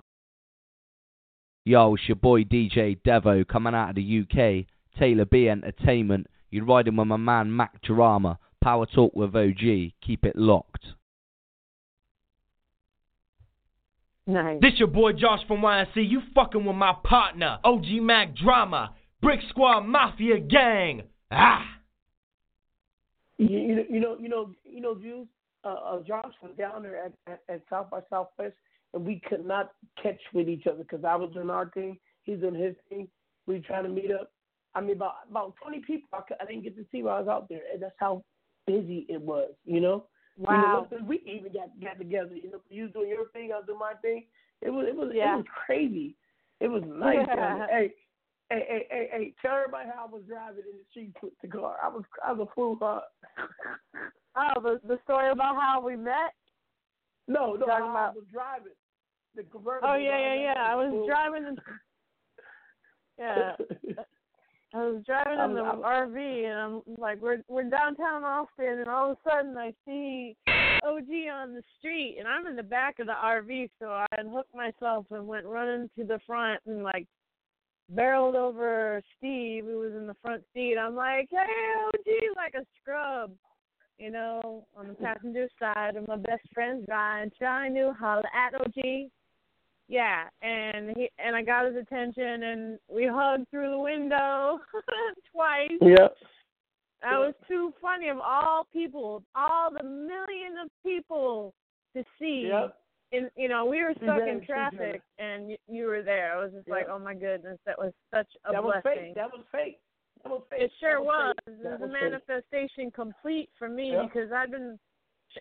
Yo, 1.63 1.93
it's 1.93 2.07
your 2.07 2.15
boy 2.15 2.43
DJ 2.43 2.97
Devo 3.05 3.47
coming 3.47 3.75
out 3.75 3.89
of 3.89 3.95
the 3.97 4.21
UK. 4.21 4.65
Taylor 4.99 5.25
B 5.25 5.49
Entertainment. 5.49 6.27
You're 6.49 6.65
riding 6.65 6.95
with 6.95 7.07
my 7.07 7.17
man 7.17 7.55
Mack 7.55 7.81
Drama. 7.81 8.39
Power 8.63 8.85
Talk 8.85 9.15
with 9.15 9.35
OG. 9.35 9.93
Keep 10.01 10.25
it 10.25 10.35
locked. 10.35 10.85
Nice. 14.25 14.59
This 14.61 14.73
your 14.77 14.89
boy 14.89 15.13
Josh 15.13 15.39
from 15.47 15.61
YNC. 15.61 15.87
You 15.95 16.21
fucking 16.35 16.65
with 16.65 16.75
my 16.75 16.93
partner, 17.03 17.59
OG 17.63 17.85
Mack 18.01 18.35
Drama, 18.35 18.93
Brick 19.21 19.39
Squad 19.49 19.81
Mafia 19.81 20.39
Gang. 20.39 21.03
Ah. 21.31 21.65
You, 23.37 23.47
you 23.47 23.75
know, 23.75 23.85
you 23.89 23.99
know, 23.99 24.17
you 24.19 24.29
know, 24.29 24.51
you 24.65 24.81
know, 24.81 24.95
Juice. 24.95 25.27
Uh, 25.63 25.69
uh, 25.69 25.99
Josh 26.03 26.33
was 26.41 26.51
down 26.57 26.83
there 26.83 27.05
at, 27.05 27.11
at, 27.25 27.41
at 27.49 27.61
South 27.69 27.89
by 27.89 27.99
Southwest, 28.09 28.53
and 28.93 29.05
we 29.05 29.21
could 29.27 29.45
not 29.45 29.71
catch 30.01 30.19
with 30.33 30.47
each 30.47 30.67
other 30.67 30.83
because 30.83 31.03
I 31.03 31.15
was 31.15 31.31
doing 31.33 31.49
our 31.49 31.69
thing, 31.69 31.97
he's 32.23 32.39
doing 32.39 32.55
his 32.55 32.75
thing. 32.89 33.07
We 33.47 33.55
were 33.55 33.59
trying 33.61 33.83
to 33.83 33.89
meet 33.89 34.11
up. 34.11 34.31
I 34.77 34.81
mean, 34.81 34.95
about 34.95 35.15
about 35.29 35.55
twenty 35.61 35.79
people. 35.79 36.07
I, 36.13 36.21
could, 36.27 36.37
I 36.39 36.45
didn't 36.45 36.63
get 36.63 36.75
to 36.77 36.85
see 36.91 37.03
while 37.03 37.15
I 37.15 37.19
was 37.19 37.27
out 37.27 37.49
there, 37.49 37.61
and 37.73 37.81
that's 37.81 37.95
how 37.97 38.23
busy 38.65 39.05
it 39.09 39.21
was. 39.21 39.51
You 39.65 39.81
know. 39.81 40.05
Wow. 40.37 40.87
You 40.91 40.99
know, 40.99 41.05
we 41.05 41.21
even 41.25 41.51
got 41.51 41.69
got 41.81 41.97
together. 41.97 42.35
You 42.35 42.51
know, 42.51 42.61
you 42.69 42.83
was 42.83 42.93
doing 42.93 43.09
your 43.09 43.27
thing, 43.29 43.51
I 43.51 43.57
was 43.57 43.65
doing 43.65 43.79
my 43.79 43.93
thing. 44.01 44.25
It 44.61 44.69
was 44.69 44.85
it 44.87 44.95
was 44.95 45.11
Yeah. 45.13 45.33
it 45.33 45.37
was 45.37 45.45
crazy. 45.65 46.15
It 46.59 46.67
was 46.67 46.83
nice. 46.85 47.27
Yeah. 47.27 47.65
Hey, 48.49 48.59
hey, 48.59 48.65
hey, 48.69 48.87
hey, 48.89 49.09
hey, 49.11 49.33
tell 49.41 49.55
everybody 49.55 49.89
how 49.93 50.05
I 50.05 50.09
was 50.09 50.23
driving 50.25 50.63
in 50.71 50.77
the 50.77 50.85
streets 50.91 51.17
with 51.21 51.33
the 51.41 51.49
car. 51.49 51.75
I 51.83 51.89
was 51.89 52.03
I 52.25 52.31
was 52.31 52.47
a 52.49 52.53
fool. 52.55 52.77
Huh? 52.79 53.01
Oh, 54.39 54.61
the 54.61 54.79
the 54.87 54.99
story 55.03 55.31
about 55.31 55.55
how 55.59 55.81
we 55.83 55.95
met. 55.95 56.31
No, 57.27 57.55
no, 57.55 57.65
how 57.67 57.89
about- 57.89 58.11
I 58.11 58.15
was 58.15 58.23
driving 58.31 58.77
the 59.35 59.43
convertible. 59.43 59.89
Oh 59.89 59.95
yeah, 59.95 60.19
yeah, 60.19 60.35
yeah. 60.35 60.71
I 60.71 60.75
was 60.75 61.07
driving. 61.07 61.47
In, 61.47 61.57
yeah, 63.19 63.53
I 64.73 64.79
was 64.79 65.03
driving 65.05 65.39
in 65.39 65.55
the 65.55 65.61
I'm- 65.61 65.81
RV, 65.81 66.45
and 66.45 66.59
I'm 66.59 66.81
like, 66.97 67.21
we're 67.21 67.41
we're 67.47 67.63
downtown 67.69 68.23
Austin, 68.23 68.79
and 68.79 68.87
all 68.89 69.11
of 69.11 69.17
a 69.25 69.29
sudden 69.29 69.57
I 69.57 69.73
see 69.85 70.35
OG 70.83 71.29
on 71.31 71.53
the 71.53 71.63
street, 71.79 72.17
and 72.19 72.27
I'm 72.27 72.47
in 72.47 72.55
the 72.55 72.63
back 72.63 72.99
of 72.99 73.07
the 73.07 73.13
RV, 73.13 73.69
so 73.79 73.87
I 73.87 74.05
unhooked 74.17 74.53
myself 74.53 75.05
and 75.11 75.25
went 75.27 75.45
running 75.45 75.89
to 75.97 76.03
the 76.03 76.19
front 76.27 76.59
and 76.65 76.83
like 76.83 77.07
barreled 77.89 78.35
over 78.35 79.01
Steve, 79.17 79.63
who 79.65 79.79
was 79.79 79.93
in 79.93 80.05
the 80.05 80.15
front 80.21 80.43
seat. 80.53 80.75
I'm 80.77 80.95
like, 80.95 81.29
hey 81.31 81.73
OG, 81.87 82.35
like 82.35 82.53
a 82.55 82.65
scrub. 82.81 83.31
You 83.99 84.11
know, 84.11 84.67
on 84.77 84.89
the 84.89 84.93
passenger 84.93 85.47
side 85.59 85.95
of 85.95 86.07
my 86.07 86.17
best 86.17 86.43
friend's 86.53 86.85
ride, 86.87 87.31
trying 87.35 87.73
to 87.73 87.93
holler 87.97 88.29
at 88.31 88.53
OG. 88.53 89.09
Yeah, 89.89 90.23
and 90.41 90.89
he 90.97 91.09
and 91.17 91.35
I 91.35 91.41
got 91.43 91.65
his 91.65 91.75
attention, 91.75 92.43
and 92.43 92.79
we 92.89 93.07
hugged 93.07 93.49
through 93.49 93.71
the 93.71 93.79
window 93.79 94.59
twice. 95.31 95.71
Yep. 95.81 96.15
That 97.03 97.17
was 97.19 97.33
too 97.47 97.73
funny 97.81 98.09
of 98.09 98.17
all 98.19 98.65
people, 98.73 99.23
all 99.35 99.69
the 99.71 99.83
million 99.83 100.57
of 100.63 100.69
people 100.83 101.53
to 101.95 102.03
see. 102.19 102.49
Yep. 102.51 102.75
And 103.13 103.29
you 103.37 103.47
know, 103.47 103.63
we 103.65 103.81
were 103.81 103.93
stuck 104.03 104.21
in 104.23 104.27
into 104.27 104.43
each 104.43 104.49
other. 104.49 104.75
traffic, 104.75 105.01
and 105.19 105.51
you, 105.51 105.57
you 105.69 105.85
were 105.85 106.03
there. 106.03 106.33
I 106.37 106.43
was 106.43 106.51
just 106.53 106.67
like, 106.67 106.87
oh 106.91 106.99
my 106.99 107.13
goodness, 107.13 107.57
that 107.65 107.77
was 107.77 107.93
such 108.13 108.27
a 108.45 108.51
that 108.51 108.61
was 108.63 108.81
blessing. 108.83 109.01
fake. 109.05 109.15
That 109.15 109.29
was 109.31 109.45
fake. 109.53 109.79
That 110.23 110.29
was 110.31 110.41
fake. 110.49 110.61
It 110.63 110.71
sure 110.81 110.99
That 110.99 111.05
was. 111.05 111.35
fake. 111.45 111.55
It 111.55 111.63
That 111.63 111.79
was 111.79 111.89
a 111.89 111.93
fake. 111.93 112.01
manifestation 112.01 112.91
complete 112.91 113.49
for 113.57 113.69
me 113.69 113.95
because 114.03 114.31
I've 114.35 114.51
been, 114.51 114.77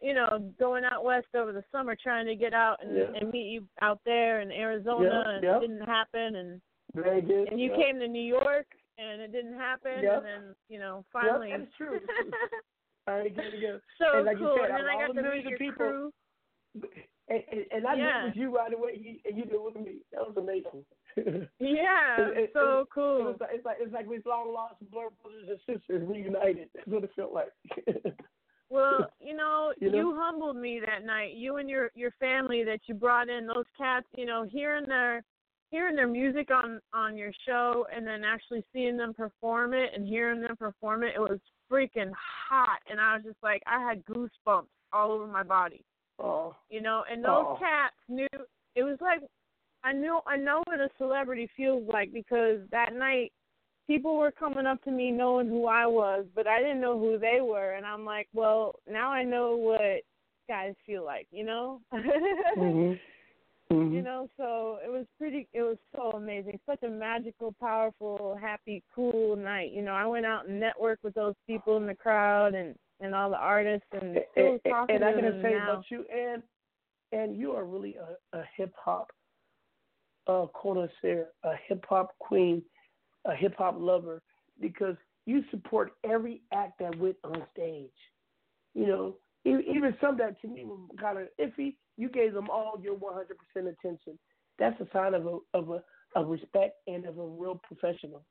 you 0.02 0.14
know, 0.14 0.52
going 0.58 0.84
out 0.84 1.04
west 1.04 1.26
over 1.34 1.52
the 1.52 1.64
summer 1.72 1.96
trying 2.00 2.26
to 2.26 2.34
get 2.34 2.52
out 2.54 2.82
and, 2.82 2.96
Yeah. 2.96 3.04
and 3.20 3.30
meet 3.30 3.46
you 3.50 3.66
out 3.80 4.00
there 4.04 4.40
in 4.40 4.50
Arizona, 4.52 5.22
Yeah, 5.24 5.30
and 5.34 5.44
yeah. 5.44 5.56
it 5.56 5.60
didn't 5.60 5.82
happen. 5.86 6.36
And 6.36 6.60
good. 6.94 7.48
and 7.50 7.60
you 7.60 7.70
came 7.74 7.98
to 8.00 8.08
New 8.08 8.22
York, 8.22 8.66
and 8.98 9.20
it 9.22 9.32
didn't 9.32 9.54
happen. 9.58 9.92
And 9.92 10.24
then, 10.24 10.54
you 10.68 10.78
know, 10.78 11.04
finally. 11.12 11.50
true. 11.50 11.58
That's 11.58 11.76
true. 11.76 12.00
All 13.08 13.18
right, 13.18 13.34
good 13.34 13.50
to 13.52 13.60
go. 13.60 13.80
so 13.98 14.16
and 14.18 14.26
like 14.26 14.38
cool. 14.38 14.56
You 14.56 14.62
said, 14.62 14.70
and 14.70 14.78
then 14.80 14.86
I 14.86 14.92
got 14.94 15.08
all 15.08 15.14
to 15.14 15.22
the 15.22 15.28
meet 15.30 15.44
your 15.44 15.58
people, 15.58 15.76
crew. 15.76 16.12
And, 17.28 17.42
and, 17.50 17.64
and 17.72 17.86
I 17.88 17.96
knew 17.96 18.02
Yeah. 18.04 18.22
it 18.22 18.26
was 18.26 18.36
you 18.36 18.54
right 18.56 18.72
away, 18.72 19.18
and 19.24 19.36
you 19.36 19.46
knew 19.46 19.56
it 19.66 19.74
was 19.74 19.84
me. 19.84 19.96
That 20.12 20.20
was 20.28 20.36
amazing. 20.36 20.84
Yeah, 21.58 22.20
It- 22.20 22.36
it- 22.38 22.50
so 22.52 22.82
it- 22.82 22.88
cool. 22.94 23.18
It 23.18 23.24
was 23.24 23.36
it's 23.52 23.64
like 23.64 23.78
it's 23.80 23.92
like 23.92 24.06
we 24.06 24.20
long 24.24 24.52
lost 24.54 24.74
blood 24.92 25.10
brothers 25.20 25.48
and 25.48 25.58
sisters 25.66 26.08
reunited. 26.08 26.68
That's 26.72 26.86
what 26.86 27.02
it 27.02 27.10
felt 27.16 27.32
like. 27.32 27.50
Well, 28.70 29.10
you 29.20 29.36
know, 29.36 29.72
You 29.78 29.90
you, 29.90 30.14
humbled 30.16 30.56
me 30.56 30.80
that 30.84 31.04
night. 31.04 31.34
You 31.34 31.56
and 31.56 31.68
your 31.68 31.90
your 31.94 32.12
family 32.12 32.64
that 32.64 32.80
you 32.86 32.94
brought 32.94 33.28
in 33.28 33.46
those 33.46 33.66
cats. 33.76 34.06
You 34.16 34.26
know, 34.26 34.44
hearing 34.50 34.86
their 34.86 35.22
hearing 35.70 35.96
their 35.96 36.08
music 36.08 36.50
on 36.50 36.80
on 36.92 37.16
your 37.16 37.32
show, 37.46 37.86
and 37.94 38.06
then 38.06 38.24
actually 38.24 38.64
seeing 38.72 38.96
them 38.96 39.14
perform 39.14 39.74
it 39.74 39.90
and 39.94 40.06
hearing 40.06 40.40
them 40.40 40.56
perform 40.56 41.02
it, 41.02 41.14
it 41.16 41.20
was 41.20 41.38
freaking 41.70 42.12
hot. 42.48 42.78
And 42.90 43.00
I 43.00 43.14
was 43.14 43.24
just 43.24 43.42
like, 43.42 43.62
I 43.66 43.80
had 43.80 44.04
goosebumps 44.04 44.66
all 44.92 45.10
over 45.12 45.26
my 45.26 45.42
body. 45.42 45.84
oh, 46.18 46.54
You 46.70 46.80
know, 46.80 47.04
and 47.10 47.24
those 47.24 47.44
Oh. 47.46 47.56
cats 47.58 47.96
knew. 48.08 48.28
It 48.74 48.82
was 48.82 48.98
like 49.00 49.20
I 49.84 49.92
knew 49.92 50.20
I 50.26 50.36
know 50.36 50.62
what 50.66 50.80
a 50.80 50.88
celebrity 50.98 51.48
feels 51.56 51.88
like 51.88 52.12
because 52.12 52.60
that 52.70 52.92
night 52.92 53.32
people 53.86 54.16
were 54.16 54.30
coming 54.30 54.66
up 54.66 54.82
to 54.84 54.90
me 54.90 55.10
knowing 55.10 55.48
who 55.48 55.66
I 55.66 55.86
was, 55.86 56.24
but 56.34 56.46
I 56.46 56.58
didn't 56.58 56.80
know 56.80 56.98
who 56.98 57.18
they 57.18 57.40
were, 57.40 57.72
and 57.72 57.86
I'm 57.86 58.04
like, 58.04 58.28
well, 58.34 58.74
now 58.90 59.10
I 59.10 59.22
know 59.22 59.56
what 59.56 60.02
guys 60.48 60.74
feel 60.84 61.04
like, 61.04 61.26
you 61.30 61.44
know. 61.44 61.80
mhm. 62.56 62.98
You 63.68 63.76
Mhm. 63.76 64.04
know, 64.04 64.28
so 64.36 64.78
it 64.84 64.88
was 64.88 65.06
pretty. 65.18 65.48
It 65.52 65.62
was 65.62 65.76
so 65.94 66.12
amazing. 66.12 66.60
Such 66.66 66.84
a 66.84 66.88
magical, 66.88 67.52
powerful, 67.58 68.38
happy, 68.40 68.84
cool 68.94 69.34
night. 69.34 69.72
You 69.72 69.82
know, 69.82 69.92
I 69.92 70.06
went 70.06 70.24
out 70.24 70.46
and 70.46 70.62
networked 70.62 71.02
with 71.02 71.14
those 71.14 71.34
people 71.48 71.76
in 71.76 71.86
the 71.86 71.94
crowd 71.94 72.54
and 72.54 72.76
and 73.00 73.12
all 73.12 73.28
the 73.28 73.36
artists 73.36 73.88
and 73.90 74.20
still 74.30 74.52
and, 74.52 74.60
talking 74.68 74.94
and 74.94 75.02
to 75.02 75.08
I 75.08 75.12
gotta 75.12 75.42
say 75.42 75.50
now. 75.50 75.64
about 75.64 75.84
you, 75.90 76.04
and 76.14 76.42
and 77.10 77.36
you 77.36 77.52
are 77.52 77.64
really 77.64 77.96
a, 77.96 78.38
a 78.38 78.44
hip 78.56 78.72
hop 78.78 79.10
uh, 80.28 80.46
connoisseur, 80.54 81.26
a 81.42 81.54
hip 81.66 81.84
hop 81.88 82.16
queen, 82.18 82.62
a 83.26 83.34
hip 83.34 83.54
hop 83.56 83.76
lover, 83.78 84.22
because 84.60 84.96
you 85.26 85.42
support 85.50 85.92
every 86.04 86.42
act 86.52 86.78
that 86.80 86.96
went 86.98 87.16
on 87.24 87.42
stage. 87.52 87.90
You 88.74 88.86
know, 88.86 89.16
even, 89.44 89.62
even 89.62 89.96
some 90.00 90.16
that 90.18 90.40
to 90.42 90.48
me 90.48 90.64
were 90.64 90.76
kind 91.00 91.18
of 91.18 91.28
iffy, 91.40 91.76
you 91.96 92.08
gave 92.08 92.34
them 92.34 92.48
all 92.50 92.78
your 92.80 92.94
100% 92.94 93.22
attention. 93.56 94.18
That's 94.58 94.80
a 94.80 94.86
sign 94.92 95.14
of 95.14 95.26
a 95.26 95.38
of 95.54 95.70
a 95.70 95.82
of 96.14 96.28
respect 96.28 96.76
and 96.86 97.04
of 97.04 97.18
a 97.18 97.26
real 97.26 97.60
professional. 97.62 98.24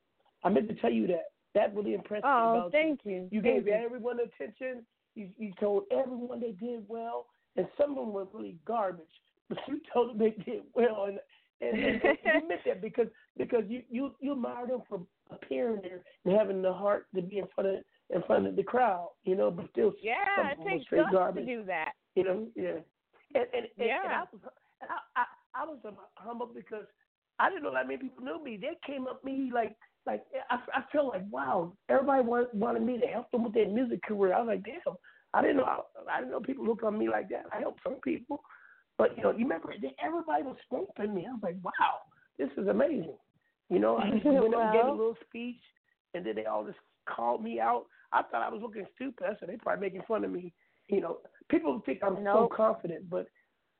I 0.43 0.49
meant 0.49 0.67
to 0.69 0.75
tell 0.75 0.91
you 0.91 1.07
that. 1.07 1.25
That 1.53 1.73
really 1.73 1.93
impressed 1.93 2.25
me 2.25 2.29
Oh, 2.29 2.69
thank 2.71 2.99
you. 3.05 3.11
you. 3.11 3.27
You 3.31 3.41
Thank 3.41 3.65
gave 3.65 3.67
you. 3.67 3.73
everyone 3.73 4.17
attention. 4.19 4.85
You 5.15 5.29
you 5.37 5.53
told 5.59 5.83
everyone 5.91 6.41
they 6.41 6.51
did 6.51 6.83
well, 6.87 7.27
and 7.55 7.65
some 7.77 7.91
of 7.91 7.97
them 7.97 8.11
were 8.11 8.27
really 8.33 8.57
garbage, 8.65 9.05
but 9.47 9.57
you 9.67 9.79
told 9.93 10.09
them 10.09 10.17
they 10.17 10.31
did 10.43 10.63
well, 10.73 11.05
and 11.07 11.19
and, 11.61 11.79
and, 11.79 12.01
you 12.03 12.47
meant 12.47 12.61
that 12.65 12.81
because 12.81 13.07
because 13.37 13.63
you 13.67 13.81
you 13.89 14.15
you 14.19 14.33
admired 14.33 14.69
them 14.69 14.81
for 14.89 15.01
appearing 15.31 15.81
there 15.81 16.01
and 16.25 16.35
having 16.35 16.61
the 16.61 16.73
heart 16.73 17.07
to 17.15 17.21
be 17.21 17.39
in 17.39 17.45
front 17.53 17.69
of 17.69 17.75
in 18.09 18.21
front 18.23 18.47
of 18.47 18.55
the 18.55 18.63
crowd, 18.63 19.09
you 19.23 19.35
know, 19.35 19.49
but 19.49 19.69
still 19.71 19.93
Yeah, 20.01 20.15
some 20.37 20.47
it 20.47 20.69
takes 20.69 20.85
straight 20.85 21.05
garbage. 21.11 21.45
to 21.45 21.55
do 21.57 21.63
that. 21.65 21.93
You 22.15 22.23
know, 22.23 22.47
yeah. 22.55 22.79
And 23.33 23.45
and, 23.53 23.65
and, 23.77 23.87
Yeah. 23.87 24.03
and 24.03 24.13
I 24.13 24.21
was 24.31 24.41
and 24.81 24.89
I, 24.89 25.21
I 25.21 25.25
I 25.55 25.65
was 25.65 25.79
humble 26.15 26.49
because 26.53 26.85
I 27.39 27.49
didn't 27.49 27.63
know 27.63 27.73
that 27.73 27.87
many 27.87 27.99
people 27.99 28.23
knew 28.23 28.43
me. 28.43 28.57
They 28.57 28.77
came 28.85 29.07
up 29.07 29.21
to 29.21 29.25
me 29.25 29.51
like 29.53 29.75
like 30.05 30.23
I 30.49 30.57
I 30.73 30.83
felt 30.91 31.13
like 31.13 31.23
wow, 31.31 31.73
everybody 31.89 32.23
wanted 32.23 32.47
wanted 32.53 32.83
me 32.83 32.99
to 32.99 33.07
help 33.07 33.31
them 33.31 33.43
with 33.43 33.53
their 33.53 33.67
music 33.67 34.03
career. 34.03 34.33
I 34.33 34.39
was 34.39 34.47
like, 34.47 34.63
damn, 34.63 34.95
I 35.33 35.41
didn't 35.41 35.57
know 35.57 35.63
I, 35.63 35.79
I 36.11 36.19
didn't 36.19 36.31
know 36.31 36.39
people 36.39 36.65
look 36.65 36.83
on 36.83 36.97
me 36.97 37.09
like 37.09 37.29
that. 37.29 37.45
I 37.51 37.59
helped 37.59 37.81
some 37.83 37.99
people, 38.03 38.41
but 38.97 39.17
you 39.17 39.23
know, 39.23 39.31
you 39.31 39.39
remember 39.39 39.73
everybody 40.03 40.43
was 40.43 40.55
smoking 40.69 41.13
me. 41.13 41.25
I 41.27 41.31
was 41.33 41.39
like, 41.43 41.57
wow, 41.63 41.99
this 42.37 42.49
is 42.57 42.67
amazing. 42.67 43.17
You 43.69 43.79
know, 43.79 43.97
I 43.97 44.09
just 44.13 44.25
went 44.25 44.53
up 44.53 44.61
and 44.61 44.73
gave 44.73 44.85
a 44.85 44.91
little 44.91 45.17
speech, 45.27 45.61
and 46.13 46.25
then 46.25 46.35
they 46.35 46.45
all 46.45 46.65
just 46.65 46.77
called 47.07 47.43
me 47.43 47.59
out. 47.59 47.85
I 48.13 48.23
thought 48.23 48.43
I 48.43 48.49
was 48.49 48.61
looking 48.61 48.85
stupid. 48.95 49.25
I 49.25 49.33
said 49.39 49.49
they 49.49 49.57
probably 49.57 49.85
making 49.87 50.03
fun 50.07 50.23
of 50.23 50.31
me. 50.31 50.53
You 50.87 51.01
know, 51.01 51.17
people 51.49 51.81
think 51.85 51.99
I'm 52.03 52.23
Nope. 52.23 52.51
so 52.51 52.55
confident, 52.55 53.09
but 53.09 53.27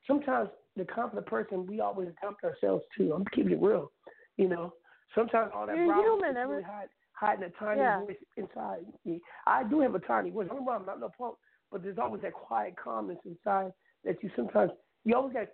sometimes 0.08 0.50
the 0.76 0.86
confident 0.86 1.28
person 1.28 1.66
we 1.66 1.80
always 1.80 2.10
doubt 2.22 2.36
ourselves 2.44 2.84
too. 2.98 3.14
I'm 3.14 3.26
keeping 3.34 3.54
it 3.54 3.62
real. 3.62 3.92
You 4.38 4.50
know, 4.50 4.74
sometimes 5.14 5.52
all 5.56 5.66
that 5.68 5.76
You're 5.76 5.94
human, 5.94 6.32
is 6.32 6.48
really 6.48 6.64
hide, 6.64 6.90
hiding 7.14 7.46
a 7.46 7.50
tiny 7.52 7.82
Yeah. 7.82 8.00
voice 8.02 8.18
inside 8.36 8.86
me. 9.06 9.22
I 9.48 9.64
do 9.64 9.80
have 9.80 9.96
a 9.96 10.00
tiny 10.00 10.32
voice. 10.32 10.48
I'm 10.52 10.66
not, 10.66 10.86
not 10.86 11.00
no 11.00 11.10
punk, 11.18 11.36
but 11.72 11.84
there's 11.84 11.98
always 11.98 12.22
that 12.24 12.34
quiet 12.34 12.76
calmness 12.76 13.20
inside 13.26 13.72
that 14.04 14.22
you 14.22 14.30
sometimes 14.36 14.72
you 15.06 15.16
always 15.16 15.34
got 15.34 15.42
to 15.42 15.48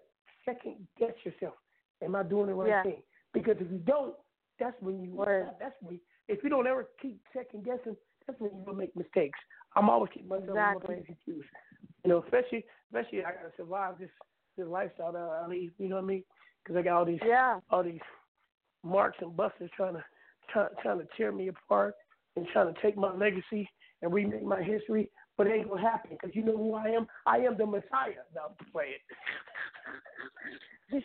second 0.46 0.76
guess 0.98 1.14
yourself. 1.24 1.54
Am 2.04 2.16
I 2.16 2.24
doing 2.24 2.48
the 2.48 2.54
right 2.54 2.70
Yeah. 2.70 2.84
thing? 2.84 3.04
Because 3.34 3.58
if 3.60 3.72
you 3.72 3.78
don't, 3.80 4.16
that's 4.60 4.80
when 4.82 5.02
you 5.02 5.16
that's 5.60 5.76
when 5.82 6.00
if 6.28 6.44
you 6.44 6.50
don't 6.50 6.68
ever 6.68 6.90
keep 7.02 7.20
second 7.34 7.64
guessing, 7.64 7.96
that's 8.26 8.40
when 8.40 8.52
you 8.52 8.64
will 8.66 8.74
make 8.76 8.96
mistakes. 8.96 9.40
I'm 9.76 9.90
always 9.90 10.12
keeping 10.14 10.30
myself 10.30 10.50
Exactly. 10.50 11.04
confused. 11.06 11.50
You 12.04 12.10
know, 12.10 12.24
especially 12.24 12.66
especially 12.90 13.20
I 13.24 13.32
gotta 13.32 13.52
survive 13.58 14.00
this 14.00 14.10
this 14.58 14.68
lifestyle 14.68 15.12
that 15.14 15.20
I 15.20 15.48
lead. 15.48 15.72
You 15.78 15.90
know 15.90 15.96
what 15.96 16.04
I 16.04 16.08
mean? 16.08 16.24
Because 16.64 16.78
I 16.78 16.82
got 16.82 16.98
all 16.98 17.06
these 17.06 17.20
yeah. 17.26 17.60
all 17.70 17.84
these 17.84 18.02
marks 18.84 19.18
and 19.22 19.36
busters 19.36 19.70
trying 19.76 19.94
to 19.94 20.04
try, 20.52 20.68
trying 20.82 21.00
to 21.00 21.08
tear 21.16 21.32
me 21.32 21.48
apart 21.50 21.96
and 22.36 22.48
trying 22.52 22.74
to 22.74 22.82
take 22.82 22.98
my 22.98 23.14
legacy 23.14 23.70
and 24.02 24.14
remake 24.14 24.44
my 24.44 24.62
history. 24.62 25.10
But 25.38 25.48
it 25.48 25.52
ain't 25.52 25.70
gonna 25.70 25.82
happen 25.82 26.12
because 26.12 26.36
you 26.36 26.44
know 26.44 26.58
who 26.58 26.74
I 26.76 26.88
am. 26.90 27.08
I 27.26 27.38
am 27.38 27.58
the 27.58 27.66
Messiah. 27.66 28.24
Now 28.36 28.52
play 28.72 28.96
it. 30.92 31.04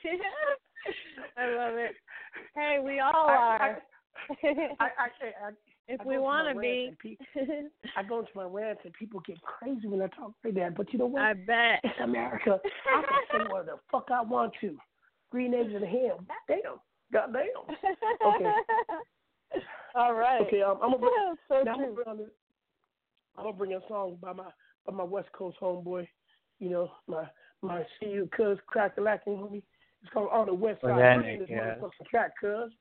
I 1.36 1.46
love 1.46 1.74
it. 1.74 1.94
Hey, 2.54 2.78
we 2.84 3.00
all 3.00 3.28
I- 3.28 3.32
are. 3.32 3.82
I, 4.80 4.88
I, 4.88 5.08
if 5.88 6.00
we 6.04 6.14
go 6.14 6.18
to 6.18 6.18
my 6.18 6.18
want 6.18 6.54
to 6.54 6.60
be. 6.60 6.96
I 7.96 8.02
go 8.02 8.20
into 8.20 8.30
my 8.34 8.44
rants 8.44 8.80
and 8.84 8.92
people 8.94 9.20
get 9.20 9.40
crazy 9.42 9.86
when 9.86 10.02
I 10.02 10.08
talk 10.08 10.32
like 10.44 10.54
that. 10.54 10.76
But 10.76 10.92
you 10.92 10.98
know 10.98 11.06
what? 11.06 11.22
I 11.22 11.34
bet. 11.34 11.80
It's 11.84 11.94
America. 12.02 12.58
I 12.92 13.02
can 13.02 13.46
say 13.46 13.52
what 13.52 13.66
the 13.66 13.78
fuck 13.90 14.08
I 14.12 14.22
want 14.22 14.52
to. 14.62 14.76
Green 15.30 15.54
eggs 15.54 15.72
and 15.74 15.84
ham. 15.84 16.26
Damn. 16.48 16.80
Goddamn. 17.12 17.44
Okay. 18.26 18.52
All 19.94 20.14
right. 20.14 20.40
Okay. 20.42 20.62
Um, 20.62 20.78
I'm 20.82 20.90
gonna 20.92 20.98
bring, 20.98 21.34
so 21.48 21.62
now 21.62 21.72
I'm 21.74 21.80
gonna 21.80 21.92
bring 21.92 22.08
on 22.08 22.18
this, 22.18 22.28
I'm 23.38 23.44
gonna 23.44 23.56
bring 23.56 23.74
a 23.74 23.80
song 23.88 24.18
by 24.20 24.32
my 24.32 24.50
by 24.86 24.92
my 24.92 25.04
West 25.04 25.28
Coast 25.32 25.58
homeboy. 25.60 26.06
You 26.58 26.70
know 26.70 26.90
my 27.06 27.24
my 27.62 27.82
see 28.00 28.10
you 28.10 28.28
cuz 28.36 28.58
crack 28.66 28.96
the 28.96 29.02
lacking 29.02 29.34
homie. 29.34 29.62
It's 30.02 30.12
called 30.12 30.28
on 30.32 30.46
the 30.46 30.54
West 30.54 30.82
What's 30.82 30.94
Side. 30.94 31.02
that, 31.02 31.22
Bring 31.22 31.38
this 31.40 31.48
yeah. 31.50 31.74
motherfucking 31.76 32.06
track, 32.08 32.32
cuz. 32.40 32.72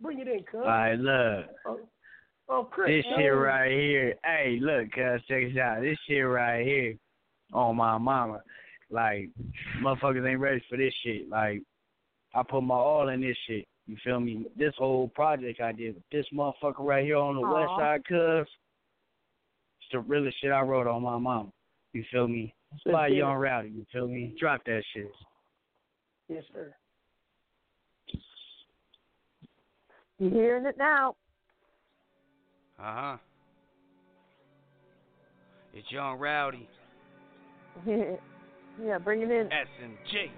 Bring 0.00 0.20
it 0.20 0.28
in, 0.28 0.42
cuz. 0.50 0.60
All 0.62 0.66
right, 0.66 0.98
look. 0.98 1.46
Oh, 1.66 1.80
oh, 2.48 2.64
Chris. 2.64 2.88
This 2.88 3.04
no. 3.10 3.16
shit 3.16 3.34
right 3.34 3.70
here. 3.70 4.14
Hey, 4.24 4.58
look, 4.60 4.90
cuz, 4.92 5.22
check 5.28 5.48
this 5.48 5.56
out. 5.58 5.82
This 5.82 5.98
shit 6.08 6.26
right 6.26 6.66
here 6.66 6.94
on 7.52 7.76
my 7.76 7.98
mama. 7.98 8.42
Like, 8.90 9.30
motherfuckers 9.82 10.28
ain't 10.28 10.40
ready 10.40 10.62
for 10.68 10.76
this 10.76 10.92
shit. 11.04 11.28
Like, 11.28 11.62
I 12.34 12.42
put 12.42 12.62
my 12.62 12.74
all 12.74 13.08
in 13.08 13.20
this 13.20 13.36
shit. 13.46 13.66
You 13.86 13.96
feel 14.04 14.20
me? 14.20 14.46
This 14.56 14.74
whole 14.76 15.08
project 15.08 15.60
I 15.60 15.72
did, 15.72 16.02
this 16.10 16.26
motherfucker 16.32 16.80
right 16.80 17.04
here 17.04 17.16
on 17.16 17.34
the 17.34 17.40
west 17.40 17.70
side, 17.78 18.04
cuz, 18.06 18.46
it's 18.48 18.50
the 19.92 20.00
realest 20.00 20.40
shit 20.40 20.50
I 20.50 20.62
wrote 20.62 20.86
on 20.86 21.02
my 21.02 21.18
mom. 21.18 21.52
You 21.92 22.04
feel 22.10 22.26
me? 22.26 22.54
Let's 22.72 22.84
By 22.92 23.08
get. 23.08 23.18
Young 23.18 23.36
Rowdy, 23.36 23.68
you 23.68 23.86
feel 23.92 24.08
me? 24.08 24.34
Drop 24.38 24.64
that 24.64 24.82
shit. 24.94 25.10
Yes, 26.28 26.44
sir. 26.52 26.74
You 30.18 30.30
hearing 30.30 30.66
it 30.66 30.78
now? 30.78 31.16
Uh 32.78 32.82
huh. 32.82 33.16
It's 35.74 35.90
Young 35.90 36.18
Rowdy, 36.18 36.68
yeah, 37.86 38.98
bring 38.98 39.22
it 39.22 39.30
in. 39.30 39.46
S 39.52 39.66
and 39.82 39.94
J. 40.10 40.30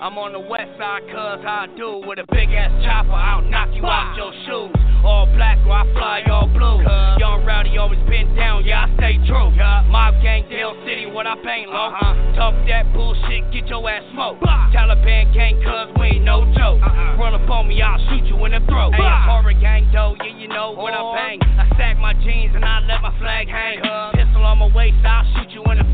I'm 0.00 0.16
on 0.16 0.32
the 0.32 0.40
west 0.40 0.72
side, 0.80 1.04
cuz 1.12 1.44
I 1.44 1.68
do 1.76 2.00
with 2.00 2.16
a 2.16 2.24
big 2.32 2.48
ass 2.56 2.72
chopper. 2.80 3.12
I'll 3.12 3.44
knock 3.44 3.68
you 3.76 3.84
out 3.84 4.16
your 4.16 4.32
shoes. 4.48 4.72
All 5.04 5.28
black 5.36 5.60
or 5.68 5.76
I 5.76 5.84
fly 5.92 6.24
all 6.32 6.48
blue. 6.48 6.80
Young 7.20 7.44
Rowdy 7.44 7.76
always 7.76 8.00
been 8.08 8.32
down, 8.34 8.64
yeah, 8.64 8.88
I 8.88 8.96
stay 8.96 9.20
true. 9.28 9.52
Mob 9.92 10.16
gang, 10.24 10.48
Dale 10.48 10.72
City, 10.88 11.04
what 11.04 11.26
I 11.26 11.36
paint 11.44 11.68
low. 11.68 11.92
Uh-huh. 11.92 12.32
Talk 12.32 12.56
that 12.64 12.88
bullshit, 12.96 13.52
get 13.52 13.68
your 13.68 13.84
ass 13.92 14.00
smoked. 14.16 14.40
Taliban 14.72 15.34
gang, 15.36 15.60
cuz 15.60 15.92
we 16.00 16.16
ain't 16.16 16.24
no 16.24 16.48
joke. 16.56 16.80
Uh-uh. 16.80 17.20
Run 17.20 17.36
up 17.36 17.50
on 17.50 17.68
me, 17.68 17.82
I'll 17.84 18.00
shoot 18.08 18.24
you 18.24 18.40
in 18.48 18.52
the 18.56 18.64
throat. 18.72 18.96
Hey, 18.96 19.04
horror 19.04 19.52
gang, 19.52 19.84
though, 19.92 20.16
yeah, 20.24 20.32
you 20.32 20.48
know 20.48 20.72
what 20.72 20.96
I'm 20.96 21.12
paying. 21.12 21.40
I 21.60 21.68
stack 21.76 22.00
my 22.00 22.14
jeans 22.24 22.56
and 22.56 22.64
I 22.64 22.80
let 22.88 23.04
my 23.04 23.12
flag 23.20 23.48
hang. 23.48 23.84
Pistol 24.16 24.48
on 24.48 24.64
my 24.64 24.72
waist, 24.72 24.96
I'll 25.04 25.28
shoot 25.36 25.52
you 25.52 25.60
in 25.68 25.76
the 25.76 25.88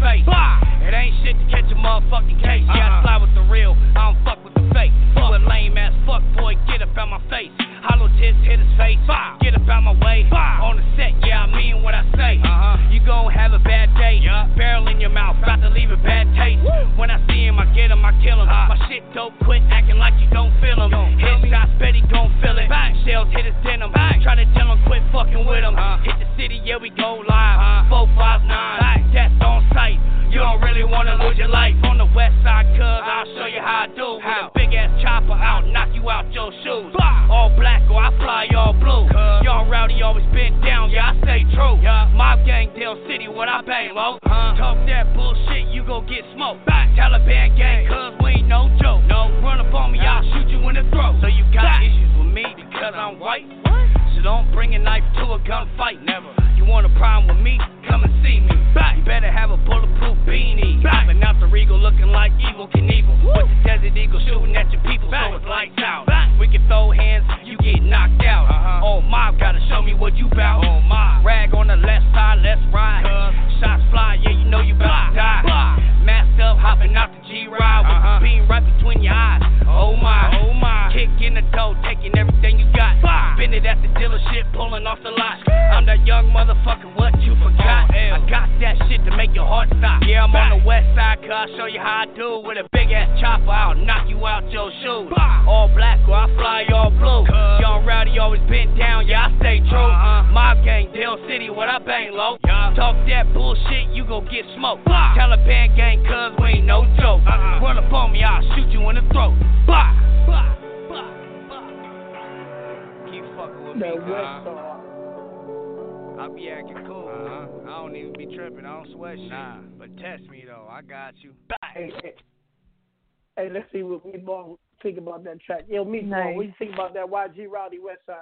Rowdy 127.67 127.79
West 127.81 128.01
Side? 128.07 128.17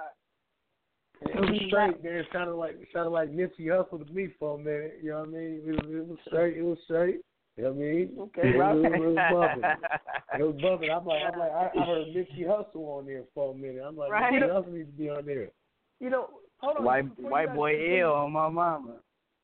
It 1.21 1.39
was 1.39 1.59
straight, 1.67 2.03
man. 2.03 2.13
It 2.15 2.25
sounded 2.33 2.55
like 2.55 2.71
it 2.81 2.87
sounded 2.93 3.11
like 3.11 3.29
Nipsey 3.31 3.67
Hussle 3.67 4.05
to 4.05 4.13
me 4.13 4.29
for 4.39 4.55
a 4.55 4.57
minute. 4.57 4.99
You 5.03 5.11
know 5.11 5.19
what 5.19 5.29
I 5.29 5.31
mean? 5.31 5.61
It 5.65 5.71
was, 5.71 5.85
it 5.95 6.07
was 6.07 6.17
straight. 6.27 6.57
It 6.57 6.61
was 6.63 6.77
straight. 6.83 7.19
You 7.57 7.63
know 7.63 7.71
what 7.71 7.75
I 7.77 7.87
mean? 7.87 8.11
Okay, 8.19 8.41
it, 8.49 8.57
Rob. 8.59 8.75
was, 8.75 8.85
it 8.85 8.99
was 8.99 9.15
bumping. 9.31 10.39
It 10.39 10.43
was 10.43 10.61
bumping. 10.61 10.89
I'm 10.89 11.05
like, 11.05 11.21
I'm 11.31 11.39
like, 11.39 11.51
I, 11.51 11.69
I 11.79 11.85
heard 11.85 12.07
Nipsey 12.15 12.45
Hussle 12.45 12.97
on 12.97 13.05
there 13.05 13.23
for 13.33 13.53
a 13.53 13.57
minute. 13.57 13.81
I'm 13.87 13.95
like, 13.95 14.11
Right. 14.11 14.33
Nipsey 14.33 14.49
Hussle 14.49 14.73
needs 14.73 14.89
to 14.89 14.97
be 14.97 15.09
on 15.09 15.25
there. 15.25 15.47
You 16.01 16.09
know, 16.09 16.29
hold 16.57 16.77
on. 16.77 16.83
White 16.83 17.19
white 17.19 17.55
boy 17.55 17.71
continue- 17.73 18.01
ill 18.03 18.13
on 18.13 18.31
my 18.33 18.49
mama. 18.49 18.95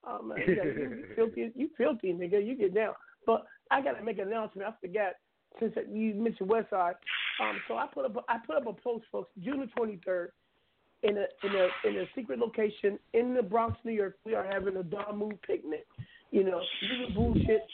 Oh 0.06 0.22
man, 0.24 0.40
you, 0.46 0.56
got- 0.56 0.66
you 0.66 1.06
filthy, 1.16 1.52
you 1.56 1.70
filthy 1.78 2.12
nigga. 2.12 2.46
You 2.46 2.56
get 2.58 2.74
down. 2.74 2.94
But 3.26 3.46
I 3.70 3.82
gotta 3.82 4.04
make 4.04 4.18
an 4.18 4.28
announcement. 4.28 4.68
I 4.68 4.74
forgot 4.86 5.14
since 5.60 5.74
you 5.92 6.16
mentioned 6.16 6.50
West 6.50 6.70
Side. 6.72 6.96
Um, 7.40 7.60
so 7.68 7.76
I 7.76 7.88
put 7.94 8.06
up 8.06 8.16
a, 8.16 8.20
I 8.30 8.38
put 8.46 8.58
up 8.58 8.68
a 8.68 8.74
post, 8.74 9.06
folks, 9.12 9.30
June 9.44 9.60
the 9.60 9.68
twenty 9.68 10.00
third, 10.06 10.32
in 11.04 11.18
a 11.18 11.26
in 11.44 11.56
a 11.56 11.88
in 11.88 11.98
a 12.02 12.06
secret 12.16 12.40
location 12.40 13.00
in 13.14 13.34
the 13.34 13.42
Bronx, 13.44 13.78
New 13.84 13.94
York. 13.94 14.18
We 14.26 14.36
are 14.36 14.44
having 14.46 14.78
a 14.78 14.84
Damu 14.84 15.32
picnic. 15.42 15.86
You 16.32 16.44
know, 16.44 16.60
this 16.60 17.10
is 17.10 17.16
bullshit. 17.16 17.66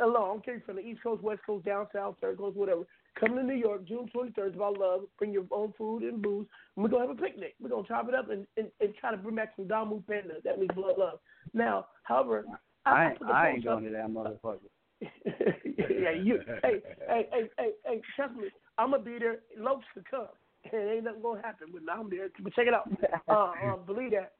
alone. 0.00 0.16
I 0.16 0.26
don't 0.32 0.44
care 0.44 0.54
if 0.54 0.60
you're 0.60 0.66
from 0.66 0.76
the 0.76 0.88
East 0.88 1.02
Coast, 1.02 1.22
West 1.22 1.40
Coast, 1.46 1.64
down 1.64 1.86
south, 1.92 2.16
third 2.20 2.38
coast, 2.38 2.56
whatever. 2.56 2.82
Come 3.18 3.34
to 3.34 3.42
New 3.42 3.54
York, 3.54 3.84
June 3.86 4.08
23rd. 4.14 4.32
It's 4.38 4.54
about 4.56 4.78
love. 4.78 5.02
Bring 5.18 5.32
your 5.32 5.44
own 5.50 5.72
food 5.76 6.02
and 6.04 6.22
booze. 6.22 6.46
And 6.76 6.82
we're 6.84 6.88
going 6.88 7.02
to 7.02 7.08
have 7.08 7.18
a 7.18 7.20
picnic. 7.20 7.54
We're 7.60 7.68
going 7.68 7.82
to 7.82 7.88
chop 7.88 8.08
it 8.08 8.14
up 8.14 8.30
and, 8.30 8.46
and, 8.56 8.68
and 8.80 8.94
try 9.00 9.10
to 9.10 9.16
bring 9.16 9.34
back 9.34 9.54
some 9.56 9.66
Damu 9.66 10.06
Panda. 10.06 10.34
That 10.44 10.58
means 10.58 10.70
blood 10.74 10.94
love. 10.98 11.18
Now, 11.52 11.86
however, 12.04 12.44
I, 12.86 12.90
I, 12.90 12.94
I 12.94 13.08
ain't 13.08 13.18
post 13.18 13.30
up- 13.30 13.64
going 13.64 13.84
to 13.84 13.90
that 13.90 14.08
motherfucker. 14.08 14.58
Yeah, 15.00 16.10
you. 16.10 16.40
Hey, 16.62 16.82
hey, 17.08 17.28
hey, 17.32 17.50
hey, 17.58 17.70
hey, 17.84 18.00
trust 18.16 18.34
me. 18.34 18.48
I'm 18.78 18.90
gonna 18.90 19.02
be 19.02 19.18
there. 19.18 19.38
Lokes 19.58 19.88
to 19.94 20.02
come, 20.10 20.28
and 20.72 20.90
ain't 20.90 21.04
nothing 21.04 21.22
gonna 21.22 21.42
happen. 21.42 21.68
But 21.72 21.82
I'm 21.92 22.10
there. 22.10 22.28
But 22.40 22.54
check 22.54 22.66
it 22.66 22.74
out. 22.74 22.90
Uh, 23.28 23.52
uh, 23.64 23.76
believe 23.76 24.12
that. 24.12 24.32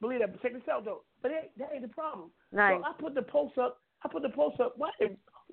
Believe 0.00 0.20
that. 0.20 0.32
But 0.32 0.42
check 0.42 0.52
this 0.52 0.68
out 0.70 0.84
though. 0.84 1.02
But 1.22 1.32
that, 1.32 1.50
that 1.58 1.70
ain't 1.72 1.82
the 1.82 1.88
problem. 1.88 2.30
Nice. 2.52 2.78
So 2.78 2.84
I 2.84 2.92
put 3.00 3.14
the 3.14 3.22
post 3.22 3.58
up. 3.58 3.80
I 4.04 4.08
put 4.08 4.22
the 4.22 4.28
post 4.28 4.60
up. 4.60 4.74
Why? 4.76 4.90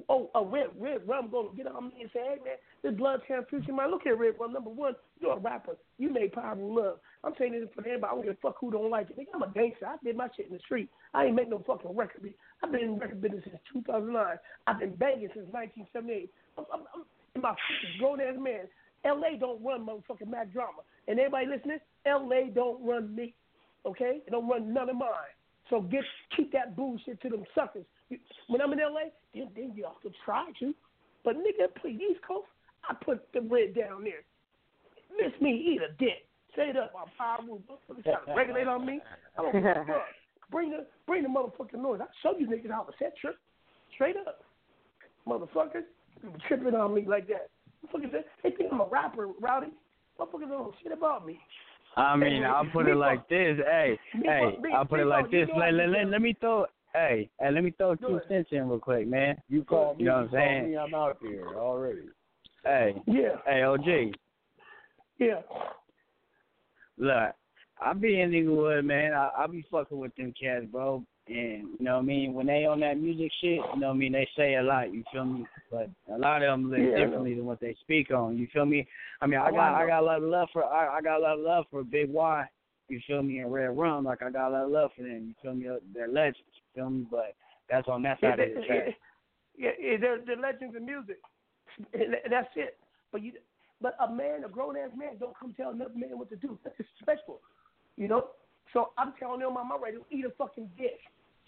Oh, 0.09 0.29
uh, 0.35 0.43
Red, 0.43 0.67
Red 0.77 1.07
Rum 1.07 1.29
gonna 1.31 1.49
get 1.55 1.67
on 1.67 1.89
me 1.89 2.01
and 2.01 2.09
say, 2.13 2.19
hey 2.19 2.37
man, 2.43 2.57
this 2.81 2.93
blood 2.95 3.21
transfusion, 3.27 3.75
man. 3.75 3.91
Look 3.91 4.01
here, 4.03 4.15
Red 4.15 4.33
Rum. 4.39 4.53
Number 4.53 4.69
one, 4.69 4.93
you're 5.19 5.37
a 5.37 5.39
rapper. 5.39 5.77
You 5.97 6.11
made 6.11 6.33
powerful 6.33 6.75
love. 6.75 6.97
I'm 7.23 7.33
saying 7.37 7.53
this 7.53 7.69
for 7.75 7.87
anybody. 7.87 8.11
I 8.11 8.15
don't 8.15 8.25
give 8.25 8.33
a 8.33 8.37
fuck 8.41 8.55
who 8.59 8.71
don't 8.71 8.89
like 8.89 9.09
it. 9.11 9.17
Nigga, 9.17 9.35
I'm 9.35 9.43
a 9.43 9.51
gangster. 9.53 9.85
I 9.85 9.95
did 10.03 10.17
my 10.17 10.27
shit 10.35 10.47
in 10.47 10.53
the 10.53 10.59
street. 10.59 10.89
I 11.13 11.25
ain't 11.25 11.35
make 11.35 11.49
no 11.49 11.63
fucking 11.65 11.95
record. 11.95 12.33
I've 12.63 12.71
been 12.71 12.81
in 12.81 12.97
record 12.97 13.21
business 13.21 13.43
since 13.43 13.57
2009. 13.73 14.37
I've 14.67 14.79
been 14.79 14.95
banging 14.95 15.29
since 15.33 15.47
1978. 15.51 16.31
I'm, 16.57 16.65
I'm, 16.73 16.81
I'm 16.95 17.41
my 17.41 17.55
grown 17.99 18.21
ass 18.21 18.35
man. 18.39 18.67
L.A. 19.05 19.37
don't 19.37 19.61
run 19.61 19.85
motherfucking 19.85 20.29
Mack 20.29 20.53
Drama. 20.53 20.79
And 21.07 21.19
everybody 21.19 21.47
listening, 21.47 21.79
L.A. 22.05 22.49
don't 22.53 22.83
run 22.85 23.13
me. 23.13 23.33
Okay? 23.85 24.21
It 24.25 24.31
don't 24.31 24.47
run 24.47 24.73
none 24.73 24.89
of 24.89 24.95
mine. 24.95 25.35
So 25.69 25.81
get 25.81 26.03
keep 26.35 26.53
that 26.53 26.75
bullshit 26.75 27.21
to 27.21 27.29
them 27.29 27.43
suckers. 27.53 27.85
When 28.47 28.61
I'm 28.61 28.71
in 28.71 28.79
L.A., 28.79 29.11
then, 29.33 29.49
then 29.55 29.73
y'all 29.75 29.95
can 30.01 30.11
try 30.23 30.51
to. 30.59 30.73
But 31.25 31.35
nigga, 31.35 31.67
please, 31.81 31.99
East 32.11 32.21
Coast, 32.25 32.47
I 32.87 32.93
put 32.93 33.27
the 33.33 33.41
red 33.41 33.75
down 33.75 34.03
there. 34.03 34.23
Miss 35.19 35.33
me, 35.41 35.51
eat 35.51 35.81
a 35.81 35.91
dick. 35.99 36.25
Straight 36.51 36.77
up, 36.77 36.93
I'm 36.97 37.09
power 37.17 37.39
move. 37.45 37.61
Motherfuckers 37.69 38.03
trying 38.03 38.25
to 38.27 38.33
regulate 38.35 38.67
on 38.67 38.85
me. 38.85 39.01
I 39.37 39.41
don't 39.41 39.53
give 39.53 39.65
a 39.65 39.73
fuck. 39.87 40.22
Bring 40.53 40.69
the 40.69 40.85
bring 41.07 41.23
the 41.23 41.29
motherfucking 41.29 41.81
noise. 41.81 41.99
I'll 41.99 42.07
show 42.21 42.37
you 42.37 42.45
niggas 42.47 42.69
how 42.69 42.83
to 42.83 42.93
set 42.99 43.17
trip. 43.17 43.35
Straight 43.95 44.15
up. 44.15 44.43
Motherfuckers. 45.27 45.83
You 46.21 46.31
tripping 46.47 46.75
on 46.75 46.93
me 46.93 47.05
like 47.07 47.27
that. 47.27 47.49
Motherfuckers, 47.83 48.11
they- 48.11 48.25
they 48.43 48.55
think 48.55 48.71
I'm 48.71 48.79
a 48.79 48.85
rapper, 48.85 49.27
Rowdy. 49.41 49.73
Motherfuckers 50.19 50.41
don't 50.41 50.49
know 50.49 50.73
shit 50.83 50.91
about 50.91 51.25
me. 51.25 51.39
I 51.97 52.15
mean, 52.15 52.43
I'll 52.43 52.65
put 52.71 52.87
it 52.87 52.95
like 52.95 53.27
this. 53.27 53.57
Hey, 53.65 53.99
hey, 54.11 54.57
I'll 54.73 54.85
put 54.85 54.99
it 54.99 55.05
like 55.05 55.29
this. 55.31 55.49
Let, 55.55 55.73
let, 55.73 55.89
let, 55.89 56.07
let 56.07 56.21
me 56.21 56.33
throw. 56.39 56.65
Hey, 56.93 57.29
hey, 57.39 57.51
let 57.51 57.63
me 57.63 57.71
throw 57.71 57.95
two 57.95 58.19
cents 58.27 58.49
in 58.51 58.69
real 58.69 58.79
quick, 58.79 59.07
man. 59.07 59.41
You 59.49 59.63
call 59.63 59.95
me, 59.95 60.03
You 60.03 60.09
know 60.09 60.15
what 60.17 60.23
I'm 60.25 60.29
saying? 60.31 60.69
me, 60.69 60.77
I'm 60.77 60.93
out 60.93 61.17
here 61.19 61.47
already. 61.57 62.09
Hey, 62.63 63.01
Yeah. 63.07 63.37
hey, 63.47 63.63
OG. 63.63 64.13
Yeah. 65.17 65.41
Look, 66.97 67.35
I 67.83 67.93
be 67.93 68.21
in 68.21 68.33
Inglewood, 68.33 68.85
man. 68.85 69.13
I, 69.13 69.29
I 69.37 69.47
be 69.47 69.65
fucking 69.69 69.97
with 69.97 70.15
them 70.15 70.33
cats, 70.39 70.65
bro. 70.71 71.03
And 71.27 71.37
you 71.37 71.77
know 71.79 71.95
what 71.95 72.03
I 72.03 72.05
mean? 72.05 72.33
When 72.33 72.47
they 72.47 72.65
on 72.65 72.81
that 72.81 72.99
music 72.99 73.31
shit, 73.39 73.59
you 73.73 73.79
know 73.79 73.87
what 73.87 73.93
I 73.93 73.97
mean? 73.97 74.11
They 74.11 74.27
say 74.35 74.55
a 74.55 74.63
lot, 74.63 74.93
you 74.93 75.03
feel 75.11 75.25
me? 75.25 75.45
But 75.71 75.89
a 76.13 76.17
lot 76.17 76.43
of 76.43 76.49
them 76.49 76.69
live 76.69 76.81
Yeah, 76.81 77.05
differently 77.05 77.33
than 77.33 77.45
what 77.45 77.61
they 77.61 77.75
speak 77.81 78.11
on. 78.11 78.37
You 78.37 78.47
feel 78.51 78.65
me? 78.65 78.87
I 79.21 79.27
mean, 79.27 79.39
I 79.39 79.51
got 79.51 79.73
I 79.73 79.87
got 79.87 80.01
a 80.01 80.05
lot 80.05 80.17
of 80.17 80.23
love 80.23 80.49
for 80.51 80.65
I, 80.65 80.97
I 80.97 81.01
got 81.01 81.19
a 81.19 81.23
lot 81.23 81.37
of 81.39 81.45
love 81.45 81.65
for 81.71 81.83
Big 81.83 82.09
Y. 82.09 82.45
You 82.89 82.99
feel 83.07 83.23
me? 83.23 83.39
And 83.39 83.53
Red 83.53 83.77
Rum, 83.77 84.03
like 84.03 84.21
I 84.21 84.29
got 84.29 84.49
a 84.49 84.51
lot 84.51 84.65
of 84.65 84.71
love 84.71 84.91
for 84.95 85.03
them. 85.03 85.27
You 85.27 85.35
feel 85.41 85.55
me? 85.55 85.67
They're 85.93 86.09
legends. 86.09 86.39
You 86.55 86.81
feel 86.81 86.89
me? 86.89 87.07
But 87.09 87.35
that's 87.69 87.87
on 87.87 88.01
that 88.03 88.19
Yeah, 88.21 88.31
side 88.31 88.39
of 88.41 88.49
the 88.49 88.65
track. 88.65 88.95
yeah, 89.57 89.69
yeah, 89.79 89.97
they're, 89.99 90.19
they're 90.25 90.37
legends 90.37 90.75
in 90.75 90.85
music. 90.85 91.19
And 91.93 92.15
that's 92.29 92.49
it. 92.55 92.77
But 93.11 93.23
you, 93.23 93.33
but 93.81 93.95
a 93.99 94.11
man, 94.11 94.43
a 94.45 94.49
grown 94.49 94.75
ass 94.75 94.89
man, 94.95 95.17
don't 95.19 95.37
come 95.39 95.53
tell 95.55 95.71
another 95.71 95.93
man 95.95 96.17
what 96.17 96.29
to 96.29 96.35
do. 96.35 96.59
That's 96.63 96.75
disrespectful. 96.77 97.39
You 97.97 98.07
know. 98.07 98.27
So 98.73 98.89
I'm 98.97 99.13
telling 99.19 99.39
them 99.39 99.55
on 99.57 99.67
my 99.69 99.77
radio, 99.81 100.01
eat 100.09 100.25
a 100.25 100.31
fucking 100.31 100.69
dick, 100.77 100.97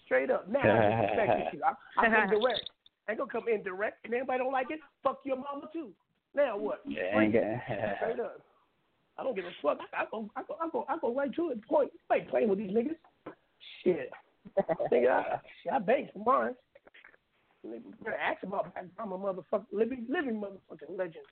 straight 0.04 0.30
up. 0.30 0.48
Now 0.48 0.60
I 0.60 1.02
disrespect 1.02 1.54
you. 1.54 1.60
I, 1.64 1.72
I 2.00 2.08
come 2.28 2.30
direct. 2.40 2.70
I 3.08 3.12
ain't 3.12 3.18
gonna 3.18 3.30
come 3.30 3.44
indirect. 3.52 4.04
And 4.04 4.14
anybody 4.14 4.38
don't 4.38 4.52
like 4.52 4.70
it, 4.70 4.80
fuck 5.02 5.20
your 5.24 5.36
mama 5.36 5.68
too. 5.72 5.90
Now 6.34 6.56
what? 6.58 6.82
Yeah, 6.86 7.14
Free. 7.14 7.24
ain't 7.24 7.32
got- 7.32 7.96
straight 7.98 8.20
up. 8.24 8.40
I 9.18 9.22
don't 9.24 9.34
give 9.34 9.46
a 9.46 9.50
fuck. 9.62 9.78
I, 9.94 10.02
I 10.02 10.06
go, 10.10 10.30
I 10.36 10.42
go, 10.42 10.56
I 10.60 10.68
go, 10.70 10.86
I 10.90 10.98
go 10.98 11.14
right 11.14 11.34
to 11.34 11.50
it. 11.50 11.66
Point. 11.66 11.90
I 12.10 12.16
ain't 12.16 12.28
playing 12.28 12.48
with 12.50 12.58
these 12.58 12.70
niggas. 12.70 12.96
Shit. 13.82 14.10
Nigga, 14.92 15.10
I, 15.10 15.40
shit, 15.62 15.72
I 15.72 15.78
bang 15.78 16.08
for 16.12 16.22
mine. 16.24 16.54
Nigga, 17.66 17.82
better 18.04 18.16
ask 18.16 18.42
about 18.42 18.72
that. 18.74 18.84
I'm 18.98 19.12
a 19.12 19.18
motherfucker, 19.18 19.64
living, 19.72 20.06
living 20.08 20.34
motherfucking 20.40 20.96
legend, 20.96 21.24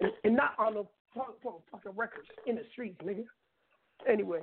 and, 0.00 0.10
and 0.24 0.36
not 0.36 0.54
on 0.58 0.74
the 0.74 0.84
fuck- 1.14 1.36
fuck- 1.42 1.62
fucking 1.70 1.92
records 1.96 2.26
in 2.46 2.56
the 2.56 2.62
streets, 2.72 3.00
nigga. 3.04 3.24
Anyway, 4.08 4.40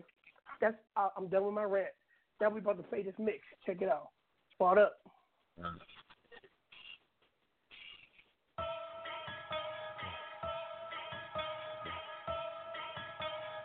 that's 0.62 0.76
I, 0.96 1.10
I'm 1.18 1.28
done 1.28 1.46
with 1.46 1.54
my 1.54 1.64
rant. 1.64 1.88
Now 2.42 2.50
we 2.50 2.60
about 2.60 2.78
to 2.78 2.84
play 2.84 3.04
this 3.04 3.14
mix. 3.18 3.40
Check 3.66 3.82
it 3.82 3.90
out. 3.90 4.10
Spot 4.54 4.78
up. 4.78 4.98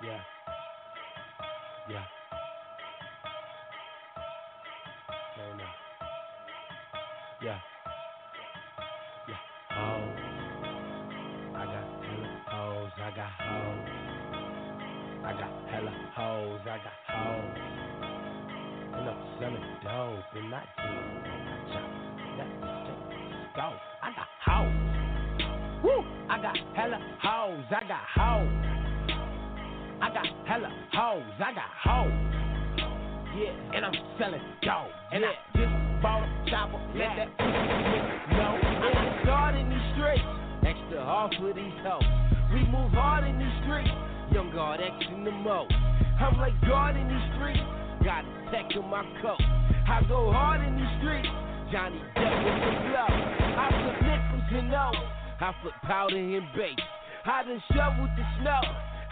Yeah. 0.02 0.20
Yeah. 1.90 2.05
No. 5.36 5.65
Yeah. 7.43 7.59
Yeah. 9.28 9.36
Hoes. 9.70 10.19
I 11.55 11.65
got 11.65 12.05
hella 12.05 12.43
hoes. 12.48 12.90
I 12.97 13.11
got 13.16 13.31
hoes. 13.39 14.10
I 15.31 15.32
got 15.32 15.52
hella 15.70 15.94
hoes. 16.16 16.61
I 16.66 16.78
got 16.82 16.97
hoes. 17.07 17.55
And 18.98 19.09
I'm 19.09 19.23
selling 19.39 19.62
dope 19.86 20.35
and 20.35 20.51
not 20.51 20.66
deep. 20.74 20.90
I 21.47 21.57
chop 21.70 21.86
that 22.36 22.51
shit. 22.82 22.98
Go. 23.55 23.66
I 24.02 24.11
got 24.11 24.27
hoes. 24.43 24.74
Woo! 25.85 26.02
I 26.28 26.43
got 26.43 26.57
hella 26.74 26.98
hoes. 27.23 27.65
I 27.70 27.82
got 27.86 28.02
hoes. 28.19 28.70
I 30.02 30.09
got 30.15 30.27
hella 30.48 30.70
hoes, 30.94 31.23
I 31.39 31.52
got 31.52 31.70
hoes. 31.85 32.11
Yeah, 33.36 33.77
and 33.77 33.85
I'm 33.85 33.94
selling 34.19 34.43
dope. 34.62 34.90
And 35.12 35.24
I 35.24 35.32
just 35.55 36.02
bought 36.02 36.24
a 36.24 36.51
chopper, 36.51 36.81
let 36.97 37.15
that 37.20 37.31
pussy 37.39 38.35
know. 38.35 38.59
I 38.59 38.90
got 38.93 39.27
God 39.27 39.55
in 39.55 39.69
these 39.69 39.86
streets, 39.94 40.24
extra 40.66 41.05
hard 41.05 41.36
for 41.39 41.52
these 41.52 41.77
hoes. 41.86 42.02
We 42.52 42.66
move 42.66 42.90
hard 42.93 43.28
in 43.28 43.39
these 43.39 43.57
streets, 43.62 43.93
X 44.59 44.94
in 45.14 45.24
the 45.24 45.31
mo. 45.31 45.66
I'm 46.18 46.36
like 46.39 46.55
God 46.66 46.97
in 46.97 47.06
these 47.06 47.28
streets, 47.36 47.62
got 48.02 48.24
a 48.24 48.51
tech 48.51 48.66
on 48.77 48.90
my 48.90 49.06
coat. 49.22 49.40
I 49.86 50.02
go 50.09 50.32
hard 50.32 50.60
in 50.60 50.74
these 50.74 50.94
streets, 50.98 51.28
Johnny 51.70 52.02
Depp 52.18 52.35
with 52.43 52.59
the 52.59 52.72
blow. 52.90 53.10
I 53.10 53.66
flip 53.70 53.98
nickels 54.02 54.51
and 54.51 54.74
O's, 54.74 54.97
I 55.40 55.55
flip 55.62 55.74
powder 55.86 56.18
and 56.18 56.47
base. 56.56 56.82
I 57.24 57.43
done 57.44 57.62
shoveled 57.70 58.10
the 58.16 58.24
snow. 58.43 58.60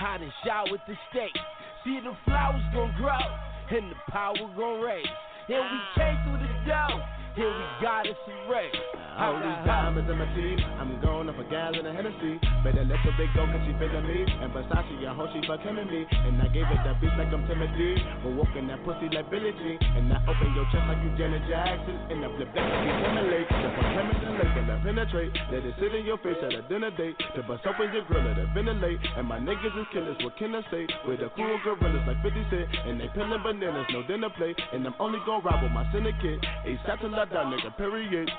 I 0.00 0.18
done 0.18 0.32
with 0.70 0.80
the 0.88 0.94
state. 1.10 1.38
See 1.84 2.00
the 2.02 2.16
flowers 2.24 2.62
gon' 2.74 2.94
grow 2.98 3.22
and 3.70 3.92
the 3.92 3.96
power 4.10 4.34
gon' 4.56 4.80
raise. 4.80 5.06
And 5.48 5.64
we 5.64 5.80
came 5.94 6.18
through 6.24 6.42
the 6.42 6.52
door, 6.66 6.98
and 7.38 7.54
we 7.54 7.64
got 7.82 8.06
us 8.06 8.18
a. 8.50 8.70
All 9.18 9.34
these 9.34 9.62
diamonds 9.66 10.06
in 10.06 10.14
my 10.14 10.30
teeth, 10.34 10.62
I'm 10.78 10.94
going 11.02 11.26
up 11.26 11.38
a 11.38 11.46
in 11.46 11.86
of 11.86 11.94
Hennessy. 11.94 12.38
Better 12.62 12.86
let 12.86 13.02
the 13.02 13.10
big 13.18 13.30
go 13.34 13.46
cause 13.50 13.62
she 13.66 13.74
feeling 13.78 14.06
me. 14.06 14.22
And 14.22 14.54
Versace, 14.54 14.94
I 15.02 15.10
hope 15.10 15.30
she 15.34 15.42
fucking 15.42 15.74
me. 15.74 16.06
And 16.06 16.38
I 16.38 16.46
gave 16.54 16.70
it 16.70 16.80
that 16.86 17.02
bitch 17.02 17.14
like 17.18 17.34
I'm 17.34 17.42
Timothy. 17.50 17.98
But 18.22 18.38
walking 18.38 18.70
that 18.70 18.78
pussy 18.86 19.10
like 19.10 19.26
Billie 19.30 19.50
Jean. 19.58 19.78
And 19.98 20.14
I 20.14 20.22
open 20.22 20.54
your 20.54 20.66
chest 20.70 20.86
like 20.86 21.02
you 21.02 21.10
Janet 21.18 21.42
Jackson. 21.50 21.98
And 22.14 22.22
I 22.22 22.28
flip 22.30 22.50
that 22.54 22.62
to 22.62 22.76
be 22.78 22.90
stimulate. 22.94 23.48
The 23.50 23.68
fuck 23.74 23.88
chemist 23.90 24.22
and 24.22 24.36
lake 24.38 24.54
and 24.54 24.68
I 24.70 24.76
penetrate. 24.86 25.32
Let 25.50 25.66
it 25.66 25.74
sit 25.82 25.92
in 25.98 26.06
your 26.06 26.18
face 26.22 26.38
at 26.38 26.54
a 26.54 26.62
dinner 26.70 26.94
date. 26.94 27.18
To 27.18 27.42
bust 27.42 27.66
open 27.66 27.90
your 27.90 28.06
grill, 28.06 28.22
let 28.22 28.38
it 28.38 28.50
ventilate. 28.54 29.02
And 29.18 29.26
my 29.26 29.42
niggas 29.42 29.74
is 29.78 29.86
killers, 29.90 30.18
what 30.22 30.38
can 30.38 30.54
I 30.54 30.62
say? 30.70 30.86
With 31.10 31.26
the 31.26 31.30
cool 31.34 31.58
gorillas 31.66 32.06
like 32.06 32.22
50 32.22 32.38
Cent. 32.54 32.70
And 32.86 33.02
they 33.02 33.10
peeling 33.18 33.42
bananas, 33.42 33.90
no 33.90 34.06
dinner 34.06 34.30
plate. 34.38 34.54
And 34.70 34.86
I'm 34.86 34.94
only 35.02 35.18
gon' 35.26 35.42
ride 35.42 35.58
with 35.58 35.74
my 35.74 35.82
syndicate. 35.90 36.38
A 36.38 36.78
satellite 36.86 37.27
down, 37.32 37.52
nigga, 37.52 37.76
period. 37.76 38.30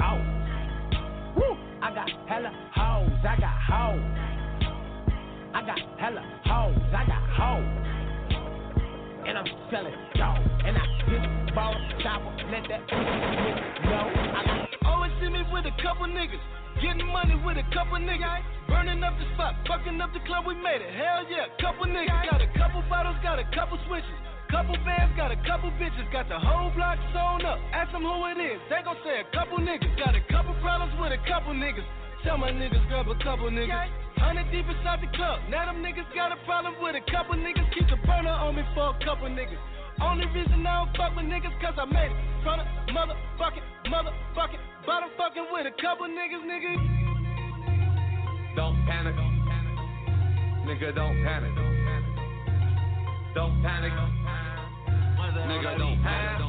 Out. 0.00 0.20
Woo! 1.36 1.56
I 1.82 1.94
got 1.94 2.08
hella 2.28 2.50
hoes, 2.74 3.10
I 3.22 3.36
got 3.40 3.56
hoes. 3.68 4.02
I 5.54 5.60
got 5.66 5.78
hella 5.98 6.22
hoes, 6.44 6.78
I 6.94 7.04
got 7.06 7.24
hoes. 7.36 7.68
And 9.28 9.36
I'm 9.36 9.46
selling 9.70 9.94
dope. 10.16 10.40
And 10.64 10.76
I 10.78 10.84
just 11.10 11.54
bought 11.54 11.76
a 11.76 12.02
chopper, 12.02 12.32
let 12.50 12.64
that 12.68 12.82
pussy 12.88 13.88
know. 13.88 14.06
I 14.08 14.42
got 14.46 14.86
Always 14.88 15.12
see 15.20 15.28
me 15.28 15.42
with 15.52 15.66
a 15.66 15.74
couple 15.82 16.06
niggas. 16.06 16.40
Getting 16.80 17.06
money 17.12 17.34
with 17.44 17.58
a 17.58 17.66
couple 17.74 17.98
niggas. 17.98 18.42
Burning 18.68 19.02
up 19.02 19.18
the 19.18 19.26
spot, 19.34 19.54
fucking 19.66 20.00
up 20.00 20.12
the 20.12 20.20
club, 20.24 20.46
we 20.46 20.54
made 20.54 20.80
it. 20.80 20.94
Hell 20.94 21.24
yeah, 21.28 21.48
couple 21.60 21.86
niggas. 21.86 22.30
Got 22.30 22.40
a 22.40 22.48
couple 22.56 22.82
bottles, 22.88 23.16
got 23.22 23.38
a 23.38 23.44
couple 23.54 23.78
switches. 23.86 24.27
Couple 24.50 24.76
bands, 24.84 25.12
got 25.16 25.30
a 25.30 25.38
couple 25.44 25.70
bitches, 25.76 26.08
got 26.12 26.28
the 26.28 26.38
whole 26.38 26.70
block 26.72 26.98
sewn 27.12 27.44
up. 27.44 27.58
Ask 27.72 27.92
them 27.92 28.02
who 28.02 28.16
it 28.32 28.40
is, 28.40 28.60
they 28.68 28.80
gon' 28.84 28.96
say 29.04 29.20
a 29.20 29.26
couple 29.36 29.58
niggas. 29.58 29.92
Got 29.96 30.16
a 30.16 30.24
couple 30.32 30.54
problems 30.60 30.92
with 31.00 31.12
a 31.12 31.20
couple 31.28 31.52
niggas. 31.52 31.86
Tell 32.24 32.36
my 32.36 32.50
niggas 32.50 32.82
grab 32.88 33.06
a 33.06 33.14
couple 33.22 33.48
niggas. 33.50 33.70
Hundred 34.16 34.50
deep 34.50 34.66
inside 34.66 35.00
the 35.00 35.10
club. 35.14 35.38
Now 35.48 35.66
them 35.70 35.84
niggas 35.84 36.08
got 36.14 36.32
a 36.32 36.38
problem 36.44 36.74
with 36.82 36.96
a 36.96 37.04
couple 37.10 37.36
niggas. 37.36 37.68
Keep 37.76 37.88
the 37.88 37.96
burner 38.02 38.34
on 38.34 38.56
me 38.56 38.62
for 38.74 38.90
a 38.90 38.98
couple 39.04 39.28
niggas. 39.30 39.60
Only 40.02 40.26
reason 40.34 40.66
I 40.66 40.84
don't 40.84 40.96
fuck 40.96 41.14
with 41.14 41.26
niggas 41.26 41.54
cause 41.60 41.74
I 41.78 41.84
made 41.84 42.10
it 42.10 42.18
from 42.42 42.58
the 42.58 42.66
motherfucking, 42.92 43.62
motherfucking 43.86 44.62
bottom 44.86 45.10
fucking 45.18 45.46
with 45.52 45.66
a 45.66 45.82
couple 45.82 46.06
niggas, 46.06 46.42
nigga. 46.48 46.72
Don't 48.56 48.86
panic. 48.86 49.14
Nigga, 50.64 50.94
don't 50.94 51.22
panic. 51.24 51.54
Don't 53.34 53.62
panic. 53.62 53.92
Nigga, 55.36 55.76
don't 55.76 56.00
panic. 56.00 56.40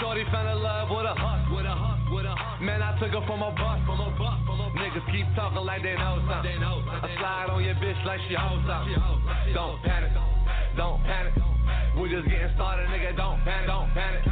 Shorty 0.00 0.24
fell 0.30 0.46
in 0.46 0.62
love 0.62 0.90
with 0.92 1.06
a 1.08 1.14
hus, 1.16 1.42
with 1.48 1.64
a 1.64 1.74
hus, 1.74 1.98
with 2.12 2.26
a 2.28 2.34
hus. 2.36 2.60
Man, 2.60 2.82
I 2.82 2.92
took 3.00 3.10
her 3.10 3.24
from 3.26 3.40
a 3.40 3.50
bus, 3.56 3.80
from 3.88 4.00
a 4.04 4.10
bus, 4.14 4.36
from 4.44 4.60
a 4.60 4.68
bus. 4.68 4.78
Niggas 4.78 5.06
keep 5.10 5.26
talking 5.34 5.64
like 5.64 5.82
they 5.82 5.96
know 5.96 6.20
something. 6.28 6.60
I 6.60 7.08
slide 7.18 7.48
on 7.50 7.64
your 7.64 7.74
bitch 7.80 7.98
like 8.04 8.20
she 8.28 8.36
hoes 8.36 8.60
something. 8.68 8.94
Don't 9.54 9.80
panic, 9.82 10.12
don't 10.76 11.02
panic. 11.02 11.34
We 11.96 12.10
just 12.12 12.28
getting 12.28 12.52
started, 12.54 12.86
nigga. 12.92 13.16
Don't 13.16 13.42
panic, 13.42 13.66
don't 13.66 13.90
panic. 13.96 14.22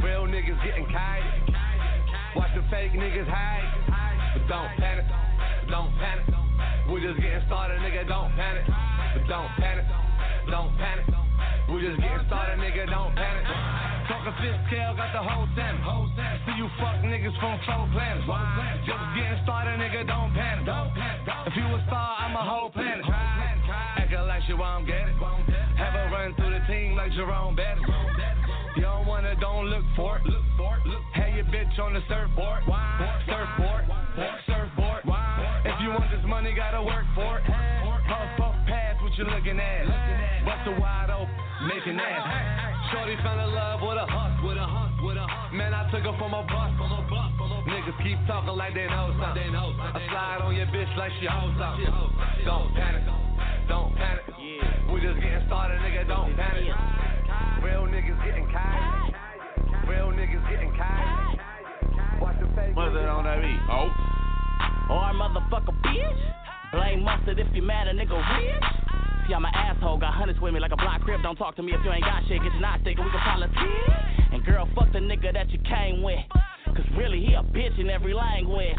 Real 0.00 0.24
niggas 0.24 0.62
getting 0.64 0.86
kite. 0.88 1.26
Watch 2.36 2.54
the 2.54 2.62
fake 2.70 2.92
niggas 2.94 3.28
hide. 3.28 3.68
But 4.38 4.46
don't 4.48 4.70
panic, 4.78 5.04
don't 5.68 5.92
panic. 5.98 6.24
We 6.88 7.02
just 7.02 7.20
getting 7.20 7.42
started, 7.46 7.82
nigga. 7.82 8.06
Don't 8.06 8.32
panic, 8.32 8.64
but 8.66 9.26
don't 9.28 9.50
panic, 9.58 9.84
don't 10.50 10.74
panic. 10.76 11.06
We 11.70 11.86
just 11.86 12.02
getting 12.02 12.26
started, 12.26 12.58
nigga. 12.58 12.90
Don't 12.90 13.14
panic. 13.14 13.46
Talking 14.10 14.34
fifth 14.42 14.60
scale, 14.66 14.92
got 14.98 15.14
the 15.14 15.22
whole 15.22 15.46
ten. 15.54 15.78
See 16.44 16.58
you 16.58 16.66
fuck 16.82 16.98
niggas 17.06 17.38
from 17.38 17.56
four 17.62 17.86
planets. 17.94 18.26
Just 18.82 19.04
getting 19.14 19.38
started, 19.46 19.78
nigga. 19.78 20.02
Don't 20.06 20.34
panic. 20.34 20.66
If 21.46 21.54
you 21.54 21.62
a 21.62 21.78
star, 21.86 22.18
I'm 22.18 22.34
a 22.34 22.42
whole 22.42 22.70
planet. 22.70 23.06
Acting 23.06 24.26
like 24.26 24.42
shit 24.46 24.58
while 24.58 24.78
I'm 24.78 24.86
getting. 24.86 25.14
Have 25.78 25.94
a 25.94 26.10
run 26.10 26.34
through 26.34 26.50
the 26.58 26.62
team 26.66 26.96
like 26.96 27.12
Jerome 27.12 27.54
Bettis. 27.54 27.86
You 28.76 28.82
don't 28.82 29.06
wanna, 29.06 29.34
don't 29.40 29.66
look 29.66 29.84
for 29.96 30.18
it. 30.18 30.26
It. 30.26 30.34
Hey, 31.14 31.34
your 31.36 31.44
bitch 31.46 31.78
on 31.78 31.94
the 31.94 32.02
surfboard. 32.08 32.62
Surfboard. 33.26 33.84
Surfboard. 34.46 35.02
If 35.06 35.39
you 35.80 35.90
want 35.90 36.10
this 36.12 36.24
money, 36.28 36.52
gotta 36.52 36.82
work 36.82 37.08
for 37.14 37.40
it. 37.40 37.44
Puff, 37.44 38.28
puff, 38.36 38.54
pass 38.68 39.00
what 39.00 39.16
you 39.16 39.24
looking 39.24 39.56
at. 39.56 39.88
Bust 40.44 40.68
a 40.68 40.72
wide 40.76 41.08
open, 41.08 41.32
making 41.68 41.96
ass. 41.96 42.92
Shorty 42.92 43.16
fell 43.22 43.38
in 43.38 43.54
love 43.54 43.80
with 43.80 43.96
a 43.96 44.04
hus, 44.04 44.34
with 44.44 44.58
a 44.60 44.66
hus, 44.66 44.92
with 45.00 45.16
a 45.16 45.24
hus. 45.24 45.54
Man, 45.54 45.72
I 45.72 45.88
took 45.88 46.04
her 46.04 46.12
from 46.18 46.34
a 46.34 46.42
bus, 46.44 46.70
from 46.76 46.92
a 46.92 47.00
bus, 47.08 47.30
from 47.38 47.50
a 47.54 47.60
bus. 47.64 47.70
Niggas 47.70 47.96
keep 48.02 48.18
talking 48.26 48.56
like 48.58 48.74
they 48.74 48.86
know 48.90 49.14
something. 49.16 49.54
I 49.56 49.98
slide 50.10 50.40
on 50.44 50.52
your 50.54 50.66
bitch 50.68 50.90
like 50.98 51.12
she 51.20 51.26
hoes 51.26 51.54
something. 51.56 51.86
Don't 52.44 52.74
panic, 52.74 53.06
don't 53.68 53.94
panic. 53.96 54.26
We 54.90 55.00
just 55.00 55.16
getting 55.22 55.44
started, 55.46 55.80
nigga. 55.80 56.08
Don't 56.08 56.36
panic. 56.36 56.66
Real 57.62 57.86
niggas 57.86 58.20
getting 58.26 58.46
kite. 58.52 59.14
Real 59.86 60.10
niggas 60.12 60.44
getting 60.50 60.72
kite. 60.76 61.38
Watch 62.20 62.36
the 62.40 62.48
face. 62.58 62.74
What's 62.74 62.92
that 62.94 63.08
on 63.08 63.24
that 63.24 63.40
beat? 63.40 63.60
Oh. 63.70 64.19
Or 64.90 65.14
motherfucker 65.14 65.70
bitch. 65.86 66.20
Blame 66.72 67.04
mustard 67.04 67.38
if 67.38 67.46
you 67.54 67.62
mad 67.62 67.86
a 67.86 67.94
nigga 67.94 68.18
rich. 68.18 68.64
See, 69.26 69.34
I'm 69.34 69.44
an 69.44 69.54
asshole, 69.54 69.98
got 69.98 70.14
hundreds 70.14 70.40
with 70.40 70.52
me 70.52 70.58
like 70.58 70.72
a 70.72 70.76
block 70.76 71.02
crib. 71.02 71.22
Don't 71.22 71.36
talk 71.36 71.54
to 71.56 71.62
me 71.62 71.72
if 71.72 71.80
you 71.84 71.92
ain't 71.92 72.04
got 72.04 72.22
shit. 72.26 72.42
Get 72.42 72.52
your 72.52 72.60
knot 72.60 72.80
stick 72.80 72.96
and 72.98 73.06
we 73.06 73.10
can 73.12 73.20
politic. 73.20 73.54
And 74.32 74.44
girl, 74.44 74.68
fuck 74.74 74.92
the 74.92 74.98
nigga 74.98 75.32
that 75.32 75.50
you 75.50 75.60
came 75.60 76.02
with. 76.02 76.18
Cause 76.66 76.86
really, 76.96 77.20
he 77.20 77.34
a 77.34 77.42
bitch 77.42 77.78
in 77.78 77.88
every 77.88 78.14
language. 78.14 78.74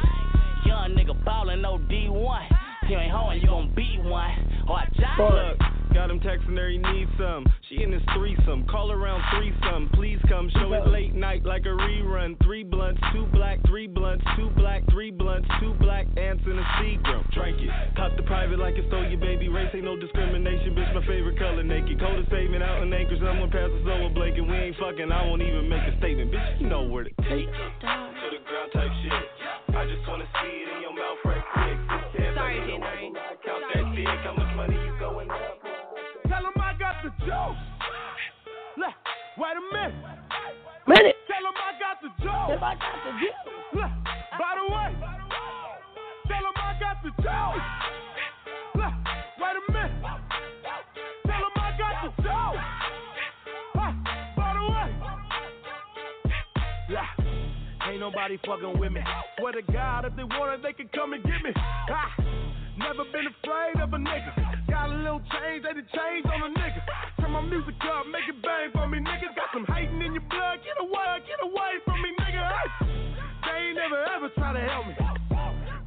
Young 0.65 0.95
nigga 0.95 1.15
ballin', 1.23 1.61
no 1.61 1.77
D1. 1.77 2.70
You 2.91 2.99
ain't 2.99 3.15
hoeing, 3.15 3.39
you 3.39 3.47
gon' 3.47 3.71
be 3.71 3.87
one. 4.03 4.35
Or 4.67 4.75
I 4.75 4.85
job. 4.99 5.15
Look, 5.15 5.95
got 5.95 6.11
him 6.11 6.19
texting 6.19 6.59
her, 6.59 6.67
he 6.67 6.75
needs 6.75 7.07
some. 7.15 7.47
She 7.69 7.79
in 7.79 7.87
his 7.87 8.03
threesome, 8.11 8.67
call 8.67 8.91
around 8.91 9.23
threesome. 9.31 9.87
Please 9.95 10.19
come, 10.27 10.51
show 10.59 10.73
it 10.75 10.91
late 10.91 11.15
night 11.15 11.45
like 11.47 11.63
a 11.63 11.71
rerun. 11.71 12.35
Three 12.43 12.65
blunts, 12.67 12.99
two 13.15 13.31
black, 13.31 13.63
three 13.65 13.87
blunts, 13.87 14.25
two 14.35 14.51
black, 14.59 14.83
three 14.91 15.09
blunts, 15.09 15.47
two 15.61 15.71
black 15.79 16.03
ants 16.19 16.43
in 16.43 16.59
a 16.59 16.67
Seagram. 16.83 17.23
Drink 17.31 17.63
it, 17.63 17.71
pop 17.95 18.11
the 18.17 18.23
private 18.23 18.59
like 18.59 18.75
it's 18.75 18.85
stole 18.91 19.07
your 19.07 19.23
baby. 19.23 19.47
Race 19.47 19.71
ain't 19.73 19.85
no 19.85 19.95
discrimination, 19.95 20.75
bitch. 20.75 20.91
My 20.93 20.99
favorite 21.07 21.39
color 21.39 21.63
naked. 21.63 21.97
Coldest 21.97 22.27
statement 22.27 22.61
out 22.61 22.83
in 22.83 22.91
Anchor. 22.91 23.15
Someone 23.23 23.49
passes 23.49 23.87
over 23.87 24.11
Blake 24.13 24.35
and 24.35 24.51
We 24.51 24.67
ain't 24.67 24.75
fucking, 24.75 25.09
I 25.09 25.23
won't 25.23 25.41
even 25.41 25.69
make 25.69 25.87
a 25.87 25.95
statement, 25.99 26.29
bitch. 26.29 26.59
You 26.59 26.67
know 26.67 26.83
where 26.83 27.05
to 27.05 27.13
take 27.23 27.47
it. 27.47 27.55
To 27.55 28.27
the 28.35 28.43
ground 28.43 28.75
type 28.75 28.91
shit. 28.99 29.15
I 29.79 29.87
just 29.87 30.03
wanna 30.11 30.27
see 30.43 30.51
it 30.59 30.67
in 30.75 30.81
your 30.83 30.90
Count 34.03 34.19
how 34.25 34.33
much 34.33 34.55
money 34.55 34.73
you 34.73 34.93
going 34.99 35.29
up? 35.29 35.61
Tell 36.27 36.41
him 36.41 36.57
I 36.57 36.73
got 36.79 36.95
the 37.03 37.09
juice. 37.21 37.61
Look, 38.77 38.95
wait 39.37 39.53
a 39.53 39.61
minute. 39.73 39.93
Minute. 40.87 41.15
Tell 41.29 41.45
him 41.45 41.53
I 41.53 41.77
got 41.77 42.01
the 42.01 42.09
juice. 42.17 42.33
Tell 42.33 42.49
him 42.49 42.63
I 42.63 42.73
got 42.81 42.97
the 43.05 43.11
juice. 43.21 43.37
Look, 43.77 43.91
by 44.41 44.51
the 44.57 44.65
way, 44.73 44.89
tell 46.27 46.41
him 46.41 46.57
I 46.57 46.73
got 46.81 46.97
the 47.03 47.11
juice. 47.21 47.61
Look, 48.73 48.93
wait 49.37 49.55
a 49.59 49.71
minute. 49.71 49.93
Tell 51.27 51.43
him 51.45 51.55
I 51.61 51.69
got 51.77 51.95
the 52.01 52.09
juice. 52.23 52.61
Huh, 53.77 53.93
by 54.35 54.49
the 54.57 54.65
way. 54.65 54.89
Yeah. 56.89 57.05
Ain't 57.87 57.99
nobody 57.99 58.39
fucking 58.47 58.79
with 58.79 58.91
me. 58.93 59.01
Swear 59.37 59.53
to 59.53 59.61
God, 59.71 60.05
if 60.05 60.15
they 60.15 60.23
want 60.23 60.53
it, 60.57 60.63
they 60.63 60.73
can 60.73 60.89
come 60.89 61.13
and 61.13 61.23
get 61.23 61.43
me. 61.43 61.51
Ah, 61.55 62.09
never 62.81 63.05
been 63.13 63.27
afraid 63.29 63.77
of 63.77 63.93
a 63.93 63.97
nigga. 63.97 64.33
Got 64.69 64.89
a 64.89 64.95
little 64.95 65.21
change, 65.29 65.63
they 65.63 65.73
the 65.77 65.85
change 65.93 66.25
on 66.25 66.49
a 66.49 66.51
nigga. 66.57 66.81
Turn 67.19 67.31
my 67.31 67.41
music 67.41 67.75
up, 67.85 68.07
make 68.09 68.25
it 68.25 68.41
bang 68.41 68.73
for 68.73 68.87
me, 68.87 68.99
niggas. 68.99 69.35
Got 69.37 69.49
some 69.53 69.65
hating 69.69 70.01
in 70.01 70.13
your 70.13 70.25
blood, 70.29 70.59
get 70.65 70.77
away, 70.81 71.21
get 71.29 71.39
away 71.45 71.73
from 71.85 72.01
me, 72.01 72.09
nigga. 72.17 72.41
Hey, 72.41 72.65
they 73.45 73.69
ain't 73.69 73.77
never 73.77 74.01
ever 74.15 74.29
try 74.33 74.53
to 74.53 74.59
help 74.59 74.87
me. 74.87 75.20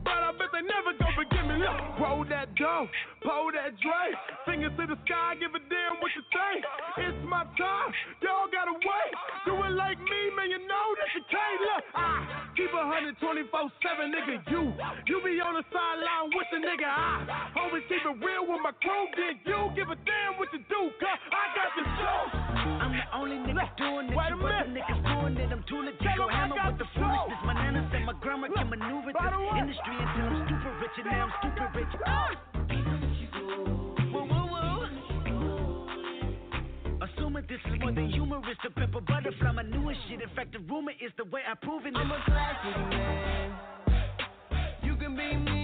But 0.04 0.20
I 0.20 0.30
bet 0.36 0.52
they 0.52 0.62
never 0.62 0.92
gon' 1.00 1.14
forgive 1.16 1.44
me. 1.48 1.56
Look, 1.64 1.98
roll 1.98 2.24
that 2.28 2.52
dough, 2.54 2.86
pull 3.24 3.50
that 3.56 3.72
Dre. 3.80 4.04
Fingers 4.44 4.76
to 4.76 4.84
the 4.86 4.98
sky, 5.08 5.34
give 5.40 5.56
a 5.56 5.62
damn 5.72 5.96
what 6.04 6.12
you 6.12 6.22
think. 6.28 6.60
It's 7.00 7.20
my 7.24 7.48
time, 7.56 7.90
y'all 8.20 8.46
gotta 8.52 8.76
wait. 8.76 9.12
Do 9.48 9.56
it 9.64 9.72
like 9.72 9.96
me, 9.98 10.20
man, 10.36 10.52
you 10.52 10.60
know 10.68 10.86
that 11.00 11.08
you 11.16 11.22
can't. 11.32 11.58
Look, 11.64 11.84
I 11.96 12.12
keep 12.56 12.70
a 12.76 12.84
124 12.84 13.48
7, 13.48 14.12
nigga. 14.12 14.34
You, 14.52 14.62
you 15.08 15.16
be 15.24 15.40
on 15.40 15.56
the 15.56 15.64
sideline 15.72 16.28
with 16.36 16.48
the 16.52 16.60
nigga. 16.60 16.86
I 16.88 17.56
always 17.56 17.84
keep 17.88 18.04
it 18.04 18.16
real 18.20 18.44
with 18.44 18.60
my 18.60 18.76
crew. 18.84 19.08
Then 19.16 19.40
you 19.48 19.58
give 19.72 19.88
a 19.88 19.98
damn 20.04 20.36
what 20.36 20.52
you 20.52 20.60
do, 20.68 20.80
cause 21.00 21.20
I 21.32 21.44
got 21.56 21.70
the 21.74 21.84
juice. 21.96 22.32
I'm 22.84 22.92
the 22.92 23.04
only 23.16 23.38
nigga 23.40 23.66
doing 23.80 24.12
it. 24.12 24.16
Wait 24.16 24.32
a 24.32 24.36
minute. 24.36 24.68
niggas 24.76 25.00
doing 25.00 25.36
it. 25.40 25.48
I'm 25.52 25.64
too 25.64 25.80
legit. 25.80 26.12
Go 26.16 26.28
Tell 26.28 26.28
'em 26.28 26.30
I 26.30 26.38
hammer 26.44 26.56
with 26.70 26.78
the 26.78 26.84
the 26.84 26.90
foolishness. 27.00 27.40
My 27.46 27.54
nana 27.54 27.88
said 27.92 28.04
my 28.04 28.14
grandma 28.20 28.46
can 28.52 28.68
maneuver 28.70 29.12
this 29.12 29.22
way. 29.22 29.93
I'm 29.96 30.42
stupid 30.46 30.74
rich, 30.80 30.96
and 30.98 31.06
now 31.06 31.24
I'm 31.24 31.32
stupid 31.40 31.68
rich. 31.74 31.94
Assuming 37.02 37.44
this 37.48 37.60
is 37.66 37.80
more 37.80 37.92
than 37.92 38.08
humorous, 38.10 38.58
the 38.64 38.70
pepper 38.70 39.00
butterfly, 39.00 39.52
my 39.52 39.62
newest 39.62 40.00
shit. 40.08 40.20
In 40.20 40.28
fact, 40.34 40.52
the 40.52 40.58
rumor 40.60 40.92
is 40.92 41.12
the 41.16 41.24
way 41.24 41.42
I 41.48 41.54
prove 41.54 41.86
it. 41.86 41.94
I'm 41.96 42.10
a 42.10 42.22
classic 42.24 42.76
man. 42.90 43.52
You 44.82 44.96
can 44.96 45.16
be 45.16 45.36
me 45.36 45.63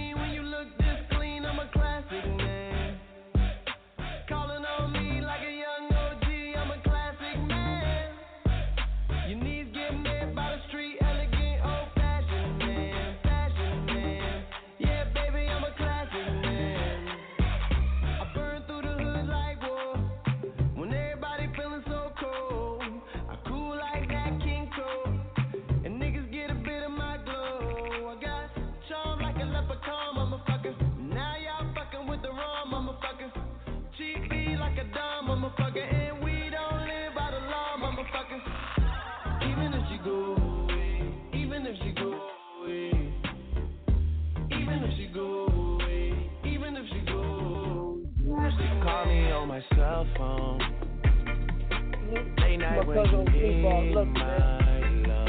my 52.85 52.93
cousin 52.93 53.25
Meatball. 53.27 53.95
Love 53.95 54.07
you. 54.07 54.21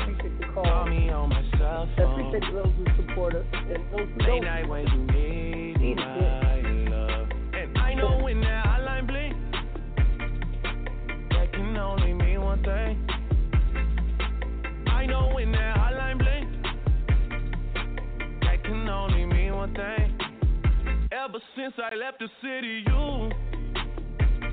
Appreciate 0.02 0.40
the 0.40 0.46
call. 0.52 0.64
Call 0.64 0.86
me 0.86 1.10
on 1.10 1.28
my 1.28 1.42
cell 1.58 1.88
phone. 1.96 2.20
Appreciate 2.30 2.52
those 2.52 2.72
who 2.76 2.84
support 2.96 3.34
us 3.34 3.44
and 3.52 3.92
those 3.92 4.08
who 4.08 4.18
don't. 4.18 4.44
night 4.44 4.68
when 4.68 4.86
you 4.88 4.98
need 5.12 5.78
Need 5.78 5.96
my 5.96 6.60
love. 6.90 7.28
And 7.54 7.78
I 7.78 7.94
know 7.94 8.18
when 8.22 8.40
that 8.40 8.66
hotline 8.66 9.06
blink, 9.06 9.36
that 11.30 11.52
can 11.52 11.76
only 11.76 12.12
mean 12.12 12.40
one 12.40 12.62
thing. 12.62 13.06
I 14.88 15.06
know 15.06 15.30
when 15.34 15.52
that 15.52 15.76
hotline 15.76 16.18
blink, 16.18 16.48
that 18.42 18.62
can 18.64 18.88
only 18.88 19.26
mean 19.26 19.54
one 19.54 19.74
thing. 19.74 20.18
Ever 21.10 21.38
since 21.56 21.74
I 21.78 21.94
left 21.94 22.18
the 22.20 22.28
city, 22.40 22.84
you 22.86 23.31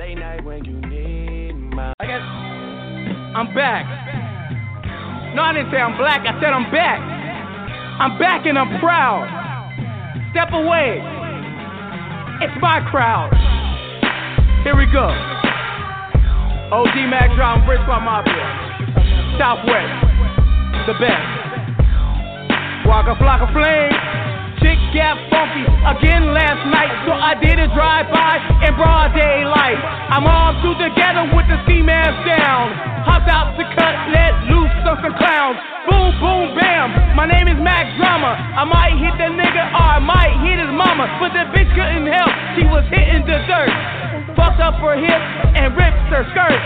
Late 0.00 0.16
night 0.16 0.42
when 0.46 0.64
you 0.64 0.80
need 0.88 1.52
my. 1.76 1.92
I 2.00 2.06
guess 2.08 2.24
I'm 3.36 3.52
back. 3.52 3.84
No, 5.36 5.42
I 5.42 5.52
didn't 5.52 5.68
say 5.68 5.76
I'm 5.76 5.92
black. 6.00 6.24
I 6.24 6.40
said 6.40 6.56
I'm 6.56 6.72
back. 6.72 6.96
I'm 8.00 8.16
back 8.16 8.46
and 8.48 8.56
I'm 8.56 8.80
proud. 8.80 9.28
Step 10.32 10.56
away. 10.56 11.04
It's 12.40 12.56
my 12.64 12.80
crowd. 12.88 13.28
Here 14.64 14.72
we 14.72 14.88
go. 14.88 15.04
OG 16.72 16.96
Mack 17.12 17.36
Drama, 17.36 17.60
Bridgeport 17.68 18.00
Mafia. 18.00 19.36
Southwest. 19.36 20.00
The 20.88 20.96
best. 20.96 21.28
Walk 22.88 23.04
a 23.04 23.20
flock 23.20 23.44
of 23.44 23.52
flame. 23.52 23.92
Got 24.90 25.22
funky 25.30 25.62
again 25.86 26.34
last 26.34 26.66
night, 26.66 26.90
so 27.06 27.14
I 27.14 27.38
did 27.38 27.62
a 27.62 27.70
drive 27.70 28.10
by 28.10 28.42
in 28.66 28.74
broad 28.74 29.14
daylight. 29.14 29.78
I'm 30.10 30.26
all 30.26 30.50
two 30.66 30.74
together 30.82 31.30
with 31.30 31.46
the 31.46 31.62
ski 31.62 31.78
mask 31.78 32.18
down. 32.26 32.74
Hopped 33.06 33.30
out 33.30 33.54
to 33.54 33.62
cut, 33.78 33.94
let 34.10 34.34
loose 34.50 34.74
on 34.82 34.98
some 34.98 35.14
clowns. 35.14 35.62
Boom, 35.86 36.10
boom, 36.18 36.58
bam. 36.58 37.14
My 37.14 37.22
name 37.22 37.46
is 37.46 37.54
Mac 37.62 37.86
Drummer. 38.02 38.34
I 38.34 38.66
might 38.66 38.98
hit 38.98 39.14
the 39.14 39.30
nigga 39.30 39.62
or 39.78 39.86
I 39.94 40.02
might 40.02 40.34
hit 40.42 40.58
his 40.58 40.74
mama, 40.74 41.06
but 41.22 41.38
the 41.38 41.46
bitch 41.54 41.70
couldn't 41.70 42.10
help. 42.10 42.34
She 42.58 42.66
was 42.66 42.82
hitting 42.90 43.22
the 43.30 43.46
dirt. 43.46 43.70
Fucked 44.34 44.58
up 44.58 44.74
her 44.82 44.98
hip 44.98 45.22
and 45.54 45.70
ripped 45.78 46.10
her 46.10 46.26
skirt. 46.34 46.60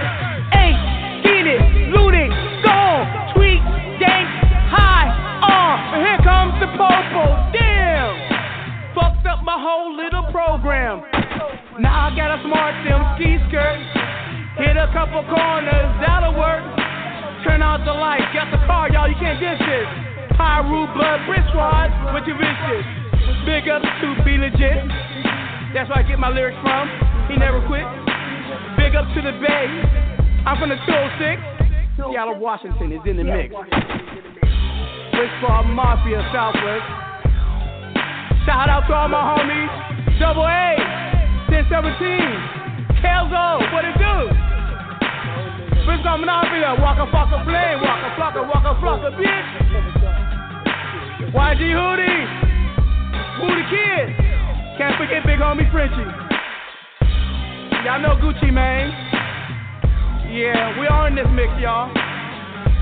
Ain't 0.57 0.81
seen 1.29 1.45
it, 1.45 1.93
looted, 1.93 2.33
gone, 2.65 3.05
tweet, 3.37 3.61
dank, 4.01 4.27
high, 4.73 5.13
on. 5.45 5.77
And 5.93 6.01
here 6.09 6.21
comes 6.25 6.57
the 6.57 6.73
popo. 6.73 7.64
Whole 9.65 9.97
little 9.97 10.29
program. 10.29 11.01
Now 11.81 12.13
I 12.13 12.13
got 12.13 12.37
a 12.37 12.39
smart 12.45 12.77
sim 12.85 13.01
ski 13.17 13.41
skirt. 13.49 13.81
Hit 14.61 14.77
a 14.77 14.93
couple 14.93 15.25
corners, 15.25 15.89
that'll 16.05 16.37
work. 16.37 16.61
Turn 17.49 17.65
out 17.65 17.81
the 17.89 17.97
lights, 17.97 18.29
got 18.37 18.53
the 18.53 18.61
car, 18.69 18.93
y'all, 18.93 19.09
you 19.09 19.17
can't 19.17 19.41
diss 19.41 19.57
this. 19.57 19.89
Pyru 20.37 20.85
blood, 20.93 21.25
wristwatch, 21.25 21.97
what 22.13 22.29
you 22.29 22.37
wish 22.37 22.59
this? 22.69 22.85
Big 23.49 23.65
up 23.73 23.81
to 23.81 24.09
be 24.21 24.37
legit. 24.37 24.85
That's 25.73 25.89
where 25.89 26.05
I 26.05 26.05
get 26.05 26.21
my 26.21 26.29
lyrics 26.29 26.61
from. 26.61 26.85
He 27.33 27.41
never 27.41 27.65
quit. 27.65 27.89
Big 28.77 28.93
up 28.93 29.09
to 29.17 29.21
the 29.25 29.33
Bay. 29.41 29.65
I'm 30.45 30.61
from 30.61 30.77
the 30.77 30.79
206. 30.85 31.41
Seattle, 31.97 32.37
Washington 32.37 32.93
is 32.93 33.01
in 33.09 33.17
the 33.17 33.25
mix. 33.25 33.49
Wristwatch 35.17 35.67
Mafia, 35.73 36.21
Southwest. 36.37 37.14
Shout 38.45 38.69
out 38.69 38.85
to 38.89 38.93
all 38.93 39.09
my 39.09 39.25
homies. 39.25 39.73
Double 40.21 40.45
A, 40.45 40.77
1017. 41.49 43.01
Kelzo, 43.01 43.73
what 43.73 43.89
it 43.89 43.97
do? 43.97 44.17
Wristwatch 45.89 46.21
Mafia, 46.21 46.77
Waka 46.77 47.09
Flocka 47.09 47.41
Flame, 47.45 47.81
Waka 47.81 48.13
Flocka, 48.21 48.45
Waka 48.45 48.73
Flocka, 48.85 49.09
bitch. 49.17 49.49
YG 51.33 51.63
Hootie, 51.73 52.21
Wooh 53.41 53.49
da 53.49 53.65
Kid. 53.73 54.13
Can't 54.77 54.97
forget 55.01 55.25
big 55.25 55.41
homie 55.41 55.71
Frenchie. 55.73 56.05
Y'all 57.85 58.01
know 58.01 58.17
Gucci, 58.21 58.53
man. 58.53 58.93
Yeah, 60.31 60.79
we 60.79 60.87
are 60.87 61.09
in 61.09 61.15
this 61.15 61.27
mix, 61.33 61.53
y'all. 61.61 61.91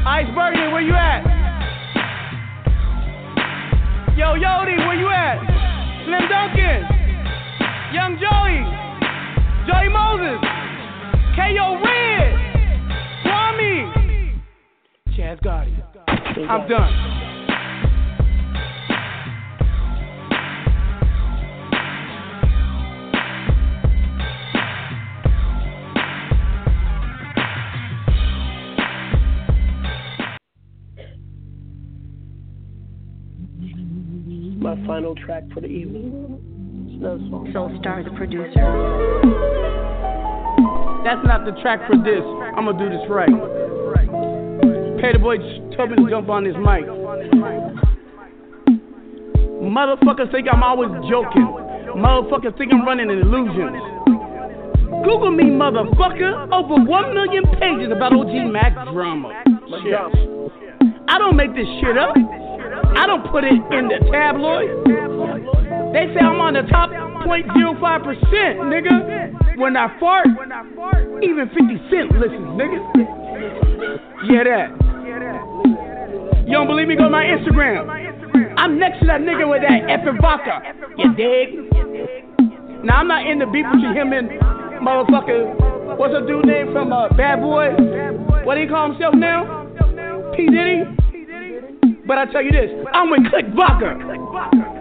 Ice 0.06 0.26
Burgundy, 0.34 0.72
where 0.72 0.82
you 0.82 0.94
at? 0.94 1.41
Yo, 4.14 4.34
Yodi, 4.34 4.76
where 4.76 4.94
you 4.94 5.08
at? 5.08 5.38
Slim 6.04 6.28
Dunkin, 6.28 6.84
Young 7.94 8.18
Joey, 8.20 8.60
Joey 9.66 9.88
Moses, 9.88 10.38
K.O. 11.34 11.80
Red, 11.80 12.34
Kwame, 13.24 14.42
Chaz 15.16 15.40
Gotti. 15.42 15.72
I'm 16.46 16.68
done. 16.68 17.21
Final 34.92 35.14
track 35.14 35.44
for 35.54 35.62
the 35.62 35.68
evening. 35.68 36.36
It's 36.84 37.00
another 37.00 37.16
song. 37.32 37.48
Soulstar, 37.48 38.04
the 38.04 38.12
producer. 38.12 38.60
That's 41.00 41.24
not 41.24 41.48
the 41.48 41.56
track 41.64 41.80
for 41.88 41.96
this. 41.96 42.20
I'm 42.52 42.68
gonna 42.68 42.76
do 42.76 42.92
this 42.92 43.00
right. 43.08 43.32
Pay 45.00 45.16
the 45.16 45.18
boy 45.18 45.40
told 45.80 45.92
me 45.92 45.96
to 45.96 46.10
jump 46.10 46.28
on 46.28 46.44
this 46.44 46.52
mic. 46.60 46.84
Motherfuckers 49.64 50.30
think 50.30 50.46
I'm 50.52 50.62
always 50.62 50.92
joking. 51.08 51.48
Motherfuckers 51.96 52.52
think 52.58 52.74
I'm 52.74 52.84
running 52.84 53.08
an 53.08 53.16
illusion. 53.16 53.72
Google 55.08 55.32
me, 55.32 55.44
motherfucker. 55.44 56.52
Over 56.52 56.84
one 56.84 57.14
million 57.14 57.44
pages 57.56 57.88
about 57.96 58.12
OG 58.12 58.44
Mack 58.52 58.74
Drama. 58.92 59.42
Shit. 59.80 59.96
I 61.08 61.16
don't 61.16 61.36
make 61.36 61.54
this 61.54 61.66
shit 61.80 61.96
up. 61.96 62.12
I 62.94 63.06
don't 63.06 63.26
put 63.30 63.42
it 63.44 63.52
in 63.52 63.88
the 63.88 63.98
tabloid. 64.12 64.81
They 65.92 66.08
say 66.14 66.24
I'm 66.24 66.40
on 66.40 66.54
the 66.54 66.62
top 66.72 66.88
0.05%, 66.88 67.76
nigga. 68.72 69.58
When 69.58 69.76
I 69.76 69.92
fart, 70.00 70.26
even 71.22 71.48
50 71.52 71.60
Cent 71.92 72.12
listens, 72.16 72.48
nigga. 72.56 72.80
Yeah, 74.24 74.44
that. 74.48 74.72
You 76.46 76.52
don't 76.52 76.66
believe 76.66 76.88
me? 76.88 76.96
Go 76.96 77.04
to 77.04 77.10
my 77.10 77.24
Instagram. 77.24 77.88
I'm 78.56 78.78
next 78.78 79.00
to 79.00 79.06
that 79.06 79.20
nigga 79.20 79.48
with 79.48 79.60
that 79.62 79.84
Effen 79.88 80.18
vodka. 80.20 80.62
You 80.96 81.14
dig? 81.14 81.60
Now, 82.84 82.96
I'm 83.00 83.08
not 83.08 83.26
in 83.26 83.38
the 83.38 83.46
beef 83.46 83.66
between 83.72 83.94
him 83.94 84.12
and 84.12 84.30
motherfucker. 84.80 85.98
What's 85.98 86.14
a 86.14 86.26
dude 86.26 86.46
name 86.46 86.72
from 86.72 86.92
uh, 86.92 87.08
Bad 87.10 87.40
Boy? 87.40 87.68
What 88.44 88.54
do 88.54 88.62
he 88.62 88.66
call 88.66 88.90
himself 88.90 89.14
now? 89.14 89.68
P. 90.34 90.46
Diddy? 90.48 90.84
But 92.06 92.16
I 92.16 92.24
tell 92.32 92.42
you 92.42 92.50
this, 92.50 92.70
I'm 92.92 93.10
with 93.10 93.28
Click 93.30 93.46
Vodka. 93.54 94.71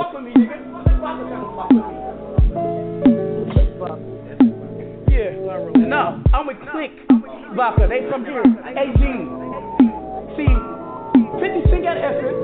They 0.00 0.06
trying 0.46 0.64
to 0.64 1.52
fuck 1.56 1.72
with 1.74 1.84
me. 1.84 1.90
Yeah. 5.10 5.36
No, 5.86 6.22
I'm 6.32 6.46
with 6.46 6.56
Click 6.72 6.92
Vodka. 7.54 7.86
They 7.88 8.08
from 8.08 8.24
here. 8.24 8.42
AG. 8.42 9.02
See, 10.36 10.48
50 11.38 11.70
Cent 11.70 11.82
got 11.84 11.96
effort. 11.98 12.34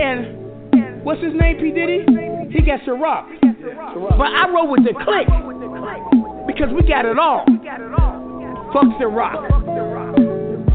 And 0.00 1.04
what's 1.04 1.22
his 1.22 1.34
name, 1.34 1.58
P. 1.58 1.70
Diddy? 1.70 2.04
He 2.50 2.62
got 2.62 2.80
Ciroc. 2.80 3.26
But 4.18 4.26
I 4.26 4.48
roll 4.52 4.68
with 4.70 4.84
the 4.84 4.94
Click. 5.04 5.28
Because 6.48 6.72
we 6.74 6.82
got 6.88 7.04
it 7.04 7.18
all. 7.18 7.44
Fuck 8.72 8.98
Ciroc. 9.00 9.38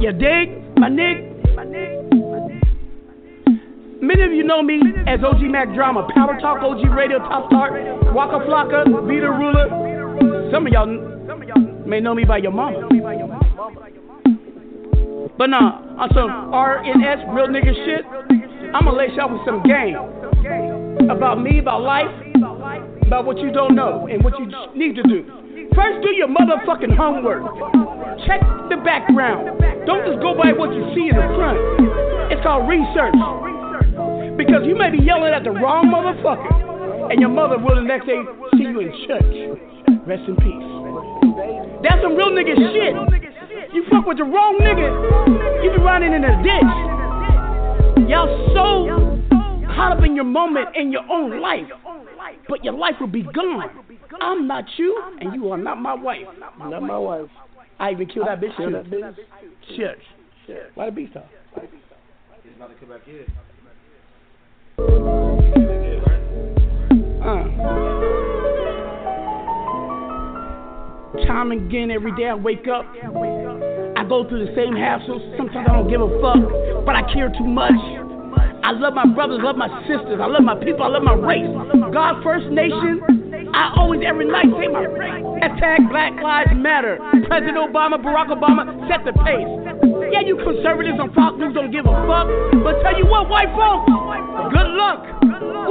You 0.02 0.14
dig? 0.14 0.64
My 0.78 0.88
nig. 0.88 1.26
Many 4.02 4.24
of 4.24 4.32
you 4.32 4.44
know 4.46 4.64
me 4.64 4.80
as 5.08 5.20
OG 5.22 5.42
Mack 5.52 5.74
Drama, 5.74 6.08
Power 6.16 6.40
Talk, 6.40 6.64
OG 6.64 6.90
Radio, 6.96 7.20
Top 7.20 7.52
Star, 7.52 7.72
Waka 8.14 8.40
Flocka, 8.48 8.88
Vita 8.88 9.28
Ruler. 9.28 9.68
Some 10.54 10.66
of 10.68 10.72
y'all 10.72 10.88
may 11.86 12.00
know 12.00 12.16
me 12.16 12.24
by 12.24 12.38
your 12.38 12.52
mama. 12.54 12.88
But 15.38 15.48
nah, 15.48 16.00
on 16.00 16.10
some 16.16 16.32
RNS 16.32 17.36
real 17.36 17.48
nigga 17.48 17.76
shit, 17.76 18.06
I'ma 18.74 18.92
lace 18.92 19.12
y'all 19.18 19.34
with 19.34 19.44
some 19.46 19.64
game 19.64 20.00
about 21.12 21.42
me, 21.42 21.60
about 21.60 21.82
life, 21.82 22.08
about 23.06 23.26
what 23.26 23.38
you 23.40 23.52
don't 23.52 23.76
know 23.76 24.08
and 24.10 24.24
what 24.24 24.34
you 24.40 24.48
need 24.76 24.96
to 24.96 25.04
do. 25.04 25.26
First, 25.76 26.02
do 26.04 26.16
your 26.16 26.30
motherfucking 26.30 26.96
homework. 26.96 27.44
Check 28.26 28.40
the 28.70 28.78
background. 28.78 29.60
Don't 29.86 30.08
just 30.08 30.22
go 30.22 30.36
by 30.36 30.54
what 30.56 30.74
you 30.74 30.88
see 30.96 31.10
in 31.10 31.16
the 31.20 31.28
front. 31.36 31.60
It's 32.32 32.42
called 32.44 32.70
research. 32.70 33.59
Because 34.40 34.64
you 34.64 34.74
may 34.74 34.90
be 34.90 35.04
yelling 35.04 35.34
at 35.34 35.44
the 35.44 35.52
wrong 35.52 35.92
motherfucker, 35.92 37.12
and 37.12 37.20
your 37.20 37.30
mother 37.30 37.60
will 37.60 37.76
the 37.76 37.82
next 37.82 38.06
day 38.08 38.24
see 38.56 38.64
you 38.64 38.80
in 38.80 38.88
church. 39.04 39.60
Rest 40.08 40.24
in 40.32 40.36
peace. 40.40 40.64
That's 41.84 42.00
some 42.02 42.16
real 42.16 42.32
nigga 42.32 42.56
shit. 42.56 42.96
You 43.76 43.84
fuck 43.92 44.06
with 44.08 44.18
the 44.18 44.24
wrong 44.24 44.58
nigga, 44.64 44.88
you 45.62 45.76
be 45.76 45.84
running 45.84 46.14
in 46.14 46.24
a 46.24 46.42
ditch. 46.42 48.08
Y'all 48.08 48.32
so 48.56 48.88
caught 49.76 49.98
up 49.98 50.06
in 50.06 50.16
your 50.16 50.24
moment 50.24 50.70
in 50.74 50.90
your 50.90 51.04
own 51.12 51.42
life, 51.42 51.68
but 52.48 52.64
your 52.64 52.76
life 52.76 52.96
will 53.02 53.08
be 53.08 53.24
gone. 53.24 53.70
I'm 54.22 54.48
not 54.48 54.64
you, 54.78 55.04
and 55.20 55.36
you 55.36 55.52
are 55.52 55.58
not 55.58 55.82
my 55.82 55.94
wife. 55.94 56.28
Not 56.58 56.82
my 56.82 56.98
wife. 56.98 57.28
I 57.78 57.92
even 57.92 58.08
killed 58.08 58.28
that 58.28 58.40
bitch. 58.40 58.56
Kill 58.56 58.68
too. 58.68 58.72
that 58.72 58.86
bitch. 58.86 59.16
Shit. 59.76 60.72
Why 60.76 60.86
the 60.86 60.92
beast 60.94 61.18
off? 61.18 61.26
He's 62.42 62.56
about 62.56 62.70
to 62.70 62.76
come 62.76 62.88
back 62.88 63.04
here. 63.04 63.26
Uh. 67.20 67.44
Time 71.26 71.52
and 71.52 71.68
again, 71.68 71.92
every 71.92 72.16
day 72.16 72.28
I 72.28 72.36
wake 72.36 72.68
up, 72.68 72.86
I 72.96 74.04
go 74.08 74.28
through 74.28 74.46
the 74.46 74.54
same 74.56 74.74
hassles. 74.74 75.38
Sometimes 75.38 75.68
I 75.70 75.74
don't 75.74 75.90
give 75.90 76.02
a 76.02 76.10
fuck, 76.22 76.40
but 76.86 76.96
I 76.96 77.02
care 77.14 77.30
too 77.30 77.46
much. 77.46 77.74
I 78.64 78.72
love 78.72 78.94
my 78.94 79.06
brothers, 79.06 79.40
love 79.42 79.56
my 79.56 79.70
sisters, 79.88 80.20
I 80.22 80.28
love 80.28 80.44
my 80.44 80.56
people, 80.56 80.84
I 80.84 80.88
love 80.90 81.04
my 81.04 81.14
race. 81.14 81.50
God 81.94 82.24
First 82.24 82.48
Nation, 82.48 83.29
I 83.54 83.74
always 83.76 84.02
every 84.06 84.26
night 84.26 84.48
say 84.60 84.68
my. 84.68 84.86
Hashtag 85.40 85.90
Black 85.90 86.14
Lives 86.22 86.52
Matter. 86.56 87.00
President 87.28 87.58
Obama, 87.58 87.96
Barack 87.96 88.30
Obama 88.30 88.68
set 88.92 89.06
the 89.06 89.14
pace. 89.24 89.48
Yeah, 90.12 90.22
you 90.22 90.36
conservatives 90.38 91.00
on 91.00 91.14
Fox 91.14 91.38
News 91.40 91.54
don't 91.54 91.72
give 91.72 91.86
a 91.86 91.96
fuck, 92.10 92.28
but 92.64 92.82
tell 92.84 92.98
you 92.98 93.06
what, 93.08 93.30
white 93.30 93.50
folks, 93.56 93.88
good 94.52 94.70
luck. 94.76 95.06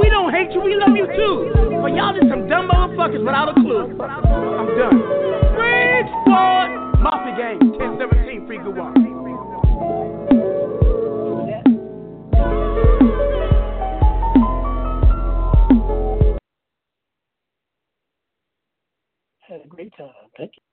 We 0.01 0.09
don't 0.09 0.31
hate 0.31 0.51
you, 0.51 0.61
we 0.61 0.75
love 0.75 0.95
you 0.95 1.05
too. 1.05 1.51
But 1.81 1.93
y'all 1.93 2.15
just 2.15 2.29
some 2.29 2.47
dumb 2.47 2.69
motherfuckers 2.69 3.19
without 3.19 3.49
a 3.51 3.55
clue. 3.59 3.93
I'm 3.99 4.67
done. 4.79 4.99
Bridgeport 5.53 6.99
Mafia 6.99 7.35
Gang, 7.37 7.59
1017 7.77 8.47
Free 8.47 8.57
Good 8.57 8.75
One. 8.75 8.98
Had 19.49 19.61
a 19.65 19.67
great 19.67 19.93
time. 19.97 20.13
Thank 20.37 20.51
you. 20.57 20.68